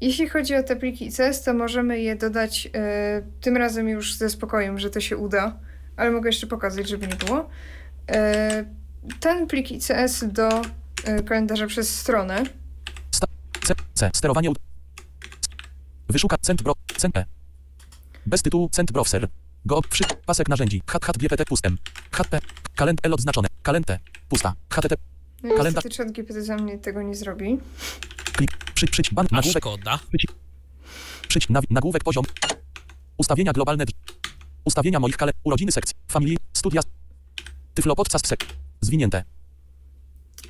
Jeśli 0.00 0.28
chodzi 0.28 0.54
o 0.54 0.62
te 0.62 0.76
pliki 0.76 1.06
ICS, 1.06 1.42
to 1.44 1.54
możemy 1.54 2.00
je 2.00 2.16
dodać 2.16 2.68
e, 2.74 3.22
tym 3.40 3.56
razem 3.56 3.88
już 3.88 4.14
ze 4.14 4.30
spokojem, 4.30 4.78
że 4.78 4.90
to 4.90 5.00
się 5.00 5.16
uda, 5.16 5.58
ale 5.96 6.10
mogę 6.10 6.28
jeszcze 6.28 6.46
pokazać, 6.46 6.88
żeby 6.88 7.06
nie 7.06 7.16
było. 7.16 7.48
E, 8.10 8.64
ten 9.20 9.46
plik 9.46 9.70
ICS 9.70 10.24
do 10.24 10.48
e, 11.04 11.22
kalendarza 11.22 11.66
przez 11.66 11.98
stronę 11.98 12.44
C. 13.68 13.74
C. 13.94 14.10
Sterowanie. 14.14 14.52
Wyszuka. 16.08 16.36
Cent 16.40 16.62
bro. 16.62 16.74
Cent 16.96 17.16
E. 17.16 17.24
Bez 18.26 18.42
tytułu. 18.42 18.68
Cent 18.68 18.92
browser. 18.92 19.28
Go. 19.68 19.80
Przy. 19.90 20.04
Pasek 20.26 20.48
narzędzi. 20.48 20.82
Hat 20.86 21.04
hat 21.04 21.18
GPT 21.18 21.44
pustem. 21.44 21.78
HTTP. 22.12 22.40
Kalend 22.76 23.00
L 23.02 23.14
odznaczone. 23.14 23.48
Kalend 23.62 23.86
T. 23.86 23.98
Pusta. 24.28 24.54
HTTP. 24.70 24.96
No 25.42 25.54
Kalendarz- 25.54 25.84
niestety 25.84 25.96
ChatGPT 25.96 26.34
za 26.44 26.56
mnie 26.56 26.78
tego 26.78 27.02
nie 27.02 27.14
zrobi. 27.14 27.58
Klik. 28.32 28.56
Przy. 28.74 28.86
Przyć. 28.86 29.14
Ban. 29.14 29.26
A 29.30 29.34
Nagłówek. 29.36 29.62
szkoda. 29.62 29.98
Przyć. 31.28 31.48
Nawi. 31.48 31.66
Nagłówek 31.70 32.04
poziom. 32.04 32.24
Ustawienia 33.16 33.52
globalne. 33.52 33.84
Ustawienia 34.64 35.00
moich 35.00 35.16
kale. 35.16 35.32
Urodziny 35.44 35.72
sekcji. 35.72 35.94
Familii. 36.08 36.36
Studia. 36.52 36.80
Tyflo 37.74 37.96
podcast 37.96 38.26
sek. 38.26 38.46
Zwinięte. 38.80 39.24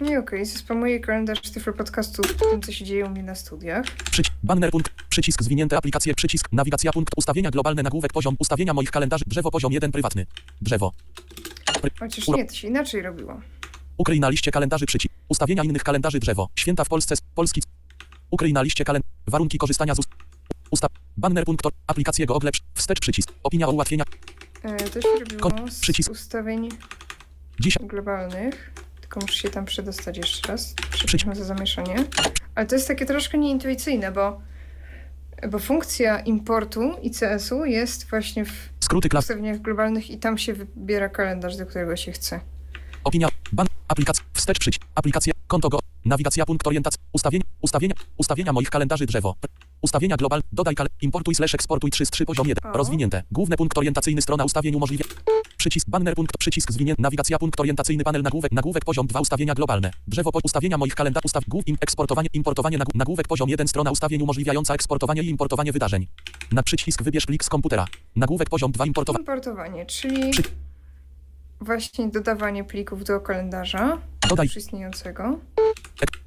Nie 0.00 0.18
okej, 0.18 0.46
zespamuję 0.46 1.00
kalendarz 1.00 1.40
Tyflo 1.40 1.72
Podcastu 1.72 2.22
tym, 2.22 2.62
co 2.62 2.72
się 2.72 2.84
dzieje 2.84 3.06
u 3.06 3.10
mnie 3.10 3.22
na 3.22 3.34
studiach. 3.34 3.86
Przyć. 4.10 4.32
Banner 4.42 4.70
punkt. 4.70 4.92
Przycisk 5.08 5.42
zwinięte 5.42 5.76
aplikacje. 5.76 6.14
Przycisk. 6.14 6.48
Nawigacja 6.52 6.92
punkt. 6.92 7.14
Ustawienia 7.16 7.50
globalne. 7.50 7.82
Nagłówek 7.82 8.12
poziom. 8.12 8.36
Ustawienia 8.38 8.74
moich 8.74 8.90
kalendarzy. 8.90 9.24
Drzewo 9.26 9.50
poziom 9.50 9.72
1 9.72 9.92
prywatny. 9.92 10.26
Drzewo. 10.60 10.92
Chociaż 11.98 12.24
Uro- 12.28 12.36
nie, 12.38 12.44
to 12.44 12.54
się 12.54 12.68
inaczej 12.68 13.02
robiło. 13.02 13.40
Ukryj 13.96 14.20
na 14.20 14.28
liście 14.28 14.50
kalendarzy 14.50 14.86
przycisk. 14.86 15.14
Ustawienia 15.28 15.64
innych 15.64 15.82
kalendarzy 15.84 16.18
drzewo. 16.18 16.48
Święta 16.56 16.84
w 16.84 16.88
Polsce. 16.88 17.14
Polski. 17.34 17.62
Ukryj 18.30 18.52
na 18.52 18.62
liście 18.62 18.84
kalendarzy. 18.84 19.12
Warunki 19.26 19.58
korzystania 19.58 19.94
z 19.94 19.98
ust. 19.98 20.08
Ustaw. 20.70 20.90
Banner 21.16 21.44
punkt. 21.44 21.64
Aplikacje 21.86 22.26
Google. 22.26 22.48
Wstecz 22.74 23.00
przycisk. 23.00 23.32
Opinia 23.42 23.68
o 23.68 23.70
ułatwienia. 23.72 24.04
E, 24.62 24.76
to 24.76 25.00
się 25.02 25.08
robiło 25.20 25.40
Kon- 25.40 25.68
przycisk. 25.80 26.10
ustawień 26.10 26.68
Dzisiaj. 27.60 27.86
globalnych. 27.86 28.70
Tylko 29.08 29.20
muszę 29.20 29.38
się 29.38 29.50
tam 29.50 29.64
przedostać 29.64 30.16
jeszcze 30.16 30.48
raz. 30.52 30.74
Przepraszam 30.90 31.34
za 31.34 31.44
zamieszanie. 31.44 32.04
Ale 32.54 32.66
to 32.66 32.74
jest 32.74 32.88
takie 32.88 33.06
troszkę 33.06 33.38
nieintuicyjne, 33.38 34.12
bo, 34.12 34.40
bo 35.50 35.58
funkcja 35.58 36.20
importu 36.20 36.94
ICS-u 37.02 37.64
jest 37.64 38.10
właśnie 38.10 38.44
w 38.44 38.68
Skróty 38.80 39.08
klas. 39.08 39.24
ustawieniach 39.24 39.58
globalnych 39.58 40.10
i 40.10 40.18
tam 40.18 40.38
się 40.38 40.54
wybiera 40.54 41.08
kalendarz, 41.08 41.56
do 41.56 41.66
którego 41.66 41.96
się 41.96 42.12
chce. 42.12 42.40
Opinia. 43.04 43.28
Ban. 43.52 43.66
Aplikacja. 43.88 44.24
Wstecz 44.32 44.58
przycisk. 44.58 44.82
Aplikacja. 44.94 45.32
Konto 45.46 45.68
go. 45.68 45.78
Nawigacja 46.08 46.46
punkt 46.46 46.66
orientacji. 46.66 47.00
Ustawienia. 47.12 47.44
Ustawienia. 47.62 47.94
Ustawienia 48.16 48.52
moich 48.52 48.70
kalendarzy 48.70 49.06
drzewo. 49.06 49.34
Ustawienia 49.82 50.16
global. 50.16 50.40
Dodaj 50.52 50.74
kal. 50.74 50.86
Importuj 51.02 51.34
slash 51.34 51.54
eksportuj 51.54 51.90
3 51.90 52.06
z 52.06 52.10
3 52.10 52.24
poziom 52.26 52.48
1. 52.48 52.70
O. 52.72 52.76
Rozwinięte. 52.76 53.22
Główny 53.30 53.56
punkt 53.56 53.78
orientacyjny 53.78 54.22
strona 54.22 54.44
ustawień 54.44 54.74
umożliwia. 54.74 55.04
Przycisk 55.56 55.88
banner 55.90 56.14
punkt 56.14 56.38
przycisk 56.38 56.72
zwinięty. 56.72 57.02
Nawigacja 57.02 57.38
punkt 57.38 57.60
orientacyjny 57.60 58.04
panel 58.04 58.22
nagłówek 58.22 58.52
nagłówek 58.52 58.84
poziom 58.84 59.06
2 59.06 59.20
ustawienia 59.20 59.54
globalne. 59.54 59.90
Drzewo 60.06 60.32
po 60.32 60.40
ustawienia 60.44 60.78
moich 60.78 60.94
kalendarzy 60.94 61.22
ustaw 61.24 61.44
głów 61.48 61.68
im 61.68 61.76
eksportowanie 61.80 62.28
importowanie 62.32 62.78
nagł- 62.78 62.94
nagłówek 62.94 63.28
poziom 63.28 63.48
1 63.48 63.68
strona 63.68 63.90
ustawień 63.90 64.22
umożliwiająca 64.22 64.74
eksportowanie 64.74 65.22
i 65.22 65.28
importowanie 65.28 65.72
wydarzeń. 65.72 66.06
Na 66.52 66.62
przycisk 66.62 67.02
wybierz 67.02 67.26
plik 67.26 67.44
z 67.44 67.48
komputera. 67.48 67.86
Nagłówek 68.16 68.48
poziom 68.50 68.72
2 68.72 68.86
importowanie. 68.86 69.22
Importowanie, 69.22 69.86
czyli 69.86 70.30
Przy- 70.30 70.42
właśnie 71.60 72.08
dodawanie 72.08 72.64
plików 72.64 73.04
do 73.04 73.20
kalendarza 73.20 73.98
Dodaj 74.28 74.48
istniejącego. 74.56 75.40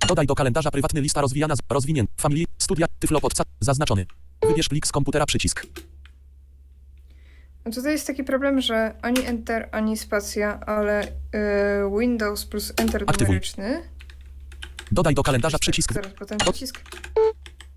Dodaj 0.07 0.28
do 0.28 0.36
kalendarza 0.36 0.72
prywatny 0.72 1.02
lista 1.02 1.22
rozwijana 1.22 1.56
z 1.56 1.60
rozwinięty. 1.69 2.14
Family, 2.22 2.45
studia, 2.57 2.88
tyflo 2.99 3.22
podca, 3.22 3.44
zaznaczony. 3.60 4.06
Wybierz 4.48 4.69
plik 4.69 4.88
z 4.88 4.91
komputera 4.91 5.26
przycisk. 5.26 5.65
No 7.65 7.72
tutaj 7.72 7.91
jest 7.91 8.07
taki 8.07 8.23
problem, 8.23 8.61
że 8.61 8.95
ani 9.02 9.26
Enter, 9.26 9.69
ani 9.72 9.98
spacja, 9.98 10.60
ale 10.60 11.07
y, 11.07 11.11
Windows 11.99 12.45
plus 12.45 12.73
Enter 12.78 13.03
Aktywuj. 13.07 13.28
numeryczny. 13.28 13.84
Dodaj 14.91 15.15
do 15.15 15.23
kalendarza 15.23 15.60
przycisk. 15.60 15.94
Zaraz 15.94 16.14
potem 16.19 16.38
przycisk. 16.38 16.82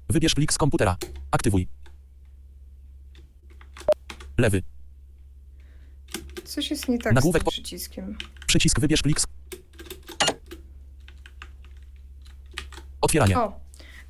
Wybierz 0.09 0.35
plik 0.35 0.53
z 0.53 0.59
komputera. 0.59 0.97
Aktywuj. 1.31 1.69
Lewy. 4.39 4.63
Coś 6.45 6.71
jest 6.71 6.89
nie 6.89 6.99
tak 6.99 7.13
Nagłówek 7.15 7.43
z 7.43 7.45
po- 7.45 7.51
tym 7.51 7.63
przyciskiem. 7.63 8.19
Przycisk 8.47 8.81
wybierz 8.81 9.03
plik 9.03 9.21
z... 9.21 9.27
Otwieranie. 13.05 13.39
O, 13.39 13.61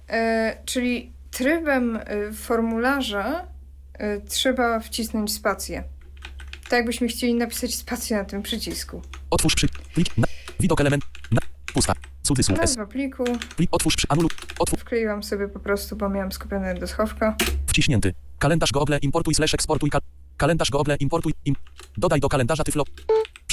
e, 0.08 0.56
czyli 0.64 1.12
trybem 1.30 1.96
e, 1.96 2.32
formularza 2.32 3.46
e, 3.94 4.20
trzeba 4.20 4.80
wcisnąć 4.80 5.32
spację. 5.32 5.84
Tak 6.62 6.72
jakbyśmy 6.72 7.08
chcieli 7.08 7.34
napisać 7.34 7.74
spację 7.74 8.16
na 8.16 8.24
tym 8.24 8.42
przycisku. 8.42 9.02
Otwórz 9.30 9.54
przy... 9.54 9.68
Plik. 9.94 10.18
Na... 10.18 10.26
Widok 10.60 10.80
element. 10.80 11.04
Na... 11.30 11.40
Pusta. 11.74 11.92
Cudzysłów 12.22 12.58
S. 12.58 12.60
Nazwa 12.60 12.86
pliku 12.86 13.24
Plik. 13.56 13.68
Otwórz 13.72 13.96
przy... 13.96 14.06
Anuluj. 14.08 14.30
Otwórz. 14.58 14.80
wkleiłam 14.80 15.22
sobie 15.22 15.48
po 15.48 15.60
prostu, 15.60 15.96
bo 15.96 16.08
miałam 16.08 16.32
skupione 16.32 16.74
do 16.74 16.86
schowka. 16.86 17.36
Wciśnięty. 17.66 18.14
Kalendarz 18.38 18.72
Google 18.72 18.94
importuj 19.02 19.34
slash 19.34 19.54
eksportuj. 19.54 19.90
Kal... 19.90 20.00
Kalendarz 20.36 20.70
Google 20.70 20.92
importuj. 21.00 21.34
Im... 21.44 21.54
Dodaj 21.96 22.20
do 22.20 22.28
kalendarza 22.28 22.64
Tyflo. 22.64 22.84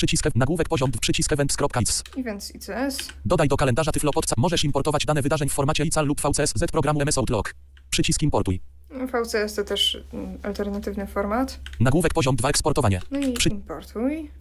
Przycisk 0.01 0.25
nagłówek 0.35 0.69
poziom 0.69 0.91
przycisk 0.91 1.33
events.ics. 1.33 2.03
I 2.17 2.23
więc 2.23 2.55
ICS. 2.55 3.07
Dodaj 3.25 3.47
do 3.47 3.57
kalendarza 3.57 3.91
Tyflo 3.91 4.11
podca. 4.11 4.35
Możesz 4.37 4.63
importować 4.63 5.05
dane 5.05 5.21
wydarzeń 5.21 5.49
w 5.49 5.53
formacie 5.53 5.83
ICAL 5.83 6.05
lub 6.05 6.21
VCS 6.21 6.53
z 6.55 6.71
programu 6.71 7.01
MS 7.01 7.17
Outlook. 7.17 7.53
Przycisk 7.89 8.21
importuj. 8.21 8.61
VCS 8.89 9.53
to 9.55 9.63
też 9.63 10.03
mm, 10.13 10.37
alternatywny 10.43 11.07
format. 11.07 11.59
Nagłówek 11.79 12.13
poziom 12.13 12.35
2 12.35 12.49
eksportowanie. 12.49 13.01
No 13.11 13.19
i 13.19 13.33
Przy- 13.33 13.49
importuj. 13.49 14.31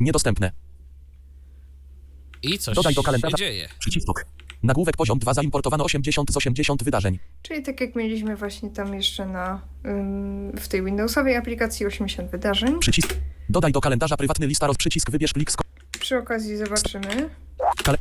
Niedostępne. 0.00 0.52
I 2.42 2.58
coś 2.58 2.74
Dodaj 2.76 2.94
do 2.94 3.00
się 3.00 3.06
kalendarza. 3.06 3.36
dzieje. 3.36 3.68
Przycisk. 3.78 4.08
Nagłówek 4.66 4.96
poziom 4.96 5.18
2 5.18 5.34
zaimportowano 5.34 5.84
80 5.84 6.32
z 6.32 6.36
80 6.36 6.84
wydarzeń. 6.84 7.18
Czyli 7.42 7.62
tak 7.62 7.80
jak 7.80 7.94
mieliśmy 7.96 8.36
właśnie 8.36 8.70
tam 8.70 8.94
jeszcze 8.94 9.26
na 9.26 9.60
ym, 9.86 10.52
w 10.56 10.68
tej 10.68 10.84
Windowsowej 10.84 11.36
aplikacji 11.36 11.86
80 11.86 12.30
wydarzeń. 12.30 12.78
Przycisk. 12.78 13.14
Dodaj 13.48 13.72
do 13.72 13.80
kalendarza 13.80 14.16
prywatny 14.16 14.46
lista 14.46 14.66
roz 14.66 14.76
przycisk 14.76 15.10
wybierz 15.10 15.32
plik 15.32 15.52
ko- 15.52 15.64
Przy 16.00 16.16
okazji 16.18 16.56
zobaczymy. 16.56 17.30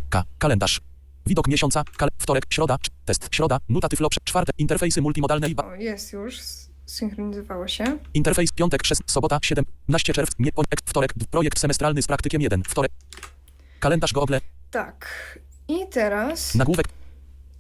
ka- 0.10 0.24
kalendarz. 0.38 0.82
Widok 1.28 1.48
miesiąca, 1.48 1.84
kal- 1.98 2.10
wtorek, 2.18 2.44
środa, 2.50 2.78
test, 3.06 3.28
środa, 3.32 3.58
nuta 3.70 3.90
tyflo, 3.90 4.10
prze- 4.10 4.20
czwarte, 4.24 4.52
interfejsy 4.58 5.02
multimodalne 5.02 5.50
i 5.50 5.56
ba- 5.56 5.66
O, 5.66 5.76
jest 5.76 6.14
już. 6.14 6.40
Synchronizowało 6.86 7.68
się. 7.68 7.98
interfejs, 8.14 8.52
piątek, 8.52 8.84
6, 8.86 9.02
sobota, 9.06 9.40
17 9.42 10.14
czerwca, 10.14 10.36
nie, 10.40 10.52
wtorek, 10.86 11.14
projekt 11.32 11.60
semestralny 11.60 12.02
z 12.02 12.08
praktykiem 12.08 12.42
1, 12.42 12.64
wtorek. 12.64 12.92
Kalendarz 13.80 14.14
Google, 14.14 14.36
Tak. 14.72 15.08
I 15.68 15.88
teraz 15.92 16.56
nagłówek, 16.56 16.86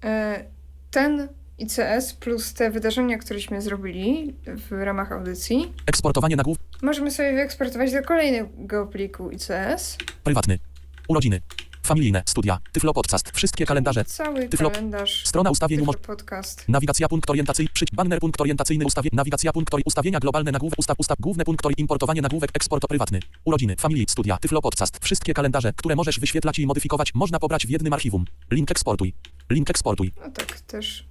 e, 0.03 0.45
ten 0.91 1.27
ICS 1.57 2.13
plus 2.19 2.53
te 2.53 2.71
wydarzenia, 2.71 3.17
któreśmy 3.17 3.61
zrobili 3.61 4.33
w 4.45 4.71
ramach 4.71 5.11
audycji, 5.11 5.73
eksportowanie 5.87 6.35
nagłów, 6.35 6.57
możemy 6.81 7.11
sobie 7.11 7.33
wyeksportować 7.33 7.91
do 7.91 8.03
kolejnego 8.03 8.87
pliku 8.87 9.31
ICS. 9.31 9.97
prywatny, 10.23 10.59
urodziny, 11.07 11.41
familijne, 11.85 12.23
studia, 12.25 12.57
tyflo 12.71 12.93
podcast, 12.93 13.31
wszystkie 13.33 13.65
kalendarze, 13.65 14.05
Cały 14.05 14.47
Tyflo- 14.49 14.71
kalendarz. 14.71 15.23
strona 15.27 15.49
ustawień 15.49 15.79
umoż- 15.81 15.97
podcast. 15.97 16.63
Nawigacja 16.67 17.07
punkt 17.07 17.29
orientacyjny, 17.29 17.69
przyć, 17.73 17.89
banner 17.91 18.19
punkt 18.19 18.41
orientacyjny 18.41 18.85
ustawie, 18.85 19.09
nawigacja 19.13 19.53
punkt 19.53 19.73
ustawienia 19.85 20.19
globalne 20.19 20.51
nagłówek 20.51 20.79
ustaw, 20.79 20.99
ustaw, 20.99 21.17
główne 21.19 21.45
punkt 21.45 21.65
importowanie 21.77 22.21
nagłówek, 22.21 22.49
eksport 22.53 22.87
prywatny, 22.87 23.19
urodziny, 23.45 23.75
familii, 23.79 24.05
studia, 24.09 24.37
tyflo 24.37 24.61
podcast, 24.61 24.99
wszystkie 25.03 25.33
kalendarze, 25.33 25.73
które 25.75 25.95
możesz 25.95 26.19
wyświetlać 26.19 26.59
i 26.59 26.65
modyfikować, 26.67 27.13
można 27.13 27.39
pobrać 27.39 27.67
w 27.67 27.69
jednym 27.69 27.93
archiwum. 27.93 28.25
Link 28.51 28.71
eksportuj. 28.71 29.13
Link 29.49 29.69
eksportuj. 29.69 30.11
No 30.25 30.31
tak, 30.31 30.61
też. 30.61 31.07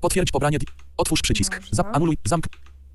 Potwierdź 0.00 0.30
pobranie, 0.30 0.58
otwórz 0.96 1.22
przycisk. 1.22 1.60
Zap, 1.70 1.96
anuluj, 1.96 2.16
zamk, 2.24 2.46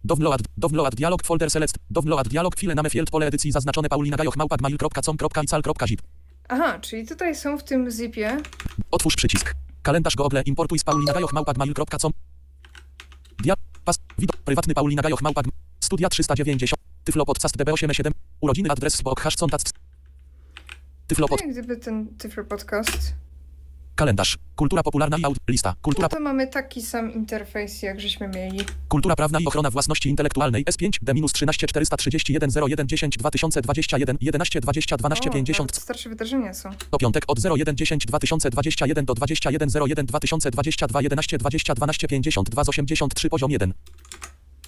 Download, 0.03 0.41
download 0.57 0.95
dialog, 0.95 1.23
folder 1.23 1.51
select, 1.51 1.75
download 1.89 2.27
dialog, 2.27 2.55
file 2.55 2.75
name 2.75 2.89
field, 2.89 3.09
pole 3.09 3.27
edycji 3.27 3.51
zaznaczone 3.51 3.89
paulina 3.89 4.17
gajoch, 4.17 4.37
małpa.gmail.com.ical.zip. 4.37 6.01
Aha, 6.53 6.79
czyli 6.79 7.07
tutaj 7.07 7.35
są 7.35 7.57
w 7.57 7.63
tym 7.63 7.91
zipie 7.91 8.37
Otwórz 8.91 9.15
przycisk. 9.15 9.53
Kalendarz 9.81 10.15
Google 10.15 10.37
importuj 10.45 10.79
z 10.79 10.83
Paulina 10.83 11.13
Gajoch 11.13 11.33
małpa 11.33 11.53
gmail.com. 11.53 12.11
Dia 13.43 13.53
pas 13.85 13.99
widok 14.19 14.37
prywatny 14.37 14.73
Paulina 14.73 15.01
Gajoch 15.01 15.21
małpa 15.21 15.41
gm- 15.41 15.51
studia 15.79 16.09
390 16.09 16.71
Tyflo 17.03 17.25
podcast 17.25 17.57
db87 17.57 18.11
urodziny 18.41 18.69
adres 18.71 19.01
bok 19.01 19.21
hash 19.21 19.35
contact 19.35 19.73
Tyflo 21.07 21.27
pod 21.27 21.41
gdyby 21.49 21.77
ten 21.77 22.17
Tyflo 22.17 22.43
Podcast. 22.43 23.13
Kalendarz 23.95 24.37
kultura 24.55 24.83
popularna 24.83 25.17
i 25.17 25.25
aud 25.25 25.37
lista 25.47 25.75
kultura 25.81 26.09
to 26.09 26.19
mamy 26.19 26.47
taki 26.47 26.81
sam 26.81 27.13
interfejs, 27.13 27.81
jak 27.81 27.99
żeśmy 27.99 28.27
mieli. 28.27 28.59
kultura 28.87 29.15
prawna 29.15 29.39
i 29.39 29.45
ochrona 29.45 29.69
własności 29.69 30.09
intelektualnej 30.09 30.65
S5 30.65 30.89
D-13 31.01 31.67
431 31.67 32.49
01 32.67 32.87
10 32.87 33.17
2021 33.17 34.17
11 34.21 34.61
20 34.61 34.97
12 34.97 35.29
o, 35.29 35.33
50 35.33 35.59
nawet 35.59 35.83
starsze 35.83 36.09
wydarzenia 36.09 36.53
są. 36.53 36.69
do 36.91 36.97
piątek 36.97 37.23
od 37.27 37.39
01 37.45 37.75
10 37.75 38.05
2021 38.05 39.05
do 39.05 39.13
21 39.13 39.69
01 39.85 40.05
2022 40.05 41.01
11 41.01 41.37
20 41.37 41.73
12 41.75 42.07
52 42.07 42.63
z 42.63 42.69
83 42.69 43.29
poziom 43.29 43.51
1 43.51 43.73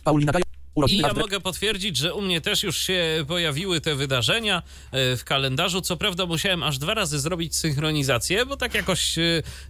Paulina 0.04 0.32
Gajoch 0.32 0.53
I 0.88 0.98
ja 0.98 1.14
mogę 1.14 1.40
potwierdzić, 1.40 1.98
że 1.98 2.14
u 2.14 2.22
mnie 2.22 2.42
też 2.42 2.64
już 2.64 2.78
się 2.78 3.26
pojawiły 3.28 3.82
te 3.82 3.96
wydarzenia 3.96 4.64
e, 4.92 5.18
w 5.18 5.24
kalendarzu. 5.24 5.82
Co 5.82 5.98
prawda 5.98 6.26
musiałem 6.26 6.64
aż 6.64 6.78
dwa 6.78 6.94
razy 6.94 7.20
zrobić 7.20 7.56
synchronizację, 7.56 8.46
bo 8.46 8.58
tak 8.58 8.74
jakoś 8.74 9.18
e, 9.18 9.22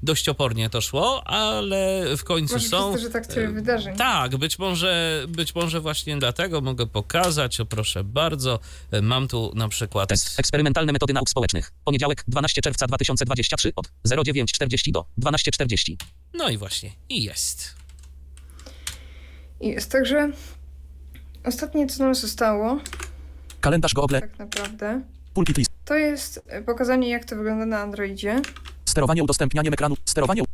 dość 0.03 0.29
opornie 0.29 0.69
to 0.69 0.81
szło, 0.81 1.27
ale 1.27 2.03
w 2.17 2.23
końcu 2.23 2.53
Może 2.53 2.67
są. 2.67 2.97
że 2.97 3.09
tak 3.09 3.27
tyle 3.27 3.47
e, 3.47 3.51
wydarzeń. 3.51 3.97
Tak, 3.97 4.37
być 4.37 4.59
może, 4.59 5.23
być 5.27 5.55
może 5.55 5.81
właśnie 5.81 6.17
dlatego 6.17 6.61
mogę 6.61 6.87
pokazać. 6.87 7.59
O, 7.59 7.65
proszę 7.65 8.03
bardzo, 8.03 8.59
mam 9.01 9.27
tu 9.27 9.51
na 9.55 9.67
przykład. 9.67 10.09
Test. 10.09 10.39
Eksperymentalne 10.39 10.93
metody 10.93 11.13
nauk 11.13 11.29
społecznych. 11.29 11.71
Poniedziałek, 11.83 12.23
12 12.27 12.61
czerwca 12.61 12.87
2023 12.87 13.71
od 13.75 13.87
09.40 14.07 14.91
do 14.91 15.05
12.40. 15.19 15.95
No 16.33 16.49
i 16.49 16.57
właśnie, 16.57 16.91
i 17.09 17.23
jest. 17.23 17.75
I 19.61 19.67
jest 19.67 19.91
także 19.91 20.31
ostatnie, 21.45 21.87
co 21.87 22.03
nam 22.03 22.15
zostało, 22.15 22.79
kalendarz 23.61 23.93
Google 23.93 24.19
tak 24.19 24.39
naprawdę, 24.39 25.01
pulpit 25.33 25.57
list 25.57 25.71
to 25.85 25.95
jest 25.95 26.41
e, 26.47 26.61
pokazanie, 26.61 27.09
jak 27.09 27.25
to 27.25 27.35
wygląda 27.35 27.65
na 27.65 27.79
Androidzie. 27.79 28.41
sterowanie 28.85 29.23
udostępnianiem 29.23 29.73
ekranu 29.73 29.95
sterowanie 30.05 30.41
u- 30.43 30.45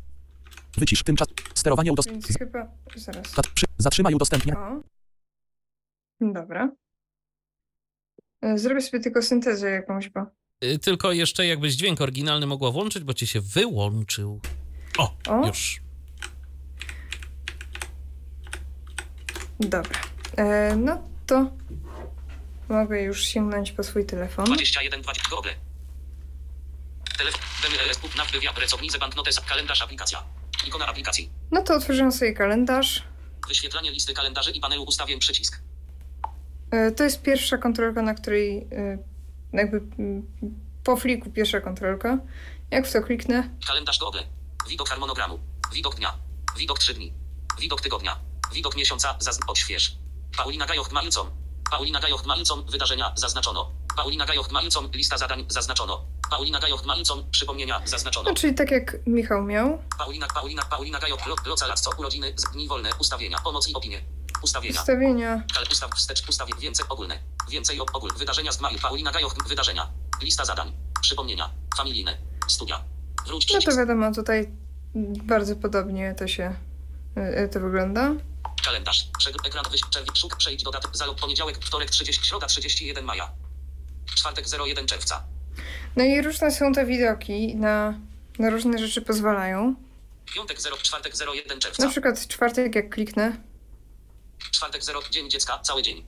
wycisz 0.78 1.04
tymczas 1.04 1.28
sterowanie 1.56 1.88
Więc 1.92 1.94
udostępnianiem 2.00 2.38
chyba. 2.40 2.68
Zaraz. 2.96 3.34
zatrzymaj 3.78 4.14
udostępnianie 4.14 4.60
O. 4.60 4.82
Dobra. 6.22 6.72
E, 8.42 8.58
Zrobię 8.58 8.82
sobie 8.82 9.00
tylko 9.04 9.22
syntezę 9.22 9.70
jakąś, 9.70 10.10
bo. 10.10 10.26
E, 10.62 10.78
Tylko 10.80 11.12
jeszcze 11.12 11.46
jakbyś 11.48 11.74
dźwięk 11.76 12.02
oryginalny 12.02 12.46
mogła 12.48 12.72
włączyć, 12.72 13.04
bo 13.04 13.14
ci 13.14 13.28
się 13.28 13.42
wyłączył. 13.42 14.40
O, 14.98 15.14
O. 15.28 15.48
już. 15.48 15.82
Dobra. 19.60 20.00
E, 20.40 20.76
no 20.76 21.04
to 21.28 21.52
mogę 22.70 23.02
już 23.02 23.24
sięgnąć 23.24 23.72
po 23.72 23.84
swój 23.84 24.06
telefon. 24.06 24.46
21 24.46 25.02
20 25.02 25.30
Google. 25.30 25.50
Telefon. 27.18 27.42
Nav 28.18 28.32
wywiad 28.32 28.56
pracownicy 28.56 29.00
banknotes 29.00 29.40
kalendarz 29.40 29.82
aplikacja. 29.82 30.24
Ikona 30.68 30.86
aplikacji. 30.88 31.30
No 31.52 31.64
to 31.64 31.76
otworzyłam 31.76 32.12
sobie 32.12 32.34
kalendarz. 32.34 33.04
Wyświetlanie 33.48 33.92
listy 33.92 34.14
kalendarzy 34.14 34.52
i 34.52 34.60
panelu 34.60 34.84
ustawień 34.84 35.20
przycisk. 35.20 35.62
E, 36.72 36.92
to 36.92 37.04
jest 37.04 37.22
pierwsza 37.22 37.58
kontrolka, 37.58 38.02
na 38.02 38.14
której 38.14 38.58
e, 38.72 38.98
jakby 39.54 39.82
po 40.84 40.98
fliku 40.98 41.32
pierwsza 41.32 41.62
kontrolka. 41.62 42.18
Jak 42.72 42.88
w 42.88 42.94
to 42.94 43.02
kliknę, 43.02 43.50
Kalendarz 43.68 44.00
Google. 44.00 44.20
Widok 44.70 44.90
harmonogramu. 44.90 45.40
Widok 45.74 45.96
dnia. 45.96 46.14
Widok 46.58 46.80
3 46.80 46.94
dni. 46.94 47.14
Widok 47.60 47.82
tygodnia. 47.82 48.20
Widok 48.54 48.76
miesiąca. 48.76 49.18
Zazn- 49.20 49.44
odśwież. 49.48 49.98
Paulina 50.38 50.66
Gajoch 50.66 50.92
Malcom. 50.92 51.28
Paulina 51.72 52.00
Gajoch 52.00 52.26
Malcom. 52.26 52.64
Wydarzenia 52.66 53.12
zaznaczono. 53.16 53.72
Paulina 53.96 54.26
Gajoch 54.26 54.52
Malcom. 54.52 54.90
Lista 54.94 55.18
zadań 55.18 55.46
zaznaczono. 55.50 56.06
Paulina 56.30 56.60
Gajoch 56.60 56.86
Malcom. 56.86 57.24
Przypomnienia 57.32 57.82
zaznaczono. 57.86 58.30
no 58.30 58.36
czyli 58.36 58.54
tak 58.56 58.72
jak 58.72 58.96
Michał 59.08 59.44
miał. 59.44 59.82
Paulina, 59.98 60.28
Paulina, 60.28 60.62
Paulina 60.66 61.00
Gajoch. 61.00 61.28
Lo, 61.28 61.36
Localactwo. 61.46 61.92
Urodziny. 61.98 62.34
Dni 62.54 62.68
wolne. 62.68 62.90
Ustawienia. 63.00 63.38
Pomoc 63.44 63.70
i 63.70 63.74
opinie. 63.74 64.02
Ustawienia. 64.44 64.80
Ustawienia. 64.82 65.44
Kal 65.56 65.64
ustaw 65.72 65.92
wstecz 65.96 66.30
ustawię 66.30 66.54
więcej 66.60 66.86
ogólne. 66.90 67.20
Więcej 67.50 67.80
ob- 67.80 67.96
ogól. 67.96 68.10
Wydarzenia 68.18 68.52
z 68.52 68.60
maju. 68.62 68.80
Paulina 68.82 69.12
Gajoch. 69.12 69.36
Wydarzenia. 69.48 69.88
Lista 70.22 70.46
zadań. 70.46 70.72
Przypomnienia. 71.02 71.50
Familijne. 71.78 72.18
Studia. 72.48 72.84
Wróć 73.28 73.48
No 73.48 73.54
to 73.54 73.60
przycisk. 73.60 73.78
wiadomo, 73.78 74.12
tutaj 74.14 74.50
bardzo 75.24 75.56
podobnie 75.56 76.16
to 76.18 76.28
się 76.28 76.56
to 77.52 77.60
wygląda. 77.60 78.12
Kalendarz. 78.66 79.10
Ekran. 79.46 79.66
Czerwiec. 79.92 80.18
Szuk. 80.18 80.36
Przejdź 80.36 80.64
do 80.64 80.72
daty. 80.72 80.88
Zalog. 80.94 81.20
Poniedziałek. 81.20 81.58
Wtorek 81.58 81.90
30. 81.90 82.26
Środa 82.26 82.48
31 82.48 83.06
maja. 83.06 83.32
Czwartek 84.16 84.46
01 84.68 84.86
czerwca. 84.88 85.24
No 85.96 86.04
i 86.04 86.22
różne 86.22 86.52
są 86.52 86.74
te 86.74 86.86
widoki, 86.86 87.56
na, 87.56 88.00
na 88.40 88.50
różne 88.50 88.78
rzeczy 88.78 89.02
pozwalają. 89.02 89.76
Piątek 90.36 90.62
0. 90.62 90.78
Czwartek 90.78 91.14
01 91.36 91.58
Na 91.58 91.62
czerwca. 91.62 91.90
przykład 91.90 92.28
czwartek, 92.28 92.76
jak 92.76 92.90
kliknę, 92.90 93.38
Czwartek 94.52 94.84
0. 94.84 95.00
Dzień 95.12 95.30
dziecka. 95.30 95.60
Cały 95.60 95.82
dzień. 95.82 96.06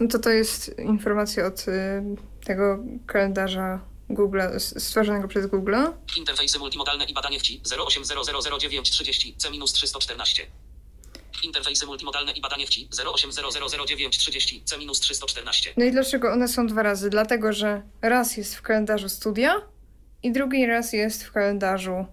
no 0.00 0.08
to 0.08 0.18
to 0.18 0.30
jest 0.30 0.78
informacja 0.78 1.46
od 1.46 1.68
y, 1.68 2.02
tego 2.44 2.78
kalendarza 3.06 3.80
Google, 4.10 4.40
stworzonego 4.58 5.28
przez 5.28 5.46
Google. 5.46 5.74
Interfejsy 6.16 6.58
multimodalne 6.58 7.04
i 7.04 7.14
badanie 7.14 7.40
wci 7.40 7.60
08000930 7.62 9.34
C-314. 9.36 10.42
Interfejsy 11.42 11.86
multimodalne 11.86 12.32
i 12.32 12.40
badanie 12.40 12.66
wci 12.66 12.88
08000930 12.88 14.60
C-314. 14.64 15.68
No 15.76 15.84
i 15.84 15.92
dlaczego 15.92 16.32
one 16.32 16.48
są 16.48 16.66
dwa 16.66 16.82
razy? 16.82 17.10
Dlatego, 17.10 17.52
że 17.52 17.82
raz 18.02 18.36
jest 18.36 18.56
w 18.56 18.62
kalendarzu 18.62 19.08
studia 19.08 19.62
i 20.22 20.32
drugi 20.32 20.66
raz 20.66 20.92
jest 20.92 21.24
w 21.24 21.32
kalendarzu 21.32 21.94
e, 21.94 22.06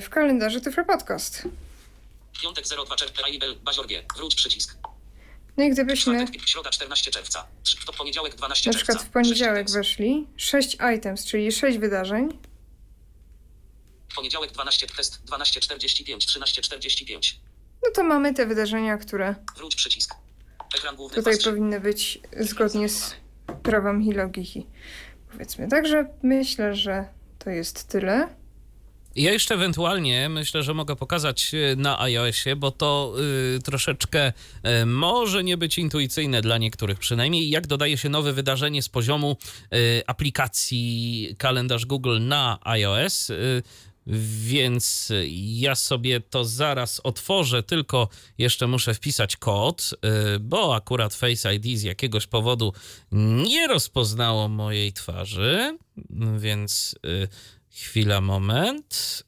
w 0.00 0.08
kalendarzu 0.10 0.60
Tyflo 0.60 0.84
Podcast. 0.84 1.48
Piątek 2.42 2.64
02 2.86 2.96
czerwca. 2.96 3.22
Baziorgie. 3.64 4.02
Wróć 4.16 4.34
przycisk. 4.34 4.91
No 5.56 5.64
i 5.64 5.70
gdybyśmy 5.70 6.26
środa 6.46 6.70
14 6.70 7.10
czerwca. 7.10 7.46
To 7.86 7.92
poniedziałek 7.92 8.34
12 8.34 8.70
na 8.70 8.76
przykład 8.76 9.02
w 9.02 9.08
poniedziałek 9.10 9.70
weszli, 9.70 10.26
6 10.36 10.76
items, 10.96 11.24
czyli 11.26 11.52
6 11.52 11.78
wydarzeń, 11.78 12.38
Poniedziałek 14.16 14.50
12 14.52 14.86
test 14.86 15.22
12.45 15.26 16.16
13.45. 16.16 17.34
no 17.84 17.90
to 17.94 18.02
mamy 18.04 18.34
te 18.34 18.46
wydarzenia, 18.46 18.98
które 18.98 19.34
Wróć 19.56 19.76
przycisk. 19.76 20.14
Ekran 20.78 20.96
główny 20.96 21.16
tutaj 21.16 21.38
powinny 21.44 21.80
być 21.80 22.20
zgodnie 22.40 22.88
z 22.88 23.14
prawami 23.62 24.12
logiki. 24.12 24.66
Powiedzmy, 25.32 25.68
także 25.68 26.04
myślę, 26.22 26.74
że 26.74 27.08
to 27.38 27.50
jest 27.50 27.88
tyle. 27.88 28.41
Ja 29.16 29.32
jeszcze 29.32 29.54
ewentualnie 29.54 30.28
myślę, 30.28 30.62
że 30.62 30.74
mogę 30.74 30.96
pokazać 30.96 31.54
y, 31.54 31.76
na 31.76 32.00
iOSie, 32.00 32.56
bo 32.56 32.70
to 32.70 33.14
y, 33.56 33.62
troszeczkę 33.62 34.32
y, 34.82 34.86
może 34.86 35.44
nie 35.44 35.56
być 35.56 35.78
intuicyjne 35.78 36.42
dla 36.42 36.58
niektórych 36.58 36.98
przynajmniej, 36.98 37.50
jak 37.50 37.66
dodaje 37.66 37.98
się 37.98 38.08
nowe 38.08 38.32
wydarzenie 38.32 38.82
z 38.82 38.88
poziomu 38.88 39.36
y, 39.74 40.02
aplikacji 40.06 41.34
kalendarz 41.38 41.86
Google 41.86 42.18
na 42.20 42.58
iOS. 42.62 43.30
Więc 44.06 45.12
ja 45.36 45.74
sobie 45.74 46.20
to 46.20 46.44
zaraz 46.44 47.00
otworzę, 47.04 47.62
tylko 47.62 48.08
jeszcze 48.38 48.66
muszę 48.66 48.94
wpisać 48.94 49.36
kod, 49.36 49.90
bo 50.40 50.74
akurat 50.74 51.14
Face 51.14 51.54
ID 51.54 51.78
z 51.78 51.82
jakiegoś 51.82 52.26
powodu 52.26 52.72
nie 53.12 53.66
rozpoznało 53.66 54.48
mojej 54.48 54.92
twarzy, 54.92 55.78
więc 56.38 56.94
chwila, 57.74 58.20
moment. 58.20 59.22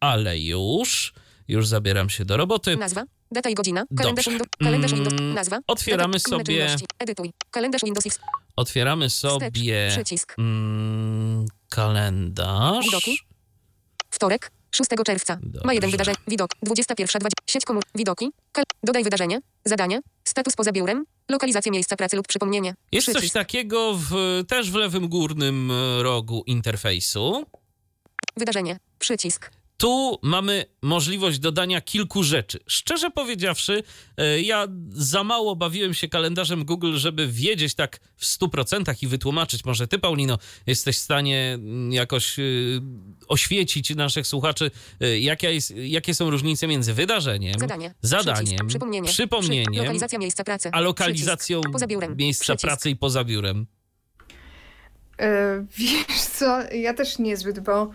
Ale 0.00 0.38
już, 0.38 1.12
już 1.48 1.66
zabieram 1.66 2.10
się 2.10 2.24
do 2.24 2.36
roboty. 2.36 2.76
Nazwa. 2.76 3.04
Data 3.30 3.50
i 3.50 3.54
godzina. 3.54 3.84
Kalendarz 3.96 4.24
Dobrze. 4.24 4.30
Windows. 4.30 4.48
Kalendarz 4.58 4.92
Mm, 4.92 5.04
Windows. 5.04 5.34
Nazwa. 5.34 5.58
otwieramy 5.66 6.18
sobie-. 6.20 6.76
Edytuj. 6.98 7.32
Kalendarz 7.50 7.82
Windows 7.84 8.06
X. 8.06 8.20
Otwieramy 8.56 9.10
sobie 9.10 9.50
Przycisk. 9.90 10.34
mm, 10.38 11.46
kalendarz. 11.68 12.84
Widoki. 12.84 13.18
Wtorek. 14.10 14.50
6 14.70 14.90
czerwca. 15.06 15.38
Dobrze. 15.42 15.60
Ma 15.64 15.74
jeden 15.74 15.90
wydarzenie. 15.90 16.16
Widok. 16.28 16.50
21.20. 16.66 17.28
Sieć 17.46 17.64
komór. 17.64 17.82
Widoki. 17.94 18.30
Kal- 18.52 18.64
Dodaj 18.84 19.04
wydarzenie. 19.04 19.40
Zadanie. 19.64 20.00
Status 20.24 20.56
poza 20.56 20.72
biurem. 20.72 21.04
Lokalizacja 21.28 21.72
miejsca 21.72 21.96
pracy 21.96 22.16
lub 22.16 22.28
przypomnienie. 22.28 22.74
Jest 22.92 23.06
coś 23.06 23.14
Przycisk. 23.14 23.34
takiego 23.34 23.94
w, 23.94 24.10
też 24.48 24.70
w 24.70 24.74
lewym 24.74 25.08
górnym 25.08 25.72
rogu 26.00 26.42
interfejsu. 26.46 27.44
Wydarzenie. 28.36 28.78
Przycisk. 28.98 29.50
Tu 29.80 30.18
mamy 30.22 30.64
możliwość 30.82 31.38
dodania 31.38 31.80
kilku 31.80 32.22
rzeczy. 32.22 32.58
Szczerze 32.66 33.10
powiedziawszy, 33.10 33.82
e, 34.16 34.40
ja 34.40 34.66
za 34.90 35.24
mało 35.24 35.56
bawiłem 35.56 35.94
się 35.94 36.08
kalendarzem 36.08 36.64
Google, 36.64 36.96
żeby 36.96 37.28
wiedzieć 37.28 37.74
tak 37.74 38.00
w 38.16 38.24
100% 38.26 39.02
i 39.02 39.06
wytłumaczyć. 39.06 39.64
Może 39.64 39.88
ty, 39.88 39.98
Paulino, 39.98 40.38
jesteś 40.66 40.96
w 40.96 41.00
stanie 41.00 41.50
mm, 41.54 41.92
jakoś 41.92 42.38
e, 42.38 42.42
oświecić 43.28 43.94
naszych 43.94 44.26
słuchaczy, 44.26 44.70
jaka 45.20 45.48
jest, 45.48 45.70
jakie 45.76 46.14
są 46.14 46.30
różnice 46.30 46.66
między 46.66 46.94
wydarzeniem, 46.94 47.54
Zadanie. 47.60 47.94
zadaniem, 48.02 48.44
Przycisk. 48.44 48.66
Przypomnienie. 48.68 49.08
przypomnieniem, 49.08 49.72
Przy- 49.72 49.80
lokalizacja 49.80 50.18
miejsca 50.18 50.44
pracy. 50.44 50.68
a 50.72 50.80
lokalizacją 50.80 51.60
Przycisk. 51.60 51.72
Poza 51.72 51.86
biurem. 51.86 52.16
miejsca 52.16 52.44
Przycisk. 52.44 52.60
pracy 52.62 52.90
i 52.90 52.96
poza 52.96 53.24
biurem. 53.24 53.66
E, 55.20 55.64
wiesz 55.78 56.20
co, 56.34 56.62
ja 56.72 56.94
też 56.94 57.18
niezbyt, 57.18 57.60
bo 57.60 57.90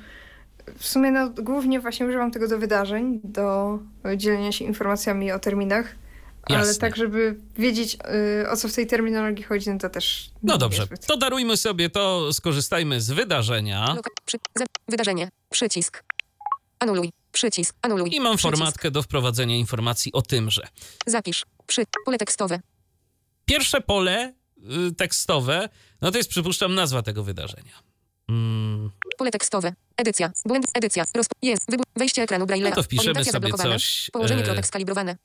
w 0.77 0.87
sumie 0.87 1.11
no, 1.11 1.29
głównie 1.29 1.79
właśnie 1.79 2.05
używam 2.05 2.31
tego 2.31 2.47
do 2.47 2.57
wydarzeń, 2.59 3.19
do 3.23 3.79
dzielenia 4.17 4.51
się 4.51 4.65
informacjami 4.65 5.31
o 5.31 5.39
terminach, 5.39 5.95
ale 6.43 6.57
Jasne. 6.59 6.75
tak, 6.75 6.95
żeby 6.95 7.35
wiedzieć 7.57 7.97
y, 8.43 8.49
o 8.49 8.57
co 8.57 8.67
w 8.67 8.73
tej 8.73 8.87
terminologii 8.87 9.43
chodzi, 9.43 9.69
no 9.69 9.77
to 9.79 9.89
też 9.89 10.29
No 10.43 10.57
dobrze, 10.57 10.87
to 11.07 11.17
darujmy 11.17 11.57
sobie 11.57 11.89
to, 11.89 12.33
skorzystajmy 12.33 13.01
z 13.01 13.11
wydarzenia. 13.11 13.95
Przy- 14.25 14.37
wydarzenie. 14.87 15.29
Przycisk. 15.49 16.03
Anuluj. 16.79 17.09
Przycisk. 17.31 17.75
Anuluj. 17.81 18.15
I 18.15 18.19
mam 18.19 18.37
Przycisk. 18.37 18.57
formatkę 18.57 18.91
do 18.91 19.01
wprowadzenia 19.03 19.55
informacji 19.55 20.11
o 20.13 20.21
tymże. 20.21 20.67
Zapisz. 21.07 21.45
Przy. 21.67 21.83
Pole 22.05 22.17
tekstowe. 22.17 22.59
Pierwsze 23.45 23.81
pole 23.81 24.33
y, 24.89 24.95
tekstowe, 24.95 25.69
no 26.01 26.11
to 26.11 26.17
jest 26.17 26.29
przypuszczam 26.29 26.75
nazwa 26.75 27.01
tego 27.01 27.23
wydarzenia. 27.23 27.73
Mm, 28.29 28.91
Pole 29.17 29.31
tekstowe. 29.31 29.73
Edycja. 29.97 30.31
Błęd. 30.45 30.65
Edycja. 30.73 31.03
Rozp- 31.03 31.31
jest. 31.41 31.71
Wybór. 31.71 31.85
Wejście 31.95 32.21
ekranu 32.21 32.45
Braille'a. 32.45 32.69
no 32.69 32.75
to 32.75 32.83
wpiszemy 32.83 33.25
sobie 33.25 33.53
coś. 33.53 34.09
Położenie 34.13 34.41
e, 34.41 34.45
kropek 34.45 34.65
skalibrowane. 34.67 35.17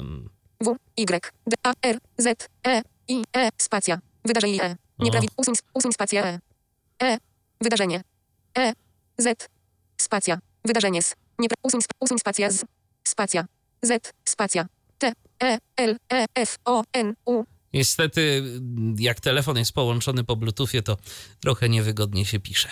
mm, 0.00 0.28
W, 0.60 0.76
Y, 0.96 1.32
D, 1.46 1.56
A, 1.62 1.72
R, 1.82 1.98
Z, 2.18 2.48
E, 2.66 2.82
I, 3.08 3.22
E, 3.36 3.48
spacja. 3.58 3.98
Wydarzenie 4.24 4.62
E. 4.62 4.76
Nieprawi... 4.98 5.28
Usuń, 5.36 5.54
usuń 5.74 5.92
spacja 5.92 6.24
E. 6.26 6.40
E. 7.02 7.18
Wydarzenie. 7.60 8.02
E. 8.58 8.72
Z. 9.18 9.48
Spacja. 10.00 10.38
Wydarzenie 10.64 10.98
S. 10.98 11.14
Niepra... 11.38 11.56
Usuń, 11.62 11.80
usuń 12.00 12.18
spacja 12.18 12.50
Z. 12.50 12.64
Spacja. 13.04 13.46
Z. 13.82 14.12
Spacja. 14.24 14.66
T. 14.98 15.12
E. 15.42 15.58
L. 15.76 15.96
E. 16.12 16.24
F. 16.34 16.56
O. 16.64 16.82
N. 16.92 17.14
U. 17.26 17.44
Niestety, 17.74 18.42
jak 18.98 19.20
telefon 19.20 19.58
jest 19.58 19.72
połączony 19.72 20.24
po 20.24 20.36
Bluetoothie, 20.36 20.82
to 20.82 20.96
trochę 21.40 21.68
niewygodnie 21.68 22.24
się 22.24 22.40
pisze. 22.40 22.68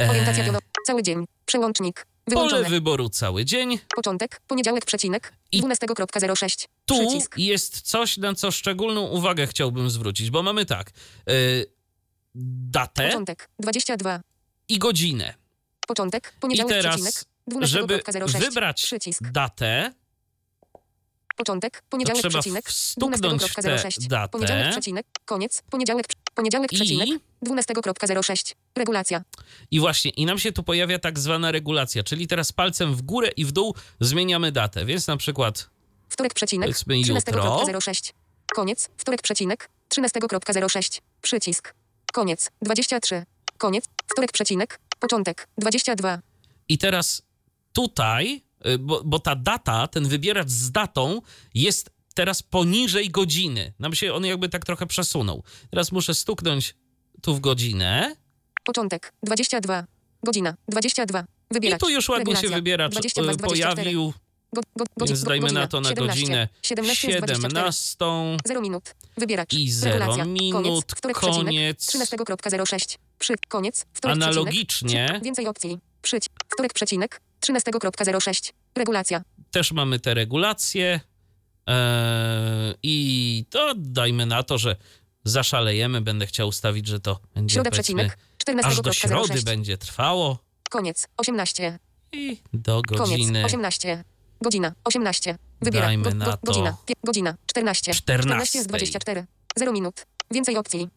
E, 0.00 0.10
Orientacja 0.10 0.44
pionowa. 0.44 0.64
Cały 0.86 1.02
dzień. 1.02 1.24
Przełącznik. 1.46 2.06
pole 2.24 2.34
Wyłączone. 2.36 2.68
wyboru 2.70 3.08
cały 3.08 3.44
dzień. 3.44 3.78
Początek. 3.96 4.40
Poniedziałek 4.46 4.84
przecinek. 4.84 5.32
I- 5.52 5.62
12.06. 5.62 6.68
Tu 6.86 6.94
Przycisk. 6.98 7.38
jest 7.38 7.80
coś, 7.80 8.16
na 8.16 8.34
co 8.34 8.50
szczególną 8.50 9.02
uwagę 9.02 9.46
chciałbym 9.46 9.90
zwrócić, 9.90 10.30
bo 10.30 10.42
mamy 10.42 10.66
tak. 10.66 10.90
y, 11.30 11.66
datę 12.34 13.06
Początek. 13.06 13.48
22. 13.58 14.20
i 14.68 14.78
godzinę. 14.78 15.34
Początek. 15.86 16.32
I 16.36 16.40
Poniedziałek 16.40 16.78
przecinek. 16.80 17.14
teraz, 17.50 17.70
żeby 17.70 17.98
12.06. 17.98 18.38
wybrać 18.40 18.82
Przycisk. 18.82 19.22
datę, 19.30 19.92
Początek, 21.36 21.80
to 21.80 21.86
poniedziałek, 21.90 22.22
trzeba 22.22 22.40
przecinek, 22.40 22.68
wstuknąć 22.68 23.50
w 23.50 23.54
tę 23.54 23.62
12.06. 23.62 24.06
datę 24.06 24.32
Poniedziałek, 24.32 24.70
przecinek, 24.70 25.06
koniec, 25.24 25.62
poniedziałek, 25.70 26.06
poniedziałek, 26.34 26.70
przecinek, 26.72 27.08
i, 27.08 27.20
12.06. 27.46 28.54
Regulacja. 28.76 29.22
i 29.70 29.80
właśnie, 29.80 30.10
i 30.10 30.26
nam 30.26 30.38
się 30.38 30.52
tu 30.52 30.62
pojawia 30.62 30.98
tak 30.98 31.18
zwana 31.18 31.52
regulacja, 31.52 32.02
czyli 32.02 32.26
teraz 32.26 32.52
palcem 32.52 32.94
w 32.94 33.02
górę 33.02 33.28
i 33.36 33.44
w 33.44 33.52
dół 33.52 33.74
zmieniamy 34.00 34.52
datę, 34.52 34.84
więc 34.84 35.06
na 35.06 35.16
przykład 35.16 35.70
Wtorek, 36.08 36.34
przecinek, 36.34 36.66
Powiedzmy 36.66 36.98
jutro. 36.98 37.14
13.06. 37.66 38.12
Koniec, 38.54 38.90
wtorek, 38.96 39.22
przecinek, 39.22 39.70
13.06. 39.94 41.00
Przycisk. 41.22 41.74
Koniec, 42.12 42.50
23. 42.62 43.24
Koniec, 43.58 43.84
wtorek, 44.06 44.32
przecinek, 44.32 44.80
początek, 45.00 45.48
22. 45.58 46.18
i 46.68 46.78
teraz 46.78 47.22
tutaj, 47.72 48.42
bo, 48.78 49.02
bo 49.04 49.18
ta 49.18 49.36
data, 49.36 49.86
ten 49.86 50.08
wybieracz 50.08 50.48
z 50.48 50.70
datą 50.70 51.20
jest 51.54 51.90
teraz 52.14 52.42
poniżej 52.42 53.10
godziny. 53.10 53.72
Nam 53.78 53.94
się 53.94 54.14
on 54.14 54.24
jakby 54.24 54.48
tak 54.48 54.64
trochę 54.64 54.86
przesunął. 54.86 55.42
Teraz 55.70 55.92
muszę 55.92 56.14
stuknąć 56.14 56.74
tu 57.22 57.34
w 57.34 57.40
godzinę 57.40 58.16
Początek, 58.64 59.12
22. 59.22 59.84
Godzina, 60.22 60.54
22. 60.68 61.20
i 61.20 61.24
Wybieracz. 61.54 61.80
tu 61.80 61.90
już 61.90 62.08
ładnie 62.08 62.36
się 62.36 62.48
wybieracz 62.48 62.92
22 62.92 63.30
y, 63.30 63.34
z 63.34 63.36
24. 63.36 63.74
pojawił, 63.74 64.12
Go, 64.52 64.60
go, 64.76 64.84
godzi- 64.96 65.08
więc 65.08 65.22
go- 65.22 65.28
dajmy 65.28 65.52
na 65.52 65.66
to 65.66 65.80
na 65.80 65.88
17. 65.88 66.06
godzinę 66.20 66.48
17 66.62 67.12
z 67.12 67.16
24. 67.16 67.42
17 67.48 67.96
0 68.46 68.60
minut. 68.60 68.94
Wybieracz. 69.16 69.52
i 69.52 69.70
0 69.70 69.98
Regulacja. 69.98 70.24
minut, 70.24 70.94
Koniec. 70.94 71.14
Koniec. 71.20 71.86
13.06. 71.86 72.98
Przy. 73.18 73.34
Koniec. 73.48 73.86
Analogicznie 74.02 74.66
przecinek. 74.66 75.24
Więcej 75.24 75.46
opcji. 75.46 75.78
Przyć. 76.02 76.26
Wtorek 76.52 76.72
przecinek. 76.72 77.20
13.06. 77.48 78.52
Regulacja. 78.76 79.22
Też 79.50 79.72
mamy 79.72 80.00
te 80.00 80.14
regulacje. 80.14 81.00
Eee, 81.66 82.74
I 82.82 83.44
to 83.50 83.72
dajmy 83.76 84.26
na 84.26 84.42
to, 84.42 84.58
że 84.58 84.76
zaszalejemy. 85.24 86.00
Będę 86.00 86.26
chciał 86.26 86.48
ustawić, 86.48 86.86
że 86.86 87.00
to 87.00 87.20
będzie 87.34 87.54
Środa 87.54 87.70
przecinek. 87.70 88.18
aż 88.62 88.80
do 88.80 88.92
środy 88.92 89.34
14.06. 89.34 89.44
będzie 89.44 89.78
trwało. 89.78 90.38
Koniec. 90.70 91.08
18. 91.16 91.78
I 92.12 92.36
do 92.52 92.82
Koniec. 92.82 93.10
godziny 93.10 93.44
18. 93.44 94.04
Godzina. 94.40 94.72
18. 94.84 95.38
Wybieram. 95.60 95.86
Dajmy 95.88 96.14
na 96.14 96.36
to. 96.36 96.38
Godzina. 96.46 96.76
Pie- 96.86 96.94
godzina. 97.04 97.36
14. 97.46 97.94
14. 97.94 98.58
jest 98.58 98.68
24. 98.68 99.26
0 99.56 99.72
minut. 99.72 100.06
Więcej 100.30 100.56
opcji. 100.56 100.88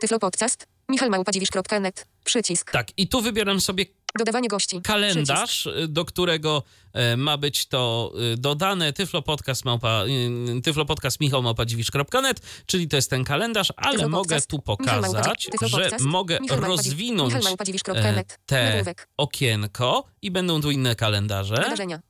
Tyflo 0.00 0.18
Podcast. 0.18 0.66
Michal 0.88 1.10
Małpadziwisz.net. 1.10 2.06
Przycisk. 2.24 2.70
Tak, 2.70 2.88
i 2.96 3.08
tu 3.08 3.22
wybieram 3.22 3.60
sobie 3.60 3.86
Dodawanie 4.18 4.48
gości. 4.48 4.66
Przycisk. 4.68 4.86
kalendarz, 4.86 5.66
y, 5.66 5.88
do 5.88 6.04
którego 6.04 6.62
e, 6.92 7.16
ma 7.16 7.36
być 7.36 7.66
to 7.66 8.12
y, 8.34 8.36
dodane 8.36 8.92
tyflopodcast, 8.92 9.64
małpa, 9.64 10.04
y, 10.58 10.62
tyflopodcast 10.62 11.20
michałmałpadziwisz.net, 11.20 12.40
czyli 12.66 12.88
to 12.88 12.96
jest 12.96 13.10
ten 13.10 13.24
kalendarz, 13.24 13.72
ale 13.76 14.08
mogę 14.08 14.40
tu 14.40 14.56
Michał 14.56 14.76
pokazać, 14.76 15.48
że 15.66 15.90
mogę 16.00 16.40
Michał 16.40 16.60
rozwinąć 16.60 17.28
Michał 17.28 17.40
e, 17.42 17.44
Małpadziwisz.net. 17.44 18.38
te 18.46 18.84
okienko 19.16 20.04
i 20.22 20.30
będą 20.30 20.60
tu 20.60 20.70
inne 20.70 20.94
kalendarze. 20.96 21.56
Wydarzenia. 21.56 22.00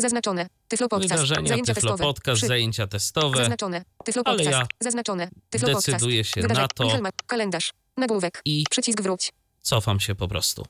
Zaznaczone. 0.00 0.46
Tyflo 0.68 0.88
Podcast. 0.88 1.12
Wydarzenia, 1.12 1.48
Zajęcia 1.48 1.74
testowe. 1.74 1.96
tyflopodcast, 1.96 2.38
Przy... 2.38 2.46
zajęcia 2.46 2.86
testowe. 2.86 3.36
Zaznaczone. 3.36 3.84
Tyflo 4.04 4.22
Ale 4.24 4.44
ja 4.44 4.66
Zaznaczone. 4.80 5.28
Tyflo 5.50 5.68
Podcast. 5.68 5.86
decyduję 5.90 6.24
się 6.24 6.40
na 6.40 6.68
to. 6.68 6.84
Michal. 6.84 7.10
Kalendarz. 7.26 7.72
Nagłówek. 7.96 8.42
I 8.44 8.64
Przycisk 8.70 9.02
wróć. 9.02 9.32
cofam 9.62 10.00
się 10.00 10.14
po 10.14 10.28
prostu. 10.28 10.66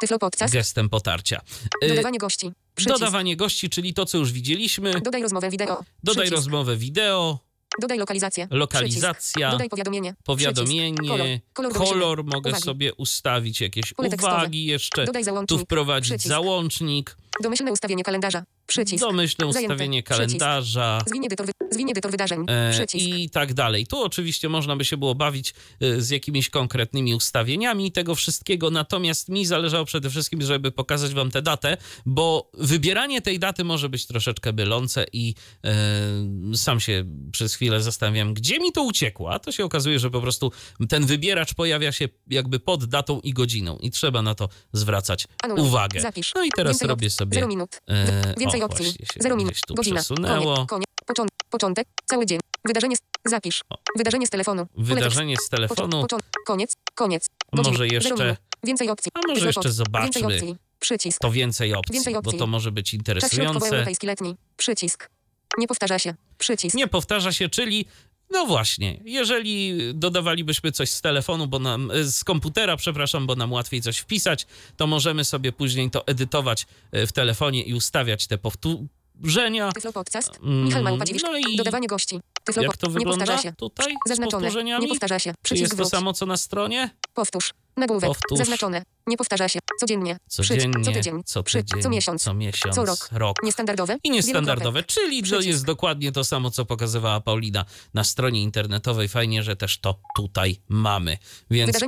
Tyflo 0.00 0.18
Podcast. 0.18 0.54
gestem 0.54 0.88
potarcia. 0.88 1.40
Y, 1.84 1.88
Dodawanie 1.88 2.18
gości. 2.18 2.52
Przycisk. 2.74 2.98
Dodawanie 2.98 3.36
gości, 3.36 3.70
czyli 3.70 3.94
to, 3.94 4.06
co 4.06 4.18
już 4.18 4.32
widzieliśmy. 4.32 5.00
Dodaj 5.00 5.22
rozmowę 5.22 5.50
wideo. 5.50 5.84
Dodaj 6.04 6.22
Przycisk. 6.24 6.32
rozmowę 6.36 6.76
wideo, 6.76 7.38
Dodaj 7.80 7.98
lokalizację. 7.98 8.48
lokalizacja, 8.50 9.12
Przycisk. 9.14 9.50
Dodaj 9.52 9.68
powiadomienie. 9.68 10.14
powiadomienie. 10.24 11.40
Kolor. 11.52 11.72
Kolor, 11.72 11.72
kolor, 11.88 12.24
mogę 12.24 12.50
Uwagi. 12.50 12.64
sobie 12.64 12.94
ustawić 12.94 13.60
jakieś 13.60 13.92
Pole 13.94 14.10
tekstowe. 14.10 14.34
uwagi 14.36 14.64
jeszcze, 14.64 15.04
Dodaj 15.04 15.22
tu 15.22 15.24
załącznik. 15.24 15.60
wprowadzić 15.60 16.10
Przycisk. 16.12 16.28
załącznik, 16.28 17.16
Domyślne 17.42 17.72
ustawienie 17.72 18.02
kalendarza. 18.02 18.44
Przycisk. 18.68 19.04
domyślne 19.04 19.46
ustawienie 19.46 20.02
kalendarza 20.02 20.98
Zwin 21.06 21.24
edytor, 21.24 21.46
wy... 21.46 21.52
Zwin 21.70 21.90
edytor 21.90 22.10
wydarzeń. 22.10 22.44
e, 22.48 22.70
Przycisk. 22.72 23.06
i 23.08 23.30
tak 23.30 23.54
dalej. 23.54 23.86
Tu 23.86 24.02
oczywiście 24.02 24.48
można 24.48 24.76
by 24.76 24.84
się 24.84 24.96
było 24.96 25.14
bawić 25.14 25.54
e, 25.80 26.00
z 26.00 26.10
jakimiś 26.10 26.50
konkretnymi 26.50 27.14
ustawieniami 27.14 27.92
tego 27.92 28.14
wszystkiego, 28.14 28.70
natomiast 28.70 29.28
mi 29.28 29.46
zależało 29.46 29.84
przede 29.84 30.10
wszystkim, 30.10 30.42
żeby 30.42 30.72
pokazać 30.72 31.14
wam 31.14 31.30
tę 31.30 31.42
datę, 31.42 31.76
bo 32.06 32.50
wybieranie 32.54 33.22
tej 33.22 33.38
daty 33.38 33.64
może 33.64 33.88
być 33.88 34.06
troszeczkę 34.06 34.52
mylące 34.52 35.06
i 35.12 35.34
e, 35.64 36.56
sam 36.56 36.80
się 36.80 37.04
przez 37.32 37.54
chwilę 37.54 37.82
zastanawiam, 37.82 38.34
gdzie 38.34 38.58
mi 38.58 38.72
to 38.72 38.82
uciekło, 38.82 39.32
a 39.32 39.38
to 39.38 39.52
się 39.52 39.64
okazuje, 39.64 39.98
że 39.98 40.10
po 40.10 40.20
prostu 40.20 40.52
ten 40.88 41.06
wybieracz 41.06 41.54
pojawia 41.54 41.92
się 41.92 42.08
jakby 42.30 42.60
pod 42.60 42.84
datą 42.84 43.20
i 43.20 43.32
godziną 43.32 43.78
i 43.78 43.90
trzeba 43.90 44.22
na 44.22 44.34
to 44.34 44.48
zwracać 44.72 45.26
Anuluj. 45.42 45.64
uwagę. 45.64 46.00
Zapisz. 46.00 46.32
No 46.34 46.44
i 46.44 46.50
teraz 46.56 46.72
Więcej 46.72 46.88
robię 46.88 47.10
sobie... 47.10 47.34
Zero 47.34 47.46
minut. 47.48 47.80
e, 47.88 48.34
Więcej 48.60 48.86
opcji. 48.86 49.06
Zero 49.20 49.36
minut. 49.36 49.54
Godzina. 49.70 49.96
przesunęło. 50.00 50.66
Koniec. 50.66 50.86
Początek. 51.06 51.36
Początek. 51.50 51.88
Cały 52.06 52.26
dzień. 52.26 52.40
Wydarzenie. 52.64 52.96
z- 52.96 53.00
Zapisz. 53.30 53.62
O. 53.70 53.78
Wydarzenie 53.96 54.26
z 54.26 54.30
telefonu. 54.30 54.66
Wydarzenie 54.76 55.36
z 55.36 55.48
telefonu. 55.48 56.06
Koniec. 56.46 56.72
Koniec. 56.94 57.26
Godzina. 57.52 57.72
może 57.72 57.86
jeszcze-. 57.88 58.36
Więcej 58.64 58.90
opcji. 58.90 59.12
A 59.14 59.28
może 59.28 59.46
jeszcze 59.46 59.72
zobaczmy. 59.72 60.28
Więcej. 60.28 60.56
Przycisk. 60.80 61.20
to 61.20 61.30
więcej 61.30 61.74
opcji, 61.74 61.92
Więcej 61.94 62.12
bo 62.14 62.18
opcji. 62.18 62.38
to 62.38 62.46
może 62.46 62.72
być 62.72 62.86
Czas 62.86 62.94
interesujące. 62.94 63.66
europejski 63.68 64.06
letni. 64.06 64.36
Przycisk. 64.56 65.10
Nie 65.58 65.66
powtarza 65.68 65.98
się. 65.98 66.14
Przycisk. 66.38 66.76
Nie 66.76 66.88
powtarza 66.88 67.32
się, 67.32 67.48
czyli 67.48 67.86
no 68.30 68.46
właśnie, 68.46 69.00
jeżeli 69.04 69.78
dodawalibyśmy 69.94 70.72
coś 70.72 70.90
z 70.90 71.00
telefonu, 71.00 71.46
bo 71.46 71.58
nam, 71.58 71.90
z 72.02 72.24
komputera, 72.24 72.76
przepraszam, 72.76 73.26
bo 73.26 73.34
nam 73.36 73.52
łatwiej 73.52 73.82
coś 73.82 73.98
wpisać, 73.98 74.46
to 74.76 74.86
możemy 74.86 75.24
sobie 75.24 75.52
później 75.52 75.90
to 75.90 76.06
edytować 76.06 76.66
e, 76.92 77.06
w 77.06 77.12
telefonie 77.12 77.62
i 77.62 77.74
ustawiać 77.74 78.26
te 78.26 78.38
powtórzenia. 78.38 79.72
Tyflo 79.72 79.92
podcast. 79.92 80.38
Mm, 80.42 80.64
Michał 80.64 80.82
Małpadziwisz. 80.82 81.22
no 81.22 81.36
i 81.38 81.56
Dodawanie 81.56 81.86
gości. 81.86 82.20
Tyflo 82.44 82.62
Jak 82.62 82.76
to 82.76 82.86
Nie 82.86 82.92
wygląda 82.92 83.24
powtarza 83.26 83.42
się. 83.42 83.52
tutaj 83.52 83.94
Zaznaczone. 84.06 84.50
Nie 84.80 84.88
powtarza 84.88 85.18
się. 85.18 85.34
Czy 85.42 85.54
jest 85.56 85.70
to 85.70 85.76
wróć. 85.76 85.88
samo, 85.88 86.12
co 86.12 86.26
na 86.26 86.36
stronie? 86.36 86.90
Powtórz. 87.14 87.54
Nagłówek. 87.76 88.08
Powtórz. 88.10 88.38
Zaznaczone. 88.38 88.82
Nie 89.08 89.16
powtarza 89.16 89.48
się. 89.48 89.58
Codziennie. 89.80 90.18
Codziennie. 90.28 90.84
Co 90.84 90.92
tydzień. 90.92 91.22
co, 91.24 91.42
tydzień, 91.42 91.82
Co 91.82 91.90
miesiąc. 91.90 92.22
co 92.22 92.34
miesiąc, 92.34 92.74
Co 92.74 92.84
rok. 92.84 93.08
rok. 93.12 93.36
Niestandardowe. 93.42 93.96
I 94.04 94.10
niestandardowe, 94.10 94.82
czyli 94.82 95.22
to 95.22 95.40
jest 95.40 95.64
dokładnie 95.64 96.12
to 96.12 96.24
samo, 96.24 96.50
co 96.50 96.64
pokazywała 96.64 97.20
Paulina 97.20 97.64
na 97.94 98.04
stronie 98.04 98.42
internetowej. 98.42 99.08
Fajnie, 99.08 99.42
że 99.42 99.56
też 99.56 99.78
to 99.78 100.00
tutaj 100.16 100.60
mamy. 100.68 101.18
Więc 101.50 101.82
y, 101.82 101.84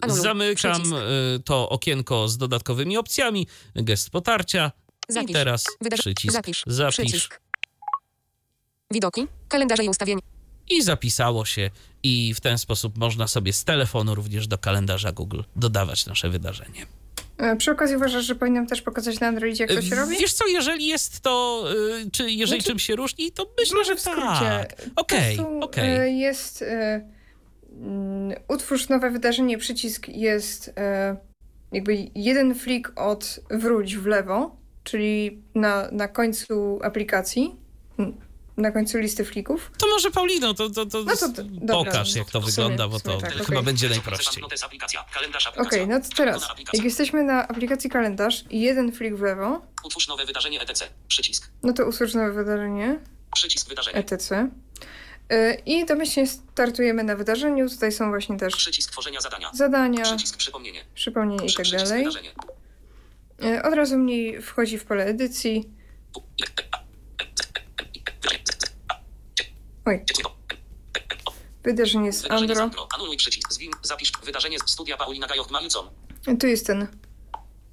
Anuluj. 0.00 0.22
zamykam 0.22 0.72
Przycisk. 0.72 0.94
y, 1.36 1.40
to 1.44 1.68
okienko 1.68 2.28
z 2.28 2.38
dodatkowymi 2.38 2.96
opcjami, 2.96 3.46
gest 3.74 4.10
potarcia 4.10 4.72
Zapisz. 5.08 5.30
i 5.30 5.32
teraz 5.34 5.64
przycisk 5.98 6.32
Zapisz. 6.32 6.62
zapisz 6.66 6.94
Przycisk. 6.96 7.40
Widoki. 8.90 9.26
Kalendarze 9.48 9.84
i 9.84 9.88
ustawienia. 9.88 10.22
I 10.70 10.82
zapisało 10.82 11.44
się 11.44 11.70
i 12.02 12.34
w 12.34 12.40
ten 12.40 12.58
sposób 12.58 12.98
można 12.98 13.26
sobie 13.28 13.52
z 13.52 13.64
telefonu 13.64 14.14
również 14.14 14.46
do 14.46 14.58
kalendarza 14.58 15.12
Google 15.12 15.40
dodawać 15.56 16.06
nasze 16.06 16.28
wydarzenie. 16.30 16.86
E, 17.38 17.56
Przy 17.56 17.70
okazji 17.70 17.96
uważasz, 17.96 18.24
że 18.24 18.34
powinienem 18.34 18.66
też 18.66 18.82
pokazać 18.82 19.20
na 19.20 19.26
Androidzie, 19.26 19.64
jak 19.64 19.72
to 19.74 19.82
się 19.82 19.94
Y, 19.94 19.98
robi? 19.98 20.16
Wiesz 20.18 20.32
co, 20.32 20.46
jeżeli 20.46 20.86
jest 20.86 21.20
to, 21.20 21.64
y, 22.06 22.10
czy 22.10 22.30
jeżeli 22.30 22.60
Znaczy- 22.60 22.70
czym 22.70 22.78
się 22.78 22.96
różni, 22.96 23.32
to 23.32 23.50
myślę, 23.60 23.76
Może 23.76 23.92
że 23.92 23.96
w 23.96 24.00
skrócie. 24.00 24.20
tak. 24.40 24.82
Okej, 24.96 25.38
okej. 25.60 25.88
e, 25.96 26.10
Jest 26.10 26.62
e, 26.62 27.08
mm, 27.72 28.38
utwórz 28.48 28.88
nowe 28.88 29.10
wydarzenie, 29.10 29.58
przycisk 29.58 30.08
jest 30.08 30.72
e, 30.76 31.16
jakby 31.72 32.10
jeden 32.14 32.54
flik 32.54 32.92
od 32.96 33.40
wróć 33.50 33.96
w 33.96 34.06
lewo, 34.06 34.56
czyli 34.84 35.42
na, 35.54 35.88
na 35.92 36.08
końcu 36.08 36.78
aplikacji, 36.82 37.56
mm, 37.98 38.14
na 38.58 38.72
końcu 38.72 38.98
listy 38.98 39.24
flików. 39.24 39.70
To 39.78 39.86
może 39.86 40.10
Paulino, 40.10 40.54
to, 40.54 40.70
to, 40.70 40.86
to, 40.86 41.04
No 41.04 41.16
to 41.16 41.28
dobra. 41.42 41.92
pokaż 41.92 42.14
jak 42.16 42.30
to 42.30 42.40
W 42.40 42.44
sumie- 42.44 42.50
wygląda, 42.52 42.88
bo 42.88 43.00
to 43.00 43.18
tak, 43.20 43.32
chyba 43.32 43.44
okej. 43.44 43.62
będzie 43.62 43.88
najprościej. 43.88 44.42
Okej, 44.44 44.58
aplikacja. 44.64 45.86
no 45.86 46.00
to 46.00 46.06
teraz, 46.16 46.48
jak 46.72 46.84
jesteśmy 46.84 47.24
na 47.24 47.48
aplikacji 47.48 47.90
kalendarz 47.90 48.44
i 48.50 48.60
jeden 48.60 48.92
flik 48.92 49.14
w 49.14 49.22
lewo, 49.22 49.62
Utwórz 49.84 50.08
nowe 50.08 50.26
wydarzenie 50.26 50.60
etc. 50.60 50.84
Przycisk. 51.08 51.50
no 51.62 51.72
to 51.72 51.86
utwórz 51.86 52.14
nowe 52.14 52.32
wydarzenie, 52.32 52.98
Przycisk 53.34 53.68
wydarzenie. 53.68 53.96
etc. 53.96 54.48
E, 55.30 55.54
I 55.54 55.86
domyślnie 55.86 56.26
startujemy 56.28 57.04
na 57.04 57.16
wydarzeniu. 57.16 57.68
Tutaj 57.70 57.92
są 57.92 58.08
właśnie 58.08 58.36
też 58.38 58.54
Przycisk 58.56 58.92
tworzenia 58.92 59.20
zadania. 59.20 59.50
zadania, 59.54 60.02
Przycisk 60.04 60.36
przypomnienie. 60.36 60.80
przypomnienie 60.94 61.46
i 61.46 61.54
tak 61.54 61.66
dalej. 61.70 61.98
wydarzenie. 62.04 62.30
E, 63.44 63.62
Od 63.62 63.74
razu 63.74 63.98
mniej 63.98 64.42
wchodzi 64.42 64.78
w 64.78 64.84
pole 64.84 65.04
edycji. 65.04 65.68
Oj, 69.84 70.04
wydarzenie 71.64 72.12
z 72.12 72.30
Andro. 72.30 72.88
Anuluj 72.94 73.16
przycisk. 73.16 73.52
Zwin. 73.52 73.72
Zapisz 73.82 74.12
wydarzenie 74.24 74.58
z 74.58 74.70
studia 74.70 74.96
Paulina 74.96 75.26
Gajoch 75.26 75.50
Malcon. 75.50 75.90
Tu 76.40 76.46
jest 76.46 76.66
ten 76.66 76.88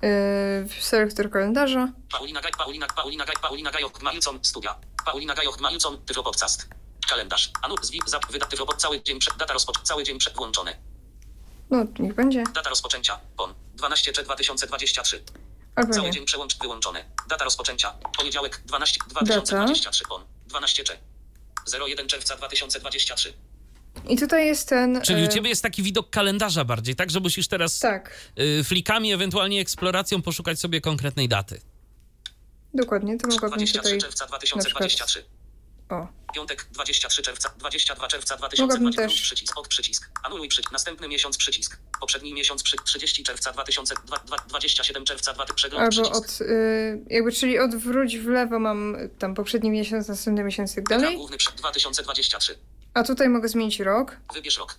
yy, 0.01 0.81
selektor 0.81 1.29
kalendarza. 1.31 1.93
Paulina 2.11 2.41
Gaj, 2.41 2.51
Paulina, 2.57 2.87
Paulina 2.87 3.25
Gaj, 3.25 3.35
Paulina 3.41 3.71
Gajoch 3.71 4.01
Malcon. 4.01 4.39
Studia. 4.41 4.75
Paulina 5.05 5.33
Gajoch 5.33 5.59
Malcon. 5.59 6.05
Tyflo 6.05 6.23
podcast. 6.23 6.67
Kalendarz. 7.09 7.51
Anu, 7.61 7.75
zwin, 7.81 8.01
zap, 8.05 8.31
wyda, 8.31 8.45
tyflo 8.45 8.65
pod 8.65 8.81
cały 8.81 9.03
dzień 9.03 9.19
przed, 9.19 9.37
data 9.37 9.53
rozpoczęcia, 9.53 9.85
cały 9.87 10.03
dzień 10.03 10.17
przed 10.17 10.35
włączony. 10.35 10.75
No, 11.69 11.85
niech 11.99 12.15
będzie. 12.15 12.43
Data 12.53 12.69
rozpoczęcia. 12.69 13.19
PON. 13.37 13.53
12 13.75 14.11
3 14.11 14.23
2023. 14.23 15.23
Albo 15.75 15.93
Cały 15.93 16.07
nie. 16.07 16.11
dzień 16.13 16.25
przełącz 16.25 16.57
wyłączony. 16.57 17.05
Data 17.29 17.43
rozpoczęcia. 17.43 17.91
Poniedziałek 18.17 18.61
12 18.65 18.99
2023 19.07 20.03
PON. 20.09 20.34
12 20.47 20.83
3. 20.83 20.97
01 21.87 22.07
czerwca 22.07 22.35
2023. 22.35 23.33
I 24.09 24.17
tutaj 24.17 24.45
jest 24.47 24.69
ten. 24.69 25.01
Czyli 25.01 25.21
u 25.23 25.25
e, 25.25 25.29
ciebie 25.29 25.49
jest 25.49 25.63
taki 25.63 25.83
widok 25.83 26.09
kalendarza 26.09 26.65
bardziej, 26.65 26.95
tak? 26.95 27.11
Że 27.11 27.19
musisz 27.19 27.47
teraz 27.47 27.79
Tak, 27.79 28.31
y, 28.39 28.63
flikami, 28.63 29.13
ewentualnie 29.13 29.61
eksploracją 29.61 30.21
poszukać 30.21 30.59
sobie 30.59 30.81
konkretnej 30.81 31.27
daty. 31.27 31.61
dokładnie. 32.73 33.17
To 33.17 33.27
mogłabym 33.27 33.57
23 33.57 33.83
tutaj. 33.83 33.97
czerwca 34.01 34.25
2023. 34.27 35.23
O, 35.89 36.07
Piątek 36.33 36.67
23 36.71 37.21
czerwca 37.21 37.49
22 37.57 38.07
czerwca 38.07 38.35
Mogłabym 38.35 38.57
2020 38.59 39.01
też- 39.01 39.21
przycisk 39.21 39.57
od 39.57 39.67
przycisk. 39.67 40.09
Anuluj 40.23 40.47
przycisk. 40.47 40.71
Następny 40.71 41.07
miesiąc 41.07 41.37
przycisk. 41.37 41.77
Poprzedni 41.99 42.33
miesiąc 42.33 42.63
przy 42.63 42.77
30 42.85 43.23
czerwca 43.23 43.51
2027 43.51 45.05
czerwca 45.05 45.33
2 45.33 45.45
przegląd 45.45 45.83
albo 45.83 46.11
przycisk. 46.11 46.41
od. 46.41 46.47
y, 46.47 47.03
jakby, 47.09 47.31
czyli 47.31 47.59
od 47.59 47.75
wróć 47.75 48.17
w 48.17 48.27
lewo 48.27 48.59
mam 48.59 48.97
tam 49.19 49.35
poprzedni 49.35 49.69
miesiąc, 49.71 50.07
następny 50.07 50.43
miesiąc 50.43 50.71
i 50.71 50.75
tak 50.75 50.87
dalej. 50.89 51.15
główny 51.17 51.37
przy 51.37 51.51
2023. 51.51 52.59
A 52.93 53.03
tutaj 53.03 53.29
mogę 53.29 53.49
zmienić 53.49 53.79
rok. 53.79 54.17
Wybierz 54.33 54.57
rok. 54.57 54.75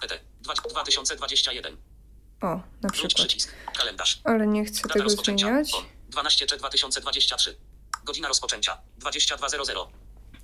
PT 0.00 0.20
2021. 0.70 1.76
O, 2.40 2.60
na 2.82 2.90
przykład. 2.90 3.14
przycisk. 3.14 3.52
Kalendarz. 3.78 4.20
Ale 4.24 4.46
nie 4.46 4.64
chcę 4.64 4.82
Data 4.82 4.94
tego 4.94 5.10
zmieniać. 5.10 5.70
PON. 5.72 5.84
12 6.08 6.46
czy 6.46 6.56
2023. 6.56 7.56
Godzina 8.04 8.28
rozpoczęcia 8.28 8.78
22.00. 8.98 9.86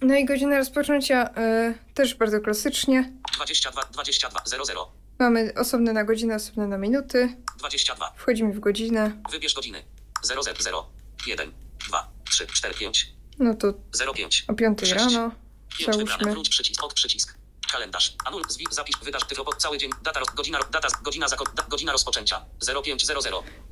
No 0.00 0.14
i 0.16 0.24
godzina 0.24 0.58
rozpoczęcia 0.58 1.30
e, 1.36 1.74
też 1.94 2.14
bardzo 2.14 2.40
klasycznie. 2.40 3.12
22 3.34 3.82
22.00. 3.82 4.86
Mamy 5.18 5.52
osobne 5.56 5.92
na 5.92 6.04
godzinę, 6.04 6.34
osobne 6.34 6.66
na 6.66 6.78
minuty. 6.78 7.36
22. 7.58 8.12
Wchodzimy 8.16 8.52
w 8.52 8.60
godzinę. 8.60 9.22
Wybierz 9.30 9.54
godziny. 9.54 9.82
0 10.22 10.42
0 10.60 10.86
1 11.26 11.52
2 11.88 12.08
3 12.30 12.46
4 12.46 12.74
5 12.74 13.12
No 13.38 13.54
to 13.54 13.74
05 14.14 14.44
o 14.48 14.54
5 14.54 14.80
Sześć. 14.80 14.92
rano. 14.94 15.30
5 15.78 15.96
wybrane. 15.96 16.30
Wróć 16.32 16.48
przycisk. 16.48 16.84
Od 16.84 16.94
przycisk. 16.94 17.34
Kalendarz. 17.72 18.16
Anul. 18.24 18.42
Zwi, 18.48 18.66
zapisz. 18.70 18.96
Wydarzy. 19.02 19.26
Tyflo. 19.26 19.44
Cały 19.58 19.78
dzień. 19.78 19.90
Data. 20.02 20.20
roz- 20.20 20.34
Godzina. 20.34 20.58
Data. 20.72 20.88
Godzina. 21.02 21.28
Zako, 21.28 21.44
da, 21.54 21.62
godzina 21.62 21.92
rozpoczęcia. 21.92 22.44
0500. 22.84 23.16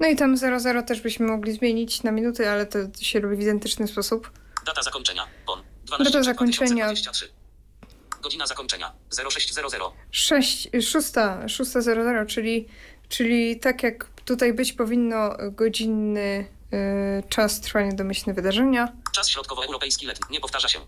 No 0.00 0.08
i 0.08 0.16
tam 0.16 0.36
00 0.36 0.82
też 0.82 1.00
byśmy 1.00 1.26
mogli 1.26 1.52
zmienić 1.52 2.02
na 2.02 2.10
minuty, 2.12 2.48
ale 2.50 2.66
to 2.66 2.78
się 3.00 3.20
robi 3.20 3.36
w 3.36 3.40
identyczny 3.40 3.88
sposób. 3.88 4.30
Data 4.66 4.82
zakończenia. 4.82 5.26
PON. 5.46 5.62
12 5.84 6.12
Data 6.12 6.24
zakończenia. 6.24 6.84
2023. 6.86 7.28
Godzina 8.22 8.46
zakończenia. 8.46 8.92
0600. 9.30 9.80
6, 10.10 10.68
6, 10.80 10.94
6.00, 11.46 12.26
czyli, 12.26 12.68
czyli 13.08 13.60
tak 13.60 13.82
jak 13.82 14.06
tutaj 14.24 14.52
być 14.52 14.72
powinno 14.72 15.36
godzinny 15.50 16.46
y, 17.20 17.28
czas 17.28 17.60
trwania 17.60 17.92
domyślne 17.92 18.34
wydarzenia. 18.34 18.92
Czas 19.12 19.28
środkowoeuropejski 19.28 20.06
letni. 20.06 20.26
Nie 20.30 20.40
powtarza 20.40 20.68
się. 20.68 20.78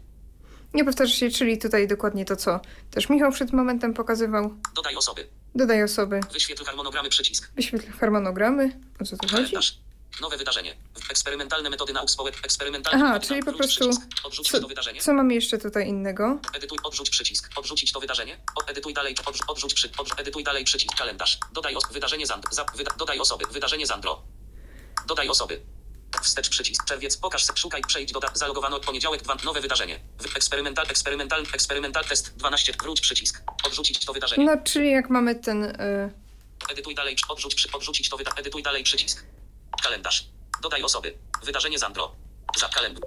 Nie 0.74 0.85
powtarza 0.85 1.14
się, 1.14 1.31
czyli 1.31 1.59
tutaj 1.59 1.89
dokładnie 1.89 2.24
to, 2.24 2.36
co 2.36 2.60
też 2.90 3.09
Michał 3.09 3.32
przed 3.32 3.52
momentem 3.52 3.94
pokazywał. 3.94 4.55
Dodaj 4.74 4.97
osoby. 4.97 5.28
Dodaj 5.55 5.82
osoby, 5.82 6.20
Wyświetl 6.32 6.64
harmonogramy 6.64 7.09
przycisk. 7.09 7.51
wyświetl 7.55 7.93
harmonogramy. 7.93 8.81
O 9.01 9.05
co 9.05 9.16
tu 9.16 9.28
chodzi? 9.28 9.36
Kalendarz. 9.36 9.78
Nowe 10.21 10.37
wydarzenie. 10.37 10.77
Eksperymentalne 11.11 11.71
metody 11.71 11.93
nauk 11.93 12.11
społecznych. 12.11 12.45
Eksperymentalne 12.45 13.05
Aha, 13.05 13.21
czyli 13.21 13.43
po 13.43 13.53
prostu-. 13.53 13.91
Odrzuć 14.25 14.51
Co, 14.51 14.61
to 14.61 14.69
wydarzenie. 14.69 15.01
co 15.01 15.13
mamy 15.15 15.35
jeszcze 15.35 15.59
tutaj 15.59 15.89
innego? 15.89 16.39
Edytuj, 16.55 16.79
odrzuć 16.83 17.11
przycisk. 17.11 17.51
Odrzucić 17.57 17.93
to 17.93 18.01
wydarzenie. 18.01 18.41
Edytuj 18.67 18.95
dalej, 18.95 19.15
odrzuć, 19.27 19.43
odrzuć 19.49 19.75
przy, 19.75 19.91
odrzuć, 19.99 20.21
edytuj 20.21 20.45
dalej 20.45 20.65
przycisk. 20.65 20.95
Kalendarz. 20.99 21.39
Dodaj 21.53 21.77
os, 21.77 21.85
wydarzenie 21.93 22.27
Zand, 22.27 22.45
za, 22.51 22.65
wyda, 22.65 22.91
dodaj 22.99 23.21
osoby, 23.21 23.45
wydarzenie 23.51 23.87
Zandro. 23.87 24.23
Dodaj 25.07 25.29
osoby. 25.29 25.61
Wstecz 26.23 26.49
przycisk. 26.49 26.85
Czerwiec, 26.85 27.17
pokaż 27.17 27.45
se, 27.45 27.53
szukaj, 27.57 27.83
przejdź 27.87 28.13
do 28.13 28.21
dat, 28.21 28.39
zalogowano 28.39 28.81
poniedziałek, 28.81 29.23
dwa, 29.23 29.37
nowe 29.45 29.61
wydarzenie. 29.61 30.01
Wy, 30.19 30.29
eksperymental, 30.37 30.87
eksperymental, 30.91 31.43
eksperymental 31.53 32.05
test 32.05 32.37
12, 32.37 32.73
wróć 32.83 33.01
przycisk. 33.01 33.43
Odrzucić 33.65 34.05
to 34.05 34.13
wydarzenie. 34.13 34.45
No, 34.47 34.57
czyli 34.65 34.91
jak 34.91 35.11
mamy 35.11 35.35
ten... 35.35 35.65
Y, 35.65 36.13
Edytuj 36.71 36.95
dalej, 36.95 37.17
odrzuć, 37.29 37.55
przy, 37.55 37.73
odrzucić 37.73 38.09
to 38.09 38.19
edytuj 38.37 38.63
dalej 38.63 38.85
przycisk. 38.85 39.25
Kalendarz. 39.82 40.27
Dodaj 40.62 40.82
osoby. 40.82 41.15
Wydarzenie 41.44 41.78
Zandro. 41.78 42.12
Za 42.59 42.69
kalendarz. 42.69 43.03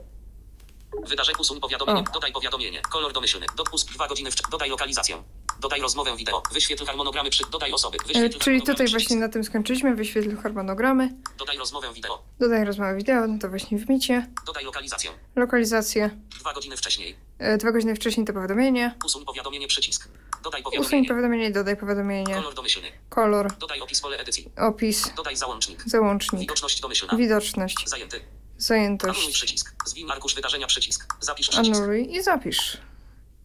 Wydarzenie 1.07 1.37
usuń 1.37 1.59
powiadomienie. 1.59 2.03
O. 2.09 2.13
Dodaj 2.13 2.31
powiadomienie. 2.31 2.81
Kolor 2.81 3.13
domyślny. 3.13 3.45
Dopust 3.57 3.89
2 3.91 4.07
godziny 4.07 4.31
wcześniej. 4.31 4.51
Dodaj 4.51 4.69
lokalizację. 4.69 5.23
Dodaj 5.59 5.81
rozmowę 5.81 6.17
wideo. 6.17 6.43
Wyświetl 6.51 6.85
harmonogramy 6.85 7.29
przy. 7.29 7.43
Dodaj 7.51 7.71
osoby. 7.73 7.97
y, 7.97 8.07
Wyświetl 8.07 8.19
czyli 8.39 8.39
harmonogramy 8.39 8.61
tutaj 8.65 8.87
właśnie 8.87 9.15
na 9.15 9.29
tym 9.29 9.43
skończyliśmy. 9.43 9.95
Wyświetl 9.95 10.37
harmonogramy. 10.37 11.09
Dodaj 11.37 11.57
rozmowę 11.57 11.93
wideo. 11.93 12.23
Dodaj 12.39 12.65
rozmowę 12.65 12.95
wideo, 12.95 13.27
no 13.27 13.39
to 13.39 13.49
właśnie 13.49 13.77
w 13.77 13.89
micie. 13.89 14.27
Dodaj 14.45 14.65
lokalizację. 14.65 15.11
Lokalizację. 15.35 16.09
2 16.39 16.53
godziny 16.53 16.77
wcześniej. 16.77 17.15
Y, 17.53 17.57
dwa 17.57 17.71
godziny 17.71 17.95
wcześniej 17.95 18.25
to 18.25 18.33
powiadomienie. 18.33 18.95
Usuń 19.05 19.25
powiadomienie 19.25 19.67
przycisk. 19.67 20.09
Dodaj 20.43 20.63
Usuń 20.79 21.05
powiadomienie. 21.05 21.51
dodaj 21.51 21.77
powiadomienie. 21.77 22.33
Kolor 22.35 22.53
domyślny. 22.53 22.87
Kolor, 23.09 23.57
Dodaj 23.57 23.81
opis 23.81 24.01
pole 24.01 24.17
edycji. 24.17 24.51
opis, 24.57 25.13
Dodaj 25.15 25.35
załącznik. 25.35 25.83
załącznik, 25.85 26.41
Widoczność 26.41 26.81
domyślna. 26.81 27.17
widoczność, 27.17 27.75
Zajęty. 27.89 28.15
Anuluj 28.17 28.57
zajętość. 28.57 29.31
przycisk. 29.33 29.75
Zwin 29.85 30.11
arkusz 30.11 30.35
wydarzenia 30.35 30.67
przycisk. 30.67 31.13
Zapisz 31.19 31.49
przycisk. 31.49 31.75
Anuluj 31.77 32.15
i 32.15 32.23
zapisz. 32.23 32.77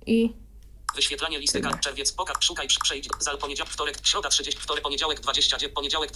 I 0.06 0.32
Wyświetlanie 0.94 1.38
listy 1.38 1.60
kart, 1.60 1.80
czerwiec, 1.80 2.12
pokaż, 2.12 2.36
szukaj, 2.44 2.66
przejdź, 2.82 3.08
zal, 3.18 3.38
poniedziałek, 3.38 3.72
wtorek, 3.72 3.96
środa. 4.06 4.28
30, 4.28 4.60
wtorek, 4.60 4.82
poniedziałek. 4.84 5.20
20, 5.20 5.56
dzie- 5.56 5.68
poniedziałek, 5.68 6.10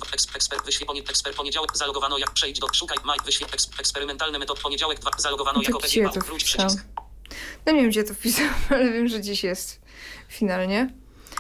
poniedziałek, 1.36 1.70
zalogowano 1.76 2.18
jak, 2.18 2.30
przejdź 2.32 2.58
do, 2.58 2.66
szukaj, 2.74 2.96
maj, 3.04 3.18
wyświe, 3.24 3.46
eks, 3.52 3.70
eksperymentalny 3.80 4.38
metod, 4.38 4.60
poniedziałek, 4.60 4.98
dwa, 5.00 5.10
zalogowano 5.18 5.62
jako 5.62 5.78
gdzie 5.78 6.08
to 6.08 6.20
wróć 6.20 6.42
wpisałam? 6.44 6.68
przycisk, 6.68 6.86
No 7.66 7.72
nie 7.72 7.80
wiem, 7.80 7.90
gdzie 7.90 8.04
to 8.04 8.14
wpisałam, 8.14 8.54
ale 8.70 8.92
wiem, 8.92 9.08
że 9.08 9.20
dziś 9.20 9.44
jest 9.44 9.80
finalnie. 10.28 10.90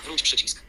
wróć 0.04 0.22
przycisk. 0.22 0.62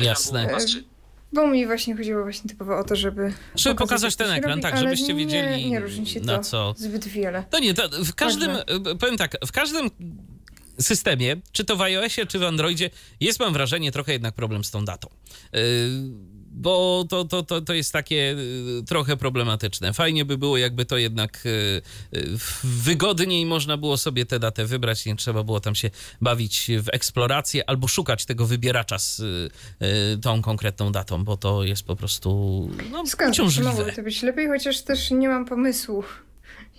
Jasne. 0.00 0.56
Trzy. 0.66 0.84
Bo 1.32 1.46
mi 1.46 1.66
właśnie 1.66 1.96
chodziło 1.96 2.22
właśnie 2.22 2.50
typowo 2.50 2.78
o 2.78 2.84
to, 2.84 2.96
żeby... 2.96 3.32
Żeby 3.54 3.74
pokazać 3.74 4.16
ten 4.16 4.30
ekran, 4.30 4.50
robi, 4.50 4.62
tak, 4.62 4.78
żebyście 4.78 5.14
nie, 5.14 5.14
wiedzieli, 5.14 5.70
Nie 5.70 5.80
różni 5.80 6.06
się 6.06 6.20
na 6.20 6.38
to 6.38 6.44
co. 6.44 6.74
zbyt 6.76 7.08
wiele. 7.08 7.44
To 7.50 7.58
nie, 7.58 7.74
to 7.74 7.88
w 8.04 8.14
każdym, 8.14 8.56
Także- 8.56 8.90
e, 8.90 8.96
powiem 8.96 9.16
tak, 9.16 9.36
w 9.46 9.52
każdym 9.52 9.90
systemie, 10.80 11.36
czy 11.52 11.64
to 11.64 11.76
w 11.76 11.82
iOSie, 11.82 12.26
czy 12.26 12.38
w 12.38 12.42
Androidzie, 12.42 12.90
jest 13.20 13.40
mam 13.40 13.52
wrażenie 13.52 13.92
trochę 13.92 14.12
jednak 14.12 14.34
problem 14.34 14.64
z 14.64 14.70
tą 14.70 14.84
datą. 14.84 15.08
Yy, 15.52 15.60
Bo 16.56 17.04
to, 17.08 17.24
to, 17.24 17.42
to, 17.42 17.60
to 17.60 17.74
jest 17.74 17.92
takie 17.92 18.14
yy, 18.16 18.82
trochę 18.86 19.16
problematyczne. 19.16 19.92
Fajnie 19.92 20.24
by 20.24 20.38
było, 20.38 20.56
jakby 20.56 20.84
to 20.84 20.98
jednak 20.98 21.42
yy, 21.44 22.20
yy, 22.20 22.38
wygodniej 22.64 23.46
można 23.46 23.76
było 23.76 23.96
sobie 23.96 24.26
tę 24.26 24.38
datę 24.38 24.66
wybrać, 24.66 25.06
nie 25.06 25.16
trzeba 25.16 25.42
było 25.42 25.60
tam 25.60 25.74
się 25.74 25.90
bawić 26.20 26.70
w 26.80 26.88
eksplorację 26.92 27.70
albo 27.70 27.88
szukać 27.88 28.24
tego 28.24 28.46
wybieracza 28.46 28.98
z 28.98 29.22
tą 30.22 30.42
konkretną 30.42 30.92
datą, 30.92 31.24
bo 31.24 31.36
to 31.36 31.64
jest 31.64 31.82
po 31.82 31.96
prostu 31.96 32.70
no, 32.90 33.04
się, 33.06 33.30
uciążliwe. 33.30 33.68
mogłoby 33.68 33.92
to 33.92 34.02
być 34.02 34.22
lepiej, 34.22 34.48
chociaż 34.48 34.82
też 34.82 35.10
nie 35.10 35.28
mam 35.28 35.44
pomysłu, 35.44 36.04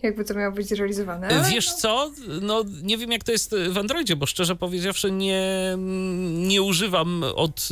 jakby 0.03 0.26
to 0.26 0.34
miało 0.34 0.56
być 0.56 0.68
zrealizowane. 0.68 1.45
Wiesz 1.52 1.68
no, 1.68 1.74
co? 1.74 2.11
No 2.41 2.64
nie 2.84 2.98
wiem 2.98 3.11
jak 3.11 3.24
to 3.24 3.32
jest 3.32 3.56
w 3.69 3.78
Androidzie, 3.78 4.15
bo 4.15 4.26
szczerze 4.26 4.56
powiedziawszy 4.56 5.11
nie, 5.11 5.78
nie 6.34 6.61
używam 6.61 7.24
od, 7.36 7.69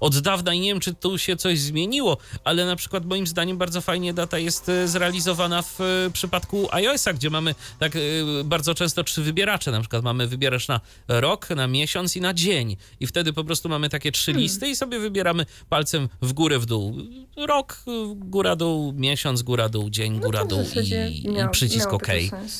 od 0.00 0.18
dawna 0.18 0.54
i 0.54 0.60
nie 0.60 0.70
wiem, 0.70 0.80
czy 0.80 0.94
tu 0.94 1.18
się 1.18 1.36
coś 1.36 1.58
zmieniło, 1.60 2.16
ale 2.44 2.66
na 2.66 2.76
przykład 2.76 3.04
moim 3.04 3.26
zdaniem 3.26 3.58
bardzo 3.58 3.80
fajnie 3.80 4.14
data 4.14 4.38
jest 4.38 4.68
e, 4.68 4.88
zrealizowana 4.88 5.62
w 5.62 5.80
e, 5.80 6.10
przypadku 6.12 6.68
iOS-a, 6.70 7.12
gdzie 7.12 7.30
mamy 7.30 7.54
tak 7.78 7.96
e, 7.96 8.00
bardzo 8.44 8.74
często 8.74 9.04
trzy 9.04 9.22
wybieracze. 9.22 9.70
Na 9.70 9.80
przykład 9.80 10.04
mamy 10.04 10.26
wybieracz 10.26 10.68
na 10.68 10.80
rok, 11.08 11.50
na 11.50 11.66
miesiąc 11.66 12.16
i 12.16 12.20
na 12.20 12.34
dzień. 12.34 12.76
I 13.00 13.06
wtedy 13.06 13.32
po 13.32 13.44
prostu 13.44 13.68
mamy 13.68 13.88
takie 13.88 14.12
trzy 14.12 14.32
Hmm. 14.32 14.42
listy 14.42 14.68
i 14.68 14.76
sobie 14.76 14.98
wybieramy 14.98 15.46
palcem 15.68 16.08
w 16.22 16.32
górę, 16.32 16.58
w 16.58 16.66
dół. 16.66 16.96
Rok, 17.36 17.84
góra, 18.14 18.56
dół, 18.56 18.92
miesiąc, 18.92 19.42
góra, 19.42 19.68
dół, 19.68 19.90
dzień, 19.90 20.20
góra, 20.20 20.38
No 20.40 20.44
w 20.44 20.48
dół 20.48 20.60
i, 20.60 21.28
przycisk 21.58 21.86
miałoby 21.86 22.04
OK 22.04 22.08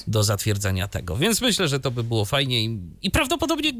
do 0.07 0.23
zatwierdzenia 0.25 0.89
tego. 0.89 1.17
Więc 1.17 1.41
myślę, 1.41 1.69
że 1.69 1.81
to 1.81 1.91
by 1.91 2.05
było 2.05 2.25
fajnie 2.25 2.65
i, 2.65 2.81
i 3.03 3.11
prawdopodobnie 3.11 3.73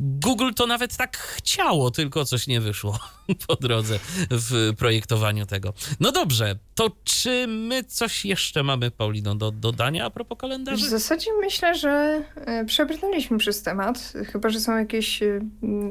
Google 0.00 0.50
to 0.56 0.66
nawet 0.66 0.96
tak 0.96 1.16
chciało, 1.16 1.90
tylko 1.90 2.24
coś 2.24 2.46
nie 2.46 2.60
wyszło 2.60 2.98
po 3.46 3.56
drodze 3.56 3.98
w 4.30 4.72
projektowaniu 4.78 5.46
tego. 5.46 5.72
No 6.00 6.12
dobrze, 6.12 6.58
to 6.74 6.90
czy 7.04 7.46
my 7.48 7.84
coś 7.84 8.24
jeszcze 8.24 8.62
mamy, 8.62 8.90
Paulino, 8.90 9.34
do 9.34 9.50
dodania 9.50 10.04
a 10.04 10.10
propos 10.10 10.38
W 10.38 10.40
kalendarzy? 10.40 10.88
zasadzie 10.88 11.30
myślę, 11.40 11.74
że 11.74 12.22
e, 12.36 12.64
przebrnęliśmy 12.64 13.38
przez 13.38 13.62
temat, 13.62 14.12
chyba 14.32 14.48
że 14.48 14.60
są 14.60 14.76
jakieś 14.78 15.22
e, 15.22 15.40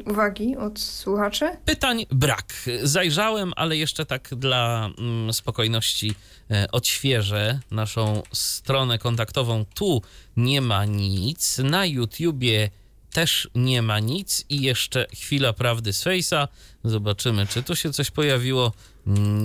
uwagi 0.06 0.56
od 0.56 0.80
słuchaczy. 0.80 1.46
Pytań 1.66 2.06
brak. 2.12 2.54
Zajrzałem, 2.84 3.54
ale 3.56 3.78
jeszcze 3.78 4.06
tak 4.06 4.30
dla 4.36 4.90
mm, 4.98 5.34
spokojności 5.34 6.16
e, 6.52 6.68
odświeżę 6.72 7.60
naszą 7.72 8.22
stronę 8.58 9.00
kontaktową. 9.00 9.66
Tu 9.76 10.02
nie 10.38 10.62
ma 10.62 10.86
nic. 10.86 11.58
Na 11.58 11.86
YouTubie 11.86 12.70
też 13.12 13.50
nie 13.56 13.82
ma 13.82 14.00
nic. 14.00 14.46
I 14.50 14.62
jeszcze 14.62 15.08
chwila 15.14 15.54
prawdy 15.54 15.94
z 15.94 16.04
Face'a. 16.04 16.48
Zobaczymy, 16.84 17.48
czy 17.48 17.64
tu 17.64 17.76
się 17.76 17.94
coś 17.94 18.12
pojawiło. 18.12 18.74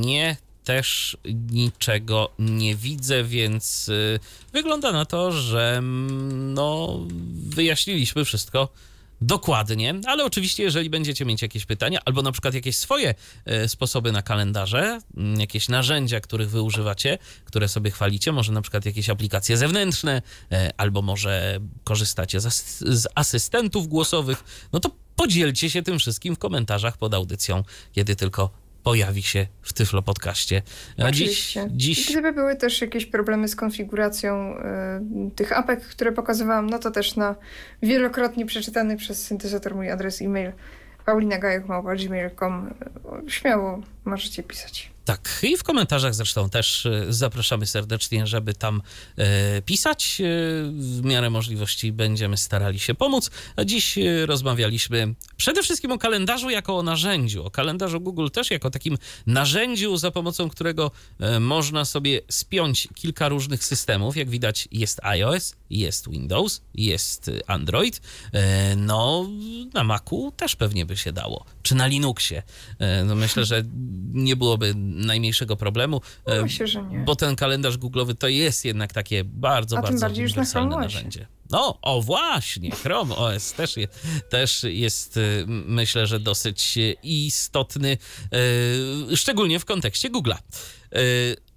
Nie. 0.01 0.36
Też 0.64 1.16
niczego 1.51 2.30
nie 2.39 2.76
widzę, 2.76 3.24
więc 3.24 3.89
y, 3.89 4.20
wygląda 4.52 4.93
na 4.93 5.05
to, 5.05 5.32
że 5.32 5.74
mm, 5.78 6.55
no, 6.55 7.01
wyjaśniliśmy 7.48 8.24
wszystko 8.24 8.68
dokładnie, 9.22 9.94
ale 10.06 10.24
oczywiście, 10.24 10.62
jeżeli 10.62 10.90
będziecie 10.90 11.24
mieć 11.24 11.42
jakieś 11.42 11.66
pytania, 11.66 12.00
albo 12.04 12.22
na 12.22 12.32
przykład 12.32 12.54
jakieś 12.54 12.76
swoje 12.76 13.14
e, 13.44 13.68
sposoby 13.68 14.12
na 14.12 14.22
kalendarze, 14.22 15.00
m, 15.16 15.40
jakieś 15.40 15.68
narzędzia, 15.68 16.20
których 16.20 16.50
wy 16.50 16.62
używacie, 16.62 17.18
które 17.44 17.68
sobie 17.68 17.90
chwalicie, 17.90 18.32
może 18.32 18.52
na 18.52 18.62
przykład 18.62 18.86
jakieś 18.86 19.10
aplikacje 19.10 19.56
zewnętrzne, 19.56 20.22
e, 20.52 20.70
albo 20.76 21.02
może 21.02 21.60
korzystacie 21.84 22.40
z 22.40 23.06
asystentów 23.14 23.88
głosowych, 23.88 24.44
no 24.72 24.80
to 24.80 24.90
podzielcie 25.16 25.70
się 25.70 25.82
tym 25.82 25.98
wszystkim 25.98 26.36
w 26.36 26.38
komentarzach 26.38 26.96
pod 26.96 27.14
audycją, 27.14 27.64
kiedy 27.92 28.16
tylko 28.16 28.61
pojawi 28.82 29.22
się 29.22 29.46
w 29.62 29.72
Tyflo 29.72 30.02
Podcaście. 30.02 30.62
A 30.98 31.10
dziś, 31.10 31.22
Oczywiście. 31.22 31.68
dziś 31.70 32.10
Gdyby 32.12 32.32
były 32.32 32.56
też 32.56 32.80
jakieś 32.80 33.06
problemy 33.06 33.48
z 33.48 33.56
konfiguracją 33.56 34.59
e, 34.59 35.00
tych 35.36 35.59
apek, 35.59 35.84
które 35.84 36.12
pokazywałam, 36.12 36.70
no 36.70 36.78
to 36.78 36.90
też 36.90 37.16
na 37.16 37.34
wielokrotnie 37.82 38.46
przeczytany 38.46 38.96
przez 38.96 39.26
syntezator 39.26 39.74
mój 39.74 39.90
adres 39.90 40.22
e-mail 40.22 40.52
paulinagajek.gmail.com 41.06 42.74
śmiało 43.28 43.80
możecie 44.04 44.42
pisać. 44.42 44.92
Tak, 45.04 45.38
i 45.42 45.56
w 45.56 45.62
komentarzach 45.62 46.14
zresztą 46.14 46.50
też 46.50 46.86
e, 46.86 47.06
zapraszamy 47.08 47.66
serdecznie, 47.66 48.26
żeby 48.26 48.54
tam 48.54 48.82
e, 49.16 49.62
pisać. 49.62 50.20
E, 50.20 50.24
w 50.72 51.00
miarę 51.04 51.30
możliwości 51.30 51.92
będziemy 51.92 52.36
starali 52.36 52.78
się 52.78 52.94
pomóc. 52.94 53.30
A 53.56 53.64
dziś 53.64 53.98
rozmawialiśmy 54.26 55.14
przede 55.36 55.62
wszystkim 55.62 55.92
o 55.92 55.98
kalendarzu 55.98 56.50
jako 56.50 56.78
o 56.78 56.82
narzędziu, 56.82 57.44
o 57.44 57.50
kalendarzu 57.50 58.00
Google 58.00 58.28
też 58.28 58.50
jako 58.50 58.70
takim 58.70 58.98
narzędziu, 59.26 59.96
za 59.96 60.10
pomocą 60.10 60.48
którego 60.48 60.90
e, 61.20 61.40
można 61.40 61.84
sobie 61.84 62.20
spiąć 62.28 62.88
kilka 62.94 63.28
różnych 63.28 63.64
systemów. 63.64 64.16
Jak 64.16 64.30
widać, 64.30 64.68
jest 64.72 65.00
iOS, 65.04 65.56
jest 65.70 66.10
Windows, 66.10 66.62
jest 66.74 67.30
Android. 67.46 68.00
E, 68.32 68.76
no, 68.76 69.28
na 69.74 69.84
Macu 69.84 70.32
też 70.36 70.56
pewnie 70.56 70.86
by 70.86 70.96
się 70.96 71.12
dało, 71.12 71.44
czy 71.62 71.74
na 71.74 71.86
Linuxie. 71.86 72.42
E, 72.78 73.04
no 73.04 73.14
myślę, 73.14 73.44
że 73.44 73.62
nie 74.12 74.36
byłoby 74.36 74.73
najmniejszego 74.77 75.56
problemu, 75.56 76.01
e, 76.27 76.43
Myślę, 76.43 76.66
że 76.66 76.82
nie. 76.82 76.98
bo 76.98 77.16
ten 77.16 77.36
kalendarz 77.36 77.78
Google'owy 77.78 78.14
to 78.14 78.28
jest 78.28 78.64
jednak 78.64 78.93
takie 78.93 79.24
bardzo, 79.24 79.78
A 79.78 79.82
bardzo 79.82 80.06
uniwersalne 80.06 80.77
narzędzie. 80.77 81.27
No, 81.51 81.78
o 81.82 82.02
właśnie, 82.02 82.70
Chrome 82.70 83.16
OS 83.16 83.52
też, 83.52 83.77
je, 83.77 83.89
też 84.31 84.62
jest, 84.62 85.16
y, 85.16 85.44
myślę, 85.47 86.06
że 86.06 86.20
dosyć 86.20 86.78
y, 86.78 86.97
istotny, 87.02 87.98
y, 89.12 89.16
szczególnie 89.16 89.60
w 89.60 89.64
kontekście 89.64 90.10
Google'a. 90.10 90.36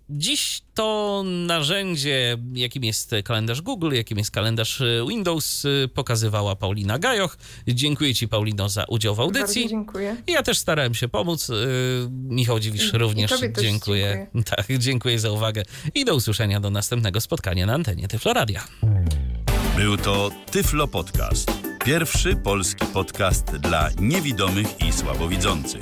Dziś 0.09 0.61
to 0.73 1.23
narzędzie, 1.25 2.37
jakim 2.53 2.83
jest 2.83 3.11
kalendarz 3.23 3.61
Google, 3.61 3.93
jakim 3.93 4.17
jest 4.17 4.31
kalendarz 4.31 4.81
y, 4.81 5.03
Windows, 5.09 5.65
y, 5.65 5.89
pokazywała 5.93 6.55
Paulina 6.55 6.99
Gajoch. 6.99 7.37
Dziękuję 7.67 8.15
Ci, 8.15 8.27
Paulino, 8.27 8.69
za 8.69 8.83
udział 8.83 9.15
w 9.15 9.19
audycji. 9.19 9.61
Bardzo 9.61 9.69
dziękuję. 9.69 10.15
Ja 10.27 10.43
też 10.43 10.57
starałem 10.57 10.93
się 10.93 11.07
pomóc. 11.07 11.49
Yy, 11.49 11.55
Michał 12.11 12.59
Dziwisz 12.59 12.93
również 12.93 13.31
też 13.31 13.41
dziękuję. 13.61 14.27
Tak, 14.45 14.65
dziękuję 14.79 15.19
za 15.19 15.31
uwagę 15.31 15.63
i 15.95 16.05
do 16.05 16.15
usłyszenia 16.15 16.59
do 16.59 16.69
następnego 16.69 17.21
spotkania 17.21 17.65
na 17.65 17.73
antenie 17.73 18.07
Tyfloradia. 18.07 18.67
Był 19.77 19.97
to 19.97 20.31
Tyflo 20.51 20.87
Podcast. 20.87 21.51
Pierwszy 21.85 22.35
polski 22.35 22.85
podcast 22.85 23.45
dla 23.45 23.89
niewidomych 23.99 24.67
i 24.87 24.93
słabowidzących. 24.93 25.81